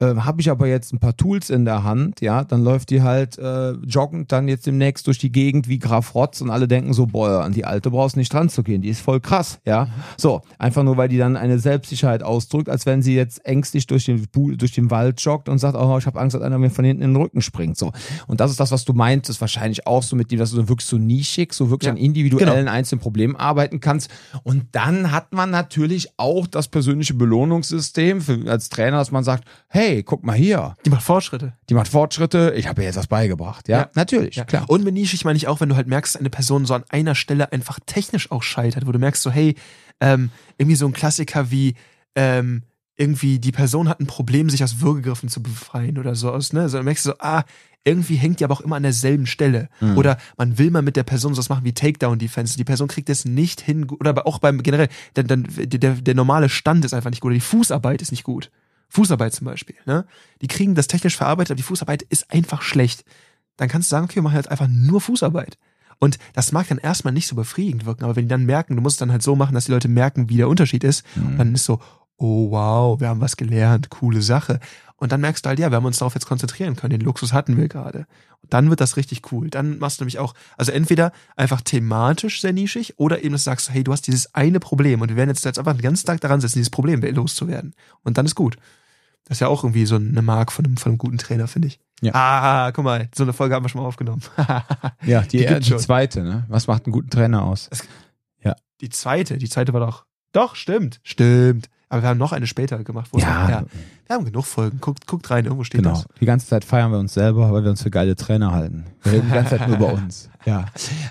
äh, 0.00 0.14
habe 0.16 0.40
ich 0.40 0.50
aber 0.50 0.66
jetzt 0.66 0.92
ein 0.92 0.98
paar 0.98 1.16
Tools 1.16 1.50
in 1.50 1.64
der 1.64 1.84
Hand, 1.84 2.20
ja, 2.20 2.44
dann 2.44 2.64
läuft 2.64 2.90
die 2.90 3.02
halt 3.02 3.38
äh, 3.38 3.72
joggend 3.72 4.32
dann 4.32 4.48
jetzt 4.48 4.66
demnächst 4.66 5.06
durch 5.06 5.18
die 5.18 5.30
Gegend 5.30 5.68
wie 5.68 5.78
Graf 5.78 6.14
Rotz 6.14 6.40
und 6.40 6.50
alle 6.50 6.66
denken 6.66 6.92
so, 6.92 7.06
boah, 7.06 7.42
an 7.44 7.52
die 7.52 7.64
Alte 7.64 7.90
brauchst 7.90 8.16
nicht 8.16 8.32
dran 8.32 8.48
zu 8.48 8.62
gehen, 8.62 8.82
die 8.82 8.88
ist 8.88 9.00
voll 9.00 9.20
krass, 9.20 9.60
ja. 9.66 9.88
So, 10.16 10.42
einfach 10.58 10.82
nur, 10.82 10.96
weil 10.96 11.08
die 11.08 11.18
dann 11.18 11.36
eine 11.36 11.58
Selbstsicherheit 11.58 12.22
ausdrückt, 12.22 12.68
als 12.68 12.86
wenn 12.86 13.02
sie 13.02 13.14
jetzt 13.14 13.44
ängstlich 13.44 13.86
durch 13.86 14.06
den, 14.06 14.26
durch 14.32 14.72
den 14.72 14.90
Wald 14.90 15.20
joggt 15.20 15.48
und 15.48 15.58
sagt, 15.58 15.76
oh, 15.76 15.98
ich 15.98 16.06
habe 16.06 16.18
Angst, 16.18 16.34
dass 16.34 16.42
einer 16.42 16.58
mir 16.58 16.70
von 16.70 16.84
hinten 16.84 17.02
in 17.02 17.14
den 17.14 17.22
Rücken 17.22 17.42
springt, 17.42 17.76
so. 17.76 17.92
Und 18.26 18.40
das 18.40 18.50
ist 18.50 18.58
das, 18.58 18.72
was 18.72 18.84
du 18.84 18.92
meintest, 18.92 19.40
wahrscheinlich 19.40 19.86
auch 19.86 20.02
so 20.02 20.16
mit 20.16 20.30
dem, 20.30 20.38
dass 20.38 20.52
du 20.52 20.68
wirklich 20.68 20.86
so 20.86 20.98
nischig, 20.98 21.52
so 21.52 21.70
wirklich 21.70 21.88
Ja, 21.88 21.92
an 21.92 21.98
individuellen 21.98 22.68
einzelnen 22.68 23.00
Problemen 23.00 23.36
arbeiten 23.36 23.80
kannst. 23.80 24.10
Und 24.44 24.64
dann 24.72 25.12
hat 25.12 25.32
man 25.32 25.50
natürlich 25.50 26.08
auch 26.16 26.46
das 26.46 26.68
persönliche 26.68 27.14
Belohnungssystem 27.14 28.20
für, 28.20 28.50
als 28.50 28.68
Trainer, 28.70 28.98
dass 28.98 29.10
man 29.10 29.24
sagt, 29.24 29.44
hey, 29.68 29.89
guck 30.04 30.24
mal 30.24 30.36
hier, 30.36 30.76
Die 30.84 30.90
macht 30.90 31.02
Fortschritte. 31.02 31.52
die 31.68 31.74
macht 31.74 31.88
Fortschritte, 31.88 32.52
ich 32.56 32.66
habe 32.68 32.82
ihr 32.82 32.86
jetzt 32.86 32.96
was 32.96 33.06
beigebracht. 33.06 33.68
Ja, 33.68 33.78
Ja. 33.78 33.90
natürlich, 33.94 34.36
Ja. 34.36 34.44
klar. 34.44 34.64
Und 34.68 34.84
mit 34.84 34.94
nischig 34.94 35.24
meine 35.24 35.36
ich 35.36 35.46
auch, 35.48 35.60
wenn 35.60 35.68
du 35.68 35.76
halt 35.76 35.86
merkst, 35.86 36.14
dass 36.14 36.20
eine 36.20 36.30
Person 36.30 36.66
so 36.66 36.74
an 36.74 36.84
einer 36.88 37.14
Stelle 37.14 37.52
einfach 37.52 37.78
technisch 37.86 38.30
auch 38.30 38.42
scheitert, 38.42 38.86
wo 38.86 38.92
du 38.92 38.98
merkst 38.98 39.22
so, 39.22 39.30
hey, 39.30 39.54
ähm, 40.00 40.30
irgendwie 40.58 40.76
so 40.76 40.86
ein 40.86 40.92
Klassiker 40.92 41.50
wie, 41.50 41.74
ähm, 42.14 42.62
irgendwie 42.96 43.38
die 43.38 43.52
Person 43.52 43.88
hat 43.88 44.00
ein 44.00 44.06
Problem, 44.06 44.50
sich 44.50 44.62
aus 44.62 44.80
Würgegriffen 44.80 45.28
zu 45.28 45.42
befreien 45.42 45.96
oder 45.98 46.14
so 46.14 46.30
aus, 46.30 46.52
ne? 46.52 46.68
So 46.68 46.76
dann 46.76 46.84
merkst 46.84 47.06
du 47.06 47.10
so, 47.10 47.16
ah, 47.18 47.44
irgendwie 47.82 48.16
hängt 48.16 48.40
die 48.40 48.44
aber 48.44 48.52
auch 48.52 48.60
immer 48.60 48.76
an 48.76 48.82
derselben 48.82 49.24
Stelle. 49.26 49.70
Mhm. 49.80 49.96
Oder 49.96 50.18
man 50.36 50.58
will 50.58 50.70
mal 50.70 50.82
mit 50.82 50.96
der 50.96 51.02
Person 51.02 51.32
sowas 51.32 51.48
machen 51.48 51.64
wie 51.64 51.72
Takedown-Defense. 51.72 52.58
Die 52.58 52.64
Person 52.64 52.88
kriegt 52.88 53.08
es 53.08 53.24
nicht 53.24 53.62
hin, 53.62 53.88
oder 53.88 54.10
aber 54.10 54.26
auch 54.26 54.38
beim 54.38 54.62
generell, 54.62 54.88
dann, 55.14 55.26
dann, 55.28 55.46
der, 55.56 55.92
der 55.94 56.14
normale 56.14 56.50
Stand 56.50 56.84
ist 56.84 56.92
einfach 56.92 57.08
nicht 57.08 57.20
gut, 57.22 57.28
oder 57.30 57.34
die 57.36 57.40
Fußarbeit 57.40 58.02
ist 58.02 58.10
nicht 58.10 58.24
gut. 58.24 58.50
Fußarbeit 58.90 59.32
zum 59.32 59.46
Beispiel, 59.46 59.76
ne? 59.86 60.04
Die 60.42 60.48
kriegen 60.48 60.74
das 60.74 60.86
technisch 60.88 61.16
verarbeitet, 61.16 61.52
aber 61.52 61.56
die 61.56 61.62
Fußarbeit 61.62 62.02
ist 62.02 62.30
einfach 62.30 62.62
schlecht. 62.62 63.04
Dann 63.56 63.68
kannst 63.68 63.90
du 63.90 63.94
sagen, 63.94 64.04
okay, 64.04 64.16
wir 64.16 64.22
machen 64.22 64.36
jetzt 64.36 64.50
einfach 64.50 64.68
nur 64.68 65.00
Fußarbeit. 65.00 65.58
Und 65.98 66.18
das 66.34 66.52
mag 66.52 66.66
dann 66.68 66.78
erstmal 66.78 67.12
nicht 67.12 67.26
so 67.26 67.36
befriedigend 67.36 67.84
wirken, 67.86 68.04
aber 68.04 68.16
wenn 68.16 68.24
die 68.24 68.28
dann 68.28 68.46
merken, 68.46 68.74
du 68.76 68.82
musst 68.82 68.94
es 68.94 68.98
dann 68.98 69.12
halt 69.12 69.22
so 69.22 69.36
machen, 69.36 69.54
dass 69.54 69.66
die 69.66 69.72
Leute 69.72 69.88
merken, 69.88 70.28
wie 70.28 70.36
der 70.38 70.48
Unterschied 70.48 70.82
ist, 70.82 71.04
Mhm. 71.14 71.38
dann 71.38 71.54
ist 71.54 71.64
so, 71.66 71.78
oh 72.16 72.50
wow, 72.50 73.00
wir 73.00 73.08
haben 73.08 73.20
was 73.20 73.36
gelernt, 73.36 73.90
coole 73.90 74.22
Sache. 74.22 74.60
Und 74.96 75.12
dann 75.12 75.20
merkst 75.22 75.44
du 75.44 75.48
halt, 75.48 75.58
ja, 75.58 75.70
wir 75.70 75.76
haben 75.76 75.86
uns 75.86 75.98
darauf 75.98 76.14
jetzt 76.14 76.26
konzentrieren 76.26 76.76
können, 76.76 76.90
den 76.90 77.00
Luxus 77.00 77.32
hatten 77.32 77.56
wir 77.56 77.68
gerade. 77.68 78.00
Und 78.42 78.52
dann 78.52 78.68
wird 78.68 78.80
das 78.82 78.96
richtig 78.98 79.32
cool. 79.32 79.48
Dann 79.48 79.78
machst 79.78 80.00
du 80.00 80.04
nämlich 80.04 80.18
auch, 80.18 80.34
also 80.58 80.72
entweder 80.72 81.12
einfach 81.36 81.62
thematisch 81.62 82.40
sehr 82.42 82.52
nischig 82.52 82.98
oder 82.98 83.22
eben, 83.22 83.32
dass 83.32 83.44
du 83.44 83.50
sagst, 83.50 83.70
hey, 83.70 83.82
du 83.84 83.92
hast 83.92 84.06
dieses 84.06 84.34
eine 84.34 84.60
Problem 84.60 85.00
und 85.00 85.08
wir 85.08 85.16
werden 85.16 85.30
jetzt, 85.30 85.44
jetzt 85.44 85.58
einfach 85.58 85.72
den 85.72 85.82
ganzen 85.82 86.06
Tag 86.06 86.20
daran 86.20 86.40
setzen, 86.40 86.58
dieses 86.58 86.70
Problem 86.70 87.00
loszuwerden. 87.02 87.74
Und 88.02 88.18
dann 88.18 88.26
ist 88.26 88.34
gut. 88.34 88.56
Das 89.24 89.36
ist 89.36 89.40
ja 89.40 89.48
auch 89.48 89.62
irgendwie 89.62 89.86
so 89.86 89.96
eine 89.96 90.22
Mark 90.22 90.50
von 90.50 90.64
einem, 90.64 90.76
von 90.76 90.90
einem 90.90 90.98
guten 90.98 91.18
Trainer, 91.18 91.46
finde 91.46 91.68
ich. 91.68 91.78
Ja. 92.00 92.12
Ah, 92.14 92.72
guck 92.72 92.84
mal, 92.84 93.08
so 93.14 93.22
eine 93.22 93.32
Folge 93.32 93.54
haben 93.54 93.64
wir 93.64 93.68
schon 93.68 93.80
mal 93.80 93.86
aufgenommen. 93.86 94.22
Ja, 95.04 95.22
die, 95.22 95.38
Die 95.38 95.46
gibt's 95.46 95.66
die 95.68 95.76
zweite, 95.76 96.22
ne? 96.22 96.44
Was 96.48 96.66
macht 96.66 96.86
einen 96.86 96.92
guten 96.92 97.10
Trainer 97.10 97.44
aus? 97.44 97.68
die 98.80 98.88
zweite, 98.88 99.36
die 99.36 99.48
zweite 99.48 99.74
war 99.74 99.80
doch. 99.80 100.06
Doch, 100.32 100.54
stimmt. 100.56 101.00
Stimmt. 101.02 101.68
Aber 101.92 102.02
wir 102.02 102.08
haben 102.08 102.18
noch 102.18 102.32
eine 102.32 102.46
später 102.46 102.82
gemacht. 102.84 103.10
Ja. 103.16 103.42
Noch, 103.42 103.48
ja. 103.50 103.64
Wir 104.06 104.16
haben 104.16 104.24
genug 104.24 104.44
Folgen. 104.46 104.78
Guckt, 104.80 105.06
guckt 105.08 105.28
rein, 105.30 105.44
irgendwo 105.44 105.64
steht 105.64 105.82
Genau. 105.82 105.94
das. 105.96 106.06
Die 106.20 106.24
ganze 106.24 106.46
Zeit 106.46 106.64
feiern 106.64 106.92
wir 106.92 106.98
uns 106.98 107.12
selber, 107.14 107.52
weil 107.52 107.64
wir 107.64 107.70
uns 107.70 107.82
für 107.82 107.90
geile 107.90 108.14
Trainer 108.14 108.52
halten. 108.52 108.84
Wir 109.02 109.12
reden 109.12 109.26
die 109.28 109.34
ganze 109.34 109.58
Zeit 109.58 109.68
nur 109.68 109.76
über 109.76 109.92
uns. 109.92 110.28
Ja. 110.46 110.64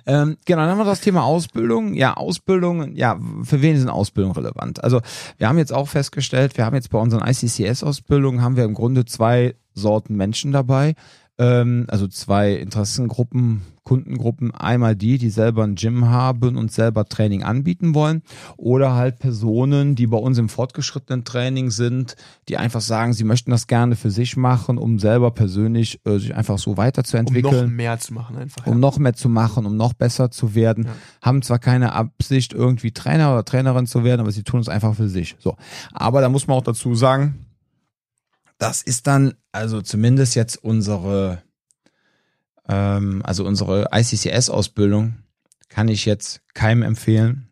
Ähm, 0.08 0.38
genau, 0.46 0.62
dann 0.62 0.72
haben 0.72 0.80
wir 0.80 0.86
das 0.86 1.02
Thema 1.02 1.24
Ausbildung. 1.24 1.94
Ja, 1.94 2.16
Ausbildung, 2.16 2.96
ja, 2.96 3.20
für 3.44 3.62
wen 3.62 3.76
ist 3.76 3.84
eine 3.84 3.94
Ausbildung 3.94 4.32
relevant? 4.32 4.84
Also, 4.84 5.02
wir 5.38 5.48
haben 5.48 5.60
jetzt 5.60 5.72
auch 5.72 5.88
festgestellt, 5.88 6.58
wir 6.58 6.66
haben 6.66 6.74
jetzt 6.76 6.90
bei 6.90 6.98
unseren 6.98 7.22
ICCS-Ausbildungen 7.28 8.42
haben 8.42 8.56
wir 8.56 8.64
im 8.64 8.74
Grunde 8.74 9.06
zwei 9.06 9.54
Sorten 9.76 10.16
Menschen 10.16 10.52
dabei. 10.52 10.96
Ähm, 11.40 11.86
also 11.88 12.08
zwei 12.08 12.54
Interessengruppen, 12.56 13.62
Kundengruppen. 13.84 14.54
Einmal 14.54 14.96
die, 14.96 15.18
die 15.18 15.30
selber 15.30 15.64
ein 15.64 15.76
Gym 15.76 16.10
haben 16.10 16.58
und 16.58 16.72
selber 16.72 17.06
Training 17.06 17.44
anbieten 17.44 17.96
wollen. 17.96 18.22
Oder 18.58 18.94
halt 18.94 19.18
Personen, 19.20 19.96
die 19.96 20.06
bei 20.06 20.18
uns 20.18 20.38
im 20.38 20.50
fortgeschrittenen 20.50 21.24
Training 21.24 21.72
sind, 21.72 22.16
die 22.50 22.58
einfach 22.58 22.82
sagen, 22.82 23.14
sie 23.14 23.24
möchten 23.24 23.52
das 23.52 23.68
gerne 23.68 23.96
für 23.96 24.12
sich 24.12 24.38
machen, 24.38 24.78
um 24.78 25.00
selber 25.00 25.32
persönlich 25.32 26.02
äh, 26.06 26.20
sich 26.20 26.36
einfach 26.36 26.60
so 26.60 26.72
Um 26.72 26.78
weiterzuentwickeln 26.78 27.66
noch 27.68 27.72
mehr 27.76 27.98
zu 28.00 28.14
machen 28.14 28.38
einfach. 28.38 28.68
um 28.68 28.80
noch 28.80 29.00
mehr 29.00 29.14
zu 29.14 29.30
machen, 29.30 29.66
um 29.66 29.76
noch 29.78 29.94
besser 29.94 30.30
zu 30.30 30.54
werden, 30.56 30.84
Ja. 30.84 30.92
haben 31.24 31.42
zwar 31.42 31.58
keine 31.60 31.94
Absicht, 31.94 32.54
irgendwie 32.54 32.92
Trainer 32.92 33.32
oder 33.34 33.46
Trainerin 33.46 33.88
zu 33.88 34.04
werden, 34.04 34.20
aber 34.22 34.32
sie 34.32 34.44
tun 34.44 34.60
es 34.60 34.70
einfach 34.70 34.94
für 34.94 35.08
sich. 35.10 35.36
So. 35.40 35.56
Aber 35.94 36.22
da 36.22 36.30
muss 36.30 36.48
man 36.48 36.58
auch 36.58 36.64
dazu 36.64 36.94
sagen, 36.96 37.46
das 38.60 38.84
ist 38.84 39.08
dann, 39.08 39.34
also 39.52 39.82
zumindest 39.82 40.36
jetzt 40.36 40.58
unsere, 40.58 41.42
ähm, 42.68 43.22
also 43.26 43.46
unsere 43.46 43.90
ICCS-Ausbildung, 43.92 45.16
kann 45.70 45.88
ich 45.88 46.06
jetzt 46.06 46.42
keinem 46.54 46.84
empfehlen, 46.84 47.49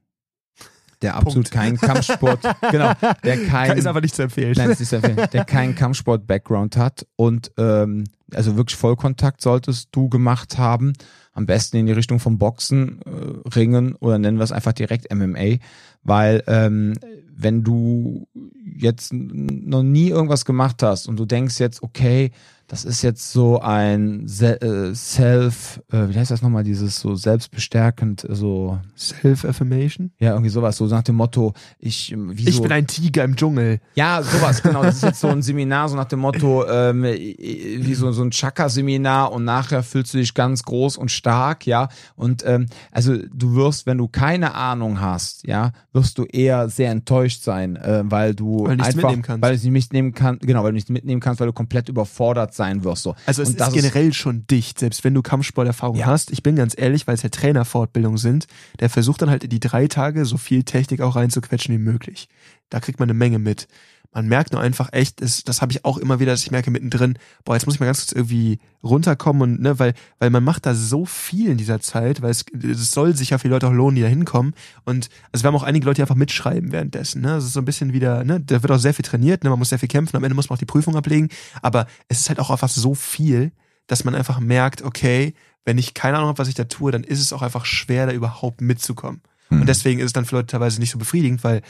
der 1.02 1.16
absolut 1.16 1.50
Punkt. 1.50 1.52
keinen 1.52 1.78
Kampfsport, 1.78 2.40
genau, 2.72 2.94
der 3.24 3.46
kein, 3.46 3.78
ist 3.78 3.86
aber 3.86 4.02
nicht 4.02 4.16
zu 4.16 4.24
empfehlen. 4.24 4.54
Nein, 4.58 4.72
ist 4.72 4.80
nicht 4.80 4.90
zu 4.90 4.96
empfehlen. 4.96 5.28
Der 5.32 5.46
keinen 5.46 5.76
Kampfsport-Background 5.76 6.78
hat 6.78 7.06
und 7.16 7.52
ähm, 7.58 8.06
also 8.34 8.58
wirklich 8.58 8.78
Vollkontakt 8.78 9.42
solltest 9.42 9.90
du 9.92 10.10
gemacht 10.10 10.58
haben. 10.58 10.94
Am 11.34 11.46
besten 11.46 11.78
in 11.78 11.86
die 11.86 11.92
Richtung 11.92 12.20
vom 12.20 12.40
Boxen, 12.40 13.00
äh, 13.04 13.50
Ringen 13.56 13.96
oder 13.96 14.18
nennen 14.18 14.38
wir 14.38 14.44
es 14.44 14.52
einfach 14.52 14.74
direkt 14.74 15.14
MMA, 15.14 15.58
weil 16.04 16.44
ähm, 16.48 16.96
wenn 17.36 17.64
du 17.64 18.28
jetzt 18.76 19.14
noch 19.14 19.84
nie 19.84 20.10
irgendwas 20.10 20.46
gemacht 20.46 20.82
hast 20.82 21.08
und 21.08 21.18
du 21.18 21.26
denkst 21.26 21.60
jetzt, 21.60 21.84
okay, 21.84 22.32
das 22.68 22.84
ist 22.84 23.02
jetzt 23.02 23.32
so 23.32 23.62
ein 23.62 24.28
Se 24.28 24.62
äh, 24.62 24.94
Self, 24.94 25.82
äh, 25.92 26.10
wie 26.10 26.18
heißt 26.20 26.32
das 26.32 26.42
nochmal, 26.42 26.64
dieses 26.64 27.00
so 27.00 27.16
selbstbestärkend, 27.16 28.26
so, 28.30 28.80
Self-Affirmation? 28.98 30.12
ja, 30.20 30.32
irgendwie 30.32 30.50
sowas, 30.50 30.78
so 30.78 30.86
nach 30.88 31.04
dem 31.04 31.16
Motto, 31.16 31.54
ich, 31.80 32.12
ähm, 32.12 32.34
Ich 32.36 32.56
so, 32.56 32.64
bin 32.64 32.72
ein 32.72 32.86
Tiger 32.88 33.24
im 33.24 33.36
Dschungel. 33.36 33.80
ja, 33.96 34.22
sowas, 34.22 34.62
genau. 34.62 34.84
Das 34.84 34.98
ist 34.98 35.04
jetzt 35.04 35.20
so 35.22 35.28
ein 35.28 35.42
Seminar, 35.42 35.88
so 35.90 35.96
nach 35.96 36.06
dem 36.06 36.20
Motto, 36.20 36.68
ähm, 36.68 37.04
wie 37.04 37.94
so, 37.94 38.12
so 38.12 38.24
ein 38.24 38.32
Chakra-Seminar 38.32 39.32
und 39.32 39.46
nachher 39.46 39.82
fühlst 39.84 40.14
du 40.14 40.18
dich 40.18 40.34
ganz 40.34 40.64
groß 40.64 40.98
und 40.98 41.10
stark, 41.10 41.66
ja. 41.66 41.88
Und 42.16 42.44
ähm, 42.46 42.66
also 42.92 43.16
du 43.34 43.56
wirst, 43.56 43.86
wenn 43.86 43.98
du 43.98 44.08
keine 44.08 44.56
Ahnung 44.56 45.00
hast, 45.00 45.48
ja, 45.48 45.72
wirst 45.94 46.18
du 46.18 46.26
eher 46.26 46.68
sehr 46.70 46.92
enttäuscht 46.92 47.44
sein, 47.44 47.78
äh, 47.78 48.04
weil 48.06 48.36
du 48.36 48.66
Weil 48.66 48.82
einfach, 48.82 48.96
mitnehmen 48.96 49.22
kannst. 49.22 49.42
weil 49.42 49.58
du 49.58 49.64
nicht 49.64 49.72
mitnehmen 49.72 50.14
kannst, 50.14 50.42
genau, 50.42 50.64
weil 50.64 50.72
du 50.72 50.76
nichts 50.76 50.90
mitnehmen 50.90 51.22
kannst, 51.22 51.40
weil 51.40 51.48
du 51.48 51.54
komplett 51.54 51.88
überfordert 51.90 52.54
sein 52.58 52.84
wirst. 52.84 53.04
So. 53.04 53.16
Also 53.26 53.42
es 53.42 53.50
Und 53.50 53.60
das 53.62 53.70
ist 53.70 53.76
generell 53.76 54.12
schon 54.12 54.46
dicht, 54.48 54.80
selbst 54.80 55.04
wenn 55.06 55.14
du 55.14 55.22
Kampfsporterfahrung 55.22 55.96
Ja. 55.98 56.08
hast. 56.08 56.32
Ich 56.32 56.44
bin 56.44 56.56
ganz 56.58 56.74
ehrlich, 56.78 57.08
weil 57.08 57.16
es 57.16 57.24
ja 57.24 57.30
Trainerfortbildungen 57.30 58.18
sind, 58.18 58.48
der 58.82 58.90
versucht 58.90 59.22
dann 59.22 59.30
halt 59.30 59.46
in 59.46 59.50
die 59.50 59.60
drei 59.62 59.88
Tage 59.88 60.26
so 60.26 60.36
viel 60.38 60.64
Technik 60.64 61.00
auch 61.00 61.16
reinzuquetschen 61.16 61.74
wie 61.74 61.80
möglich. 61.80 62.28
Da 62.70 62.82
kriegt 62.82 63.00
man 63.00 63.10
eine 63.10 63.18
Menge 63.18 63.40
mit. 63.40 63.68
Man 64.14 64.28
merkt 64.28 64.52
nur 64.52 64.62
einfach 64.62 64.90
echt, 64.94 65.22
das, 65.22 65.44
das 65.44 65.62
habe 65.62 65.72
ich 65.72 65.86
auch 65.86 65.98
immer 65.98 66.20
wieder, 66.20 66.32
dass 66.32 66.44
ich 66.44 66.52
merke 66.52 66.72
mittendrin, 66.72 67.18
boah, 67.46 67.56
jetzt 67.56 67.66
muss 67.66 67.76
ich 67.76 67.80
mal 67.80 67.86
ganz 67.86 68.00
kurz 68.00 68.12
irgendwie 68.12 68.60
runterkommen 68.84 69.42
und, 69.42 69.62
ne, 69.62 69.78
weil, 69.80 69.94
weil 70.20 70.30
man 70.30 70.44
macht 70.44 70.66
da 70.66 70.74
so 70.74 71.06
viel 71.06 71.50
in 71.50 71.58
dieser 71.58 71.80
Zeit, 71.80 72.22
weil 72.22 72.32
es, 72.32 72.46
es 72.64 72.92
soll 72.92 73.16
sich 73.16 73.32
ja 73.32 73.38
für 73.38 73.48
die 73.48 73.54
Leute 73.54 73.68
auch 73.68 73.74
lohnen, 73.74 73.96
die 73.96 74.02
da 74.02 74.08
hinkommen. 74.08 74.54
Und 74.86 75.10
also 75.32 75.44
wir 75.44 75.48
haben 75.48 75.56
auch 75.56 75.64
einige 75.64 75.86
Leute, 75.86 75.96
die 75.96 76.02
einfach 76.02 76.16
mitschreiben 76.16 76.72
währenddessen. 76.72 77.22
Ne? 77.22 77.30
Das 77.30 77.44
ist 77.44 77.54
so 77.54 77.62
ein 77.62 77.66
bisschen 77.66 77.94
wieder, 77.94 78.24
ne, 78.24 78.40
da 78.40 78.62
wird 78.64 78.72
auch 78.72 78.80
sehr 78.80 78.94
viel 78.94 79.06
trainiert, 79.06 79.44
ne? 79.44 79.50
man 79.50 79.60
muss 79.60 79.70
sehr 79.70 79.80
viel 79.80 79.90
kämpfen, 79.90 80.18
am 80.18 80.24
Ende 80.24 80.36
muss 80.36 80.50
man 80.50 80.56
auch 80.56 80.60
die 80.60 80.66
Prüfung 80.66 80.96
ablegen. 80.96 81.30
Aber 81.62 81.88
es 82.08 82.20
ist 82.20 82.30
halt 82.30 82.40
auch 82.40 82.50
einfach 82.50 82.70
so 82.70 82.96
viel, 82.96 83.52
dass 83.88 84.04
man 84.04 84.16
einfach 84.16 84.40
merkt, 84.40 84.82
okay, 84.82 85.34
wenn 85.66 85.78
ich 85.78 85.94
keine 85.94 86.18
Ahnung 86.18 86.30
habe, 86.30 86.40
was 86.40 86.48
ich 86.48 86.56
da 86.56 86.64
tue, 86.64 86.92
dann 86.92 87.04
ist 87.04 87.20
es 87.20 87.34
auch 87.34 87.42
einfach 87.42 87.66
schwer, 87.66 88.06
da 88.06 88.14
überhaupt 88.14 88.62
mitzukommen. 88.62 89.22
Mhm. 89.50 89.62
Und 89.62 89.68
deswegen 89.68 90.00
ist 90.00 90.08
es 90.08 90.14
dann 90.14 90.26
für 90.26 90.36
Leute 90.36 90.48
teilweise 90.48 90.80
nicht 90.80 90.92
so 90.92 90.98
befriedigend, 90.98 91.44
weil, 91.44 91.62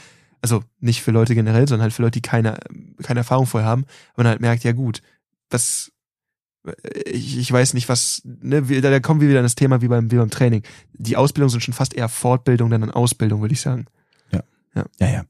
also 0.42 0.62
nicht 0.80 1.02
für 1.02 1.10
Leute 1.10 1.34
generell, 1.34 1.68
sondern 1.68 1.84
halt 1.84 1.92
für 1.92 2.02
Leute, 2.02 2.20
die 2.20 2.22
keine, 2.22 2.58
keine 3.02 3.20
Erfahrung 3.20 3.46
vorher 3.46 3.68
haben, 3.68 3.86
man 4.16 4.26
halt 4.26 4.40
merkt, 4.40 4.64
ja 4.64 4.72
gut, 4.72 5.02
was, 5.50 5.92
ich, 7.06 7.38
ich 7.38 7.50
weiß 7.50 7.74
nicht, 7.74 7.88
was, 7.88 8.22
ne, 8.24 8.62
da, 8.62 8.90
da 8.90 9.00
kommen 9.00 9.20
wir 9.20 9.28
wieder 9.28 9.38
an 9.38 9.44
das 9.44 9.54
Thema 9.54 9.80
wie 9.80 9.88
beim, 9.88 10.10
wie 10.10 10.16
beim 10.16 10.30
Training. 10.30 10.62
Die 10.92 11.16
Ausbildungen 11.16 11.50
sind 11.50 11.62
schon 11.62 11.74
fast 11.74 11.94
eher 11.94 12.08
Fortbildung 12.08 12.70
denn 12.70 12.82
an 12.82 12.90
Ausbildung, 12.90 13.40
würde 13.40 13.54
ich 13.54 13.60
sagen. 13.60 13.86
Ja. 14.30 14.42
Ja, 14.74 14.84
ja. 15.00 15.08
ja. 15.08 15.24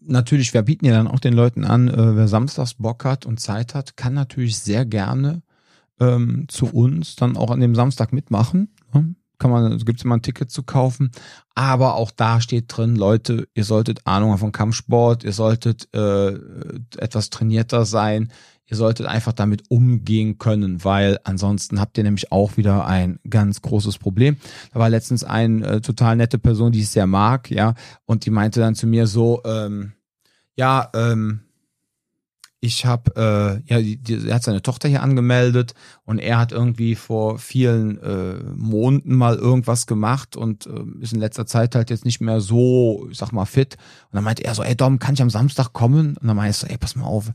Natürlich, 0.00 0.54
wir 0.54 0.62
bieten 0.62 0.86
ja 0.86 0.92
dann 0.92 1.06
auch 1.06 1.20
den 1.20 1.34
Leuten 1.34 1.64
an, 1.64 1.88
äh, 1.88 2.16
wer 2.16 2.28
samstags 2.28 2.74
Bock 2.74 3.04
hat 3.04 3.26
und 3.26 3.38
Zeit 3.38 3.74
hat, 3.74 3.96
kann 3.96 4.14
natürlich 4.14 4.58
sehr 4.58 4.84
gerne 4.84 5.42
ähm, 6.00 6.46
zu 6.48 6.66
uns 6.66 7.16
dann 7.16 7.36
auch 7.36 7.50
an 7.50 7.60
dem 7.60 7.74
Samstag 7.74 8.12
mitmachen. 8.12 8.68
Ne? 8.92 9.14
Kann 9.38 9.50
man, 9.50 9.78
gibt 9.78 10.00
es 10.00 10.04
immer 10.04 10.16
ein 10.16 10.22
Ticket 10.22 10.50
zu 10.50 10.62
kaufen. 10.62 11.10
Aber 11.54 11.94
auch 11.94 12.10
da 12.10 12.40
steht 12.40 12.64
drin, 12.68 12.96
Leute, 12.96 13.48
ihr 13.54 13.64
solltet 13.64 14.06
Ahnung 14.06 14.30
haben 14.30 14.38
von 14.38 14.52
Kampfsport, 14.52 15.24
ihr 15.24 15.32
solltet 15.32 15.88
äh, 15.94 16.34
etwas 16.98 17.30
trainierter 17.30 17.84
sein, 17.84 18.32
ihr 18.66 18.76
solltet 18.76 19.06
einfach 19.06 19.32
damit 19.32 19.64
umgehen 19.70 20.38
können, 20.38 20.84
weil 20.84 21.18
ansonsten 21.24 21.80
habt 21.80 21.96
ihr 21.98 22.04
nämlich 22.04 22.30
auch 22.32 22.56
wieder 22.56 22.86
ein 22.86 23.18
ganz 23.28 23.62
großes 23.62 23.98
Problem. 23.98 24.36
Da 24.72 24.80
war 24.80 24.90
letztens 24.90 25.24
eine 25.24 25.66
äh, 25.66 25.80
total 25.80 26.16
nette 26.16 26.38
Person, 26.38 26.72
die 26.72 26.80
ich 26.80 26.90
sehr 26.90 27.06
mag, 27.06 27.50
ja, 27.50 27.74
und 28.04 28.26
die 28.26 28.30
meinte 28.30 28.60
dann 28.60 28.74
zu 28.74 28.86
mir 28.86 29.06
so, 29.06 29.42
ähm, 29.44 29.92
ja, 30.56 30.90
ähm, 30.94 31.40
ich 32.60 32.86
habe, 32.86 33.62
äh, 33.66 33.72
ja, 33.72 33.80
die, 33.80 33.96
die, 33.96 34.28
er 34.28 34.36
hat 34.36 34.42
seine 34.42 34.62
Tochter 34.62 34.88
hier 34.88 35.02
angemeldet 35.02 35.74
und 36.04 36.18
er 36.18 36.38
hat 36.38 36.50
irgendwie 36.50 36.96
vor 36.96 37.38
vielen 37.38 37.98
äh, 38.02 38.34
Monaten 38.56 39.14
mal 39.14 39.36
irgendwas 39.36 39.86
gemacht 39.86 40.36
und 40.36 40.66
äh, 40.66 40.82
ist 41.00 41.12
in 41.12 41.20
letzter 41.20 41.46
Zeit 41.46 41.76
halt 41.76 41.90
jetzt 41.90 42.04
nicht 42.04 42.20
mehr 42.20 42.40
so, 42.40 43.06
ich 43.10 43.18
sag 43.18 43.32
mal, 43.32 43.44
fit. 43.44 43.76
Und 44.10 44.16
dann 44.16 44.24
meinte 44.24 44.44
er 44.44 44.54
so, 44.54 44.64
ey 44.64 44.76
Dom, 44.76 44.98
kann 44.98 45.14
ich 45.14 45.22
am 45.22 45.30
Samstag 45.30 45.72
kommen? 45.72 46.16
Und 46.16 46.26
dann 46.26 46.36
meinte 46.36 46.50
ich 46.50 46.56
so, 46.56 46.66
ey, 46.66 46.78
pass 46.78 46.96
mal 46.96 47.04
auf, 47.04 47.30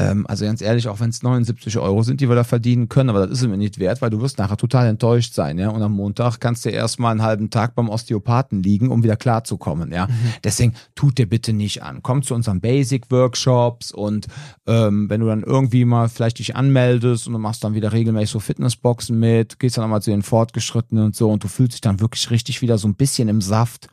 ähm, 0.00 0.26
also 0.26 0.46
ganz 0.46 0.62
ehrlich, 0.62 0.88
auch 0.88 0.98
wenn 1.00 1.10
es 1.10 1.22
79 1.22 1.78
Euro 1.78 2.02
sind, 2.02 2.22
die 2.22 2.28
wir 2.28 2.34
da 2.34 2.44
verdienen 2.44 2.88
können, 2.88 3.10
aber 3.10 3.26
das 3.26 3.38
ist 3.38 3.46
mir 3.46 3.58
nicht 3.58 3.78
wert, 3.78 4.00
weil 4.00 4.08
du 4.08 4.22
wirst 4.22 4.38
nachher 4.38 4.56
total 4.56 4.86
enttäuscht 4.86 5.34
sein, 5.34 5.58
ja. 5.58 5.68
Und 5.68 5.82
am 5.82 5.92
Montag 5.92 6.40
kannst 6.40 6.64
du 6.64 6.70
erstmal 6.70 7.10
einen 7.10 7.22
halben 7.22 7.50
Tag 7.50 7.74
beim 7.74 7.90
Osteopathen 7.90 8.62
liegen, 8.62 8.88
um 8.88 9.02
wieder 9.02 9.16
klarzukommen, 9.16 9.92
ja. 9.92 10.06
Mhm. 10.06 10.12
Deswegen 10.42 10.74
tut 10.94 11.18
dir 11.18 11.28
bitte 11.28 11.52
nicht 11.52 11.82
an. 11.82 12.02
Komm 12.02 12.22
zu 12.22 12.34
unseren 12.34 12.60
Basic-Workshops 12.62 13.92
und 13.92 14.26
ähm, 14.66 15.10
wenn 15.10 15.20
du 15.20 15.26
dann 15.26 15.42
irgendwie 15.42 15.84
mal 15.84 16.08
vielleicht 16.08 16.38
dich 16.38 16.56
anmeldest 16.56 17.26
und 17.26 17.34
du 17.34 17.38
machst 17.38 17.62
dann 17.62 17.74
wieder 17.74 17.92
regelmäßig 17.92 18.30
so 18.30 18.40
Fitnessboxen 18.40 19.18
mit, 19.18 19.58
gehst 19.58 19.76
dann 19.76 19.90
mal 19.90 20.00
zu 20.00 20.10
den 20.10 20.22
Fortgeschrittenen 20.22 21.04
und 21.04 21.16
so 21.16 21.30
und 21.30 21.44
du 21.44 21.48
fühlst 21.48 21.74
dich 21.74 21.80
dann 21.82 22.00
wirklich 22.00 22.30
richtig 22.30 22.62
wieder 22.62 22.78
so 22.78 22.88
ein 22.88 22.94
bisschen 22.94 23.28
im 23.28 23.42
Saft, 23.42 23.88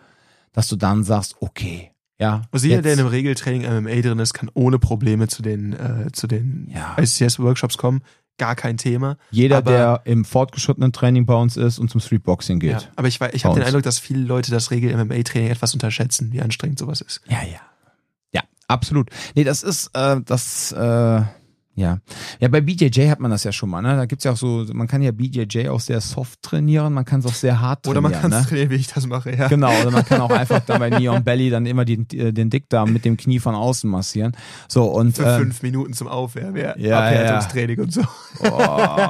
dass 0.53 0.69
du 0.69 0.77
dann 0.77 1.03
sagst, 1.03 1.35
okay, 1.41 1.91
ja. 2.19 2.43
Also 2.51 2.67
jeder, 2.67 2.81
der 2.81 2.93
in 2.93 2.99
einem 2.99 3.09
Regeltraining 3.09 3.61
MMA 3.61 4.01
drin 4.01 4.19
ist, 4.19 4.33
kann 4.33 4.49
ohne 4.53 4.79
Probleme 4.79 5.27
zu 5.27 5.41
den, 5.41 5.73
äh, 5.73 6.11
zu 6.11 6.27
den 6.27 6.69
ja. 6.73 6.95
ICS-Workshops 6.97 7.77
kommen. 7.77 8.01
Gar 8.39 8.55
kein 8.55 8.77
Thema. 8.77 9.17
Jeder, 9.31 9.57
aber, 9.57 9.71
der 9.71 10.01
im 10.05 10.23
fortgeschrittenen 10.23 10.93
Training 10.93 11.25
bei 11.25 11.33
uns 11.33 11.57
ist 11.57 11.79
und 11.79 11.89
zum 11.89 12.01
Streetboxing 12.01 12.59
geht. 12.59 12.71
Ja, 12.71 12.81
aber 12.95 13.07
ich, 13.07 13.19
ich 13.33 13.45
habe 13.45 13.55
den 13.55 13.63
Eindruck, 13.63 13.83
dass 13.83 13.97
viele 13.97 14.23
Leute 14.23 14.51
das 14.51 14.69
Regel-MMA-Training 14.69 15.49
etwas 15.49 15.73
unterschätzen, 15.73 16.31
wie 16.31 16.41
anstrengend 16.41 16.77
sowas 16.77 17.01
ist. 17.01 17.21
Ja, 17.27 17.41
ja. 17.43 17.59
Ja, 18.31 18.43
absolut. 18.67 19.09
Nee, 19.33 19.43
das 19.43 19.63
ist, 19.63 19.89
äh, 19.93 20.21
das, 20.23 20.71
äh, 20.71 21.21
ja. 21.77 21.99
Ja, 22.39 22.47
bei 22.47 22.59
BJJ 22.59 23.07
hat 23.07 23.19
man 23.19 23.29
das 23.29 23.43
ja 23.43 23.51
schon 23.51 23.69
mal, 23.69 23.83
ne? 23.83 23.95
Da 23.95 24.07
gibt's 24.07 24.23
ja 24.23 24.31
auch 24.31 24.37
so, 24.37 24.65
man 24.73 24.87
kann 24.87 25.03
ja 25.03 25.11
BJJ 25.11 25.69
auch 25.69 25.79
sehr 25.79 26.01
soft 26.01 26.41
trainieren, 26.41 26.91
man 26.91 27.05
kann 27.05 27.19
es 27.19 27.27
auch 27.27 27.35
sehr 27.35 27.61
hart 27.61 27.83
trainieren. 27.83 28.03
Oder 28.03 28.09
man 28.09 28.19
kann 28.19 28.33
es 28.33 28.41
ne? 28.41 28.49
trainieren, 28.49 28.69
wie 28.71 28.75
ich 28.77 28.87
das 28.87 29.05
mache, 29.05 29.35
ja. 29.35 29.47
Genau, 29.47 29.71
oder 29.81 29.91
man 29.91 30.03
kann 30.03 30.19
auch 30.21 30.29
einfach 30.31 30.59
da 30.65 30.79
bei 30.79 30.89
Neon 30.89 31.23
Belly 31.23 31.51
dann 31.51 31.67
immer 31.67 31.85
den, 31.85 32.07
den 32.07 32.49
Dickdarm 32.49 32.91
mit 32.91 33.05
dem 33.05 33.15
Knie 33.15 33.37
von 33.37 33.53
außen 33.53 33.87
massieren. 33.87 34.35
So, 34.67 34.85
und. 34.85 35.17
Für 35.17 35.23
ähm, 35.23 35.41
fünf 35.41 35.61
Minuten 35.61 35.93
zum 35.93 36.07
Aufwärmen, 36.07 36.57
ja. 36.57 36.75
ja 36.77 36.99
Abhärtungstraining 36.99 37.77
ja. 37.77 37.83
und 37.83 37.93
so. 37.93 38.01
Oh. 38.43 39.07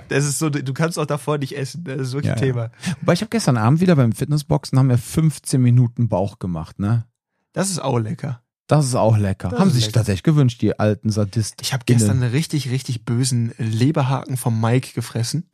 Das 0.08 0.24
ist 0.24 0.38
so, 0.38 0.50
du 0.50 0.72
kannst 0.72 0.98
auch 0.98 1.06
davor 1.06 1.38
nicht 1.38 1.56
essen, 1.56 1.82
das 1.82 2.00
ist 2.00 2.12
wirklich 2.12 2.26
ja, 2.26 2.34
ein 2.34 2.40
Thema. 2.40 2.70
Wobei 3.00 3.14
ich 3.14 3.22
habe 3.22 3.30
gestern 3.30 3.56
Abend 3.56 3.80
wieder 3.80 3.96
beim 3.96 4.12
Fitnessboxen 4.12 4.78
haben 4.78 4.88
wir 4.88 4.98
15 4.98 5.60
Minuten 5.60 6.08
Bauch 6.08 6.38
gemacht, 6.38 6.78
ne? 6.78 7.06
Das 7.52 7.70
ist 7.70 7.80
auch 7.80 7.98
lecker. 7.98 8.40
Das 8.66 8.84
ist 8.84 8.94
auch 8.94 9.16
lecker. 9.16 9.50
Das 9.50 9.60
Haben 9.60 9.70
sich 9.70 9.86
lecker. 9.86 10.00
tatsächlich 10.00 10.24
gewünscht, 10.24 10.60
die 10.60 10.78
alten 10.78 11.10
Sadisten. 11.10 11.58
Ich 11.62 11.72
habe 11.72 11.84
gestern 11.86 12.22
einen 12.22 12.30
richtig, 12.30 12.70
richtig 12.70 13.04
bösen 13.04 13.52
Leberhaken 13.58 14.36
vom 14.36 14.60
Mike 14.60 14.92
gefressen. 14.94 15.48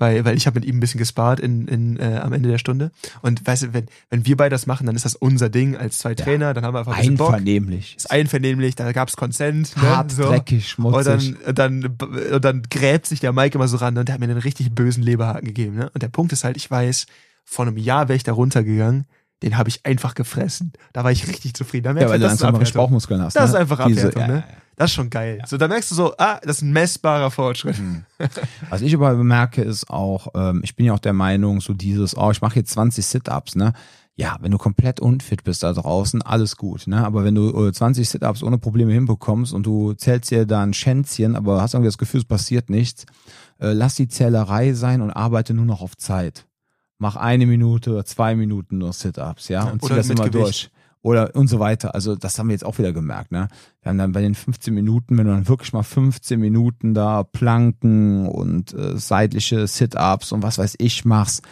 Weil, 0.00 0.24
weil 0.24 0.36
ich 0.36 0.46
habe 0.46 0.60
mit 0.60 0.68
ihm 0.68 0.76
ein 0.76 0.80
bisschen 0.80 0.98
gespart 0.98 1.40
in, 1.40 1.66
in, 1.66 1.98
äh, 1.98 2.20
am 2.22 2.32
Ende 2.32 2.48
der 2.48 2.58
Stunde. 2.58 2.92
Und 3.20 3.44
weißt 3.44 3.64
du, 3.64 3.74
wenn, 3.74 3.86
wenn 4.10 4.24
wir 4.24 4.36
beide 4.36 4.54
das 4.54 4.68
machen, 4.68 4.86
dann 4.86 4.94
ist 4.94 5.04
das 5.04 5.16
unser 5.16 5.48
Ding 5.48 5.76
als 5.76 5.98
zwei 5.98 6.14
Trainer, 6.14 6.46
ja. 6.46 6.54
dann 6.54 6.64
haben 6.64 6.72
wir 6.72 6.78
einfach 6.78 6.92
ein 6.92 7.00
bisschen 7.00 7.20
Einvernehmlich. 7.20 7.90
Bock. 7.90 7.96
Ist 7.96 8.10
einvernehmlich, 8.12 8.76
da 8.76 8.92
gab's 8.92 9.16
Consent. 9.16 9.76
Ne, 9.76 9.82
Hart, 9.82 10.12
so. 10.12 10.28
dreckig, 10.28 10.68
schmutzig. 10.68 11.34
Und 11.44 11.58
dann, 11.58 11.84
und, 11.84 12.00
dann, 12.00 12.32
und 12.32 12.44
dann 12.44 12.62
gräbt 12.70 13.06
sich 13.06 13.18
der 13.18 13.32
Mike 13.32 13.58
immer 13.58 13.66
so 13.66 13.76
ran 13.78 13.98
und 13.98 14.08
der 14.08 14.12
hat 14.12 14.20
mir 14.20 14.26
einen 14.26 14.38
richtig 14.38 14.72
bösen 14.72 15.02
Leberhaken 15.02 15.48
gegeben. 15.48 15.74
Ne? 15.74 15.90
Und 15.92 16.00
der 16.00 16.08
Punkt 16.08 16.32
ist 16.32 16.44
halt, 16.44 16.56
ich 16.56 16.70
weiß, 16.70 17.06
vor 17.44 17.66
einem 17.66 17.76
Jahr 17.76 18.08
wäre 18.08 18.16
ich 18.16 18.22
da 18.22 18.32
runtergegangen 18.32 19.04
den 19.42 19.56
habe 19.56 19.68
ich 19.68 19.86
einfach 19.86 20.14
gefressen. 20.14 20.72
Da 20.92 21.04
war 21.04 21.12
ich 21.12 21.28
richtig 21.28 21.54
zufrieden. 21.54 21.94
Da 21.94 22.00
ja, 22.00 22.08
weil 22.08 22.18
du 22.18 22.28
einfach 22.28 22.52
richtig 22.54 22.74
Bauchmuskeln 22.74 23.22
hast. 23.22 23.34
Das 23.34 23.44
ne? 23.44 23.48
ist 23.50 23.54
einfach 23.54 23.80
Abwertung, 23.80 24.10
Diese, 24.10 24.20
ja, 24.20 24.26
ne? 24.26 24.44
Das 24.76 24.90
ist 24.90 24.94
schon 24.94 25.10
geil. 25.10 25.38
Ja. 25.40 25.46
So, 25.46 25.56
da 25.56 25.66
merkst 25.66 25.90
du 25.90 25.94
so, 25.96 26.14
ah, 26.18 26.38
das 26.42 26.58
ist 26.58 26.62
ein 26.62 26.72
messbarer 26.72 27.32
Fortschritt. 27.32 27.78
Mhm. 27.78 28.04
Was 28.70 28.80
ich 28.80 28.94
aber 28.94 29.14
bemerke, 29.14 29.62
ist 29.62 29.90
auch, 29.90 30.28
ähm, 30.34 30.60
ich 30.62 30.76
bin 30.76 30.86
ja 30.86 30.94
auch 30.94 31.00
der 31.00 31.12
Meinung, 31.12 31.60
so 31.60 31.74
dieses, 31.74 32.16
oh, 32.16 32.30
ich 32.30 32.40
mache 32.40 32.56
jetzt 32.56 32.70
20 32.70 33.04
Sit-Ups, 33.04 33.56
ne? 33.56 33.72
Ja, 34.14 34.36
wenn 34.40 34.50
du 34.50 34.58
komplett 34.58 34.98
unfit 34.98 35.44
bist 35.44 35.62
da 35.62 35.72
draußen, 35.72 36.22
alles 36.22 36.56
gut, 36.56 36.86
ne? 36.86 37.04
Aber 37.04 37.24
wenn 37.24 37.34
du 37.34 37.70
20 37.70 38.02
äh, 38.02 38.10
Sit-Ups 38.10 38.42
ohne 38.42 38.58
Probleme 38.58 38.92
hinbekommst 38.92 39.52
und 39.52 39.64
du 39.66 39.94
zählst 39.94 40.30
dir 40.30 40.46
da 40.46 40.62
ein 40.62 40.74
Schänzchen, 40.74 41.34
aber 41.34 41.60
hast 41.60 41.74
irgendwie 41.74 41.88
das 41.88 41.98
Gefühl, 41.98 42.20
es 42.20 42.26
passiert 42.26 42.70
nichts, 42.70 43.04
äh, 43.60 43.72
lass 43.72 43.96
die 43.96 44.08
Zählerei 44.08 44.74
sein 44.74 45.02
und 45.02 45.10
arbeite 45.10 45.54
nur 45.54 45.64
noch 45.64 45.82
auf 45.82 45.96
Zeit 45.96 46.47
mach 46.98 47.16
eine 47.16 47.46
Minute 47.46 47.92
oder 47.92 48.04
zwei 48.04 48.34
Minuten 48.36 48.78
nur 48.78 48.92
Sit-Ups, 48.92 49.48
ja, 49.48 49.64
und 49.64 49.82
zieh 49.82 49.94
das 49.94 50.10
immer 50.10 50.28
Gewicht. 50.28 50.34
durch. 50.34 50.70
Oder 51.00 51.34
und 51.36 51.46
so 51.46 51.60
weiter. 51.60 51.94
Also 51.94 52.16
das 52.16 52.38
haben 52.38 52.48
wir 52.48 52.54
jetzt 52.54 52.64
auch 52.64 52.78
wieder 52.78 52.92
gemerkt, 52.92 53.30
ne? 53.30 53.48
Wir 53.82 53.90
haben 53.90 53.98
dann 53.98 54.12
bei 54.12 54.20
den 54.20 54.34
15 54.34 54.74
Minuten, 54.74 55.16
wenn 55.16 55.26
du 55.26 55.32
dann 55.32 55.48
wirklich 55.48 55.72
mal 55.72 55.84
15 55.84 56.40
Minuten 56.40 56.92
da 56.92 57.22
Planken 57.22 58.26
und 58.26 58.74
äh, 58.74 58.98
seitliche 58.98 59.66
Sit-Ups 59.68 60.32
und 60.32 60.42
was 60.42 60.58
weiß 60.58 60.74
ich 60.78 61.04
machst, 61.04 61.44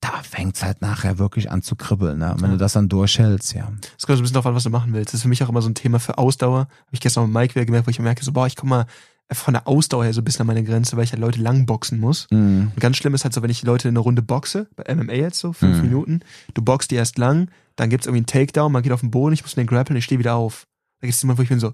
da 0.00 0.10
fängt's 0.22 0.62
halt 0.62 0.82
nachher 0.82 1.18
wirklich 1.18 1.50
an 1.50 1.62
zu 1.62 1.76
kribbeln, 1.76 2.18
ne? 2.18 2.34
wenn 2.38 2.50
ja. 2.50 2.52
du 2.52 2.58
das 2.58 2.74
dann 2.74 2.88
durchhältst, 2.88 3.54
ja. 3.54 3.70
Das 3.96 4.06
kommt 4.06 4.16
so 4.16 4.20
ein 4.20 4.22
bisschen 4.22 4.34
darauf 4.34 4.46
an, 4.46 4.54
was 4.54 4.64
du 4.64 4.70
machen 4.70 4.92
willst. 4.92 5.08
Das 5.08 5.14
ist 5.18 5.22
für 5.22 5.28
mich 5.28 5.42
auch 5.42 5.48
immer 5.48 5.62
so 5.62 5.68
ein 5.68 5.74
Thema 5.74 5.98
für 5.98 6.18
Ausdauer. 6.18 6.60
Habe 6.60 6.68
ich 6.92 7.00
gestern 7.00 7.24
mit 7.24 7.32
Mike 7.32 7.54
wieder 7.54 7.64
gemerkt, 7.64 7.86
wo 7.86 7.90
ich 7.90 7.98
merke, 7.98 8.24
so, 8.24 8.32
boah, 8.32 8.46
ich 8.46 8.56
komm 8.56 8.70
mal 8.70 8.86
von 9.32 9.54
der 9.54 9.66
Ausdauer 9.66 10.04
her 10.04 10.12
so 10.12 10.20
ein 10.20 10.24
bisschen 10.24 10.42
an 10.42 10.46
meine 10.46 10.62
Grenze, 10.62 10.96
weil 10.96 11.04
ich 11.04 11.12
halt 11.12 11.20
Leute 11.20 11.40
lang 11.40 11.66
boxen 11.66 11.98
muss. 11.98 12.28
Mhm. 12.30 12.70
Und 12.74 12.80
ganz 12.80 12.96
schlimm 12.96 13.14
ist 13.14 13.24
halt 13.24 13.34
so, 13.34 13.42
wenn 13.42 13.50
ich 13.50 13.62
Leute 13.62 13.88
in 13.88 13.92
eine 13.92 14.00
Runde 14.00 14.22
boxe, 14.22 14.68
bei 14.76 14.94
MMA 14.94 15.14
jetzt 15.14 15.40
so, 15.40 15.52
fünf 15.52 15.76
mhm. 15.78 15.82
Minuten, 15.82 16.20
du 16.54 16.62
boxst 16.62 16.90
die 16.90 16.94
erst 16.94 17.18
lang, 17.18 17.50
dann 17.74 17.90
gibt's 17.90 18.06
irgendwie 18.06 18.20
einen 18.20 18.26
Takedown, 18.26 18.70
man 18.70 18.82
geht 18.82 18.92
auf 18.92 19.00
den 19.00 19.10
Boden, 19.10 19.34
ich 19.34 19.42
muss 19.42 19.54
den 19.54 19.66
grappeln, 19.66 19.96
ich 19.96 20.04
stehe 20.04 20.18
wieder 20.18 20.36
auf. 20.36 20.66
Da 21.00 21.06
gibt's 21.06 21.22
jemand, 21.22 21.38
wo 21.38 21.42
ich 21.42 21.48
bin 21.48 21.60
so, 21.60 21.72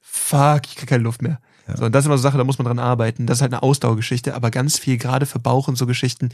fuck, 0.00 0.66
ich 0.66 0.76
krieg 0.76 0.88
keine 0.88 1.02
Luft 1.02 1.22
mehr. 1.22 1.40
Ja. 1.66 1.76
So, 1.76 1.84
und 1.86 1.94
das 1.94 2.04
ist 2.04 2.06
immer 2.06 2.18
so 2.18 2.22
Sache, 2.22 2.38
da 2.38 2.44
muss 2.44 2.58
man 2.58 2.66
dran 2.66 2.78
arbeiten. 2.78 3.26
Das 3.26 3.38
ist 3.38 3.42
halt 3.42 3.52
eine 3.52 3.62
Ausdauergeschichte, 3.62 4.34
aber 4.34 4.50
ganz 4.50 4.78
viel, 4.78 4.98
gerade 4.98 5.26
für 5.26 5.38
Bauch 5.38 5.68
und 5.68 5.76
so 5.76 5.86
Geschichten, 5.86 6.28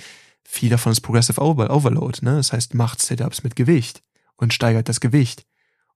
viel 0.45 0.68
davon 0.68 0.93
ist 0.93 1.01
Progressive 1.01 1.41
Overload, 1.41 2.18
ne? 2.22 2.37
Das 2.37 2.53
heißt, 2.53 2.74
macht 2.74 3.01
Sit-Ups 3.01 3.43
mit 3.43 3.57
Gewicht 3.57 4.03
und 4.37 4.53
steigert 4.53 4.89
das 4.89 5.01
Gewicht. 5.01 5.47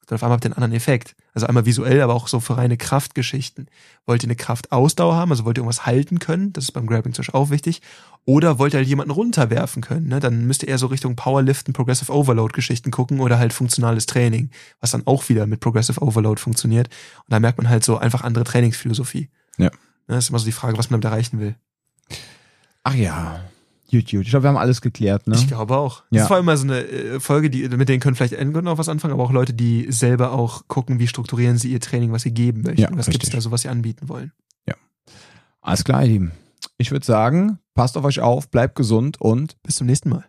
Dann 0.08 0.16
auf 0.16 0.22
einmal 0.22 0.36
habt 0.36 0.44
ihr 0.44 0.48
einen 0.48 0.54
anderen 0.54 0.72
Effekt. 0.72 1.14
Also 1.34 1.46
einmal 1.46 1.66
visuell, 1.66 2.00
aber 2.00 2.14
auch 2.14 2.28
so 2.28 2.40
für 2.40 2.56
reine 2.56 2.78
Kraftgeschichten. 2.78 3.68
Wollt 4.06 4.22
ihr 4.22 4.26
eine 4.26 4.36
Kraftausdauer 4.36 5.14
haben, 5.14 5.30
also 5.30 5.44
wollt 5.44 5.58
ihr 5.58 5.60
irgendwas 5.60 5.84
halten 5.84 6.18
können, 6.18 6.52
das 6.54 6.64
ist 6.64 6.72
beim 6.72 6.86
Grabbing 6.86 7.12
zum 7.12 7.22
Beispiel 7.22 7.38
auch 7.38 7.50
wichtig. 7.50 7.82
Oder 8.24 8.58
wollt 8.58 8.72
ihr 8.74 8.78
halt 8.78 8.88
jemanden 8.88 9.12
runterwerfen 9.12 9.82
können, 9.82 10.08
ne? 10.08 10.18
dann 10.18 10.46
müsst 10.46 10.62
ihr 10.62 10.68
eher 10.68 10.78
so 10.78 10.86
Richtung 10.86 11.14
Powerliften, 11.14 11.74
Progressive 11.74 12.12
Overload 12.12 12.54
Geschichten 12.54 12.90
gucken 12.90 13.20
oder 13.20 13.38
halt 13.38 13.52
funktionales 13.52 14.06
Training, 14.06 14.50
was 14.80 14.90
dann 14.90 15.06
auch 15.06 15.28
wieder 15.28 15.46
mit 15.46 15.60
Progressive 15.60 16.00
Overload 16.02 16.40
funktioniert. 16.40 16.88
Und 16.88 17.32
da 17.32 17.38
merkt 17.38 17.58
man 17.58 17.68
halt 17.68 17.84
so 17.84 17.98
einfach 17.98 18.22
andere 18.22 18.44
Trainingsphilosophie. 18.44 19.28
Ja. 19.58 19.70
Das 20.06 20.24
ist 20.24 20.30
immer 20.30 20.38
so 20.38 20.46
die 20.46 20.52
Frage, 20.52 20.78
was 20.78 20.88
man 20.88 21.00
damit 21.00 21.12
erreichen 21.12 21.38
will. 21.38 21.54
Ach 22.82 22.94
ja. 22.94 23.44
Gut, 23.90 24.10
gut. 24.10 24.22
Ich 24.22 24.30
glaube, 24.30 24.44
wir 24.44 24.48
haben 24.48 24.56
alles 24.56 24.80
geklärt, 24.80 25.26
ne? 25.26 25.36
Ich 25.36 25.48
glaube 25.48 25.76
auch. 25.76 26.02
Ja. 26.10 26.20
Das 26.20 26.30
war 26.30 26.38
immer 26.38 26.56
so 26.56 26.64
eine 26.64 26.80
äh, 26.80 27.20
Folge, 27.20 27.48
die, 27.48 27.68
mit 27.68 27.88
denen 27.88 28.00
können 28.00 28.16
vielleicht 28.16 28.34
Endgott 28.34 28.64
noch 28.64 28.76
was 28.76 28.88
anfangen, 28.88 29.14
aber 29.14 29.22
auch 29.22 29.32
Leute, 29.32 29.54
die 29.54 29.86
selber 29.90 30.32
auch 30.32 30.68
gucken, 30.68 30.98
wie 30.98 31.06
strukturieren 31.06 31.56
sie 31.56 31.72
ihr 31.72 31.80
Training, 31.80 32.12
was 32.12 32.22
sie 32.22 32.32
geben 32.32 32.62
möchten. 32.62 32.82
Ja, 32.82 32.90
was 32.92 33.08
gibt 33.08 33.24
es 33.24 33.30
da 33.30 33.40
so, 33.40 33.50
was 33.50 33.62
sie 33.62 33.68
anbieten 33.68 34.08
wollen. 34.08 34.32
Alles 35.68 35.84
klar, 35.84 36.02
ihr 36.02 36.08
Lieben. 36.08 36.32
Ich 36.78 36.92
würde 36.92 37.04
sagen, 37.04 37.58
passt 37.74 37.98
auf 37.98 38.04
euch 38.04 38.20
auf, 38.20 38.50
bleibt 38.50 38.74
gesund 38.74 39.20
und 39.20 39.60
Bis 39.62 39.76
zum 39.76 39.86
nächsten 39.86 40.08
Mal. 40.08 40.24